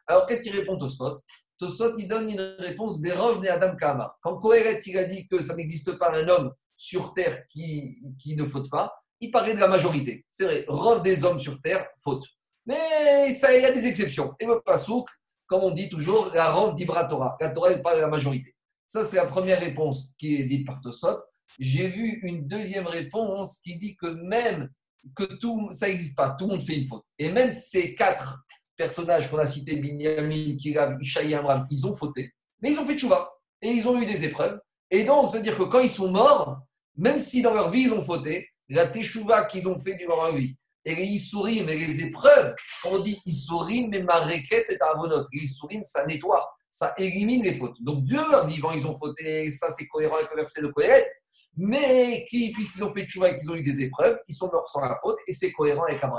Alors, 0.05 0.27
qu'est-ce 0.27 0.43
qu'il 0.43 0.55
répond 0.55 0.77
Tosfot? 0.77 1.17
Tosfot, 1.57 1.97
il 1.97 2.07
donne 2.07 2.29
une 2.29 2.55
réponse 2.59 3.01
Berov 3.01 3.43
et 3.43 3.49
Adam 3.49 3.75
Kama. 3.75 4.15
Quand 4.21 4.37
Kohelet, 4.37 4.79
il 4.85 4.97
a 4.97 5.05
dit 5.05 5.27
que 5.27 5.41
ça 5.41 5.55
n'existe 5.55 5.97
pas 5.97 6.11
un 6.13 6.27
homme 6.27 6.53
sur 6.75 7.13
terre 7.15 7.47
qui, 7.49 7.99
qui 8.21 8.35
ne 8.35 8.45
faute 8.45 8.69
pas, 8.69 8.93
il 9.21 9.31
parlait 9.31 9.53
de 9.53 9.59
la 9.59 9.67
majorité. 9.67 10.25
C'est 10.29 10.45
vrai, 10.45 10.65
Rov 10.67 11.03
des 11.03 11.23
hommes 11.23 11.39
sur 11.39 11.61
terre 11.61 11.87
faute. 12.03 12.25
Mais 12.65 13.29
il 13.29 13.61
y 13.61 13.65
a 13.65 13.71
des 13.71 13.85
exceptions. 13.85 14.33
Et 14.39 14.45
le 14.45 14.61
Pasouk, 14.61 15.07
comme 15.47 15.63
on 15.63 15.71
dit 15.71 15.89
toujours, 15.89 16.31
la 16.33 16.51
Rov 16.51 16.75
d'Ibra 16.75 17.05
Torah. 17.05 17.35
La 17.39 17.49
Torah, 17.49 17.73
parle 17.79 17.97
de 17.97 18.01
la 18.01 18.07
majorité. 18.07 18.55
Ça, 18.85 19.03
c'est 19.03 19.17
la 19.17 19.25
première 19.25 19.59
réponse 19.59 20.13
qui 20.17 20.35
est 20.35 20.45
dite 20.45 20.65
par 20.65 20.81
Tosfot. 20.81 21.19
J'ai 21.59 21.87
vu 21.87 22.19
une 22.23 22.47
deuxième 22.47 22.87
réponse 22.87 23.59
qui 23.61 23.77
dit 23.77 23.95
que 23.95 24.07
même 24.07 24.69
que 25.15 25.23
tout, 25.23 25.69
ça 25.71 25.87
n'existe 25.87 26.15
pas, 26.15 26.31
tout 26.31 26.45
le 26.45 26.55
monde 26.55 26.63
fait 26.63 26.75
une 26.75 26.87
faute. 26.87 27.03
Et 27.17 27.31
même 27.31 27.51
ces 27.51 27.95
quatre 27.95 28.45
personnages 28.75 29.29
qu'on 29.29 29.37
a 29.37 29.45
cités, 29.45 29.75
Binyamin, 29.75 30.57
Kirav, 30.57 30.97
Ishaï 31.01 31.33
Amram, 31.35 31.67
ils 31.69 31.85
ont 31.85 31.93
fauté, 31.93 32.33
mais 32.61 32.71
ils 32.71 32.79
ont 32.79 32.85
fait 32.85 32.97
tchouva 32.97 33.31
et 33.61 33.69
ils 33.69 33.87
ont 33.87 33.99
eu 34.01 34.05
des 34.05 34.23
épreuves. 34.23 34.59
Et 34.91 35.03
donc, 35.03 35.29
c'est-à-dire 35.29 35.57
que 35.57 35.63
quand 35.63 35.79
ils 35.79 35.89
sont 35.89 36.11
morts, 36.11 36.59
même 36.95 37.19
si 37.19 37.41
dans 37.41 37.53
leur 37.53 37.69
vie 37.69 37.83
ils 37.83 37.93
ont 37.93 38.01
fauté, 38.01 38.49
la 38.69 38.87
teshuva 38.87 39.45
qu'ils 39.45 39.67
ont 39.67 39.77
fait 39.77 39.95
durant 39.95 40.23
leur 40.23 40.35
vie, 40.35 40.55
et 40.85 40.95
les 40.95 41.05
issourim 41.05 41.67
et 41.69 41.77
les 41.77 42.01
épreuves, 42.01 42.55
on 42.85 42.99
dit 42.99 43.19
issourim 43.25 43.89
mais 43.89 44.01
ma 44.01 44.21
requête 44.21 44.65
est 44.69 44.81
à 44.81 44.91
avonot. 44.91 45.25
Les 45.33 45.43
issourim, 45.43 45.83
ça 45.83 46.05
nettoie, 46.05 46.49
ça 46.69 46.93
élimine 46.97 47.43
les 47.43 47.55
fautes. 47.55 47.81
Donc, 47.81 48.03
Dieu, 48.05 48.19
leur 48.31 48.47
vivant, 48.47 48.71
ils 48.71 48.87
ont 48.87 48.95
fauté, 48.95 49.49
ça 49.49 49.69
c'est 49.71 49.87
cohérent 49.87 50.15
avec 50.15 50.29
le 50.31 50.37
verset 50.37 50.61
de 50.61 50.67
Kohelet, 50.67 51.07
mais 51.57 52.25
qui, 52.29 52.51
puisqu'ils 52.51 52.83
ont 52.83 52.93
fait 52.93 53.05
tchouva 53.05 53.29
et 53.29 53.39
qu'ils 53.39 53.51
ont 53.51 53.55
eu 53.55 53.63
des 53.63 53.81
épreuves, 53.81 54.17
ils 54.27 54.35
sont 54.35 54.49
morts 54.51 54.67
sans 54.67 54.81
la 54.81 54.97
faute, 55.01 55.17
et 55.27 55.33
c'est 55.33 55.51
cohérent 55.51 55.83
avec 55.83 56.01
la 56.01 56.11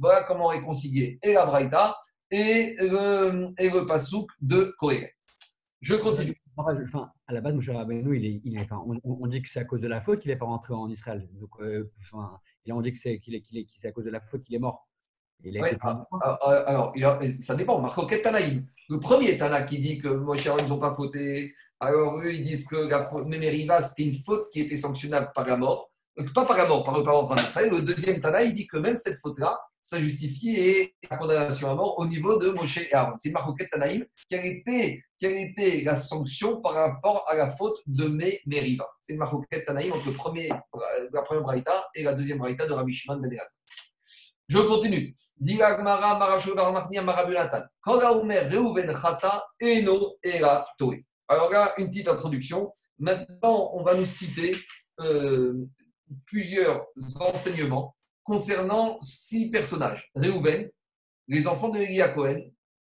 Voilà 0.00 0.24
comment 0.24 0.48
réconcilier 0.48 1.18
et 1.22 1.34
la 1.34 1.96
et 2.30 2.74
le, 2.78 3.52
et 3.58 3.68
le 3.68 3.86
pasouk 3.86 4.28
de 4.40 4.74
Kohelet. 4.78 5.14
Je 5.80 5.94
continue. 5.94 6.43
Enfin, 6.56 7.10
à 7.26 7.32
la 7.32 7.40
base, 7.40 7.54
Moshe 7.54 7.68
Rabbeinu, 7.68 8.16
il 8.16 8.24
est, 8.26 8.40
il 8.44 8.56
est, 8.56 8.60
enfin, 8.60 8.82
on, 8.86 9.00
on, 9.04 9.26
dit 9.26 9.42
que 9.42 9.48
c'est 9.48 9.60
à 9.60 9.64
cause 9.64 9.80
de 9.80 9.88
la 9.88 10.00
faute 10.00 10.20
qu'il 10.20 10.30
n'est 10.30 10.36
pas 10.36 10.46
rentré 10.46 10.72
en 10.74 10.88
Israël. 10.88 11.28
Donc, 11.32 11.50
euh, 11.60 11.90
enfin, 12.00 12.38
et 12.64 12.68
là, 12.68 12.76
on 12.76 12.80
dit 12.80 12.92
que 12.92 12.98
c'est 12.98 13.18
qu'il 13.18 13.34
est, 13.34 13.40
qu'il 13.40 13.58
est, 13.58 13.66
c'est 13.76 13.88
à 13.88 13.92
cause 13.92 14.04
de 14.04 14.10
la 14.10 14.20
faute 14.20 14.42
qu'il 14.42 14.54
est 14.54 14.60
mort. 14.60 14.88
Il 15.42 15.60
ouais, 15.60 15.76
alors, 15.80 16.06
alors, 16.66 16.92
alors, 16.96 17.22
ça 17.40 17.54
dépend. 17.54 17.80
Marcoquet 17.80 18.22
Tanaïm. 18.22 18.66
Le 18.88 19.00
premier 19.00 19.36
Tana 19.36 19.62
qui 19.62 19.78
dit 19.78 19.98
que 19.98 20.08
Moshe 20.08 20.46
ils 20.46 20.68
n'ont 20.68 20.78
pas 20.78 20.94
fauté. 20.94 21.52
Alors, 21.80 22.18
eux, 22.18 22.32
ils 22.32 22.42
disent 22.42 22.66
que 22.66 22.76
la 22.76 23.04
faute 23.04 23.26
Mémériva, 23.26 23.80
c'était 23.80 24.08
une 24.08 24.18
faute 24.22 24.50
qui 24.50 24.60
était 24.60 24.76
sanctionnable 24.76 25.32
par 25.34 25.46
la 25.46 25.56
mort. 25.56 25.90
Pas 26.34 26.44
par 26.44 26.56
la 26.56 26.66
mort, 26.66 26.84
par 26.84 26.96
le 26.96 27.02
parent 27.02 27.34
d'Israël. 27.34 27.70
Le 27.70 27.82
deuxième 27.82 28.20
Tana, 28.20 28.42
il 28.42 28.54
dit 28.54 28.66
que 28.68 28.76
même 28.76 28.96
cette 28.96 29.18
faute-là, 29.18 29.58
ça 29.84 29.98
justifie 29.98 30.92
la 31.10 31.16
condamnation 31.18 31.70
à 31.70 31.74
mort 31.74 31.98
au 31.98 32.06
niveau 32.06 32.38
de 32.38 32.50
Moshe 32.50 32.78
et 32.78 32.94
Aaron. 32.94 33.16
C'est 33.18 33.30
Marcoquet 33.30 33.68
Tanaïm. 33.68 34.06
Quelle 34.30 34.46
était, 34.46 35.02
quelle 35.18 35.36
était 35.36 35.82
la 35.84 35.94
sanction 35.94 36.62
par 36.62 36.72
rapport 36.72 37.26
à 37.28 37.34
la 37.34 37.50
faute 37.50 37.76
de 37.86 38.06
Meriva 38.46 38.88
C'est 39.02 39.14
Marcoquet 39.16 39.64
Tanaïm 39.64 39.92
entre 39.92 40.06
le 40.06 40.14
premier, 40.14 40.48
la 40.48 41.22
première 41.22 41.42
braïta 41.42 41.84
et 41.94 42.02
la 42.02 42.14
deuxième 42.14 42.38
braïta 42.38 42.66
de 42.66 42.72
Rabbi 42.72 42.94
Shimon 42.94 43.18
Ben 43.18 43.30
Je 44.48 44.58
continue. 44.58 45.14
Alors 51.28 51.50
là, 51.50 51.74
une 51.76 51.88
petite 51.88 52.08
introduction. 52.08 52.72
Maintenant, 52.98 53.70
on 53.74 53.82
va 53.82 53.94
nous 53.94 54.06
citer 54.06 54.56
euh, 55.00 55.52
plusieurs 56.26 56.86
enseignements 57.20 57.94
concernant 58.22 58.98
six 59.00 59.50
personnages. 59.50 60.10
Réhouven, 60.14 60.70
les 61.28 61.46
enfants 61.46 61.68
de 61.68 61.78
Elia 61.78 62.08
Cohen, 62.08 62.40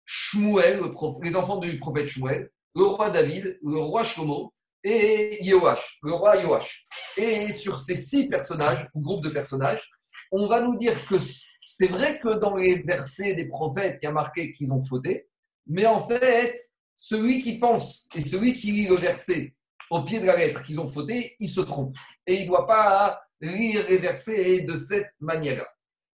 Shmuel, 0.05 0.81
les 1.23 1.35
enfants 1.35 1.59
du 1.59 1.79
prophète 1.79 2.07
Shmuel, 2.07 2.49
le 2.75 2.83
roi 2.83 3.09
David, 3.09 3.59
le 3.61 3.77
roi 3.79 4.03
Shlomo 4.03 4.53
et 4.83 5.43
Yoash, 5.43 5.99
le 6.03 6.13
roi 6.13 6.37
Yoash. 6.37 6.83
Et 7.17 7.51
sur 7.51 7.79
ces 7.79 7.95
six 7.95 8.27
personnages, 8.27 8.87
ou 8.93 9.01
groupes 9.01 9.23
de 9.23 9.29
personnages, 9.29 9.89
on 10.31 10.47
va 10.47 10.61
nous 10.61 10.77
dire 10.77 10.93
que 11.07 11.15
c'est 11.19 11.87
vrai 11.87 12.19
que 12.19 12.37
dans 12.39 12.55
les 12.55 12.81
versets 12.83 13.35
des 13.35 13.47
prophètes, 13.47 13.99
il 14.01 14.05
y 14.05 14.09
a 14.09 14.11
marqué 14.11 14.53
qu'ils 14.53 14.71
ont 14.71 14.81
fauté, 14.81 15.27
mais 15.67 15.85
en 15.85 16.05
fait, 16.05 16.55
celui 16.97 17.41
qui 17.41 17.57
pense 17.57 18.07
et 18.15 18.21
celui 18.21 18.55
qui 18.55 18.71
lit 18.71 18.87
le 18.87 18.95
verset 18.95 19.53
au 19.89 20.03
pied 20.03 20.19
de 20.19 20.25
la 20.25 20.37
lettre 20.37 20.63
qu'ils 20.63 20.79
ont 20.79 20.87
fauté, 20.87 21.35
il 21.39 21.49
se 21.49 21.61
trompe. 21.61 21.95
Et 22.27 22.35
il 22.35 22.43
ne 22.43 22.47
doit 22.47 22.67
pas 22.67 23.21
lire 23.41 23.85
les 23.87 23.97
versets 23.97 24.61
de 24.61 24.75
cette 24.75 25.11
manière-là. 25.19 25.67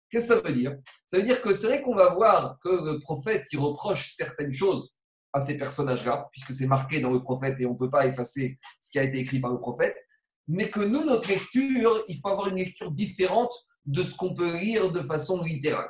Qu'est-ce 0.10 0.30
que 0.30 0.36
ça 0.36 0.42
veut 0.42 0.54
dire? 0.54 0.78
Ça 1.08 1.18
veut 1.18 1.24
dire 1.24 1.42
que 1.42 1.54
c'est 1.54 1.68
vrai 1.68 1.82
qu'on 1.82 1.96
va 1.96 2.14
voir 2.14 2.58
que 2.62 2.70
le 2.70 3.00
prophète 3.00 3.46
qui 3.50 3.58
reproche 3.58 4.12
certaines 4.14 4.54
choses 4.54 4.94
à 5.34 5.40
ces 5.40 5.58
personnages-là, 5.58 6.30
puisque 6.32 6.54
c'est 6.54 6.68
marqué 6.68 7.02
dans 7.02 7.12
le 7.12 7.22
prophète 7.22 7.60
et 7.60 7.66
on 7.66 7.74
ne 7.74 7.78
peut 7.78 7.90
pas 7.90 8.08
effacer 8.08 8.58
ce 8.80 8.90
qui 8.90 9.00
a 9.00 9.04
été 9.04 9.20
écrit 9.20 9.40
par 9.40 9.52
le 9.52 9.60
prophète, 9.60 9.96
mais 10.48 10.70
que 10.70 10.80
nous, 10.80 11.04
notre 11.04 11.28
lecture, 11.28 12.04
il 12.08 12.20
faut 12.22 12.30
avoir 12.30 12.48
une 12.48 12.56
lecture 12.56 12.92
différente 12.92 13.52
de 13.86 14.04
ce 14.04 14.16
qu'on 14.16 14.34
peut 14.34 14.58
lire 14.58 14.92
de 14.92 15.02
façon 15.02 15.42
littérale. 15.44 15.90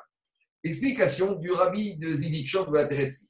Explication 0.63 1.33
du 1.33 1.51
rabbi 1.51 1.97
de 1.99 2.13
Zidikshov 2.13 2.71
de 2.71 2.77
la 2.77 2.87
Teretsi. 2.87 3.29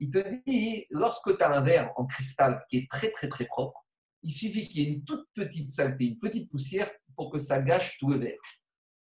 Il 0.00 0.10
te 0.10 0.18
dit, 0.46 0.84
lorsque 0.90 1.36
tu 1.36 1.42
as 1.44 1.52
un 1.52 1.62
verre 1.62 1.92
en 1.96 2.06
cristal 2.06 2.64
qui 2.68 2.78
est 2.78 2.90
très 2.90 3.12
très 3.12 3.28
très 3.28 3.46
propre, 3.46 3.81
il 4.22 4.32
suffit 4.32 4.68
qu'il 4.68 4.82
y 4.82 4.86
ait 4.86 4.94
une 4.94 5.04
toute 5.04 5.26
petite 5.34 5.70
saleté, 5.70 6.06
une 6.06 6.18
petite 6.18 6.50
poussière 6.50 6.90
pour 7.16 7.30
que 7.30 7.38
ça 7.38 7.60
gâche 7.60 7.98
tout 7.98 8.08
le 8.08 8.18
verre. 8.18 8.40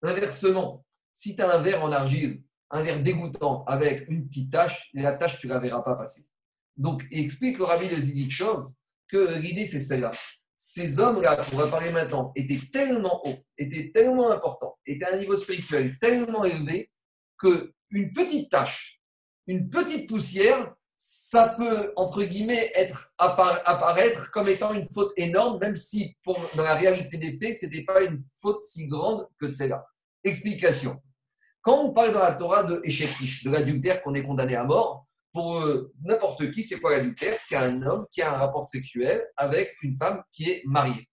Inversement, 0.01 0.85
si 1.13 1.35
tu 1.35 1.41
as 1.41 1.51
un 1.51 1.61
verre 1.61 1.83
en 1.83 1.91
argile, 1.91 2.43
un 2.69 2.83
verre 2.83 3.01
dégoûtant 3.01 3.63
avec 3.65 4.07
une 4.09 4.27
petite 4.27 4.51
tache, 4.51 4.89
la 4.93 5.17
tache, 5.17 5.39
tu 5.39 5.47
ne 5.47 5.53
la 5.53 5.59
verras 5.59 5.81
pas 5.81 5.95
passer. 5.95 6.25
Donc, 6.75 7.05
il 7.11 7.19
explique 7.19 7.57
le 7.57 7.63
rabbi 7.63 7.87
de 7.87 7.95
Zidikshov 7.95 8.71
que 9.07 9.39
l'idée, 9.39 9.65
c'est 9.65 9.79
celle-là. 9.79 10.11
Ces 10.55 10.99
hommes-là, 10.99 11.37
qu'on 11.37 11.57
va 11.57 11.67
parler 11.67 11.91
maintenant, 11.91 12.31
étaient 12.35 12.59
tellement 12.71 13.21
hauts, 13.25 13.37
étaient 13.57 13.91
tellement 13.93 14.31
importants, 14.31 14.77
étaient 14.85 15.05
à 15.05 15.13
un 15.13 15.17
niveau 15.17 15.37
spirituel 15.37 15.97
tellement 15.99 16.43
élevé 16.43 16.91
que 17.37 17.73
une 17.89 18.11
petite 18.11 18.51
tache, 18.51 19.01
une 19.47 19.69
petite 19.69 20.09
poussière 20.09 20.75
ça 20.99 21.49
peut, 21.49 21.93
entre 21.95 22.23
guillemets, 22.23 22.71
être, 22.73 23.13
apparaître 23.19 24.31
comme 24.31 24.49
étant 24.49 24.73
une 24.73 24.89
faute 24.89 25.13
énorme, 25.15 25.59
même 25.59 25.75
si 25.75 26.17
pour, 26.23 26.39
dans 26.55 26.63
la 26.63 26.73
réalité 26.73 27.17
des 27.17 27.37
faits, 27.37 27.55
ce 27.55 27.67
n'était 27.67 27.83
pas 27.83 28.01
une 28.01 28.19
faute 28.41 28.63
si 28.63 28.87
grande 28.87 29.27
que 29.39 29.45
celle-là. 29.45 29.85
Explication. 30.23 30.99
Quand 31.61 31.83
on 31.83 31.93
parle 31.93 32.13
dans 32.13 32.23
la 32.23 32.33
Torah 32.33 32.63
de 32.63 32.81
Eshetish, 32.83 33.43
de 33.43 33.51
l'adultère 33.51 34.01
qu'on 34.01 34.15
est 34.15 34.23
condamné 34.23 34.55
à 34.55 34.63
mort, 34.63 35.05
pour 35.31 35.59
euh, 35.59 35.93
n'importe 36.01 36.49
qui, 36.49 36.63
c'est 36.63 36.79
quoi 36.79 36.91
l'adultère? 36.91 37.35
C'est 37.37 37.57
un 37.57 37.83
homme 37.83 38.07
qui 38.11 38.23
a 38.23 38.33
un 38.33 38.37
rapport 38.37 38.67
sexuel 38.67 39.23
avec 39.35 39.75
une 39.83 39.93
femme 39.93 40.23
qui 40.31 40.49
est 40.49 40.63
mariée. 40.65 41.07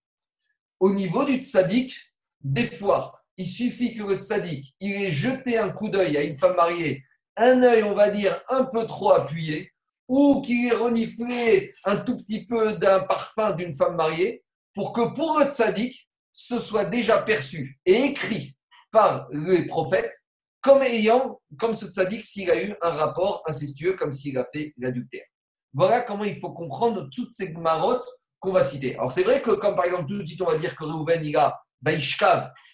Au 0.81 0.95
niveau 0.95 1.27
du 1.27 1.35
tzaddik, 1.35 1.95
des 2.41 2.69
fois, 2.69 3.21
il 3.37 3.47
suffit 3.47 3.95
que 3.95 4.03
le 4.03 4.17
tzaddik, 4.17 4.75
il 4.81 4.93
ait 4.93 5.11
jeté 5.11 5.59
un 5.59 5.69
coup 5.69 5.91
d'œil 5.91 6.17
à 6.17 6.25
une 6.25 6.39
femme 6.39 6.57
mariée, 6.57 7.05
un 7.37 7.63
œil, 7.63 7.83
on 7.83 7.95
va 7.95 8.09
dire, 8.09 8.41
un 8.49 8.65
peu 8.65 8.87
trop 8.87 9.13
appuyé, 9.13 9.74
ou 10.09 10.41
qu'il 10.41 10.67
ait 10.67 10.75
reniflé 10.75 11.73
un 11.85 11.97
tout 11.97 12.17
petit 12.17 12.45
peu 12.47 12.75
d'un 12.75 13.01
parfum 13.01 13.53
d'une 13.53 13.75
femme 13.75 13.97
mariée, 13.97 14.45
pour 14.75 14.93
que 14.93 15.15
pour 15.15 15.39
le 15.39 15.47
tzaddik, 15.47 16.09
ce 16.33 16.59
soit 16.59 16.87
déjà 16.87 17.23
perçu 17.23 17.79
et 17.87 18.05
écrit 18.05 18.57
par 18.91 19.29
les 19.31 19.67
prophètes 19.67 20.15
comme 20.61 20.83
ayant, 20.83 21.41
comme 21.59 21.75
ce 21.75 21.87
tzaddik, 21.87 22.25
s'il 22.25 22.51
a 22.51 22.63
eu 22.63 22.75
un 22.81 22.91
rapport 22.91 23.43
incestueux, 23.47 23.95
comme 23.95 24.13
s'il 24.13 24.39
a 24.39 24.47
fait 24.53 24.73
l'adultère. 24.79 25.27
Voilà 25.75 26.01
comment 26.01 26.25
il 26.25 26.37
faut 26.37 26.53
comprendre 26.53 27.09
toutes 27.13 27.33
ces 27.33 27.53
marottes 27.53 28.07
qu'on 28.41 28.53
va 28.53 28.63
citer. 28.63 28.95
Alors 28.95 29.13
c'est 29.13 29.25
vrai 29.25 29.43
que, 29.43 29.51
comme 29.51 29.77
par 29.77 29.85
exemple, 29.85 30.07
tout 30.07 30.19
de 30.19 30.25
suite 30.25 30.41
on 30.41 30.47
va 30.47 30.57
dire 30.57 30.75
que 30.75 30.85
Reuven, 30.85 31.25
il 31.25 31.37
a 31.37 31.55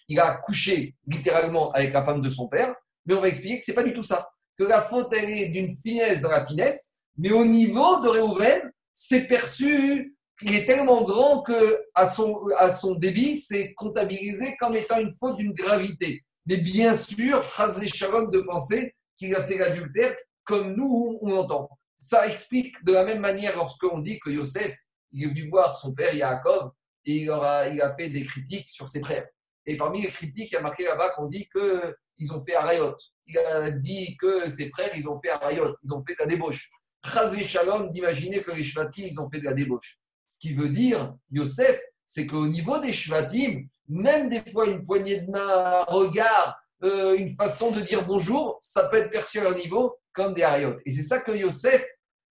il 0.07 0.19
a 0.19 0.37
couché 0.37 0.95
littéralement 1.05 1.71
avec 1.71 1.91
la 1.93 2.03
femme 2.03 2.21
de 2.21 2.29
son 2.29 2.47
père, 2.47 2.73
mais 3.05 3.13
on 3.13 3.21
va 3.21 3.27
expliquer 3.27 3.59
que 3.59 3.65
ce 3.65 3.71
n'est 3.71 3.75
pas 3.75 3.83
du 3.83 3.93
tout 3.93 4.03
ça. 4.03 4.29
Que 4.57 4.63
la 4.63 4.81
faute, 4.81 5.11
elle 5.13 5.29
est 5.29 5.49
d'une 5.49 5.69
finesse 5.69 6.21
dans 6.21 6.29
la 6.29 6.45
finesse, 6.45 6.90
mais 7.17 7.31
au 7.31 7.45
niveau 7.45 7.99
de 8.01 8.09
Réhouven, 8.09 8.71
c'est 8.93 9.27
perçu 9.27 10.15
qu'il 10.39 10.55
est 10.55 10.65
tellement 10.65 11.03
grand 11.03 11.43
que 11.43 11.81
à 11.93 12.09
son, 12.09 12.47
à 12.57 12.71
son 12.71 12.95
débit, 12.95 13.37
c'est 13.37 13.73
comptabilisé 13.75 14.55
comme 14.59 14.75
étant 14.75 14.99
une 14.99 15.11
faute 15.11 15.37
d'une 15.37 15.53
gravité. 15.53 16.21
Mais 16.47 16.57
bien 16.57 16.93
sûr, 16.93 17.43
Chazri 17.43 17.87
Shalom 17.87 18.31
de 18.31 18.41
penser 18.41 18.95
qu'il 19.17 19.35
a 19.35 19.45
fait 19.45 19.57
l'adultère 19.57 20.15
comme 20.43 20.75
nous, 20.75 21.19
on 21.21 21.31
entend. 21.37 21.69
Ça 21.97 22.27
explique 22.27 22.83
de 22.83 22.93
la 22.93 23.03
même 23.03 23.19
manière 23.19 23.55
lorsqu'on 23.55 23.99
dit 23.99 24.19
que 24.19 24.31
Yosef, 24.31 24.75
il 25.11 25.23
est 25.23 25.27
venu 25.27 25.49
voir 25.49 25.75
son 25.75 25.93
père 25.93 26.13
Yaakov 26.13 26.71
et 27.05 27.17
il, 27.17 27.29
aura, 27.29 27.67
il 27.67 27.81
a 27.81 27.93
fait 27.95 28.09
des 28.09 28.25
critiques 28.25 28.69
sur 28.69 28.89
ses 28.89 29.01
frères. 29.01 29.27
Et 29.65 29.77
parmi 29.77 30.01
les 30.01 30.09
critiques, 30.09 30.51
il 30.51 30.55
y 30.55 30.57
a 30.57 30.61
marqué 30.61 30.83
là-bas 30.83 31.11
qu'on 31.11 31.27
dit 31.27 31.47
qu'ils 31.49 32.33
ont 32.33 32.43
fait 32.43 32.55
Arayot. 32.55 32.95
Il 33.27 33.37
a 33.37 33.69
dit 33.71 34.17
que 34.17 34.49
ses 34.49 34.69
frères, 34.69 34.95
ils 34.95 35.07
ont 35.07 35.19
fait 35.19 35.29
Arayot, 35.29 35.75
ils 35.83 35.93
ont 35.93 36.01
fait 36.03 36.15
la 36.19 36.25
débauche. 36.25 36.67
Chazé 37.03 37.43
Shalom 37.47 37.89
d'imaginer 37.89 38.43
que 38.43 38.51
les 38.51 38.63
Shvatim, 38.63 39.03
ils 39.05 39.19
ont 39.19 39.27
fait 39.29 39.39
de 39.39 39.45
la 39.45 39.53
débauche. 39.53 39.99
Ce 40.29 40.37
qui 40.39 40.53
veut 40.53 40.69
dire, 40.69 41.15
Yosef, 41.31 41.79
c'est 42.05 42.25
qu'au 42.25 42.47
niveau 42.47 42.79
des 42.79 42.93
Shvatim, 42.93 43.67
même 43.87 44.29
des 44.29 44.43
fois 44.49 44.67
une 44.67 44.85
poignée 44.85 45.21
de 45.21 45.31
main, 45.31 45.47
un 45.47 45.83
regard, 45.83 46.57
euh, 46.83 47.15
une 47.15 47.33
façon 47.35 47.71
de 47.71 47.81
dire 47.81 48.05
bonjour, 48.05 48.57
ça 48.59 48.87
peut 48.89 48.97
être 48.97 49.11
perçu 49.11 49.39
à 49.39 49.43
leur 49.43 49.55
niveau 49.55 49.95
comme 50.13 50.33
des 50.33 50.43
hariotes. 50.43 50.79
Et 50.85 50.91
c'est 50.91 51.03
ça 51.03 51.19
que 51.19 51.31
Yosef, 51.31 51.85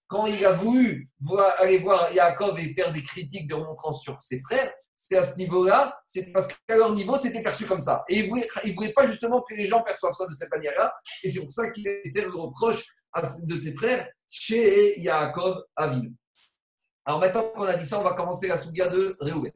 quand 0.08 0.26
il 0.26 0.44
a 0.44 0.52
voulu 0.52 1.08
aller 1.58 1.78
voir 1.78 2.12
Yaakov 2.12 2.58
et 2.58 2.74
faire 2.74 2.92
des 2.92 3.02
critiques 3.02 3.48
de 3.48 3.54
remontrance 3.54 4.02
sur 4.02 4.20
ses 4.20 4.40
frères, 4.40 4.72
c'est 4.96 5.16
à 5.16 5.22
ce 5.22 5.36
niveau-là, 5.36 5.98
c'est 6.04 6.30
parce 6.30 6.46
qu'à 6.46 6.76
leur 6.76 6.92
niveau, 6.92 7.16
c'était 7.16 7.42
perçu 7.42 7.64
comme 7.64 7.80
ça. 7.80 8.04
Et 8.08 8.18
il 8.18 8.24
ne 8.24 8.28
voulait, 8.28 8.48
voulait, 8.76 8.92
pas 8.92 9.06
justement 9.06 9.40
que 9.40 9.54
les 9.54 9.66
gens 9.66 9.82
perçoivent 9.82 10.12
ça 10.12 10.26
de 10.26 10.32
cette 10.32 10.50
manière-là. 10.50 10.92
Et 11.22 11.30
c'est 11.30 11.40
pour 11.40 11.50
ça 11.50 11.70
qu'il 11.70 11.88
a 11.88 11.92
fait 12.12 12.20
le 12.20 12.36
reproche 12.36 12.84
de 13.44 13.56
ses 13.56 13.74
frères 13.74 14.08
chez 14.28 15.00
Yaakov 15.00 15.64
Avinu. 15.76 16.14
Alors 17.04 17.20
maintenant 17.20 17.48
qu'on 17.54 17.64
a 17.64 17.76
dit 17.76 17.86
ça, 17.86 18.00
on 18.00 18.04
va 18.04 18.14
commencer 18.14 18.48
la 18.48 18.56
souga 18.56 18.88
de 18.88 19.16
Reuven. 19.20 19.52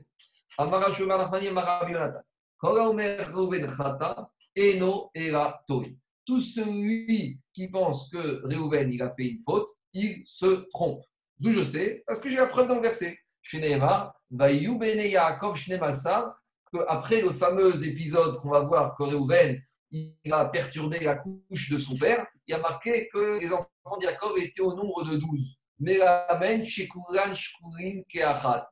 Tout 6.27 6.41
celui 6.41 7.39
qui 7.53 7.69
pense 7.69 8.11
que 8.11 8.43
Reuven 8.45 8.93
il 8.93 9.03
a 9.03 9.13
fait 9.13 9.29
une 9.29 9.43
faute, 9.43 9.69
il 9.93 10.23
se 10.25 10.67
trompe. 10.73 11.05
D'où 11.39 11.53
je 11.53 11.63
sais 11.63 12.03
Parce 12.07 12.21
que 12.21 12.31
j'ai 12.31 12.37
la 12.37 12.47
preuve 12.47 12.69
dans 12.69 12.77
le 12.77 12.81
verset. 12.81 13.19
Yaakov 15.11 15.59
après 16.89 17.21
le 17.21 17.31
fameux 17.31 17.87
épisode 17.87 18.37
qu'on 18.39 18.51
va 18.51 18.61
voir 18.61 18.97
que 18.97 19.03
Reuven 19.05 19.61
il 19.95 20.33
a 20.33 20.47
perturbé 20.47 20.99
la 21.01 21.15
couche 21.15 21.71
de 21.71 21.79
son 21.79 21.97
père, 21.97 22.27
il 22.47 22.55
a 22.55 22.59
marqué 22.59 23.09
que 23.13 23.39
les 23.41 23.53
enfants 23.53 23.97
d'Yaakov 24.01 24.39
étaient 24.39 24.61
au 24.61 24.75
nombre 24.75 25.05
de 25.05 25.17
12. 25.17 25.57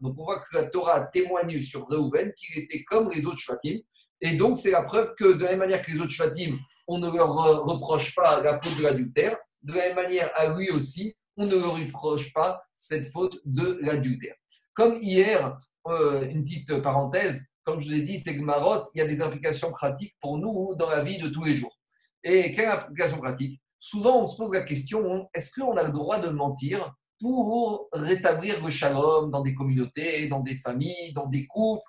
Donc 0.01 0.19
on 0.19 0.25
voit 0.25 0.41
que 0.41 0.57
la 0.57 0.65
Torah 0.65 1.03
témoigne 1.03 1.61
sur 1.61 1.87
Reuven 1.87 2.33
qu'il 2.35 2.63
était 2.63 2.83
comme 2.85 3.11
les 3.11 3.27
autres 3.27 3.39
Shvatim. 3.39 3.79
Et 4.21 4.37
donc 4.37 4.59
c'est 4.59 4.71
la 4.71 4.83
preuve 4.83 5.15
que 5.15 5.33
de 5.35 5.45
la 5.45 5.51
même 5.51 5.61
manière 5.61 5.83
que 5.83 5.91
les 5.93 6.01
autres 6.01 6.11
Shvatim, 6.11 6.59
on 6.89 6.99
ne 6.99 7.11
leur 7.11 7.33
reproche 7.67 8.15
pas 8.15 8.41
la 8.41 8.59
faute 8.59 8.79
de 8.79 8.83
l'adultère, 8.83 9.37
de 9.63 9.73
la 9.73 9.89
même 9.89 9.97
manière 9.97 10.31
à 10.35 10.49
lui 10.55 10.71
aussi, 10.71 11.15
on 11.37 11.47
ne 11.47 11.57
leur 11.57 11.75
reproche 11.75 12.33
pas 12.33 12.63
cette 12.75 13.11
faute 13.11 13.41
de 13.45 13.79
l'adultère. 13.81 14.35
Comme 14.75 14.97
hier, 14.97 15.57
euh, 15.87 16.29
une 16.31 16.43
petite 16.43 16.81
parenthèse, 16.83 17.45
comme 17.65 17.81
je 17.81 17.89
vous 17.89 17.95
ai 17.95 18.03
dit, 18.03 18.19
c'est 18.19 18.37
que 18.37 18.43
Marotte, 18.43 18.89
il 18.95 18.99
y 18.99 19.01
a 19.03 19.07
des 19.07 19.23
implications 19.23 19.71
pratiques 19.71 20.15
pour 20.21 20.39
nous 20.39 20.75
dans 20.75 20.89
la 20.89 21.03
vie 21.03 21.19
de 21.19 21.29
tous 21.29 21.45
les 21.45 21.55
jours. 21.55 21.77
Et 22.25 22.53
quelle 22.53 22.69
implication 22.69 23.19
pratique? 23.19 23.61
Souvent 23.79 24.23
on 24.23 24.29
se 24.29 24.37
pose 24.37 24.53
la 24.53 24.63
question 24.63 25.29
est-ce 25.35 25.53
qu'on 25.53 25.77
a 25.77 25.83
le 25.83 25.93
droit 25.93 26.21
de 26.21 26.29
mentir 26.29 26.95
pour 27.21 27.89
rétablir 27.93 28.63
le 28.63 28.71
shalom 28.71 29.31
dans 29.31 29.43
des 29.43 29.55
communautés, 29.55 30.29
dans 30.29 30.41
des 30.41 30.57
familles, 30.57 31.13
dans 31.15 31.27
des 31.27 31.47
couples, 31.47 31.83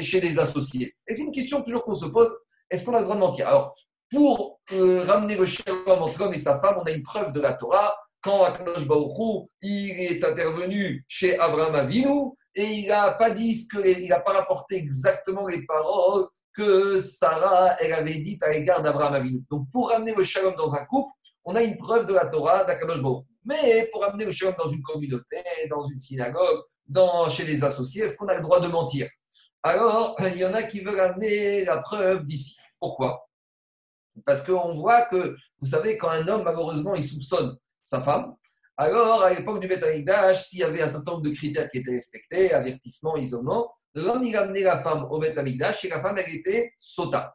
chez 0.00 0.20
des 0.20 0.38
associés? 0.38 0.94
Et 1.06 1.14
c'est 1.14 1.24
une 1.24 1.32
question 1.32 1.62
toujours 1.62 1.84
qu'on 1.84 1.94
se 1.94 2.06
pose 2.06 2.34
est-ce 2.70 2.84
qu'on 2.84 2.94
a 2.94 2.98
le 2.98 3.04
droit 3.04 3.16
de 3.16 3.20
mentir? 3.20 3.46
Alors, 3.46 3.74
pour 4.10 4.60
euh, 4.72 5.04
ramener 5.04 5.36
le 5.36 5.46
shalom 5.46 6.02
entre 6.02 6.18
l'homme 6.18 6.34
et 6.34 6.38
sa 6.38 6.60
femme, 6.60 6.76
on 6.78 6.84
a 6.84 6.90
une 6.90 7.02
preuve 7.02 7.32
de 7.32 7.40
la 7.40 7.52
Torah. 7.54 7.94
Quand 8.20 8.44
Akadosh 8.44 8.86
Baruch 8.88 9.48
il 9.62 9.90
est 10.00 10.24
intervenu 10.24 11.04
chez 11.06 11.38
Abraham 11.38 11.74
Avinu 11.74 12.32
et 12.56 12.64
il 12.64 12.88
n'a 12.88 13.12
pas 13.12 13.30
dit 13.30 13.68
que, 13.68 13.86
il 13.86 14.08
n'a 14.08 14.20
pas 14.20 14.32
rapporté 14.32 14.76
exactement 14.76 15.46
les 15.46 15.64
paroles 15.66 16.26
que 16.54 16.98
Sarah, 16.98 17.76
elle 17.80 17.92
avait 17.92 18.18
dit 18.18 18.38
à 18.40 18.48
l'égard 18.48 18.80
d'Abraham 18.80 19.12
Avinu. 19.12 19.44
Donc, 19.50 19.68
pour 19.70 19.90
ramener 19.90 20.14
le 20.14 20.24
shalom 20.24 20.54
dans 20.56 20.74
un 20.74 20.86
couple, 20.86 21.12
on 21.44 21.54
a 21.54 21.62
une 21.62 21.76
preuve 21.76 22.06
de 22.06 22.14
la 22.14 22.26
Torah 22.26 22.64
d'Akadosh. 22.64 23.00
Mais 23.44 23.88
pour 23.92 24.00
ramener 24.00 24.24
le 24.24 24.32
shalom 24.32 24.54
dans 24.56 24.68
une 24.68 24.82
communauté, 24.82 25.36
dans 25.68 25.86
une 25.86 25.98
synagogue, 25.98 26.62
dans, 26.86 27.28
chez 27.28 27.44
les 27.44 27.62
associés, 27.62 28.04
est-ce 28.04 28.16
qu'on 28.16 28.28
a 28.28 28.34
le 28.34 28.42
droit 28.42 28.58
de 28.58 28.68
mentir? 28.68 29.06
Alors, 29.62 30.16
il 30.20 30.38
y 30.38 30.46
en 30.46 30.54
a 30.54 30.62
qui 30.62 30.80
veulent 30.80 30.98
amener 30.98 31.62
la 31.66 31.76
preuve 31.76 32.24
d'ici. 32.24 32.56
Pourquoi? 32.80 33.28
Parce 34.24 34.46
qu'on 34.46 34.74
voit 34.74 35.02
que, 35.06 35.36
vous 35.60 35.66
savez, 35.66 35.98
quand 35.98 36.08
un 36.08 36.26
homme, 36.26 36.42
malheureusement, 36.42 36.94
il 36.94 37.04
soupçonne 37.04 37.54
sa 37.82 38.00
femme, 38.00 38.34
alors, 38.76 39.22
à 39.22 39.30
l'époque 39.30 39.60
du 39.60 39.68
Betamikdash, 39.68 40.48
s'il 40.48 40.58
y 40.58 40.62
avait 40.62 40.82
un 40.82 40.88
certain 40.88 41.12
nombre 41.12 41.22
de 41.22 41.30
critères 41.30 41.68
qui 41.68 41.78
étaient 41.78 41.92
respectés, 41.92 42.52
avertissement, 42.52 43.16
isolement, 43.16 43.72
l'homme, 43.94 44.22
il 44.22 44.36
amenait 44.36 44.62
la 44.62 44.78
femme 44.78 45.06
au 45.10 45.18
Betamikdash 45.18 45.84
et 45.84 45.88
la 45.88 46.00
femme, 46.00 46.18
elle 46.18 46.34
était 46.34 46.72
sota. 46.76 47.34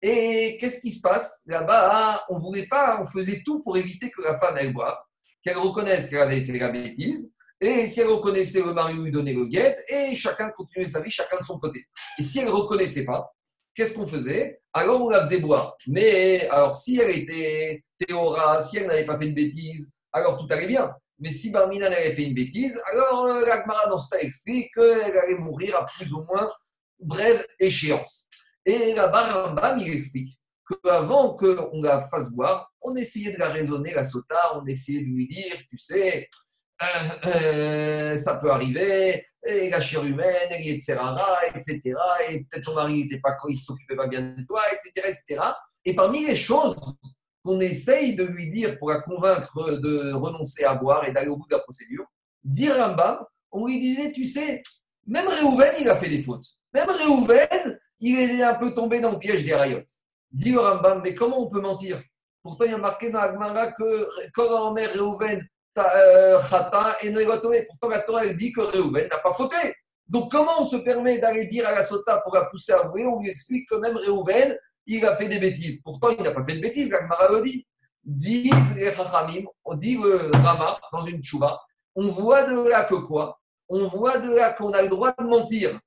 Et 0.00 0.56
qu'est-ce 0.60 0.80
qui 0.80 0.92
se 0.92 1.00
passe? 1.00 1.42
Là-bas, 1.46 2.24
on 2.30 2.38
voulait 2.38 2.66
pas, 2.66 2.98
on 3.00 3.04
faisait 3.04 3.42
tout 3.44 3.60
pour 3.60 3.76
éviter 3.76 4.10
que 4.10 4.22
la 4.22 4.34
femme, 4.34 4.56
elle 4.58 4.72
boive, 4.72 4.96
qu'elle 5.42 5.58
reconnaisse 5.58 6.08
qu'elle 6.08 6.20
avait 6.20 6.42
fait 6.42 6.58
la 6.58 6.70
bêtise. 6.70 7.34
Et 7.60 7.86
si 7.88 8.00
elle 8.00 8.06
reconnaissait 8.06 8.60
le 8.60 8.72
mari, 8.72 8.94
lui 8.94 9.10
donnait 9.10 9.34
le 9.34 9.46
guet, 9.46 9.76
et 9.88 10.14
chacun 10.14 10.50
continuait 10.50 10.86
sa 10.86 11.00
vie, 11.00 11.10
chacun 11.10 11.38
de 11.38 11.44
son 11.44 11.58
côté. 11.58 11.84
Et 12.18 12.22
si 12.22 12.38
elle 12.38 12.46
ne 12.46 12.50
reconnaissait 12.52 13.04
pas, 13.04 13.34
qu'est-ce 13.74 13.94
qu'on 13.94 14.06
faisait? 14.06 14.60
Alors 14.72 15.02
on 15.02 15.08
la 15.08 15.22
faisait 15.24 15.38
boire. 15.38 15.76
Mais 15.88 16.48
alors 16.48 16.76
si 16.76 17.00
elle 17.00 17.10
était 17.10 17.82
théora, 17.98 18.60
si 18.60 18.78
elle 18.78 18.86
n'avait 18.86 19.06
pas 19.06 19.18
fait 19.18 19.26
de 19.26 19.34
bêtise, 19.34 19.90
alors 20.12 20.38
tout 20.38 20.46
allait 20.50 20.66
bien. 20.66 20.94
Mais 21.20 21.30
si 21.30 21.50
Barmina 21.50 21.86
avait 21.86 22.12
fait 22.12 22.24
une 22.24 22.34
bêtise, 22.34 22.80
alors 22.92 23.24
euh, 23.26 23.44
l'Agmara 23.44 23.88
dans 23.88 23.98
ce 23.98 24.14
explique 24.20 24.72
qu'elle 24.74 25.18
allait 25.18 25.38
mourir 25.38 25.76
à 25.76 25.84
plus 25.84 26.12
ou 26.12 26.24
moins 26.24 26.46
brève 27.00 27.44
échéance. 27.58 28.28
Et 28.64 28.94
la 28.94 29.08
Barambam, 29.08 29.78
il 29.78 29.94
explique 29.94 30.38
qu'avant 30.68 31.34
qu'on 31.34 31.82
la 31.82 32.00
fasse 32.00 32.30
boire, 32.30 32.70
on 32.82 32.94
essayait 32.94 33.32
de 33.32 33.38
la 33.38 33.48
raisonner, 33.48 33.94
la 33.94 34.02
sota, 34.02 34.56
on 34.56 34.66
essayait 34.66 35.00
de 35.00 35.06
lui 35.06 35.26
dire, 35.26 35.56
tu 35.68 35.78
sais, 35.78 36.28
euh, 36.82 36.86
euh, 37.26 38.16
ça 38.16 38.36
peut 38.36 38.50
arriver, 38.50 39.24
et 39.46 39.70
la 39.70 39.80
chair 39.80 40.04
humaine, 40.04 40.48
etc., 40.50 40.98
etc., 41.54 41.80
et 42.28 42.44
peut-être 42.44 42.64
ton 42.64 42.74
mari 42.74 43.02
n'était 43.02 43.20
pas, 43.20 43.36
il 43.48 43.56
s'occupait 43.56 43.96
pas 43.96 44.08
bien 44.08 44.20
de 44.20 44.44
toi, 44.46 44.60
etc., 44.72 45.08
etc. 45.08 45.42
Et 45.84 45.94
parmi 45.94 46.26
les 46.26 46.36
choses 46.36 46.76
qu'on 47.48 47.60
essaye 47.60 48.14
de 48.14 48.24
lui 48.24 48.50
dire 48.50 48.78
pour 48.78 48.90
la 48.90 49.00
convaincre 49.00 49.78
de 49.78 50.12
renoncer 50.12 50.64
à 50.64 50.74
boire 50.74 51.08
et 51.08 51.12
d'aller 51.12 51.28
au 51.28 51.38
bout 51.38 51.46
de 51.48 51.54
la 51.54 51.62
procédure, 51.62 52.04
dire 52.44 52.76
Rambam, 52.76 53.24
on 53.50 53.66
lui 53.66 53.80
disait, 53.80 54.12
tu 54.12 54.26
sais, 54.26 54.62
même 55.06 55.26
Réhouven, 55.26 55.72
il 55.80 55.88
a 55.88 55.96
fait 55.96 56.10
des 56.10 56.22
fautes. 56.22 56.44
Même 56.74 56.90
Réhouven, 56.90 57.78
il 58.00 58.18
est 58.18 58.42
un 58.42 58.54
peu 58.56 58.74
tombé 58.74 59.00
dans 59.00 59.12
le 59.12 59.18
piège 59.18 59.44
des 59.44 59.54
rayottes. 59.54 59.88
Dit 60.30 60.54
Rambam, 60.54 61.00
mais 61.02 61.14
comment 61.14 61.42
on 61.42 61.48
peut 61.48 61.62
mentir? 61.62 62.02
Pourtant, 62.42 62.66
il 62.66 62.72
y 62.72 62.74
a 62.74 62.78
marqué 62.78 63.08
dans 63.08 63.20
Agmara 63.20 63.72
que 63.72 64.08
quand 64.34 64.68
Omer 64.68 64.92
Réhouven, 64.92 65.42
euh, 65.78 66.42
Chata 66.42 66.98
et. 67.02 67.14
Pourtant, 67.66 67.88
la 67.88 68.00
Torah 68.00 68.26
elle 68.26 68.36
dit 68.36 68.52
que 68.52 68.60
Réhouven 68.60 69.08
n'a 69.08 69.18
pas 69.20 69.32
fauté. 69.32 69.56
Donc, 70.06 70.30
comment 70.30 70.60
on 70.60 70.66
se 70.66 70.76
permet 70.76 71.18
d'aller 71.18 71.46
dire 71.46 71.66
à 71.66 71.72
la 71.72 71.80
Sota 71.80 72.20
pour 72.22 72.34
la 72.34 72.44
pousser 72.44 72.72
à 72.72 72.80
avouer 72.80 73.06
On 73.06 73.20
lui 73.20 73.30
explique 73.30 73.66
que 73.70 73.76
même 73.76 73.96
Réhouven, 73.96 74.54
il 74.88 75.04
a 75.06 75.14
fait 75.16 75.28
des 75.28 75.38
bêtises. 75.38 75.80
Pourtant, 75.82 76.08
il 76.08 76.20
n'a 76.22 76.32
pas 76.32 76.44
fait 76.44 76.56
de 76.56 76.60
bêtises, 76.60 76.90
l'Agmara 76.90 77.30
le 77.30 77.42
dit. 77.42 77.66
Disent 78.04 78.74
les 78.74 78.90
on 79.64 79.74
dit 79.74 79.96
le 79.96 80.30
Rama 80.32 80.80
dans 80.92 81.02
une 81.02 81.22
tchouva, 81.22 81.60
on 81.94 82.08
voit 82.08 82.44
de 82.44 82.68
là 82.70 82.84
que 82.84 82.94
quoi? 82.94 83.38
On 83.68 83.86
voit 83.86 84.16
de 84.16 84.30
là 84.30 84.54
qu'on 84.54 84.70
a 84.70 84.80
le 84.80 84.88
droit 84.88 85.12
de 85.18 85.24
mentir. 85.24 85.78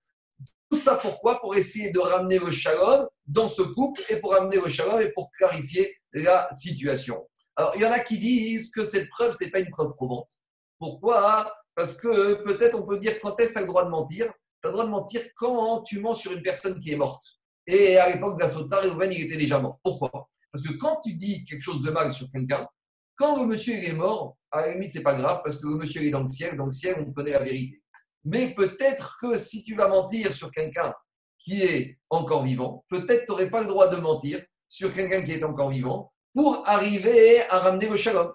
Tout 0.69 0.77
ça 0.77 0.95
pourquoi? 0.95 1.41
Pour 1.41 1.55
essayer 1.55 1.89
de 1.89 1.99
ramener 1.99 2.37
le 2.37 2.51
shalom 2.51 3.07
dans 3.25 3.47
ce 3.47 3.63
couple 3.63 4.01
et 4.09 4.17
pour 4.17 4.33
ramener 4.33 4.57
le 4.57 4.69
shalom 4.69 5.01
et 5.01 5.11
pour 5.13 5.31
clarifier 5.31 5.95
la 6.13 6.47
situation. 6.51 7.27
Alors, 7.55 7.73
il 7.75 7.81
y 7.81 7.85
en 7.85 7.91
a 7.91 7.99
qui 7.99 8.19
disent 8.19 8.69
que 8.69 8.83
cette 8.83 9.09
preuve, 9.09 9.31
ce 9.31 9.43
n'est 9.43 9.49
pas 9.49 9.59
une 9.59 9.71
preuve 9.71 9.95
probante. 9.95 10.29
Pourquoi? 10.77 11.51
Parce 11.73 11.95
que 11.95 12.43
peut-être 12.43 12.77
on 12.77 12.85
peut 12.85 12.99
dire 12.99 13.19
quand 13.19 13.39
est-ce 13.39 13.53
que 13.53 13.55
tu 13.55 13.59
as 13.59 13.61
le 13.61 13.67
droit 13.67 13.83
de 13.83 13.89
mentir? 13.89 14.31
Tu 14.61 14.67
as 14.67 14.69
le 14.69 14.73
droit 14.73 14.85
de 14.85 14.91
mentir 14.91 15.21
quand 15.35 15.81
tu 15.81 15.99
mens 15.99 16.13
sur 16.13 16.33
une 16.33 16.43
personne 16.43 16.79
qui 16.79 16.91
est 16.91 16.97
morte. 16.97 17.23
Et 17.67 17.97
à 17.97 18.09
l'époque 18.09 18.37
de 18.37 18.41
la 18.41 18.47
Sota, 18.47 18.79
Réhouven, 18.79 19.11
il 19.11 19.25
était 19.25 19.37
déjà 19.37 19.59
mort. 19.59 19.79
Pourquoi? 19.83 20.29
Parce 20.51 20.65
que 20.65 20.73
quand 20.73 20.99
tu 21.03 21.13
dis 21.13 21.45
quelque 21.45 21.61
chose 21.61 21.81
de 21.81 21.91
mal 21.91 22.11
sur 22.11 22.29
quelqu'un, 22.29 22.67
quand 23.15 23.37
le 23.37 23.45
monsieur 23.45 23.75
est 23.75 23.93
mort, 23.93 24.37
à 24.51 24.61
la 24.61 24.73
limite, 24.73 24.91
c'est 24.91 25.03
pas 25.03 25.13
grave 25.13 25.41
parce 25.43 25.57
que 25.57 25.67
le 25.67 25.75
monsieur 25.75 26.03
est 26.03 26.09
dans 26.09 26.21
le 26.21 26.27
ciel. 26.27 26.57
Dans 26.57 26.65
le 26.65 26.71
ciel, 26.71 26.97
on 26.99 27.11
connaît 27.11 27.31
la 27.31 27.43
vérité. 27.43 27.81
Mais 28.25 28.53
peut-être 28.53 29.17
que 29.21 29.37
si 29.37 29.63
tu 29.63 29.75
vas 29.75 29.87
mentir 29.87 30.33
sur 30.33 30.51
quelqu'un 30.51 30.93
qui 31.39 31.63
est 31.63 31.99
encore 32.09 32.43
vivant, 32.43 32.85
peut-être 32.89 33.25
tu 33.25 33.31
n'aurais 33.31 33.49
pas 33.49 33.61
le 33.61 33.67
droit 33.67 33.87
de 33.87 33.97
mentir 33.97 34.43
sur 34.67 34.93
quelqu'un 34.93 35.23
qui 35.23 35.31
est 35.33 35.43
encore 35.43 35.69
vivant 35.69 36.11
pour 36.33 36.67
arriver 36.67 37.41
à 37.49 37.59
ramener 37.59 37.89
le 37.89 37.97
shalom. 37.97 38.31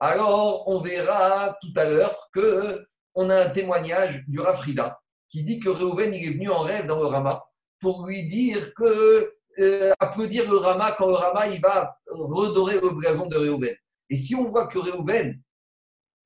Alors, 0.00 0.68
on 0.68 0.80
verra 0.80 1.56
tout 1.60 1.72
à 1.76 1.84
l'heure 1.84 2.28
que 2.32 2.86
on 3.14 3.30
a 3.30 3.46
un 3.46 3.50
témoignage 3.50 4.24
du 4.26 4.40
Rafrida 4.40 5.00
qui 5.28 5.44
dit 5.44 5.60
que 5.60 5.68
Réhouven 5.68 6.12
il 6.12 6.26
est 6.26 6.32
venu 6.32 6.50
en 6.50 6.60
rêve 6.60 6.86
dans 6.86 6.98
le 6.98 7.06
Rama 7.06 7.44
pour 7.84 8.06
lui 8.06 8.22
dire 8.22 8.72
que 8.72 9.34
euh, 9.58 9.92
applaudir 10.00 10.50
le 10.50 10.56
Rama 10.56 10.92
quand 10.96 11.06
le 11.06 11.12
Rama 11.12 11.46
il 11.48 11.60
va 11.60 11.94
redorer 12.08 12.80
le 12.80 12.88
blason 12.88 13.26
de 13.26 13.36
Réhouven. 13.36 13.76
Et 14.08 14.16
si 14.16 14.34
on 14.34 14.44
voit 14.44 14.68
que 14.68 14.78
Réhouven 14.78 15.38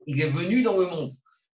il 0.06 0.20
est 0.20 0.30
venu 0.30 0.62
dans 0.62 0.76
le 0.76 0.86
monde 0.86 1.10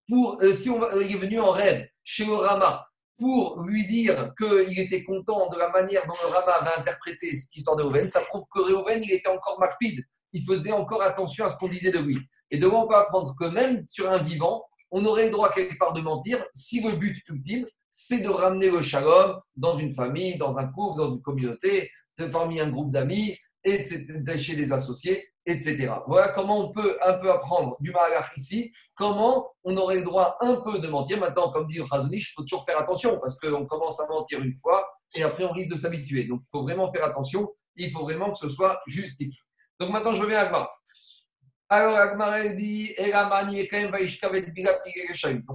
pour 0.09 0.43
euh, 0.43 0.57
si 0.57 0.71
on 0.71 0.81
il 1.03 1.15
est 1.15 1.21
venu 1.21 1.39
en 1.39 1.53
rêve 1.53 1.87
chez 2.03 2.25
le 2.25 2.35
Rama 2.35 2.85
pour 3.17 3.63
lui 3.63 3.87
dire 3.87 4.33
qu'il 4.37 4.77
était 4.81 5.05
content 5.05 5.49
de 5.51 5.57
la 5.57 5.69
manière 5.71 6.05
dont 6.09 6.19
le 6.25 6.31
Rama 6.31 6.59
va 6.65 6.81
interpréter 6.81 7.33
cette 7.37 7.55
histoire 7.55 7.77
de 7.77 7.85
Réhouven, 7.85 8.11
ça 8.11 8.23
prouve 8.23 8.45
que 8.53 8.61
Réhouven 8.61 9.01
il 9.05 9.13
était 9.13 9.29
encore 9.29 9.61
macpide 9.61 10.03
il 10.33 10.45
faisait 10.45 10.73
encore 10.73 11.03
attention 11.03 11.45
à 11.45 11.51
ce 11.51 11.57
qu'on 11.59 11.69
disait 11.69 11.91
de 11.91 11.99
lui. 11.99 12.19
Et 12.51 12.59
devant 12.59 12.85
on 12.85 12.89
peut 12.89 12.97
apprendre 12.97 13.35
que 13.39 13.45
même 13.45 13.85
sur 13.87 14.11
un 14.11 14.19
vivant, 14.19 14.65
on 14.93 15.05
aurait 15.07 15.25
le 15.25 15.31
droit 15.31 15.51
quelque 15.51 15.77
part 15.79 15.95
de 15.95 16.03
mentir 16.03 16.45
si 16.55 16.81
le 16.81 16.93
but 16.93 17.17
ultime, 17.29 17.67
c'est 17.91 18.21
de 18.21 18.29
ramener 18.29 18.71
le 18.71 18.81
shalom 18.81 19.41
dans 19.57 19.77
une 19.77 19.91
famille, 19.91 20.37
dans 20.37 20.59
un 20.59 20.67
couple, 20.69 21.01
dans 21.01 21.15
une 21.15 21.23
communauté, 21.23 21.91
parmi 22.31 22.61
un 22.61 22.71
groupe 22.71 22.93
d'amis, 22.93 23.37
chez 23.65 24.55
des 24.55 24.73
associés, 24.73 25.27
etc. 25.47 25.95
Voilà 26.07 26.29
comment 26.29 26.61
on 26.61 26.73
peut 26.73 26.97
un 27.03 27.15
peu 27.15 27.31
apprendre 27.31 27.77
du 27.81 27.91
Mahalach 27.91 28.37
ici, 28.37 28.71
comment 28.95 29.51
on 29.65 29.77
aurait 29.77 29.97
le 29.97 30.05
droit 30.05 30.37
un 30.41 30.57
peu 30.57 30.79
de 30.79 30.89
mentir. 30.89 31.19
Maintenant, 31.19 31.51
comme 31.51 31.67
dit 31.67 31.81
Razonich, 31.81 32.31
il 32.31 32.33
faut 32.35 32.43
toujours 32.43 32.65
faire 32.65 32.79
attention 32.79 33.19
parce 33.19 33.39
qu'on 33.39 33.67
commence 33.67 33.99
à 33.99 34.07
mentir 34.09 34.41
une 34.41 34.53
fois 34.53 34.87
et 35.15 35.23
après 35.23 35.45
on 35.45 35.53
risque 35.53 35.71
de 35.71 35.79
s'habituer. 35.79 36.25
Donc 36.25 36.43
il 36.45 36.49
faut 36.51 36.63
vraiment 36.63 36.91
faire 36.93 37.05
attention, 37.05 37.51
il 37.77 37.91
faut 37.91 38.03
vraiment 38.03 38.31
que 38.31 38.39
ce 38.39 38.49
soit 38.49 38.79
justifié. 38.87 39.39
Donc 39.81 39.91
maintenant, 39.91 40.15
je 40.15 40.23
reviens 40.23 40.39
à 40.39 40.43
Agmar. 40.43 40.82
Alors 41.75 41.97
Agmar 41.97 42.55
dit 42.55 42.95
Donc 42.99 43.15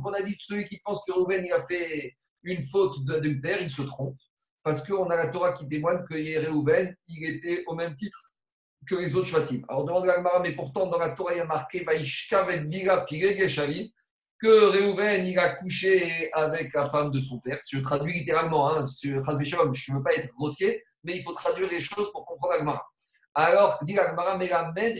on 0.03 0.13
a 0.13 0.23
dit 0.23 0.35
celui 0.39 0.65
qui 0.65 0.79
pense 0.79 1.05
que 1.05 1.11
Rouven 1.11 1.45
il 1.45 1.53
a 1.53 1.63
fait 1.67 2.17
une 2.41 2.63
faute 2.63 3.05
d'adultère, 3.05 3.61
il 3.61 3.69
se 3.69 3.83
trompe 3.83 4.17
parce 4.63 4.83
qu'on 4.87 5.07
a 5.11 5.15
la 5.15 5.29
Torah 5.29 5.53
qui 5.53 5.67
témoigne 5.67 6.03
que 6.09 6.15
Réhouven, 6.15 6.95
il 7.07 7.35
était 7.35 7.63
au 7.67 7.75
même 7.75 7.93
titre 7.93 8.17
que 8.87 8.95
les 8.95 9.15
autres 9.15 9.27
Shvatim. 9.27 9.61
Alors, 9.69 9.85
demande 9.85 10.09
à 10.09 10.39
mais 10.39 10.53
pourtant, 10.53 10.87
dans 10.87 10.97
la 10.97 11.11
Torah, 11.11 11.35
il 11.35 11.37
y 11.37 11.39
a 11.39 11.45
marqué 11.45 11.85
que 14.39 14.69
Réhouven, 14.71 15.23
il 15.23 15.37
a 15.37 15.49
couché 15.57 16.31
avec 16.33 16.73
la 16.73 16.89
femme 16.89 17.11
de 17.11 17.19
son 17.19 17.39
père. 17.41 17.59
Je 17.71 17.77
traduis 17.77 18.13
littéralement, 18.13 18.71
hein, 18.71 18.81
je 19.03 19.11
ne 19.11 19.97
veux 19.97 20.03
pas 20.03 20.15
être 20.15 20.33
grossier, 20.33 20.83
mais 21.03 21.15
il 21.15 21.21
faut 21.21 21.33
traduire 21.33 21.69
les 21.69 21.79
choses 21.79 22.11
pour 22.11 22.25
comprendre 22.25 22.55
Agmara. 22.55 22.83
Alors, 23.39 23.77
dit 23.83 23.99
Agmara, 23.99 24.35
Melamed, 24.35 24.97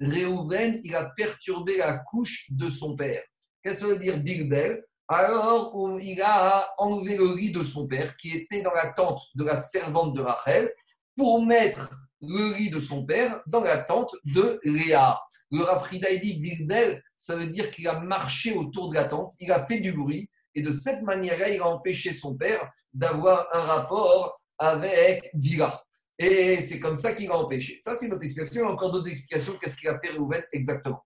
il 0.00 0.94
a 0.94 1.10
perturbé 1.14 1.76
la 1.76 1.98
couche 1.98 2.46
de 2.48 2.70
son 2.70 2.96
père. 2.96 3.22
Qu'est-ce 3.62 3.82
que 3.82 3.88
ça 3.88 3.92
veut 3.92 3.98
dire 3.98 4.22
Bildel? 4.22 4.82
Alors 5.06 5.98
il 6.00 6.22
a 6.22 6.72
enlevé 6.78 7.18
le 7.18 7.36
lit 7.36 7.52
de 7.52 7.62
son 7.62 7.86
père, 7.86 8.16
qui 8.16 8.30
était 8.30 8.62
dans 8.62 8.72
la 8.72 8.94
tente 8.94 9.20
de 9.34 9.44
la 9.44 9.56
servante 9.56 10.14
de 10.14 10.22
Rachel, 10.22 10.72
pour 11.14 11.44
mettre 11.44 11.90
le 12.22 12.56
lit 12.56 12.70
de 12.70 12.80
son 12.80 13.04
père 13.04 13.42
dans 13.46 13.60
la 13.60 13.84
tente 13.84 14.14
de 14.24 14.58
Léa. 14.64 15.20
Le 15.50 15.60
Rafrida 15.64 16.08
dit 16.16 16.40
Bilbel, 16.40 17.02
ça 17.18 17.36
veut 17.36 17.48
dire 17.48 17.70
qu'il 17.70 17.86
a 17.86 18.00
marché 18.00 18.54
autour 18.54 18.88
de 18.88 18.94
la 18.94 19.04
tente, 19.04 19.34
il 19.40 19.52
a 19.52 19.66
fait 19.66 19.80
du 19.80 19.92
bruit, 19.92 20.30
et 20.54 20.62
de 20.62 20.72
cette 20.72 21.02
manière-là, 21.02 21.50
il 21.50 21.60
a 21.60 21.66
empêché 21.66 22.14
son 22.14 22.34
père 22.34 22.66
d'avoir 22.94 23.46
un 23.52 23.58
rapport 23.58 24.39
avec 24.60 25.30
Bila. 25.34 25.82
Et 26.18 26.60
c'est 26.60 26.78
comme 26.78 26.98
ça 26.98 27.14
qu'il 27.14 27.30
a 27.30 27.36
empêché. 27.36 27.78
Ça, 27.80 27.94
c'est 27.94 28.08
notre 28.08 28.22
explication. 28.22 28.60
Il 28.60 28.64
y 28.64 28.68
a 28.68 28.70
encore 28.70 28.92
d'autres 28.92 29.08
explications. 29.08 29.54
Qu'est-ce 29.60 29.76
qu'il 29.76 29.88
a 29.88 29.98
fait 29.98 30.10
Réhouven 30.10 30.42
exactement 30.52 31.02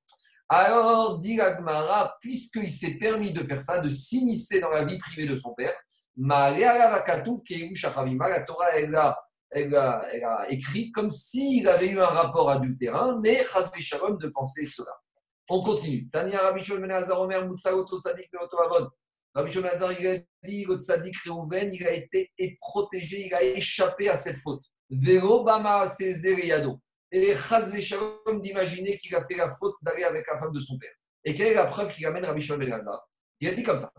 alors, 0.47 1.19
dit 1.21 1.41
Agmara, 1.41 2.17
puisqu'il 2.21 2.71
s'est 2.71 2.99
permis 2.99 3.33
de 3.33 3.43
faire 3.45 3.63
ça, 3.63 3.79
de 3.79 3.89
s'immiscer 3.89 4.61
dans 4.61 4.69
la 4.69 4.85
vie 4.85 4.99
privée 4.99 5.27
de 5.27 5.37
son 5.37 5.55
père, 5.55 5.73
la 8.29 8.41
Torah, 8.47 8.71
elle 8.77 8.95
a, 8.95 9.19
elle, 9.51 9.75
a, 9.75 10.07
elle 10.13 10.25
a 10.25 10.47
écrit 10.51 10.93
comme 10.93 11.09
s'il 11.09 11.67
avait 11.67 11.89
eu 11.89 11.99
un 11.99 12.07
rapport 12.07 12.51
adultérin, 12.51 13.19
mais 13.23 13.43
Chazvé 13.45 13.81
Shalom 13.81 14.19
de 14.19 14.29
penser 14.29 14.67
cela. 14.67 14.93
On 15.49 15.63
continue. 15.63 16.09
Tania 16.11 16.53
Ben 16.53 16.63
Omer 17.17 17.49
Tzadik. 17.57 18.31
Rabbi 19.35 19.51
Ben 19.61 19.97
il 19.99 20.07
a 20.07 20.19
dit 20.45 20.65
le 20.65 20.77
Tzadik 20.77 21.17
Reuven, 21.27 21.73
il 21.73 21.85
a 21.87 21.93
été 21.93 22.31
protégé, 22.61 23.27
il 23.27 23.35
a 23.35 23.43
échappé 23.43 24.09
à 24.09 24.17
cette 24.17 24.37
faute. 24.37 24.63
Vero 24.91 25.43
Bama 25.43 25.85
Yado 25.99 26.81
et 27.11 27.35
Chazvé 27.37 27.81
Shalom 27.81 28.41
d'imaginer 28.41 28.97
qu'il 28.99 29.15
a 29.15 29.27
fait 29.27 29.37
la 29.37 29.51
faute 29.57 29.75
d'aller 29.83 30.05
avec 30.05 30.27
la 30.31 30.39
femme 30.39 30.53
de 30.53 30.61
son 30.61 30.79
père. 30.79 30.93
Et 31.25 31.35
quelle 31.35 31.49
est 31.49 31.55
la 31.55 31.67
preuve 31.67 31.93
qu'il 31.93 32.07
amène 32.07 32.25
Rabbi 32.25 32.41
Shimon 32.41 32.59
Ben 32.59 32.81
Il 33.41 33.49
a 33.49 33.55
dit 33.55 33.63
comme 33.63 33.79
ça. 33.79 33.91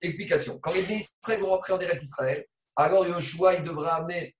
Explication. 0.00 0.58
Quand 0.58 0.74
les 0.74 0.92
Israël 0.92 1.40
vont 1.40 1.50
rentrer 1.50 1.72
en 1.72 1.80
Eretz 1.80 2.02
Israël, 2.02 2.44
alors 2.76 3.06
Yoshua 3.06 3.54
il 3.56 3.64
devra 3.64 3.96
amener 3.96 4.34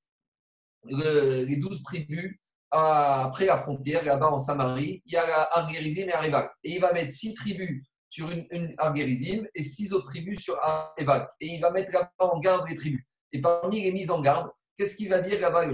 les 0.85 1.57
douze 1.57 1.83
tribus 1.83 2.39
après 2.73 3.47
la 3.47 3.57
frontière, 3.57 4.05
là-bas 4.05 4.31
en 4.31 4.39
Samarie. 4.39 5.03
Il 5.07 5.13
y 5.13 5.17
a 5.17 5.49
Argérizim 5.53 6.07
et 6.09 6.13
Arival. 6.13 6.51
Et 6.65 6.75
il 6.75 6.81
va 6.81 6.93
mettre 6.93 7.11
six 7.11 7.35
tribus 7.35 7.85
sur 8.09 8.31
une, 8.31 8.47
une 8.51 9.49
et 9.55 9.63
six 9.63 9.93
autres 9.93 10.07
tribus 10.07 10.41
sur 10.41 10.59
Arival. 10.63 11.29
Et 11.41 11.55
il 11.55 11.61
va 11.61 11.71
mettre 11.71 11.93
là-bas 11.93 12.11
en 12.19 12.39
garde 12.41 12.69
les 12.69 12.75
tribus. 12.75 13.05
Et 13.33 13.41
parmi 13.41 13.83
les 13.83 13.93
mises 13.93 14.11
en 14.11 14.21
garde, 14.21 14.51
qu'est-ce 14.77 14.97
qu'il 14.97 15.09
va 15.09 15.21
dire 15.21 15.41
là-bas, 15.41 15.67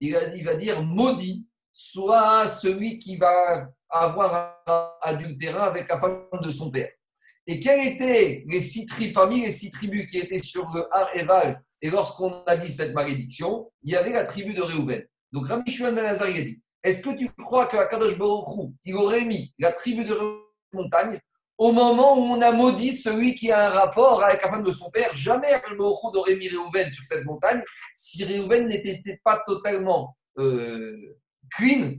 il 0.00 0.12
va, 0.12 0.34
il 0.34 0.44
va 0.44 0.54
dire 0.56 0.82
maudit 0.82 1.46
soit 1.72 2.46
celui 2.46 2.98
qui 2.98 3.16
va 3.16 3.68
avoir 3.88 4.56
adultérin 5.02 5.64
avec 5.64 5.88
la 5.88 5.98
femme 5.98 6.22
de 6.42 6.50
son 6.50 6.70
père. 6.70 6.90
Et 7.46 7.58
quels 7.58 7.86
étaient 7.86 8.44
les 8.46 8.60
six 8.60 8.86
tribus, 8.86 9.14
parmi 9.14 9.42
les 9.42 9.50
six 9.50 9.70
tribus 9.70 10.06
qui 10.06 10.18
étaient 10.18 10.38
sur 10.38 10.70
le 10.72 10.86
Har 10.92 11.08
et 11.82 11.90
lorsqu'on 11.90 12.44
a 12.44 12.56
dit 12.56 12.70
cette 12.70 12.92
malédiction, 12.92 13.70
il 13.82 13.92
y 13.92 13.96
avait 13.96 14.12
la 14.12 14.24
tribu 14.24 14.52
de 14.52 14.62
Réhouven. 14.62 15.02
Donc 15.32 15.46
Rabbi 15.46 15.70
Shimon 15.70 15.92
Ben 15.92 16.04
a 16.06 16.30
dit 16.30 16.60
Est-ce 16.82 17.02
que 17.02 17.16
tu 17.16 17.30
crois 17.30 17.66
que 17.66 17.76
Kadosh 17.90 18.18
Baruch 18.18 18.72
il 18.84 18.94
aurait 18.94 19.24
mis 19.24 19.54
la 19.58 19.72
tribu 19.72 20.04
de 20.04 20.16
montagne 20.72 21.20
au 21.60 21.72
moment 21.72 22.16
où 22.16 22.22
on 22.22 22.40
a 22.40 22.52
maudit 22.52 22.90
celui 22.90 23.34
qui 23.34 23.52
a 23.52 23.68
un 23.68 23.68
rapport 23.68 24.24
avec 24.24 24.42
la 24.42 24.48
femme 24.48 24.62
de 24.62 24.70
son 24.70 24.90
père, 24.90 25.14
jamais 25.14 25.48
Akadosh 25.48 25.98
aurait 26.14 26.36
mis 26.36 26.48
Réhouven 26.48 26.90
sur 26.90 27.04
cette 27.04 27.26
montagne 27.26 27.62
si 27.94 28.24
Réhouven 28.24 28.66
n'était 28.66 29.20
pas 29.22 29.42
totalement 29.46 30.16
euh, 30.38 30.96
clean 31.50 31.96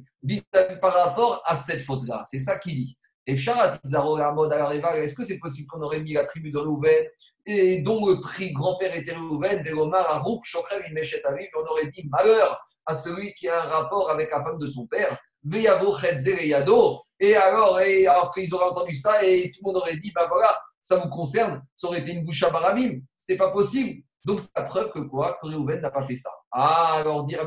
par 0.81 0.93
rapport 0.95 1.43
à 1.45 1.53
cette 1.53 1.83
faute-là. 1.83 2.23
C'est 2.25 2.39
ça 2.39 2.57
qu'il 2.57 2.73
dit. 2.73 2.97
Et 3.27 3.33
est-ce 3.33 5.13
que 5.13 5.23
c'est 5.23 5.37
possible 5.37 5.67
qu'on 5.67 5.83
aurait 5.83 6.01
mis 6.01 6.13
la 6.13 6.23
tribu 6.23 6.49
de 6.49 6.57
Réhouven 6.57 7.05
et 7.45 7.81
dont 7.81 8.05
le 8.07 8.19
tri 8.19 8.51
grand-père 8.51 8.95
était 8.95 9.13
Réhouven, 9.13 9.63
Vélomar, 9.63 10.09
Arouk, 10.09 10.43
Shochev, 10.45 10.83
Imeshet 10.89 11.25
Aviv, 11.25 11.47
on 11.55 11.71
aurait 11.71 11.91
dit 11.91 12.07
malheur 12.09 12.63
à 12.85 12.93
celui 12.93 13.33
qui 13.33 13.47
a 13.47 13.63
un 13.63 13.67
rapport 13.67 14.09
avec 14.09 14.31
la 14.31 14.43
femme 14.43 14.57
de 14.57 14.67
son 14.67 14.87
père, 14.87 15.17
Veyavo, 15.43 15.97
Chetzer 15.97 16.43
et 16.43 16.47
Yado, 16.49 17.01
et 17.19 17.35
alors, 17.35 17.79
et 17.79 18.07
alors 18.07 18.33
qu'ils 18.33 18.53
auraient 18.53 18.71
entendu 18.71 18.95
ça 18.95 19.23
et 19.23 19.51
tout 19.51 19.61
le 19.63 19.67
monde 19.67 19.77
aurait 19.77 19.97
dit, 19.97 20.11
ben 20.13 20.27
voilà, 20.27 20.55
ça 20.79 20.97
vous 20.97 21.09
concerne, 21.09 21.63
ça 21.75 21.87
aurait 21.87 21.99
été 21.99 22.11
une 22.11 22.25
bouche 22.25 22.43
à 22.43 22.49
baramim. 22.49 22.99
C'était 23.15 23.37
pas 23.37 23.51
possible. 23.51 24.01
Donc, 24.25 24.39
c'est 24.39 24.49
la 24.55 24.63
preuve 24.63 24.91
que 24.91 24.99
quoi? 24.99 25.37
Que 25.41 25.47
Réhouven 25.47 25.81
n'a 25.81 25.91
pas 25.91 26.01
fait 26.01 26.15
ça. 26.15 26.29
Ah, 26.51 26.95
alors 26.97 27.25
dire 27.25 27.45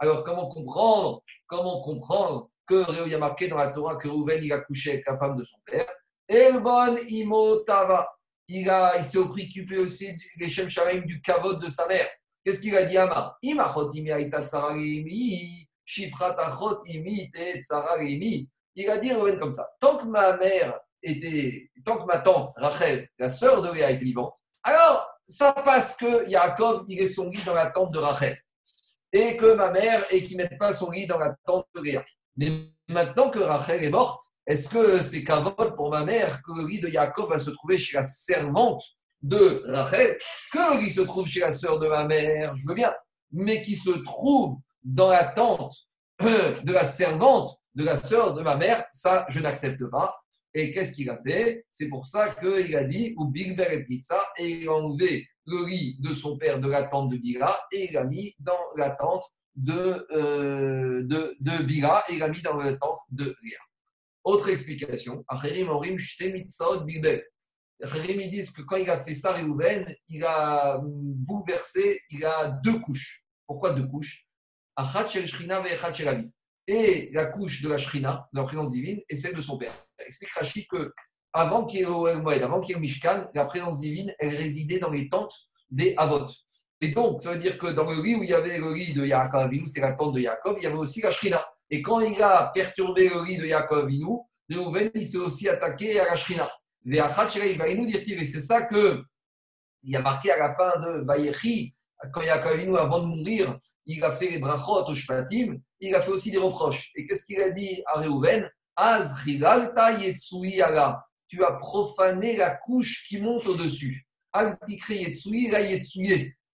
alors 0.00 0.22
comment 0.24 0.48
comprendre 0.48 1.22
Comment 1.46 1.82
comprendre 1.82 2.50
que 2.66 2.74
Réhouven 2.74 3.14
a 3.14 3.18
marqué 3.18 3.48
dans 3.48 3.58
la 3.58 3.72
Torah 3.72 3.96
que 3.96 4.08
Réhouven 4.08 4.42
il 4.42 4.52
a 4.52 4.60
couché 4.60 4.92
avec 4.92 5.06
la 5.06 5.18
femme 5.18 5.36
de 5.36 5.42
son 5.42 5.58
père 5.66 5.86
Elbon 6.28 6.96
imotava. 7.08 8.08
Il, 8.48 8.70
il 8.98 9.04
s'est 9.04 9.24
préoccupé 9.24 9.78
aussi 9.78 10.16
des 10.38 10.46
du 11.04 11.20
kavod 11.20 11.60
de 11.60 11.68
sa 11.68 11.86
mère. 11.86 12.08
Qu'est-ce 12.44 12.60
qu'il 12.62 12.76
a 12.76 12.84
dit 12.84 12.96
à 12.96 13.36
Imachot 13.42 13.90
il 18.80 18.90
a 18.90 18.98
dit 18.98 19.10
comme 19.40 19.50
ça 19.50 19.68
tant 19.80 19.96
que 19.96 20.04
ma 20.04 20.36
mère 20.36 20.78
était, 21.02 21.68
tant 21.84 21.98
que 21.98 22.06
ma 22.06 22.18
tante 22.18 22.52
Rachel, 22.56 23.08
la 23.18 23.28
sœur 23.28 23.60
de 23.60 23.72
Léa, 23.72 23.90
était 23.90 24.04
vivante, 24.04 24.36
alors 24.62 25.08
ça 25.26 25.52
passe 25.52 25.96
que 25.96 26.28
Yaakov 26.28 26.84
il 26.86 27.00
est 27.00 27.08
son 27.08 27.28
lit 27.28 27.42
dans 27.44 27.54
la 27.54 27.72
tente 27.72 27.92
de 27.92 27.98
Rachel 27.98 28.38
et 29.12 29.36
que 29.36 29.54
ma 29.54 29.70
mère 29.72 30.06
et 30.12 30.22
qu'il 30.22 30.36
ne 30.36 30.44
mette 30.44 30.58
pas 30.58 30.72
son 30.72 30.90
lit 30.90 31.06
dans 31.06 31.18
la 31.18 31.34
tente 31.44 31.66
de 31.74 31.80
Léa. 31.80 32.04
Mais 32.36 32.70
maintenant 32.86 33.30
que 33.30 33.40
Rachel 33.40 33.82
est 33.82 33.90
morte, 33.90 34.20
est-ce 34.48 34.70
que 34.70 35.02
c'est 35.02 35.22
cavole 35.24 35.76
pour 35.76 35.90
ma 35.90 36.04
mère 36.04 36.40
que 36.42 36.52
le 36.56 36.66
lit 36.66 36.80
de 36.80 36.88
Yaakov 36.88 37.28
va 37.28 37.38
se 37.38 37.50
trouver 37.50 37.76
chez 37.76 37.96
la 37.96 38.02
servante 38.02 38.82
de 39.20 39.62
Rachel, 39.66 40.16
que 40.50 40.74
le 40.74 40.80
lit 40.80 40.90
se 40.90 41.02
trouve 41.02 41.28
chez 41.28 41.40
la 41.40 41.50
sœur 41.50 41.78
de 41.78 41.86
ma 41.86 42.06
mère, 42.06 42.56
je 42.56 42.66
veux 42.66 42.74
bien, 42.74 42.92
mais 43.30 43.60
qui 43.60 43.76
se 43.76 43.90
trouve 43.90 44.56
dans 44.82 45.10
la 45.10 45.24
tente 45.24 45.74
de 46.20 46.72
la 46.72 46.84
servante 46.84 47.50
de 47.74 47.84
la 47.84 47.94
sœur 47.94 48.34
de 48.34 48.42
ma 48.42 48.56
mère, 48.56 48.86
ça, 48.90 49.26
je 49.28 49.40
n'accepte 49.40 49.84
pas. 49.90 50.18
Et 50.54 50.70
qu'est-ce 50.70 50.94
qu'il 50.94 51.10
a 51.10 51.20
fait? 51.22 51.66
C'est 51.70 51.88
pour 51.88 52.06
ça 52.06 52.30
qu'il 52.30 52.74
a 52.74 52.84
dit, 52.84 53.14
ou 53.18 53.26
Big 53.26 53.60
et 53.60 53.84
Pizza, 53.84 54.18
et 54.38 54.48
il 54.48 54.68
a 54.68 54.72
enlevé 54.72 55.26
le 55.44 55.66
lit 55.66 55.98
de 56.00 56.14
son 56.14 56.38
père 56.38 56.58
de 56.58 56.68
la 56.68 56.88
tente 56.88 57.10
de 57.10 57.18
Bila, 57.18 57.60
et 57.70 57.88
il 57.90 57.92
l'a 57.92 58.04
mis 58.04 58.34
dans 58.40 58.58
la 58.76 58.90
tente 58.90 59.24
de, 59.56 60.06
euh, 60.10 61.02
de, 61.04 61.36
de 61.38 61.62
Bila, 61.64 62.02
et 62.08 62.14
il 62.14 62.18
l'a 62.20 62.28
mis 62.28 62.40
dans 62.40 62.56
la 62.56 62.76
tente 62.78 63.00
de 63.10 63.24
Léa. 63.24 63.67
Autre 64.28 64.50
explication, 64.50 65.24
Acherim 65.26 65.70
Orim 65.70 65.96
Shtemitsot 65.98 66.84
Bilbel. 66.84 67.24
Acherim, 67.82 68.20
ils 68.20 68.30
disent 68.30 68.50
que 68.50 68.60
quand 68.60 68.76
il 68.76 68.90
a 68.90 69.02
fait 69.02 69.14
ça, 69.14 69.32
Réhouven, 69.32 69.90
il 70.08 70.22
a 70.22 70.82
bouleversé, 70.84 71.98
il 72.10 72.22
a 72.26 72.60
deux 72.62 72.78
couches. 72.78 73.24
Pourquoi 73.46 73.72
deux 73.72 73.86
couches? 73.86 74.26
Et 76.66 77.10
la 77.14 77.24
couche 77.24 77.62
de 77.62 77.70
la 77.70 77.78
Shrina, 77.78 78.28
de 78.34 78.38
la 78.38 78.44
présence 78.44 78.70
divine, 78.70 79.00
et 79.08 79.16
celle 79.16 79.34
de 79.34 79.40
son 79.40 79.56
père. 79.56 79.72
explique 79.98 80.32
Rachid 80.32 80.66
que 80.66 80.92
avant 81.32 81.64
qu'il 81.64 81.80
y 81.80 81.82
ait 81.84 81.86
Moed, 81.86 82.42
avant 82.42 82.60
qu'il 82.60 82.74
y 82.74 82.78
ait 82.78 82.80
Mishkan, 82.82 83.28
la 83.34 83.46
présence 83.46 83.78
divine, 83.78 84.14
elle 84.18 84.36
résidait 84.36 84.78
dans 84.78 84.90
les 84.90 85.08
tentes 85.08 85.34
des 85.70 85.94
Avot. 85.96 86.26
Et 86.82 86.88
donc, 86.88 87.22
ça 87.22 87.32
veut 87.32 87.38
dire 87.38 87.56
que 87.56 87.68
dans 87.68 87.90
le 87.90 88.02
lit 88.02 88.14
où 88.14 88.22
il 88.22 88.28
y 88.28 88.34
avait 88.34 88.58
le 88.58 88.74
lit 88.74 88.92
de 88.92 89.06
Yaakov 89.06 89.50
c'était 89.64 89.80
la 89.80 89.94
tente 89.94 90.14
de 90.14 90.20
Yaakov, 90.20 90.58
il 90.58 90.64
y 90.64 90.66
avait 90.66 90.76
aussi 90.76 91.00
la 91.00 91.12
Shrina. 91.12 91.42
Et 91.70 91.82
quand 91.82 92.00
il 92.00 92.20
a 92.22 92.50
perturbé 92.54 93.08
le 93.08 93.24
lit 93.24 93.38
de 93.38 93.46
Yaakov 93.46 93.84
Avinu, 93.84 94.06
Reuven, 94.50 94.90
il 94.94 95.06
s'est 95.06 95.18
aussi 95.18 95.48
attaqué 95.48 96.00
à 96.00 96.06
la 96.06 96.16
Shrina. 96.16 96.48
Et 96.86 98.24
c'est 98.24 98.40
ça 98.40 98.62
que 98.62 99.02
il 99.82 99.96
a 99.96 100.00
marqué 100.00 100.30
à 100.30 100.38
la 100.38 100.54
fin 100.54 100.78
de 100.80 101.04
Vayechi, 101.04 101.74
quand 102.12 102.22
Yaakov 102.22 102.76
avant 102.76 103.00
de 103.00 103.06
mourir, 103.06 103.58
il 103.86 104.02
a 104.02 104.10
fait 104.10 104.30
les 104.30 104.38
brachot 104.38 104.84
au 104.86 104.94
Shvatim, 104.94 105.58
il 105.80 105.94
a 105.94 106.00
fait 106.00 106.10
aussi 106.10 106.30
des 106.30 106.38
reproches. 106.38 106.90
Et 106.94 107.06
qu'est-ce 107.06 107.24
qu'il 107.24 107.40
a 107.40 107.50
dit 107.50 107.82
à 107.86 108.00
Reuven? 108.00 108.48
Az 108.76 109.16
tu 111.28 111.44
as 111.44 111.52
profané 111.52 112.36
la 112.36 112.56
couche 112.56 113.04
qui 113.08 113.20
monte 113.20 113.46
au-dessus. 113.46 114.06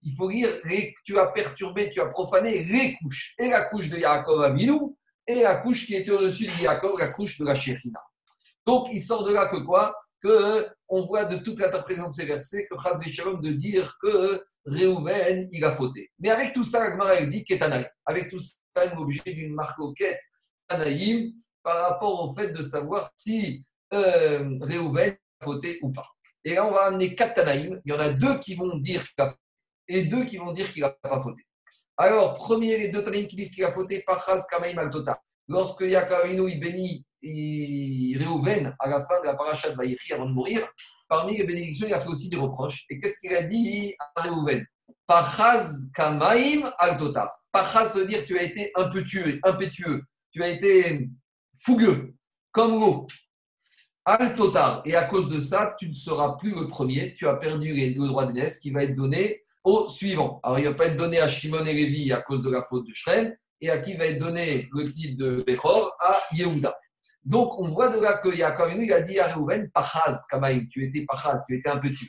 Il 0.07 0.15
faut 0.17 0.29
lire, 0.29 0.49
tu 1.03 1.17
as 1.17 1.27
perturbé, 1.27 1.91
tu 1.91 2.01
as 2.01 2.07
profané 2.07 2.63
les 2.63 2.95
couches. 2.95 3.35
Et 3.39 3.47
la 3.47 3.65
couche 3.65 3.89
de 3.89 3.97
Yaakov 3.97 4.55
et 5.27 5.41
la 5.41 5.55
couche 5.57 5.85
qui 5.85 5.95
était 5.95 6.11
au-dessus 6.11 6.45
de 6.45 6.63
Yaakov, 6.63 6.99
la 6.99 7.09
couche 7.09 7.39
de 7.39 7.45
la 7.45 7.55
Shechina. 7.55 7.99
Donc, 8.65 8.87
il 8.91 9.01
sort 9.01 9.23
de 9.23 9.33
là 9.33 9.47
que 9.47 9.57
quoi? 9.57 9.95
Que 10.21 10.67
on 10.87 11.05
voit 11.05 11.25
de 11.25 11.37
toute 11.37 11.59
l'interprétation 11.59 12.09
de 12.09 12.13
ces 12.13 12.25
versets 12.25 12.67
que 12.69 12.75
Chaz 12.81 13.01
Shalom 13.03 13.41
de 13.41 13.51
dire 13.51 13.95
que 14.01 14.43
Réhouven, 14.65 15.47
il 15.51 15.63
a 15.63 15.71
fauté. 15.71 16.09
Mais 16.19 16.29
avec 16.29 16.53
tout 16.53 16.63
ça, 16.63 16.83
Agmara, 16.83 17.15
elle 17.15 17.29
dit 17.29 17.43
qu'Etanaïm. 17.43 17.85
Avec 18.05 18.29
tout 18.29 18.39
ça, 18.39 18.55
on 18.75 18.81
est 18.81 18.95
obligé 18.95 19.21
d'une 19.25 19.53
marque 19.53 19.79
au 19.79 19.93
Tanaïm 20.67 21.33
par 21.61 21.89
rapport 21.89 22.23
au 22.23 22.33
fait 22.33 22.51
de 22.51 22.61
savoir 22.61 23.11
si 23.15 23.63
euh, 23.93 24.57
Réhouven 24.61 25.15
a 25.39 25.43
fauté 25.43 25.79
ou 25.83 25.91
pas. 25.91 26.07
Et 26.43 26.55
là, 26.55 26.65
on 26.65 26.71
va 26.71 26.85
amener 26.85 27.13
quatre 27.13 27.35
Tanaïm. 27.35 27.79
Il 27.85 27.91
y 27.91 27.95
en 27.95 27.99
a 27.99 28.09
deux 28.09 28.39
qui 28.39 28.55
vont 28.55 28.77
dire 28.77 29.03
qu'il 29.03 29.23
a 29.23 29.27
fauté 29.27 29.39
et 29.87 30.03
deux 30.03 30.25
qui 30.25 30.37
vont 30.37 30.51
dire 30.51 30.71
qu'il 30.71 30.81
n'a 30.81 30.89
pas 30.89 31.19
fauté. 31.19 31.43
Alors, 31.97 32.33
premier, 32.33 32.77
les 32.77 32.89
deux 32.89 33.03
Tanaïm 33.03 33.27
qui 33.27 33.35
disent 33.35 33.51
qu'il 33.51 33.63
a 33.63 33.71
fauté, 33.71 34.03
Pachaz 34.05 34.45
Kamaïm 34.47 34.77
al 34.79 34.91
tota. 34.91 35.21
Lorsque 35.47 35.81
Yaakavinu 35.81 36.49
il 36.49 36.59
bénit 36.59 37.05
Réhouven 38.17 38.75
à 38.79 38.89
la 38.89 39.05
fin 39.05 39.19
de 39.21 39.25
la 39.25 39.35
paracha 39.35 39.69
de 39.71 39.75
Vaïchi 39.75 40.13
avant 40.13 40.25
de 40.25 40.33
mourir, 40.33 40.67
parmi 41.07 41.37
les 41.37 41.43
bénédictions, 41.43 41.87
il 41.87 41.93
a 41.93 41.99
fait 41.99 42.09
aussi 42.09 42.29
des 42.29 42.35
reproches. 42.35 42.85
Et 42.89 42.99
qu'est-ce 42.99 43.19
qu'il 43.19 43.33
a 43.33 43.43
dit 43.43 43.95
à 44.15 44.21
Réhouven? 44.21 44.65
Pachaz 45.07 45.89
Kamaïm 45.93 46.69
al 46.77 46.97
tota. 46.97 47.33
Pachaz 47.51 47.95
veut 47.95 48.05
dire 48.05 48.25
tu 48.25 48.37
as 48.37 48.43
été 48.43 48.71
impétueux, 48.75 49.39
impétueux, 49.43 50.03
tu 50.31 50.43
as 50.43 50.49
été 50.49 51.07
fougueux, 51.57 52.13
comme 52.51 52.79
l'eau. 52.79 53.07
Al 54.03 54.35
total. 54.35 54.81
Et 54.85 54.95
à 54.95 55.05
cause 55.05 55.29
de 55.29 55.39
ça, 55.39 55.75
tu 55.79 55.89
ne 55.89 55.93
seras 55.95 56.37
plus 56.37 56.51
le 56.51 56.67
premier. 56.67 57.15
Tu 57.15 57.27
as 57.27 57.33
perdu 57.35 57.73
le 57.73 58.07
droit 58.07 58.27
d'aînesse 58.27 58.59
qui 58.59 58.69
va 58.69 58.83
être 58.83 58.95
donné 58.95 59.41
au 59.65 59.89
suivant. 59.89 60.39
Alors, 60.43 60.59
il 60.59 60.65
ne 60.65 60.69
va 60.69 60.75
pas 60.75 60.85
être 60.85 60.95
donné 60.95 61.19
à 61.19 61.27
Shimon 61.27 61.65
et 61.65 61.73
Lévi 61.73 62.13
à 62.13 62.21
cause 62.21 62.41
de 62.41 62.49
la 62.49 62.63
faute 62.63 62.87
de 62.87 62.93
Shrem. 62.93 63.35
Et 63.59 63.69
à 63.69 63.79
qui 63.79 63.95
va 63.95 64.05
être 64.05 64.19
donné 64.19 64.69
le 64.71 64.91
titre 64.91 65.17
de 65.17 65.43
Bechor? 65.45 65.91
À 65.99 66.11
Yehuda. 66.31 66.73
Donc, 67.23 67.59
on 67.59 67.69
voit 67.69 67.89
de 67.89 67.99
là 67.99 68.19
que 68.19 68.29
Yaakov 68.29 68.73
il 68.75 68.93
a 68.93 69.01
dit 69.01 69.19
à 69.19 69.33
Reuven, 69.33 69.69
Pachaz, 69.71 70.25
Kamaïm, 70.29 70.67
tu 70.69 70.85
étais 70.85 71.05
Pachaz, 71.05 71.43
tu 71.47 71.57
étais 71.57 71.69
un 71.69 71.79
petit. 71.79 72.07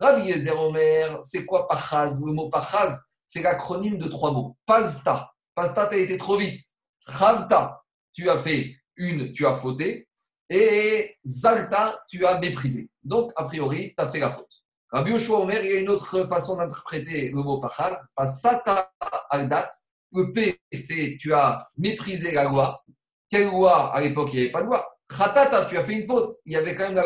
Ravi 0.00 0.28
Yezer 0.28 0.60
Omer, 0.60 1.18
c'est 1.22 1.46
quoi 1.46 1.68
Pachaz? 1.68 2.24
Le 2.26 2.32
mot 2.32 2.48
Pachaz, 2.48 3.00
c'est 3.24 3.42
l'acronyme 3.42 3.98
de 3.98 4.08
trois 4.08 4.32
mots. 4.32 4.56
Pazta. 4.66 5.30
Pazta, 5.54 5.86
tu 5.86 5.94
as 5.94 5.98
été 5.98 6.16
trop 6.16 6.36
vite. 6.36 6.60
Chavta, 7.08 7.80
tu 8.12 8.28
as 8.28 8.38
fait 8.38 8.74
une, 8.96 9.32
tu 9.32 9.46
as 9.46 9.54
fauté. 9.54 10.08
Et 10.50 11.14
Zalta, 11.24 12.00
tu 12.08 12.26
as 12.26 12.38
méprisé. 12.40 12.88
Donc, 13.04 13.32
a 13.36 13.44
priori, 13.44 13.94
tu 13.96 14.04
as 14.04 14.08
fait 14.08 14.18
la 14.18 14.30
faute. 14.30 14.55
Rabbi 14.90 15.10
Yoshua 15.10 15.40
Omer, 15.40 15.64
il 15.64 15.70
y 15.70 15.76
a 15.76 15.80
une 15.80 15.88
autre 15.88 16.24
façon 16.26 16.56
d'interpréter 16.56 17.30
le 17.30 17.42
mot 17.42 17.58
pachaz. 17.60 18.08
Pasata 18.14 18.92
aldat. 19.30 19.68
Le 20.12 20.32
P, 20.32 20.60
c'est 20.72 21.16
tu 21.20 21.34
as 21.34 21.68
méprisé 21.76 22.30
la 22.30 22.44
loi. 22.44 22.84
Quelle 23.28 23.46
loi 23.48 23.92
À 23.92 24.00
l'époque, 24.00 24.30
il 24.32 24.36
n'y 24.36 24.42
avait 24.42 24.52
pas 24.52 24.62
de 24.62 24.66
loi. 24.66 24.86
Khatata, 25.08 25.66
tu 25.66 25.76
as 25.76 25.82
fait 25.82 25.94
une 25.94 26.06
faute. 26.06 26.34
Il 26.44 26.52
y 26.52 26.56
avait 26.56 26.74
quand 26.74 26.90
même 26.90 27.04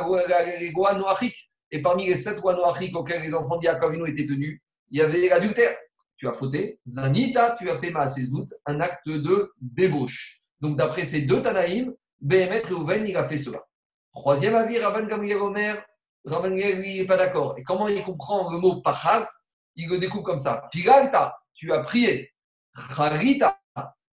les 0.60 0.70
lois 0.70 0.94
noachiques. 0.94 1.50
Et 1.70 1.80
parmi 1.80 2.06
les 2.06 2.16
sept 2.16 2.40
lois 2.40 2.54
noachiques 2.54 2.96
auxquelles 2.96 3.22
les 3.22 3.34
enfants 3.34 3.58
d'Yakovino 3.58 4.04
étaient 4.06 4.26
tenus, 4.26 4.60
il 4.90 4.98
y 4.98 5.02
avait 5.02 5.28
l'adultère. 5.28 5.76
Tu 6.16 6.28
as 6.28 6.32
fauté. 6.32 6.80
Zanita, 6.86 7.56
tu 7.58 7.70
as 7.70 7.78
fait 7.78 7.90
Maasezut, 7.90 8.44
un 8.66 8.80
acte 8.80 9.08
de 9.08 9.52
débauche. 9.60 10.42
Donc, 10.60 10.76
d'après 10.76 11.04
ces 11.04 11.22
deux 11.22 11.40
Tanaïm, 11.40 11.94
Béhémet 12.20 12.60
Réhouven, 12.60 13.06
il 13.06 13.16
a 13.16 13.24
fait 13.24 13.38
cela. 13.38 13.64
Troisième 14.12 14.54
avis, 14.54 14.78
Rabban 14.78 15.06
Gamriel 15.06 15.38
Omer, 15.38 15.82
Rabban 16.24 16.50
lui, 16.50 17.00
n'est 17.00 17.06
pas 17.06 17.16
d'accord. 17.16 17.56
Et 17.58 17.62
comment 17.62 17.88
il 17.88 18.02
comprend 18.02 18.50
le 18.50 18.58
mot 18.58 18.80
pachaz 18.80 19.26
Il 19.76 19.88
le 19.88 19.98
découpe 19.98 20.24
comme 20.24 20.38
ça. 20.38 20.68
Pigalta, 20.70 21.36
tu 21.54 21.72
as 21.72 21.80
prié. 21.80 22.30
Charita, 22.94 23.58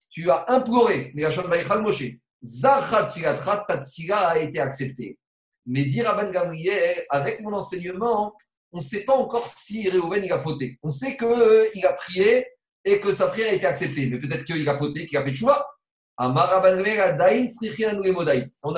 tu 0.09 0.31
as 0.31 0.45
imploré. 0.47 1.11
Mais 1.15 1.23
la 1.23 1.77
Moshe. 1.79 2.03
Zachat 2.41 3.07
ta 3.07 4.17
a 4.17 4.39
été 4.39 4.59
acceptée. 4.59 5.19
Mais 5.65 5.85
dit 5.85 6.01
Rabban 6.01 6.31
Gamriel, 6.31 7.03
avec 7.09 7.41
mon 7.41 7.53
enseignement, 7.53 8.33
on 8.71 8.77
ne 8.77 8.83
sait 8.83 9.03
pas 9.03 9.15
encore 9.15 9.47
si 9.47 9.89
Réhouven 9.89 10.23
il 10.23 10.31
a 10.31 10.39
fauté. 10.39 10.77
On 10.83 10.89
sait 10.89 11.17
qu'il 11.17 11.27
euh, 11.27 11.67
a 11.83 11.93
prié 11.93 12.45
et 12.85 12.99
que 12.99 13.11
sa 13.11 13.27
prière 13.27 13.51
a 13.51 13.55
été 13.55 13.65
acceptée. 13.65 14.05
Mais 14.07 14.19
peut-être 14.19 14.45
qu'il 14.45 14.67
a 14.67 14.77
fauté, 14.77 15.05
qu'il 15.05 15.17
a 15.17 15.23
fait 15.23 15.33
choix. 15.33 15.67
On 16.19 16.35
a 16.35 16.63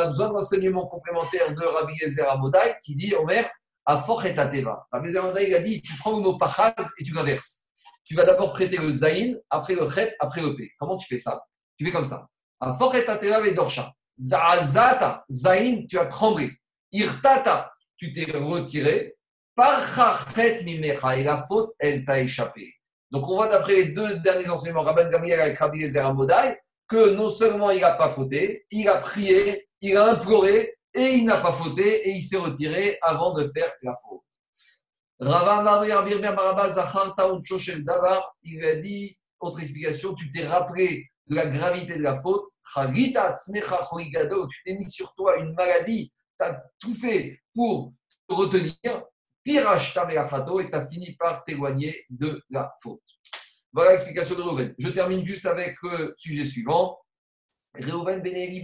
besoin 0.06 0.30
d'enseignement 0.30 0.88
complémentaire 0.88 1.56
de 1.56 1.64
Rabbi 1.64 1.94
Yezer 2.02 2.30
Amodai 2.30 2.76
qui 2.84 2.98
dit 2.98 3.16
Omer, 3.16 3.50
à. 3.86 3.96
Rabbi 3.96 5.08
Yezer 5.08 5.24
a 5.56 5.60
dit 5.60 5.82
Tu 5.82 5.98
prends 6.00 6.18
le 6.18 6.22
mot 6.22 6.38
pachaz 6.38 6.92
et 6.98 7.04
tu 7.04 7.14
l'inverses. 7.14 7.70
Tu 8.04 8.14
vas 8.16 8.26
d'abord 8.26 8.52
traiter 8.52 8.78
le 8.78 8.92
zain, 8.92 9.36
après 9.50 9.76
le 9.76 9.90
chet, 9.90 10.16
après 10.20 10.42
le 10.42 10.54
p. 10.56 10.70
Comment 10.78 10.98
tu 10.98 11.08
fais 11.08 11.18
ça? 11.18 11.42
Tu 11.78 11.86
fais 11.86 11.92
comme 11.92 12.06
ça. 12.06 12.28
À 12.60 12.78
et 12.94 13.08
Ateva 13.08 13.48
et 13.48 13.54
dorsha. 13.54 13.94
Zazata, 14.20 15.24
zain, 15.30 15.86
tu 15.88 15.98
as 15.98 16.08
tremblé. 16.08 16.52
Irtata, 16.92 17.72
tu 17.96 18.12
t'es 18.12 18.26
retiré. 18.32 19.16
Parchachet 19.56 20.64
mimecha, 20.64 21.18
et 21.18 21.24
la 21.24 21.46
faute, 21.48 21.72
elle 21.80 22.04
t'a 22.04 22.20
échappé. 22.20 22.74
Donc 23.12 23.30
on 23.30 23.36
voit 23.36 23.48
d'après 23.48 23.76
les 23.76 23.86
deux 23.90 24.18
derniers 24.20 24.50
enseignements, 24.50 24.84
Rabban 24.84 25.10
Gamriel 25.10 25.40
avec 25.40 25.58
Rabbi 25.58 25.80
Yezer 25.80 26.06
Amodai, 26.06 26.58
que 26.90 27.14
non 27.14 27.30
seulement 27.30 27.70
il 27.70 27.82
n'a 27.82 27.94
pas 27.94 28.10
fauté, 28.10 28.66
il 28.72 28.90
a 28.90 28.98
prié, 28.98 29.70
il 29.80 29.96
a 29.96 30.12
imploré 30.12 30.74
et 30.94 31.14
il 31.14 31.26
n'a 31.26 31.38
pas 31.38 31.52
fauté 31.52 32.10
et 32.10 32.12
il 32.12 32.24
s'est 32.24 32.38
retiré 32.38 32.98
avant 33.02 33.34
de 33.34 33.48
faire 33.48 33.72
la 33.84 33.96
faute. 34.02 34.24
Il 38.42 38.66
a 38.66 38.76
dit, 38.76 39.20
autre 39.40 39.62
explication, 39.62 40.16
tu 40.16 40.32
t'es 40.32 40.48
rappelé 40.48 41.06
de 41.28 41.36
la 41.36 41.46
gravité 41.46 41.96
de 41.96 42.02
la 42.02 42.20
faute. 42.22 42.48
Tu 42.76 43.14
t'es 44.66 44.74
mis 44.74 44.90
sur 44.90 45.14
toi 45.14 45.38
une 45.38 45.54
maladie, 45.54 46.12
tu 46.40 46.46
as 46.46 46.64
tout 46.80 46.96
fait 46.96 47.40
pour 47.54 47.94
te 48.28 48.34
retenir. 48.34 49.04
Et 49.46 49.54
tu 49.54 49.60
as 49.60 50.88
fini 50.88 51.16
par 51.16 51.44
t'éloigner 51.44 52.04
de 52.10 52.42
la 52.50 52.72
faute. 52.82 53.02
Voilà 53.74 53.92
l'explication 53.92 54.36
de 54.36 54.42
Reuven. 54.42 54.76
Je 54.78 54.90
termine 54.90 55.26
juste 55.26 55.46
avec 55.46 55.76
le 55.84 56.14
sujet 56.18 56.46
suivant. 56.46 56.98
Reuven, 57.76 58.22
Beneli, 58.22 58.62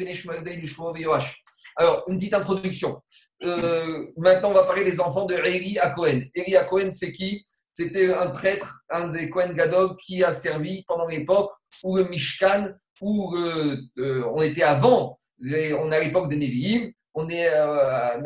Yoash. 1.01 1.43
Alors, 1.77 2.03
une 2.07 2.17
petite 2.17 2.33
introduction. 2.33 3.01
Euh, 3.43 4.07
maintenant, 4.17 4.51
on 4.51 4.53
va 4.53 4.63
parler 4.63 4.83
des 4.83 4.99
enfants 4.99 5.25
de 5.25 5.35
Eli 5.35 5.77
à 5.79 5.89
Cohen. 5.91 6.21
Eli 6.33 6.55
c'est 6.91 7.11
qui? 7.11 7.45
C'était 7.73 8.13
un 8.13 8.29
prêtre, 8.29 8.81
un 8.89 9.09
des 9.09 9.29
Cohen 9.29 9.53
Gadog, 9.53 9.97
qui 9.97 10.23
a 10.23 10.31
servi 10.31 10.83
pendant 10.87 11.07
l'époque 11.07 11.51
où 11.83 11.97
le 11.97 12.05
Mishkan, 12.05 12.69
où 13.01 13.35
euh, 13.35 14.23
on 14.33 14.41
était 14.41 14.63
avant, 14.63 15.17
on 15.41 15.51
est 15.91 15.95
à 15.95 15.99
l'époque 15.99 16.29
des 16.29 16.37
Nevi'im, 16.37 16.91
on 17.13 17.27
est 17.27 17.49
euh, 17.49 18.17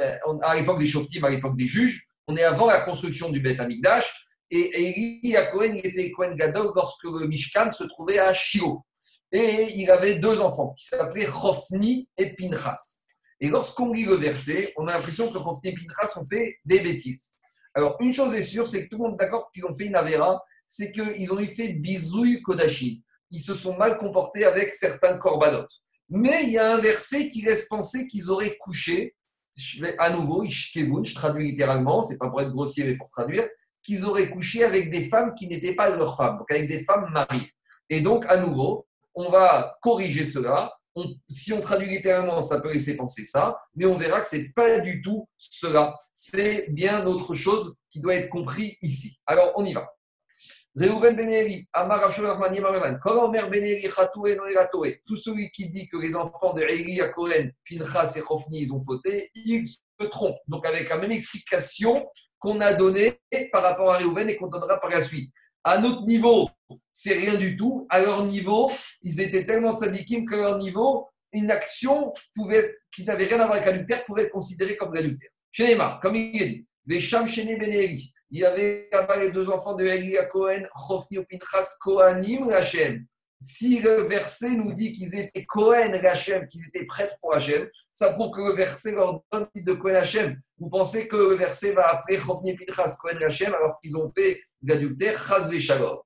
à 0.44 0.56
l'époque 0.56 0.78
des 0.78 0.88
Shoftim, 0.88 1.24
à 1.24 1.30
l'époque 1.32 1.58
des 1.58 1.68
juges, 1.68 2.06
on 2.28 2.36
est 2.38 2.44
avant 2.44 2.68
la 2.68 2.82
construction 2.82 3.32
du 3.32 3.40
Beth 3.40 3.60
Amikdash. 3.60 4.28
Et 4.52 5.20
Eli 5.22 5.36
à 5.36 5.48
Cohen, 5.48 5.74
il 5.76 5.86
était 5.86 6.12
Cohen 6.12 6.34
Gadol 6.36 6.72
lorsque 6.76 7.04
le 7.04 7.28
Mishkan 7.28 7.72
se 7.72 7.84
trouvait 7.84 8.20
à 8.20 8.34
Shio. 8.34 8.84
Et 9.32 9.68
il 9.76 9.92
avait 9.92 10.16
deux 10.16 10.42
enfants 10.42 10.74
qui 10.78 10.86
s'appelaient 10.88 11.28
Chofni 11.28 12.10
et 12.18 12.34
Pinchas. 12.34 13.06
Et 13.40 13.48
lorsqu'on 13.48 13.92
lit 13.92 14.06
le 14.06 14.16
verset, 14.16 14.74
on 14.78 14.88
a 14.88 14.94
l'impression 14.94 15.32
que 15.32 15.38
Chofni 15.38 15.70
et 15.70 15.76
Pinchas 15.76 16.20
ont 16.20 16.26
fait 16.26 16.58
des 16.66 16.80
bêtises. 16.80 17.36
Alors, 17.76 17.96
une 18.00 18.14
chose 18.14 18.34
est 18.34 18.42
sûre, 18.42 18.68
c'est 18.68 18.86
que 18.86 18.90
tout 18.90 18.98
le 18.98 19.10
monde 19.10 19.14
est 19.22 19.26
d'accord 19.26 19.52
qu'ils 19.54 19.66
ont 19.66 19.74
fait 19.74 19.86
une 19.86 19.96
avéra, 19.96 20.44
c'est 20.66 20.92
qu'ils 20.92 21.32
ont 21.32 21.40
eu 21.40 21.48
fait 21.48 21.70
bisouille 21.70 22.42
Kodashi. 22.42 23.04
Ils 23.32 23.42
se 23.42 23.54
sont 23.54 23.78
mal 23.78 23.98
comportés 23.98 24.46
avec 24.46 24.74
certains 24.74 25.18
corbanotes. 25.18 25.72
Mais 26.10 26.44
il 26.44 26.50
y 26.50 26.58
a 26.58 26.74
un 26.74 26.80
verset 26.80 27.30
qui 27.30 27.44
laisse 27.44 27.68
penser 27.68 28.08
qu'ils 28.08 28.32
auraient 28.32 28.58
couché, 28.58 29.16
à 30.00 30.10
nouveau, 30.10 30.46
je 30.46 31.14
traduis 31.14 31.52
littéralement, 31.52 32.02
c'est 32.02 32.18
pas 32.18 32.30
pour 32.30 32.42
être 32.42 32.52
grossier, 32.52 32.86
mais 32.86 32.96
pour 32.96 33.10
traduire, 33.10 33.48
qu'ils 33.90 34.06
auraient 34.06 34.30
couché 34.30 34.64
avec 34.64 34.92
des 34.92 35.10
femmes 35.10 35.34
qui 35.34 35.48
n'étaient 35.48 35.74
pas 35.74 35.90
leurs 35.90 36.16
femmes, 36.16 36.38
donc 36.38 36.50
avec 36.52 36.68
des 36.68 36.84
femmes 36.84 37.10
mariées. 37.12 37.52
Et 37.90 38.02
donc, 38.02 38.24
à 38.28 38.38
nouveau, 38.38 38.86
on 39.16 39.30
va 39.32 39.76
corriger 39.82 40.24
cela. 40.24 40.72
on- 40.96 41.16
si 41.30 41.54
on 41.54 41.62
traduit 41.62 41.88
littéralement, 41.90 42.42
ça 42.42 42.60
peut 42.60 42.72
laisser 42.74 42.98
penser 42.98 43.24
ça, 43.24 43.58
mais 43.76 43.86
on 43.86 43.96
verra 43.96 44.20
que 44.22 44.28
c'est 44.28 44.52
pas 44.54 44.80
du 44.80 45.02
tout 45.02 45.30
cela. 45.38 45.96
C'est 46.14 46.68
bien 46.72 47.06
autre 47.06 47.36
chose 47.36 47.76
qui 47.90 48.00
doit 48.00 48.16
être 48.16 48.28
compris 48.30 48.76
ici. 48.82 49.20
Alors, 49.26 49.54
on 49.56 49.64
y 49.64 49.74
va. 49.74 49.88
Reuven 50.76 51.16
Ben 51.16 51.30
Eli, 51.30 51.68
Amar 51.74 52.02
Rav 52.02 52.12
Shmuel 52.12 52.32
Rahmani 52.32 52.60
Marevan, 52.60 53.00
Kol 53.00 53.18
Omer 53.18 53.50
Ben 53.50 53.64
Eli 53.64 53.88
Chatoé 53.90 54.36
Noé 54.36 54.54
Toé, 54.72 55.02
tout 55.06 55.16
celui 55.16 55.50
qui 55.52 55.70
dit 55.70 55.88
que 55.88 55.98
les 55.98 56.16
enfants 56.16 56.54
de 56.54 56.64
Eli 56.64 57.00
à 57.02 57.10
Cohen, 57.10 57.50
Pinchas 57.68 58.16
et 58.18 58.22
Chofni, 58.22 58.64
ils 58.64 58.74
ont 58.74 58.82
fauté, 58.82 59.30
il 59.36 59.66
se 59.68 60.06
trompe. 60.08 60.38
Donc, 60.48 60.66
avec 60.66 60.90
la 60.90 60.98
même 60.98 61.12
explication 61.12 62.06
qu'on 62.40 62.62
a 62.62 62.74
donnée 62.74 63.20
par 63.52 63.64
rapport 63.64 63.92
à 63.92 63.98
Reuven 63.98 64.30
et 64.30 64.38
qu'on 64.38 64.48
donnera 64.48 64.80
par 64.80 64.90
la 64.90 65.02
suite. 65.02 65.30
À 65.64 65.78
notre 65.78 66.04
niveau, 66.06 66.50
c'est 66.92 67.14
rien 67.14 67.36
du 67.36 67.56
tout. 67.58 67.86
À 67.90 68.02
leur 68.02 68.24
niveau, 68.26 68.72
ils 69.04 69.22
étaient 69.22 69.46
tellement 69.46 69.76
tzadikim 69.76 70.26
qu'à 70.26 70.38
leur 70.38 70.58
niveau, 70.58 71.08
une 71.34 71.52
action 71.52 72.14
pouvait, 72.34 72.78
qui 72.92 73.04
n'avait 73.04 73.26
rien 73.26 73.40
à 73.42 73.46
voir 73.46 73.58
avec 73.58 73.66
l'adultère 73.66 74.06
pouvait 74.06 74.24
être 74.24 74.32
considérée 74.32 74.78
comme 74.78 74.94
l'adultère. 74.94 75.30
Chez 75.52 75.68
Neymar, 75.68 76.00
comme 76.00 76.16
il 76.16 76.42
est 76.42 76.46
dit, 76.46 76.68
les 76.86 77.00
Sham 77.00 77.28
Shene 77.28 77.58
Ben 77.58 77.72
Eli, 77.72 78.12
il 78.32 78.40
y 78.40 78.46
avait 78.46 78.88
là-bas 78.92 79.18
les 79.18 79.32
deux 79.32 79.50
enfants 79.50 79.76
de 79.76 79.86
Eli 79.86 80.16
Cohen, 80.32 80.64
Chofni 80.74 81.18
Pinchas 81.26 81.78
Kohanim 81.82 82.50
Hachem. 82.50 83.06
Si 83.42 83.80
le 83.80 84.08
verset 84.08 84.52
nous 84.52 84.74
dit 84.74 84.92
qu'ils 84.92 85.16
étaient 85.16 85.46
Cohen 85.46 85.94
Hachem, 85.94 86.48
qu'ils 86.48 86.68
étaient 86.68 86.86
prêtres 86.86 87.16
pour 87.22 87.34
Hachem, 87.34 87.70
ça 87.92 88.14
prouve 88.14 88.32
que 88.32 88.42
le 88.42 88.54
verset 88.54 88.92
leur 88.92 89.22
donne 89.32 89.48
de 89.56 89.74
Cohen 89.74 89.96
Hachem. 89.96 90.40
Vous 90.58 90.70
pensez 90.70 91.08
que 91.08 91.16
le 91.16 91.36
verset 91.36 91.72
va 91.72 91.88
appeler 91.90 92.20
Chofni 92.20 92.52
et 92.52 92.58
Pinchas 92.58 92.98
Cohen 93.00 93.22
Hachem 93.22 93.54
alors 93.54 93.80
qu'ils 93.82 93.96
ont 93.96 94.12
fait 94.12 94.42
l'adultère 94.62 95.26
Chaz 95.26 95.50
Veshalom 95.50 96.00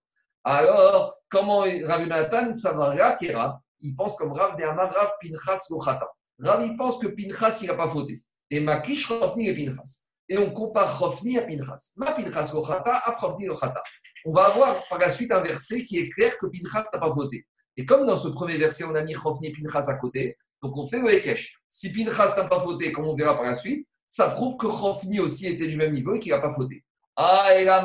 alors, 0.44 1.16
comment 1.30 1.60
Rav 1.60 2.06
Nathan, 2.06 2.52
est 2.52 3.34
Rav 3.34 3.60
Il 3.80 3.96
pense 3.96 4.18
comme 4.18 4.34
Rav 4.34 4.62
Amar, 4.62 4.94
Rav 4.94 5.12
Pinchas 5.22 5.68
Lochata. 5.70 6.08
Rav, 6.40 6.66
il 6.66 6.76
pense 6.76 6.98
que 6.98 7.08
Pinchas, 7.08 7.60
il 7.62 7.68
n'a 7.68 7.76
pas 7.76 7.88
fauté. 7.88 8.22
Et 8.50 8.60
Makish, 8.60 9.08
Rofni 9.08 9.48
et 9.48 9.56
Pinchas. 9.56 10.04
Et 10.28 10.38
on 10.38 10.52
compare 10.52 11.00
Rofni 11.00 11.38
à 11.38 11.44
Pinchas. 11.44 11.94
Ma 11.96 12.12
Pinchas 12.12 12.52
Lochata, 12.54 12.98
à 13.06 13.12
Rofni 13.12 13.46
Lochata. 13.46 13.82
On 14.26 14.32
va 14.32 14.46
avoir 14.46 14.88
par 14.88 15.00
la 15.00 15.10
suite 15.10 15.32
un 15.32 15.42
verset 15.42 15.84
qui 15.84 15.98
est 15.98 16.10
clair 16.10 16.38
que 16.38 16.46
Pinchas 16.46 16.84
n'a 16.94 17.00
pas 17.00 17.14
fauté. 17.14 17.46
Et 17.76 17.86
comme 17.86 18.06
dans 18.06 18.16
ce 18.16 18.28
premier 18.30 18.58
verset, 18.58 18.84
on 18.86 18.96
a 18.96 19.04
mis 19.04 19.14
et 19.14 19.52
Pinchas 19.52 19.90
à 19.90 19.96
côté, 19.96 20.38
donc 20.62 20.78
on 20.78 20.88
fait 20.88 21.00
le 21.00 21.14
Ekech. 21.14 21.56
Si 21.70 21.92
Pinchas 21.92 22.36
n'a 22.38 22.48
pas 22.48 22.60
fauté, 22.60 22.92
comme 22.92 23.06
on 23.06 23.16
verra 23.16 23.36
par 23.36 23.46
la 23.46 23.56
suite, 23.56 23.88
ça 24.10 24.30
prouve 24.30 24.58
que 24.58 24.68
Rofni 24.68 25.20
aussi 25.20 25.48
était 25.48 25.68
du 25.68 25.76
même 25.76 25.92
niveau 25.92 26.14
et 26.14 26.20
qu'il 26.20 26.32
n'a 26.32 26.40
pas 26.40 26.52
fauté. 26.52 26.84
Ah, 27.16 27.50
et 27.58 27.64
là. 27.64 27.82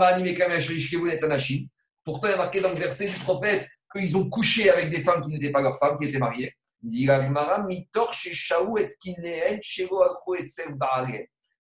Pourtant, 2.05 2.29
il 2.29 2.31
y 2.31 2.35
a 2.35 2.37
marqué 2.37 2.61
dans 2.61 2.69
le 2.69 2.75
verset 2.77 3.09
du 3.09 3.19
prophète 3.21 3.69
qu'ils 3.95 4.17
ont 4.17 4.29
couché 4.29 4.71
avec 4.71 4.91
des 4.91 5.03
femmes 5.03 5.23
qui 5.23 5.31
n'étaient 5.31 5.51
pas 5.51 5.63
leurs 5.63 5.79
femmes, 5.79 5.97
qui 5.99 6.07
étaient 6.07 6.19
mariées. 6.19 6.53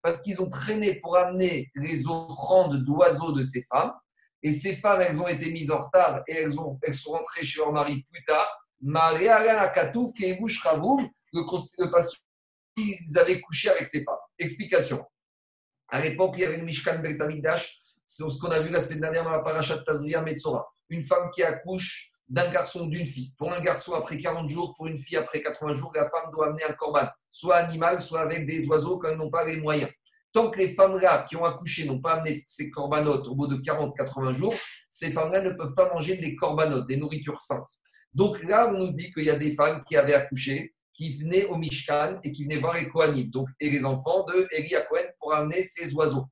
Parce 0.03 0.21
qu'ils 0.23 0.43
ont 0.43 0.51
traîné 0.51 1.01
pour 1.01 1.17
amener 1.17 1.71
les 1.75 2.07
offrandes 2.07 2.85
d'oiseaux 2.85 3.33
de 3.33 3.43
ces 3.43 3.65
femmes. 3.71 3.93
Et 4.45 4.53
ces 4.53 4.77
femmes, 4.77 5.01
elles 5.01 5.19
ont 5.19 5.27
été 5.27 5.51
mises 5.51 5.71
en 5.71 5.81
retard 5.81 6.23
et 6.29 6.35
elles, 6.35 6.61
ont, 6.61 6.79
elles 6.83 6.93
sont 6.93 7.13
rentrées 7.13 7.45
chez 7.45 7.61
leur 7.61 7.73
mari 7.73 8.07
plus 8.13 8.23
tard. 8.25 8.47
Le, 8.83 9.11
passage, 11.91 12.21
ils 12.77 13.19
avaient 13.19 13.41
couché 13.41 13.71
avec 13.71 13.87
ces 13.87 14.05
femmes. 14.05 14.19
Explication. 14.39 15.03
À 15.89 16.03
l'époque, 16.03 16.35
il 16.37 16.41
y 16.41 16.45
avait 16.45 16.59
le 16.59 16.65
Mishkan 16.65 16.99
Betamikdash, 16.99 17.81
c'est 18.05 18.29
ce 18.29 18.39
qu'on 18.39 18.51
a 18.51 18.61
vu 18.61 18.69
la 18.69 18.81
semaine 18.81 19.01
dernière 19.01 19.25
dans 19.25 19.31
la 19.31 19.39
parachat 19.39 19.79
Tazria 19.79 20.21
Metzora. 20.21 20.67
Une 20.91 21.03
femme 21.03 21.31
qui 21.35 21.43
accouche 21.43 22.11
d'un 22.29 22.51
garçon, 22.51 22.87
d'une 22.87 23.07
fille. 23.07 23.33
Pour 23.39 23.51
un 23.51 23.61
garçon, 23.61 23.95
après 23.95 24.19
40 24.19 24.47
jours, 24.49 24.75
pour 24.77 24.87
une 24.87 24.99
fille, 24.99 25.17
après 25.17 25.43
80 25.43 25.73
jours, 25.73 25.91
la 25.95 26.11
femme 26.11 26.31
doit 26.31 26.49
amener 26.49 26.65
un 26.65 26.75
corban, 26.75 27.09
soit 27.31 27.57
animal, 27.57 28.03
soit 28.03 28.21
avec 28.21 28.47
des 28.47 28.67
oiseaux 28.67 28.99
quand 28.99 29.09
elles 29.09 29.17
n'ont 29.17 29.31
pas 29.31 29.47
les 29.47 29.57
moyens. 29.57 29.91
Tant 30.35 30.51
que 30.51 30.59
les 30.59 30.75
femmes-là 30.75 31.27
qui 31.29 31.37
ont 31.37 31.45
accouché 31.45 31.85
n'ont 31.87 32.01
pas 32.01 32.15
amené 32.15 32.43
ces 32.49 32.69
corbanotes 32.73 33.29
au 33.29 33.37
bout 33.37 33.47
de 33.47 33.55
40-80 33.55 34.35
jours, 34.35 34.55
ces 34.91 35.13
femmes-là 35.13 35.41
ne 35.43 35.51
peuvent 35.51 35.75
pas 35.77 35.89
manger 35.95 36.17
des 36.17 36.35
corbanotes, 36.35 36.89
des 36.89 36.97
nourritures 36.97 37.41
saintes. 37.41 37.69
Donc 38.13 38.43
là, 38.43 38.69
on 38.75 38.79
nous 38.79 38.91
dit 38.91 39.13
qu'il 39.13 39.25
y 39.25 39.31
a 39.31 39.39
des 39.39 39.55
femmes 39.55 39.85
qui 39.87 39.97
avaient 39.97 40.15
accouché, 40.15 40.75
qui 40.93 41.17
venaient 41.19 41.47
au 41.47 41.57
Mishkan 41.57 42.19
et 42.25 42.33
qui 42.33 42.45
venaient 42.45 42.57
voir 42.57 42.75
les 42.75 42.89
Kohanim, 42.89 43.31
donc, 43.31 43.49
et 43.61 43.71
les 43.71 43.85
enfants 43.85 44.25
de 44.25 44.49
Eli 44.51 44.75
pour 45.21 45.33
amener 45.33 45.63
ces 45.63 45.95
oiseaux. 45.95 46.27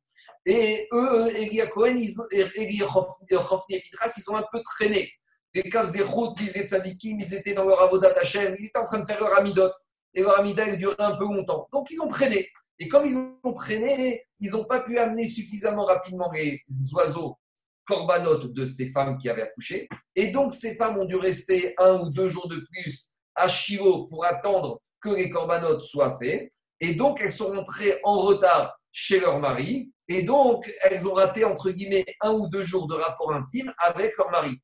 Et 0.44 0.88
eux, 0.92 1.30
Eli 1.36 1.60
Cohen, 1.70 1.96
Eli 1.96 2.78
Chofni 2.78 3.76
et 3.76 3.82
Pinchas, 3.90 4.14
ils 4.16 4.30
ont 4.30 4.36
un 4.36 4.44
peu 4.50 4.60
traîné. 4.62 5.12
Les 5.54 5.62
Kavzerot, 5.62 6.34
disent 6.34 6.56
les 6.56 6.66
Tzadikim, 6.66 7.20
ils 7.20 7.34
étaient 7.34 7.54
dans 7.54 7.64
leur 7.64 7.80
avodat 7.82 8.14
Hashem, 8.20 8.56
ils 8.58 8.66
étaient 8.66 8.78
en 8.78 8.86
train 8.86 8.98
de 8.98 9.04
faire 9.04 9.20
leur 9.20 9.38
amidot. 9.38 9.70
Et 10.14 10.22
leur 10.22 10.38
amida, 10.38 10.66
il 10.66 10.76
durait 10.76 10.96
un 10.98 11.16
peu 11.16 11.24
longtemps. 11.24 11.68
Donc, 11.72 11.88
ils 11.90 12.00
ont 12.00 12.08
traîné. 12.08 12.48
Et 12.82 12.88
comme 12.88 13.06
ils 13.06 13.16
ont 13.16 13.52
traîné, 13.52 14.26
ils 14.40 14.50
n'ont 14.50 14.64
pas 14.64 14.80
pu 14.80 14.98
amener 14.98 15.24
suffisamment 15.24 15.84
rapidement 15.84 16.28
les 16.32 16.60
oiseaux 16.92 17.38
corbanotes 17.86 18.52
de 18.52 18.66
ces 18.66 18.88
femmes 18.88 19.18
qui 19.18 19.28
avaient 19.28 19.42
accouché. 19.42 19.88
Et 20.16 20.32
donc, 20.32 20.52
ces 20.52 20.74
femmes 20.74 20.98
ont 20.98 21.04
dû 21.04 21.14
rester 21.14 21.76
un 21.78 22.00
ou 22.00 22.10
deux 22.10 22.28
jours 22.28 22.48
de 22.48 22.56
plus 22.56 23.20
à 23.36 23.46
Shiloh 23.46 24.08
pour 24.08 24.24
attendre 24.24 24.80
que 25.00 25.10
les 25.10 25.30
corbanotes 25.30 25.84
soient 25.84 26.18
faits. 26.18 26.50
Et 26.80 26.94
donc, 26.96 27.20
elles 27.20 27.30
sont 27.30 27.52
rentrées 27.52 28.00
en 28.02 28.18
retard 28.18 28.76
chez 28.90 29.20
leur 29.20 29.38
mari. 29.38 29.92
Et 30.08 30.24
donc, 30.24 30.68
elles 30.82 31.06
ont 31.06 31.14
raté, 31.14 31.44
entre 31.44 31.70
guillemets, 31.70 32.04
un 32.20 32.32
ou 32.32 32.48
deux 32.48 32.64
jours 32.64 32.88
de 32.88 32.96
rapport 32.96 33.32
intime 33.32 33.72
avec 33.78 34.18
leur 34.18 34.32
mari. 34.32 34.60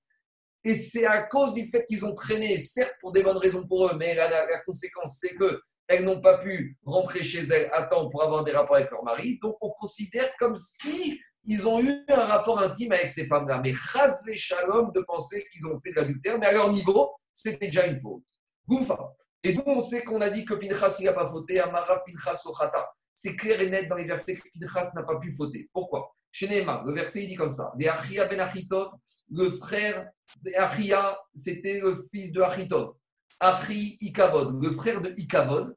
Et 0.64 0.74
c'est 0.74 1.06
à 1.06 1.22
cause 1.22 1.54
du 1.54 1.64
fait 1.64 1.84
qu'ils 1.84 2.04
ont 2.04 2.16
traîné, 2.16 2.58
certes 2.58 2.96
pour 3.00 3.12
des 3.12 3.22
bonnes 3.22 3.36
raisons 3.36 3.64
pour 3.64 3.86
eux, 3.86 3.96
mais 3.96 4.16
la 4.16 4.60
conséquence, 4.66 5.18
c'est 5.20 5.36
que 5.36 5.62
elles 5.88 6.04
n'ont 6.04 6.20
pas 6.20 6.38
pu 6.38 6.78
rentrer 6.84 7.24
chez 7.24 7.40
elles 7.40 7.70
à 7.72 7.82
temps 7.84 8.08
pour 8.08 8.22
avoir 8.22 8.44
des 8.44 8.52
rapports 8.52 8.76
avec 8.76 8.90
leur 8.90 9.02
mari. 9.02 9.38
Donc, 9.42 9.56
on 9.60 9.70
considère 9.70 10.30
comme 10.38 10.54
si 10.54 11.20
ils 11.44 11.66
ont 11.66 11.80
eu 11.80 12.04
un 12.08 12.26
rapport 12.26 12.60
intime 12.60 12.92
avec 12.92 13.10
ces 13.10 13.26
femmes-là. 13.26 13.60
Mais 13.64 13.72
chas 13.72 14.22
shalom 14.34 14.92
de 14.92 15.00
penser 15.00 15.44
qu'ils 15.50 15.66
ont 15.66 15.80
fait 15.80 15.90
de 15.90 15.96
l'adultère, 15.96 16.38
mais 16.38 16.46
à 16.46 16.52
leur 16.52 16.70
niveau, 16.70 17.10
c'était 17.32 17.66
déjà 17.66 17.86
une 17.86 17.98
faute. 17.98 18.22
Goufa. 18.66 19.14
Et 19.42 19.54
nous, 19.54 19.62
on 19.64 19.80
sait 19.80 20.02
qu'on 20.04 20.20
a 20.20 20.30
dit 20.30 20.44
que 20.44 20.54
Pinchas, 20.54 20.96
il 21.00 21.06
n'a 21.06 21.14
pas 21.14 21.26
fauté, 21.26 21.58
Amarav 21.58 22.02
Pinchas 22.06 22.42
Ochata. 22.44 22.86
C'est 23.14 23.34
clair 23.34 23.60
et 23.60 23.70
net 23.70 23.88
dans 23.88 23.96
les 23.96 24.04
versets 24.04 24.36
que 24.36 24.42
Pinchas 24.60 24.92
n'a 24.94 25.04
pas 25.04 25.18
pu 25.18 25.32
fauter. 25.32 25.70
Pourquoi? 25.72 26.14
Chez 26.30 26.48
Neymar, 26.48 26.84
le 26.84 26.92
verset, 26.92 27.22
il 27.22 27.28
dit 27.28 27.34
comme 27.34 27.50
ça. 27.50 27.72
Ben 27.78 27.94
le 29.30 29.50
frère 29.50 30.10
de 30.42 30.52
Achia, 30.54 31.18
c'était 31.34 31.80
le 31.80 31.96
fils 32.10 32.32
de 32.32 32.42
Achitov. 32.42 32.94
Achi 33.40 33.96
Ikavod, 34.00 34.62
le 34.62 34.72
frère 34.72 35.00
de 35.00 35.10
Ikavod, 35.16 35.74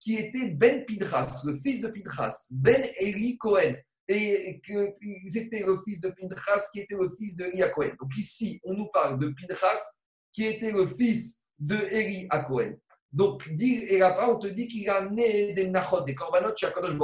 qui 0.00 0.16
était 0.16 0.46
Ben 0.46 0.84
Pinchas, 0.84 1.42
le 1.46 1.56
fils 1.56 1.80
de 1.80 1.88
Pinchas, 1.88 2.48
Ben 2.52 2.86
Eli 2.98 3.38
Cohen, 3.38 3.74
et 4.06 4.60
que 4.60 4.94
c'était 5.28 5.64
le 5.64 5.78
fils 5.82 6.00
de 6.00 6.10
Pinchas 6.10 6.68
qui 6.72 6.80
était 6.80 6.94
le 6.94 7.08
fils 7.08 7.36
de 7.36 7.44
Eli 7.46 7.62
Cohen. 7.74 7.94
Donc 8.00 8.16
ici, 8.18 8.60
on 8.64 8.74
nous 8.74 8.88
parle 8.92 9.18
de 9.18 9.28
Pinchas 9.28 9.80
qui 10.30 10.44
était 10.44 10.70
le 10.70 10.86
fils 10.86 11.44
de 11.58 11.76
Eli 11.90 12.28
Cohen. 12.46 12.74
Donc, 13.10 13.48
et 13.48 13.98
là-bas, 13.98 14.30
on 14.30 14.38
te 14.38 14.48
dit 14.48 14.66
qu'il 14.66 14.88
a 14.90 14.96
amené 14.96 15.54
des 15.54 15.68
nachot, 15.68 16.02
des 16.02 16.16
korbanot 16.16 16.54
chez 16.56 16.66
Akadosh 16.66 16.98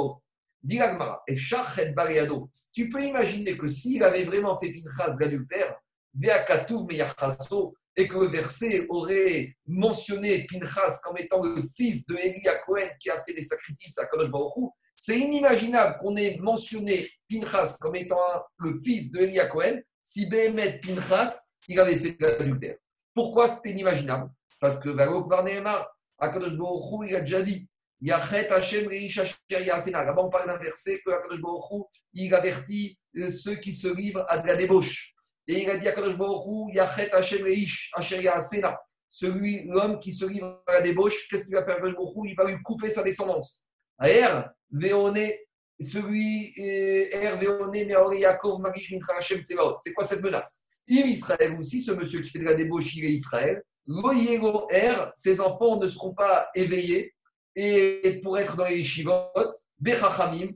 et 1.27 1.35
shachet 1.35 1.93
bariado. 1.93 2.49
Tu 2.73 2.89
peux 2.89 3.03
imaginer 3.03 3.57
que 3.57 3.67
s'il 3.67 4.03
avait 4.03 4.25
vraiment 4.25 4.59
fait 4.59 4.73
Pinchas 4.73 5.15
d'adultère, 5.15 5.79
via 6.13 6.43
Katouv 6.43 6.85
meyachaso, 6.85 7.73
et 7.97 8.07
que 8.07 8.17
le 8.17 8.27
verset 8.27 8.85
aurait 8.89 9.55
mentionné 9.67 10.45
Pinchas 10.49 10.99
comme 11.03 11.17
étant 11.17 11.43
le 11.43 11.61
fils 11.75 12.05
de 12.07 12.15
Eli 12.15 12.41
Cohen 12.65 12.87
qui 12.99 13.09
a 13.09 13.21
fait 13.21 13.33
des 13.33 13.41
sacrifices 13.41 13.97
à 13.97 14.05
Kadosh 14.05 14.29
Baruch 14.29 14.71
c'est 14.95 15.19
inimaginable 15.19 15.97
qu'on 15.99 16.15
ait 16.15 16.37
mentionné 16.37 17.05
Pinchas 17.29 17.77
comme 17.79 17.95
étant 17.95 18.17
le 18.59 18.79
fils 18.79 19.11
de 19.11 19.19
Eli 19.19 19.39
Cohen 19.51 19.79
si 20.03 20.25
Behemet 20.25 20.79
Pinchas, 20.79 21.39
il 21.69 21.79
avait 21.79 21.97
fait 21.97 22.17
l'adultère. 22.19 22.75
Pourquoi 23.13 23.47
c'était 23.47 23.71
inimaginable? 23.71 24.29
Parce 24.59 24.77
que 24.79 24.89
Varok 24.89 25.29
Varnehemar, 25.29 25.87
Akadosh 26.17 26.57
Baruch 26.57 27.09
il 27.09 27.15
a 27.15 27.21
déjà 27.21 27.41
dit 27.41 27.67
Yachet 28.01 28.49
Hashem. 28.49 28.89
Là-bas, 28.89 30.21
on 30.21 30.29
parle 30.29 30.47
d'un 30.47 30.57
verset 30.57 30.99
que 31.05 31.11
Akadosh 31.11 31.41
Baruch 31.41 31.87
il 32.13 32.33
avertit 32.33 32.99
ceux 33.29 33.55
qui 33.55 33.73
se 33.73 33.87
livrent 33.87 34.25
à 34.27 34.39
de 34.39 34.47
la 34.47 34.55
débauche. 34.55 35.13
Et 35.47 35.63
il 35.63 35.69
a 35.69 35.77
dit 35.77 35.87
à 35.87 35.91
Kadosh 35.93 36.17
Baruch 36.17 36.73
Yachet 36.73 37.11
Hashem 37.11 37.43
Reish 37.43 37.91
Asher 37.93 38.21
Yasena. 38.21 38.79
Celui, 39.07 39.65
l'homme 39.67 39.99
qui 39.99 40.11
se 40.11 40.25
livre 40.25 40.63
à 40.67 40.73
la 40.73 40.81
débauche, 40.81 41.27
qu'est-ce 41.29 41.45
qu'il 41.45 41.55
va 41.55 41.65
faire 41.65 41.77
Kadosh 41.77 41.95
Baruch 41.95 42.29
Il 42.29 42.35
va 42.35 42.45
lui 42.45 42.61
couper 42.63 42.89
sa 42.89 43.03
descendance. 43.03 43.69
Er, 44.01 44.43
Véoné, 44.71 45.39
celui, 45.79 46.53
Er, 46.57 47.37
Véoné, 47.37 47.85
Meore 47.85 48.13
Yaakov, 48.13 48.61
Magish 48.61 48.91
Mitra 48.91 49.15
Hashem 49.17 49.43
Tsevaot. 49.43 49.77
C'est 49.79 49.93
quoi 49.93 50.03
cette 50.03 50.23
menace? 50.23 50.63
Il 50.87 51.07
Israël 51.07 51.55
aussi, 51.59 51.81
ce 51.81 51.91
monsieur 51.91 52.21
qui 52.21 52.29
fait 52.29 52.39
de 52.39 52.45
la 52.45 52.55
débauche, 52.55 52.95
il 52.95 53.05
est 53.05 53.13
Israël. 53.13 53.61
Loyego 53.87 54.67
Er, 54.69 55.11
ses 55.15 55.41
enfants 55.41 55.77
ne 55.77 55.87
seront 55.87 56.13
pas 56.13 56.47
éveillés 56.55 57.13
et 57.55 58.19
pour 58.23 58.37
être 58.39 58.55
dans 58.55 58.65
les 58.65 58.83
shivot, 58.83 59.31
Bechachamim, 59.79 60.51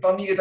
parmi 0.00 0.26
les 0.26 0.34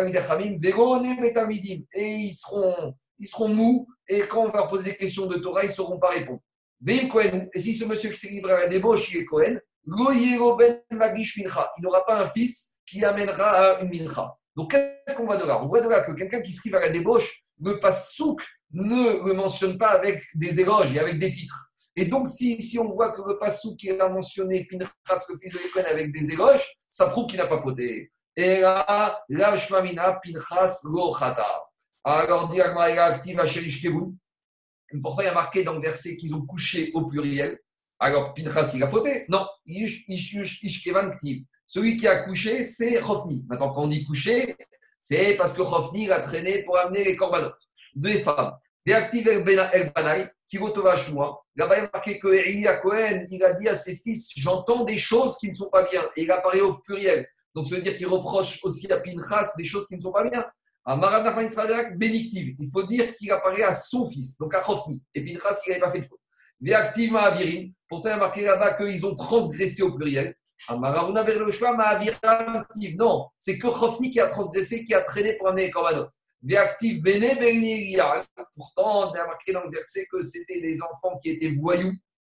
Betamidim, 1.22 1.84
et 1.94 2.16
ils 2.16 2.34
seront, 2.34 2.94
ils 3.24 3.28
seront 3.28 3.48
mous 3.48 3.88
et 4.08 4.20
quand 4.22 4.46
on 4.46 4.50
va 4.50 4.68
poser 4.68 4.92
des 4.92 4.98
questions 4.98 5.26
de 5.28 5.38
Torah, 5.38 5.64
ils 5.64 5.68
ne 5.68 5.72
sauront 5.72 5.98
pas 5.98 6.10
répondre. 6.10 6.42
Et 6.86 7.60
si 7.60 7.74
ce 7.74 7.86
monsieur 7.86 8.10
qui 8.10 8.18
s'est 8.20 8.28
livré 8.28 8.52
à 8.52 8.60
la 8.60 8.68
débauche, 8.68 9.10
il 9.12 9.22
est 9.22 9.28
Yero 10.14 10.56
Ben 10.56 10.82
il 10.92 11.82
n'aura 11.82 12.06
pas 12.06 12.22
un 12.22 12.28
fils 12.28 12.78
qui 12.86 13.04
amènera 13.06 13.50
à 13.50 13.82
une 13.82 13.90
Mincha. 13.90 14.36
Donc 14.58 14.72
qu'est-ce 14.72 15.16
qu'on 15.16 15.26
voit 15.26 15.38
de 15.38 15.46
là? 15.46 15.64
On 15.64 15.68
voit 15.68 15.80
de 15.80 15.88
là 15.88 16.02
que 16.02 16.12
quelqu'un 16.12 16.42
qui 16.42 16.52
se 16.52 16.62
livre 16.66 16.78
à 16.78 16.82
la 16.82 16.90
débauche, 16.90 17.46
le 17.62 17.80
souk 17.92 18.46
ne 18.72 19.26
le 19.26 19.34
mentionne 19.34 19.78
pas 19.78 19.92
avec 19.92 20.22
des 20.36 20.60
éloges 20.60 20.94
et 20.94 21.00
avec 21.00 21.18
des 21.20 21.32
titres. 21.32 21.70
Et 21.96 22.06
donc, 22.06 22.28
si, 22.28 22.60
si 22.60 22.80
on 22.80 22.92
voit 22.92 23.12
que 23.14 23.22
le 23.22 23.38
Passou 23.38 23.76
qui 23.78 23.92
a 23.92 24.10
mentionné 24.10 24.68
Pinchas, 24.70 25.26
le 25.30 25.38
fils 25.38 25.54
de 25.54 25.60
Lécouen, 25.60 25.86
avec 25.90 26.12
des 26.12 26.32
éloges, 26.32 26.76
ça 26.90 27.08
prouve 27.08 27.28
qu'il 27.28 27.38
n'a 27.38 27.46
pas 27.46 27.60
fauté. 27.60 28.12
Et 28.36 28.62
là, 28.62 29.24
Pinchas, 29.30 30.82
lo 30.86 31.14
Alors, 32.04 32.50
dit 32.50 32.62
à. 32.62 32.74
Pourtant, 35.02 35.22
il 35.22 35.26
y 35.26 35.28
a 35.28 35.34
marqué 35.34 35.64
dans 35.64 35.74
le 35.74 35.82
verset 35.82 36.18
qu'ils 36.18 36.36
ont 36.36 36.46
couché 36.46 36.92
au 36.94 37.06
pluriel? 37.06 37.60
Alors, 38.00 38.34
Pinchas, 38.34 38.74
il 38.76 38.84
a 38.84 38.88
fauté 38.88 39.26
Non, 39.30 39.46
Ishkevan 39.66 41.10
Ktiv. 41.10 41.46
Celui 41.66 41.98
qui 41.98 42.08
a 42.08 42.24
couché, 42.24 42.64
c'est 42.64 43.00
Chofni. 43.00 43.46
Maintenant, 43.48 43.72
quand 43.72 43.84
on 43.84 43.88
dit 43.88 44.04
couché, 44.04 44.56
c'est 45.00 45.36
parce 45.36 45.54
que 45.54 45.64
Chofni 45.64 46.12
a 46.12 46.20
traîné 46.20 46.64
pour 46.64 46.78
amener 46.78 47.04
les 47.04 47.16
corbanotes. 47.16 47.58
Deux 47.96 48.20
femmes. 48.20 48.54
Déactive 48.86 49.28
El 49.30 49.44
Banai, 49.96 50.30
moi. 51.14 51.46
Là-bas, 51.56 51.78
il 51.78 51.86
a 51.86 51.90
marqué 51.94 52.20
que 52.20 52.28
Elia 52.28 52.76
Cohen, 52.76 53.22
il 53.32 53.44
a 53.44 53.54
dit 53.54 53.70
à 53.70 53.76
ses 53.76 53.96
fils 53.96 54.32
J'entends 54.36 54.84
des 54.84 54.98
choses 54.98 55.38
qui 55.38 55.50
ne 55.50 55.54
sont 55.54 55.70
pas 55.70 55.90
bien. 55.90 56.04
Et 56.18 56.24
il 56.24 56.32
apparaît 56.32 56.62
au 56.62 56.74
pluriel. 56.80 57.26
Donc, 57.56 57.68
ça 57.68 57.76
veut 57.76 57.82
dire 57.82 57.96
qu'il 57.96 58.08
reproche 58.08 58.60
aussi 58.64 58.92
à 58.92 59.00
Pinchas 59.00 59.54
des 59.58 59.66
choses 59.66 59.88
qui 59.88 59.96
ne 59.96 60.02
sont 60.02 60.12
pas 60.12 60.28
bien. 60.30 60.46
Il 60.86 62.70
faut 62.72 62.84
dire 62.84 63.12
qu'il 63.14 63.32
apparaît 63.32 63.64
à 63.64 63.72
son 63.72 64.10
fils, 64.10 64.38
donc 64.38 64.54
à 64.54 64.62
Chofni. 64.62 65.02
Et 65.14 65.24
Pinchas, 65.24 65.60
il 65.66 65.70
n'avait 65.70 65.80
pas 65.80 65.90
fait 65.90 66.00
de 66.00 66.06
faute. 66.06 66.20
Déactive 66.60 67.12
Mahavirim. 67.12 67.72
Pourtant, 67.88 68.10
il 68.10 68.14
a 68.14 68.18
marqué 68.18 68.42
là-bas 68.42 68.74
qu'ils 68.74 69.06
ont 69.06 69.16
transgressé 69.16 69.84
au 69.84 69.94
pluriel. 69.94 70.36
Choix 71.52 71.76
Non, 72.98 73.28
c'est 73.38 73.58
que 73.58 73.68
Chofni 73.68 74.12
qui 74.12 74.20
a 74.20 74.28
transgressé, 74.28 74.86
qui 74.86 74.94
a 74.94 75.02
traîné 75.02 75.38
pour 75.38 75.50
amener 75.50 75.66
les 75.66 75.72
corbanotes. 75.72 76.12
Véactif 76.42 77.02
Bene 77.02 77.38
Pourtant, 78.56 79.10
on 79.10 79.14
a 79.14 79.26
marqué 79.26 79.54
dans 79.54 79.64
le 79.64 79.72
verset 79.72 80.06
que 80.12 80.22
c'était 80.22 80.62
des 80.62 80.82
enfants 80.82 81.18
qui 81.22 81.32
étaient 81.32 81.52
voyous. 81.52 81.94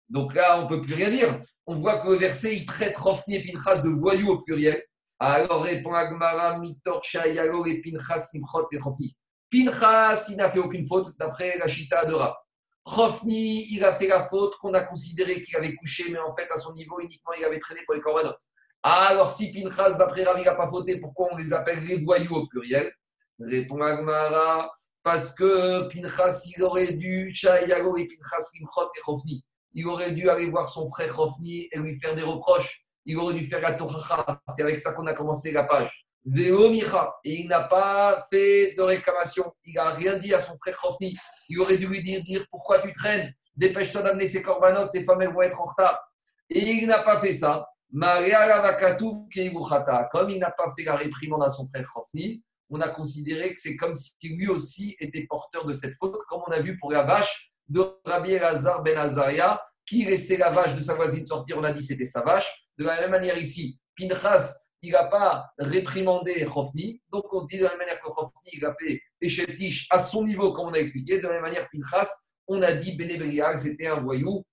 Donc 0.10 0.34
là, 0.34 0.60
on 0.60 0.64
ne 0.64 0.69
peut 0.69 0.82
plus 0.82 0.94
rien 0.94 1.10
dire. 1.10 1.41
On 1.65 1.76
voit 1.76 1.99
que 1.99 2.10
le 2.10 2.15
verset, 2.15 2.64
traite 2.65 2.95
Rofni 2.95 3.36
et 3.36 3.45
Pinchas 3.45 3.82
de 3.82 3.90
voyous 3.90 4.30
au 4.30 4.41
pluriel. 4.41 4.82
Alors 5.19 5.64
répond 5.64 5.94
Agmara, 5.94 6.60
Mitor, 6.60 7.03
Shayalo 7.03 7.65
et 7.65 7.81
Pinchas, 7.81 8.30
Nimchot 8.34 8.68
et 8.72 8.77
Rofni. 8.77 9.18
Pinchas, 9.52 10.27
il 10.30 10.38
n'a 10.38 10.52
fait 10.52 10.60
aucune 10.60 10.85
faute 10.85 11.18
d'après 11.18 11.57
la 11.57 11.68
Chita 11.68 12.06
de 12.06 12.14
Rap. 12.14 12.38
Rofni, 12.85 13.65
il 13.72 13.84
a 13.84 13.95
fait 13.95 14.07
la 14.07 14.23
faute 14.23 14.56
qu'on 14.57 14.73
a 14.73 14.81
considéré 14.81 15.41
qu'il 15.41 15.56
avait 15.56 15.76
couché, 15.76 16.10
mais 16.11 16.19
en 16.19 16.31
fait, 16.31 16.48
à 16.52 16.57
son 16.57 16.73
niveau, 16.73 16.99
uniquement, 16.99 17.34
il 17.38 17.44
avait 17.44 17.60
traîné 17.60 17.81
pour 17.85 17.95
les 17.95 18.02
corbanotes. 18.02 18.39
Alors, 18.84 19.30
si 19.31 19.52
Pinchas, 19.52 19.98
d'après 19.98 20.23
Rav, 20.23 20.38
il 20.39 20.45
n'a 20.45 20.56
pas 20.56 20.68
fauté, 20.68 20.99
pourquoi 20.99 21.30
on 21.31 21.35
les 21.35 21.52
appelle 21.52 21.84
les 21.84 22.03
voyous 22.03 22.35
au 22.35 22.48
pluriel? 22.48 22.91
Répond 23.39 23.81
Agmara, 23.81 24.72
parce 25.03 25.34
que 25.34 25.88
Pinchas, 25.89 26.44
il 26.56 26.64
aurait 26.64 26.94
dû, 26.94 27.30
et 27.30 28.07
Pinchas, 28.07 28.52
et 28.56 28.61
il 29.73 29.88
aurait 29.88 30.11
dû 30.11 30.30
aller 30.30 30.49
voir 30.49 30.69
son 30.69 30.88
frère 30.89 31.14
Chofni 31.14 31.68
et 31.72 31.80
lui 31.80 31.99
faire 31.99 32.15
des 32.15 32.23
reproches. 32.23 32.87
Il 33.08 33.18
aurait 33.18 33.34
dû 33.34 33.48
faire 33.48 33.62
la 33.62 33.74
Tochacha. 33.74 34.42
C'est 34.54 34.64
avec 34.64 34.80
ça 34.80 34.92
qu'on 34.94 35.08
a 35.08 35.14
commencé 35.14 35.52
la 35.52 35.64
page. 35.64 36.06
Veo 36.26 36.70
Micha. 36.70 37.16
Et 37.24 37.42
il 37.42 37.48
n'a 37.48 37.62
pas 37.64 38.22
fait 38.30 38.76
de 38.76 38.82
réclamation. 38.82 39.52
Il 39.66 39.76
n'a 39.76 39.92
rien 39.92 40.18
dit 40.18 40.34
à 40.34 40.40
son 40.40 40.58
frère 40.58 40.78
Chofni. 40.78 41.16
Il 41.48 41.60
aurait 41.62 41.78
dû 41.78 41.88
lui 41.88 42.02
dire, 42.02 42.22
dire 42.22 42.46
pourquoi 42.52 42.80
tu 42.80 42.92
traînes? 42.92 43.34
Dépêche-toi 43.56 44.02
d'amener 44.02 44.28
ses 44.28 44.42
corbanotes, 44.42 44.92
ses 44.92 45.06
femmes 45.06 45.24
vont 45.24 45.42
être 45.42 45.60
en 45.60 45.66
retard. 45.66 45.98
Et 46.50 46.60
il 46.60 46.86
n'a 46.86 47.00
pas 47.00 47.20
fait 47.20 47.32
ça. 47.34 47.66
Comme 50.12 50.30
il 50.30 50.40
n'a 50.40 50.52
pas 50.52 50.70
fait 50.78 50.84
la 50.84 50.96
réprimande 50.98 51.44
à 51.44 51.50
son 51.50 51.66
frère 51.70 51.86
Chofni, 51.88 52.44
on 52.70 52.82
a 52.82 52.90
considéré 52.90 53.54
que 53.54 53.62
c'est 53.62 53.78
comme 53.78 53.96
si 53.96 54.12
lui 54.24 54.50
aussi 54.50 54.98
était 55.00 55.26
porteur 55.28 55.66
de 55.66 55.72
cette 55.72 55.96
faute, 55.96 56.20
comme 56.28 56.42
on 56.46 56.52
a 56.52 56.60
vu 56.60 56.78
pour 56.78 56.92
la 56.92 57.04
vache 57.04 57.54
de 57.70 57.82
Rabbi 58.04 58.32
Elazar 58.32 58.84
Ben 58.84 58.98
Azaria, 58.98 59.62
qui 59.86 60.04
laissait 60.04 60.36
la 60.36 60.50
vache 60.50 60.76
de 60.76 60.82
sa 60.82 60.96
voisine 60.96 61.26
sortir, 61.26 61.58
on 61.58 61.64
a 61.64 61.72
dit 61.72 61.82
c'était 61.82 62.04
sa 62.04 62.22
vache. 62.22 62.66
De 62.78 62.86
la 62.86 63.02
même 63.02 63.12
manière 63.12 63.38
ici, 63.38 63.80
Pinchas, 63.98 64.56
il 64.82 64.91
n'a 64.91 65.06
pas 65.06 65.45
réprimandé 65.58 66.45
Chofni, 66.45 67.02
donc 67.10 67.26
on 67.34 67.45
dit 67.45 67.58
de 67.58 67.64
la 67.64 67.70
même 67.72 67.80
manière 67.80 67.99
que 67.99 68.08
Chofni, 68.08 68.52
il 68.54 68.66
a 68.66 68.74
fait 68.76 69.02
Echetish 69.22 69.88
à 69.90 69.98
son 69.98 70.24
niveau, 70.24 70.54
comme 70.54 70.68
on 70.68 70.74
a 70.74 70.80
expliqué. 70.80 71.18
De 71.18 71.24
la 71.24 71.34
même 71.34 71.41
manière, 71.41 71.68
Pinchas, 71.72 72.10
on 72.48 72.62
a 72.62 72.74
dit 72.74 72.95
Bénébriag, 72.95 73.58
c'était 73.58 73.88
un 73.88 73.99
voyou, 74.02 74.45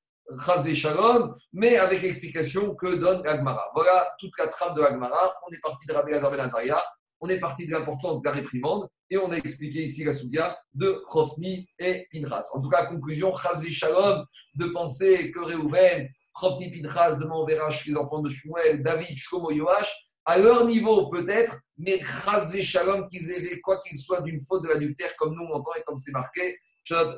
Chaz 0.44 0.66
Shalom, 0.74 1.34
mais 1.52 1.76
avec 1.76 2.00
l'explication 2.02 2.74
que 2.74 2.94
donne 2.94 3.26
Agmara. 3.26 3.70
Voilà 3.74 4.08
toute 4.18 4.32
la 4.38 4.48
trame 4.48 4.74
de 4.74 4.80
Agmara. 4.80 5.34
On 5.46 5.52
est 5.52 5.60
parti 5.60 5.86
de 5.86 5.92
Rabbi 5.92 6.10
Elazar 6.10 6.30
Ben 6.30 6.40
Azaria 6.40 6.82
on 7.24 7.28
est 7.28 7.38
parti 7.38 7.66
de 7.66 7.72
l'importance 7.72 8.20
de 8.20 8.28
la 8.28 8.34
réprimande 8.34 8.86
et 9.08 9.16
on 9.16 9.30
a 9.30 9.36
expliqué 9.36 9.82
ici 9.82 10.04
la 10.04 10.12
soudia 10.12 10.58
de 10.74 11.00
Chofni 11.06 11.66
et 11.78 12.06
Pinchas. 12.12 12.48
En 12.52 12.60
tout 12.60 12.68
cas, 12.68 12.84
conclusion, 12.84 13.32
Chazvi 13.32 13.72
Shalom, 13.72 14.26
de 14.56 14.66
penser 14.66 15.30
que 15.30 15.40
Reuven, 15.40 16.06
Chofni, 16.34 16.70
Pinchas, 16.70 17.16
demain 17.16 17.34
on 17.36 17.46
verra 17.46 17.70
chez 17.70 17.90
les 17.90 17.96
enfants 17.96 18.20
de 18.20 18.28
Shmuel, 18.28 18.82
David, 18.82 19.16
Shlomo, 19.16 19.50
Yoash, 19.50 19.92
à 20.24 20.38
leur 20.38 20.64
niveau 20.64 21.08
peut-être, 21.08 21.60
mais 21.78 22.00
Chazvi 22.00 22.62
Shalom 22.62 23.06
qu'ils 23.08 23.30
aient 23.30 23.60
quoi 23.60 23.80
qu'il 23.80 23.98
soit 23.98 24.22
d'une 24.22 24.40
faute 24.40 24.64
de 24.64 24.68
l'adultère 24.68 25.14
comme 25.16 25.34
nous 25.34 25.44
on 25.44 25.54
entend 25.54 25.74
et 25.78 25.82
comme 25.82 25.96
c'est 25.96 26.12
marqué 26.12 26.58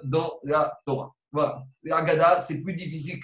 dans 0.04 0.38
la 0.44 0.78
Torah. 0.84 1.12
Voilà. 1.32 1.62
Agada, 1.90 2.36
c'est 2.36 2.62
plus 2.62 2.72
difficile, 2.72 3.20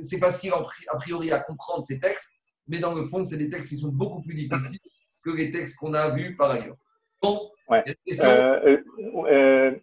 c'est 0.00 0.18
facile 0.18 0.52
a 0.88 0.96
priori 0.96 1.32
à 1.32 1.40
comprendre 1.40 1.84
ces 1.84 1.98
textes, 1.98 2.34
mais 2.68 2.78
dans 2.78 2.94
le 2.94 3.04
fond, 3.04 3.24
c'est 3.24 3.36
des 3.36 3.48
textes 3.48 3.70
qui 3.70 3.78
sont 3.78 3.88
beaucoup 3.88 4.22
plus 4.22 4.34
difficiles 4.34 4.80
que 5.24 5.30
les 5.30 5.50
textes 5.50 5.76
qu'on 5.76 5.94
a 5.94 6.10
vus 6.10 6.36
par 6.36 6.50
ailleurs. 6.50 6.76
Bon, 7.20 7.50
ouais. 7.68 7.84
Euh, 8.22 8.80
euh, 9.26 9.76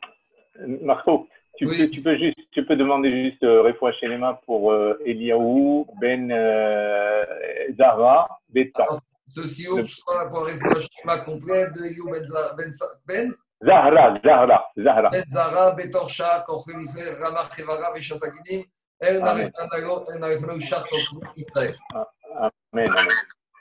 euh, 0.61 0.77
Marco, 0.81 1.27
tu, 1.59 1.65
peux, 1.65 1.89
tu, 1.89 2.01
peux, 2.01 2.17
juste, 2.17 2.39
tu 2.51 2.65
peux 2.65 2.77
demander 2.77 3.11
juste 3.11 3.43
euh, 3.43 3.71
chez 3.99 4.07
les 4.07 4.17
mains 4.17 4.39
pour 4.45 4.71
euh, 4.71 4.97
Eliaou, 5.05 5.85
Ben 5.99 6.31
euh, 6.31 7.25
Zara, 7.77 8.39
Betan. 8.47 9.01
Ceci 9.25 9.63
sera 9.63 10.29
pour 10.29 10.45
Refoua 10.45 10.79
Shema 10.79 11.19
complet 11.19 11.67
de 11.71 11.83
Eliaou 11.85 12.09
Ben, 12.09 12.23
ben, 12.57 12.71
ben 13.05 13.33
Zahra, 13.63 14.19
Zahra, 14.23 14.71
Zahra. 14.77 15.09
Ben 15.09 15.25
Zahra, 15.29 15.71
Betorcha, 15.71 16.45
Korfem 16.47 16.79
Israël, 16.79 17.17
Ramach 17.21 17.53
Chevara, 17.55 17.91
Veshasakidim, 17.93 18.63
El 19.01 19.17
Israël. 21.35 21.75
Amen, 22.71 22.89
amen. 22.89 23.07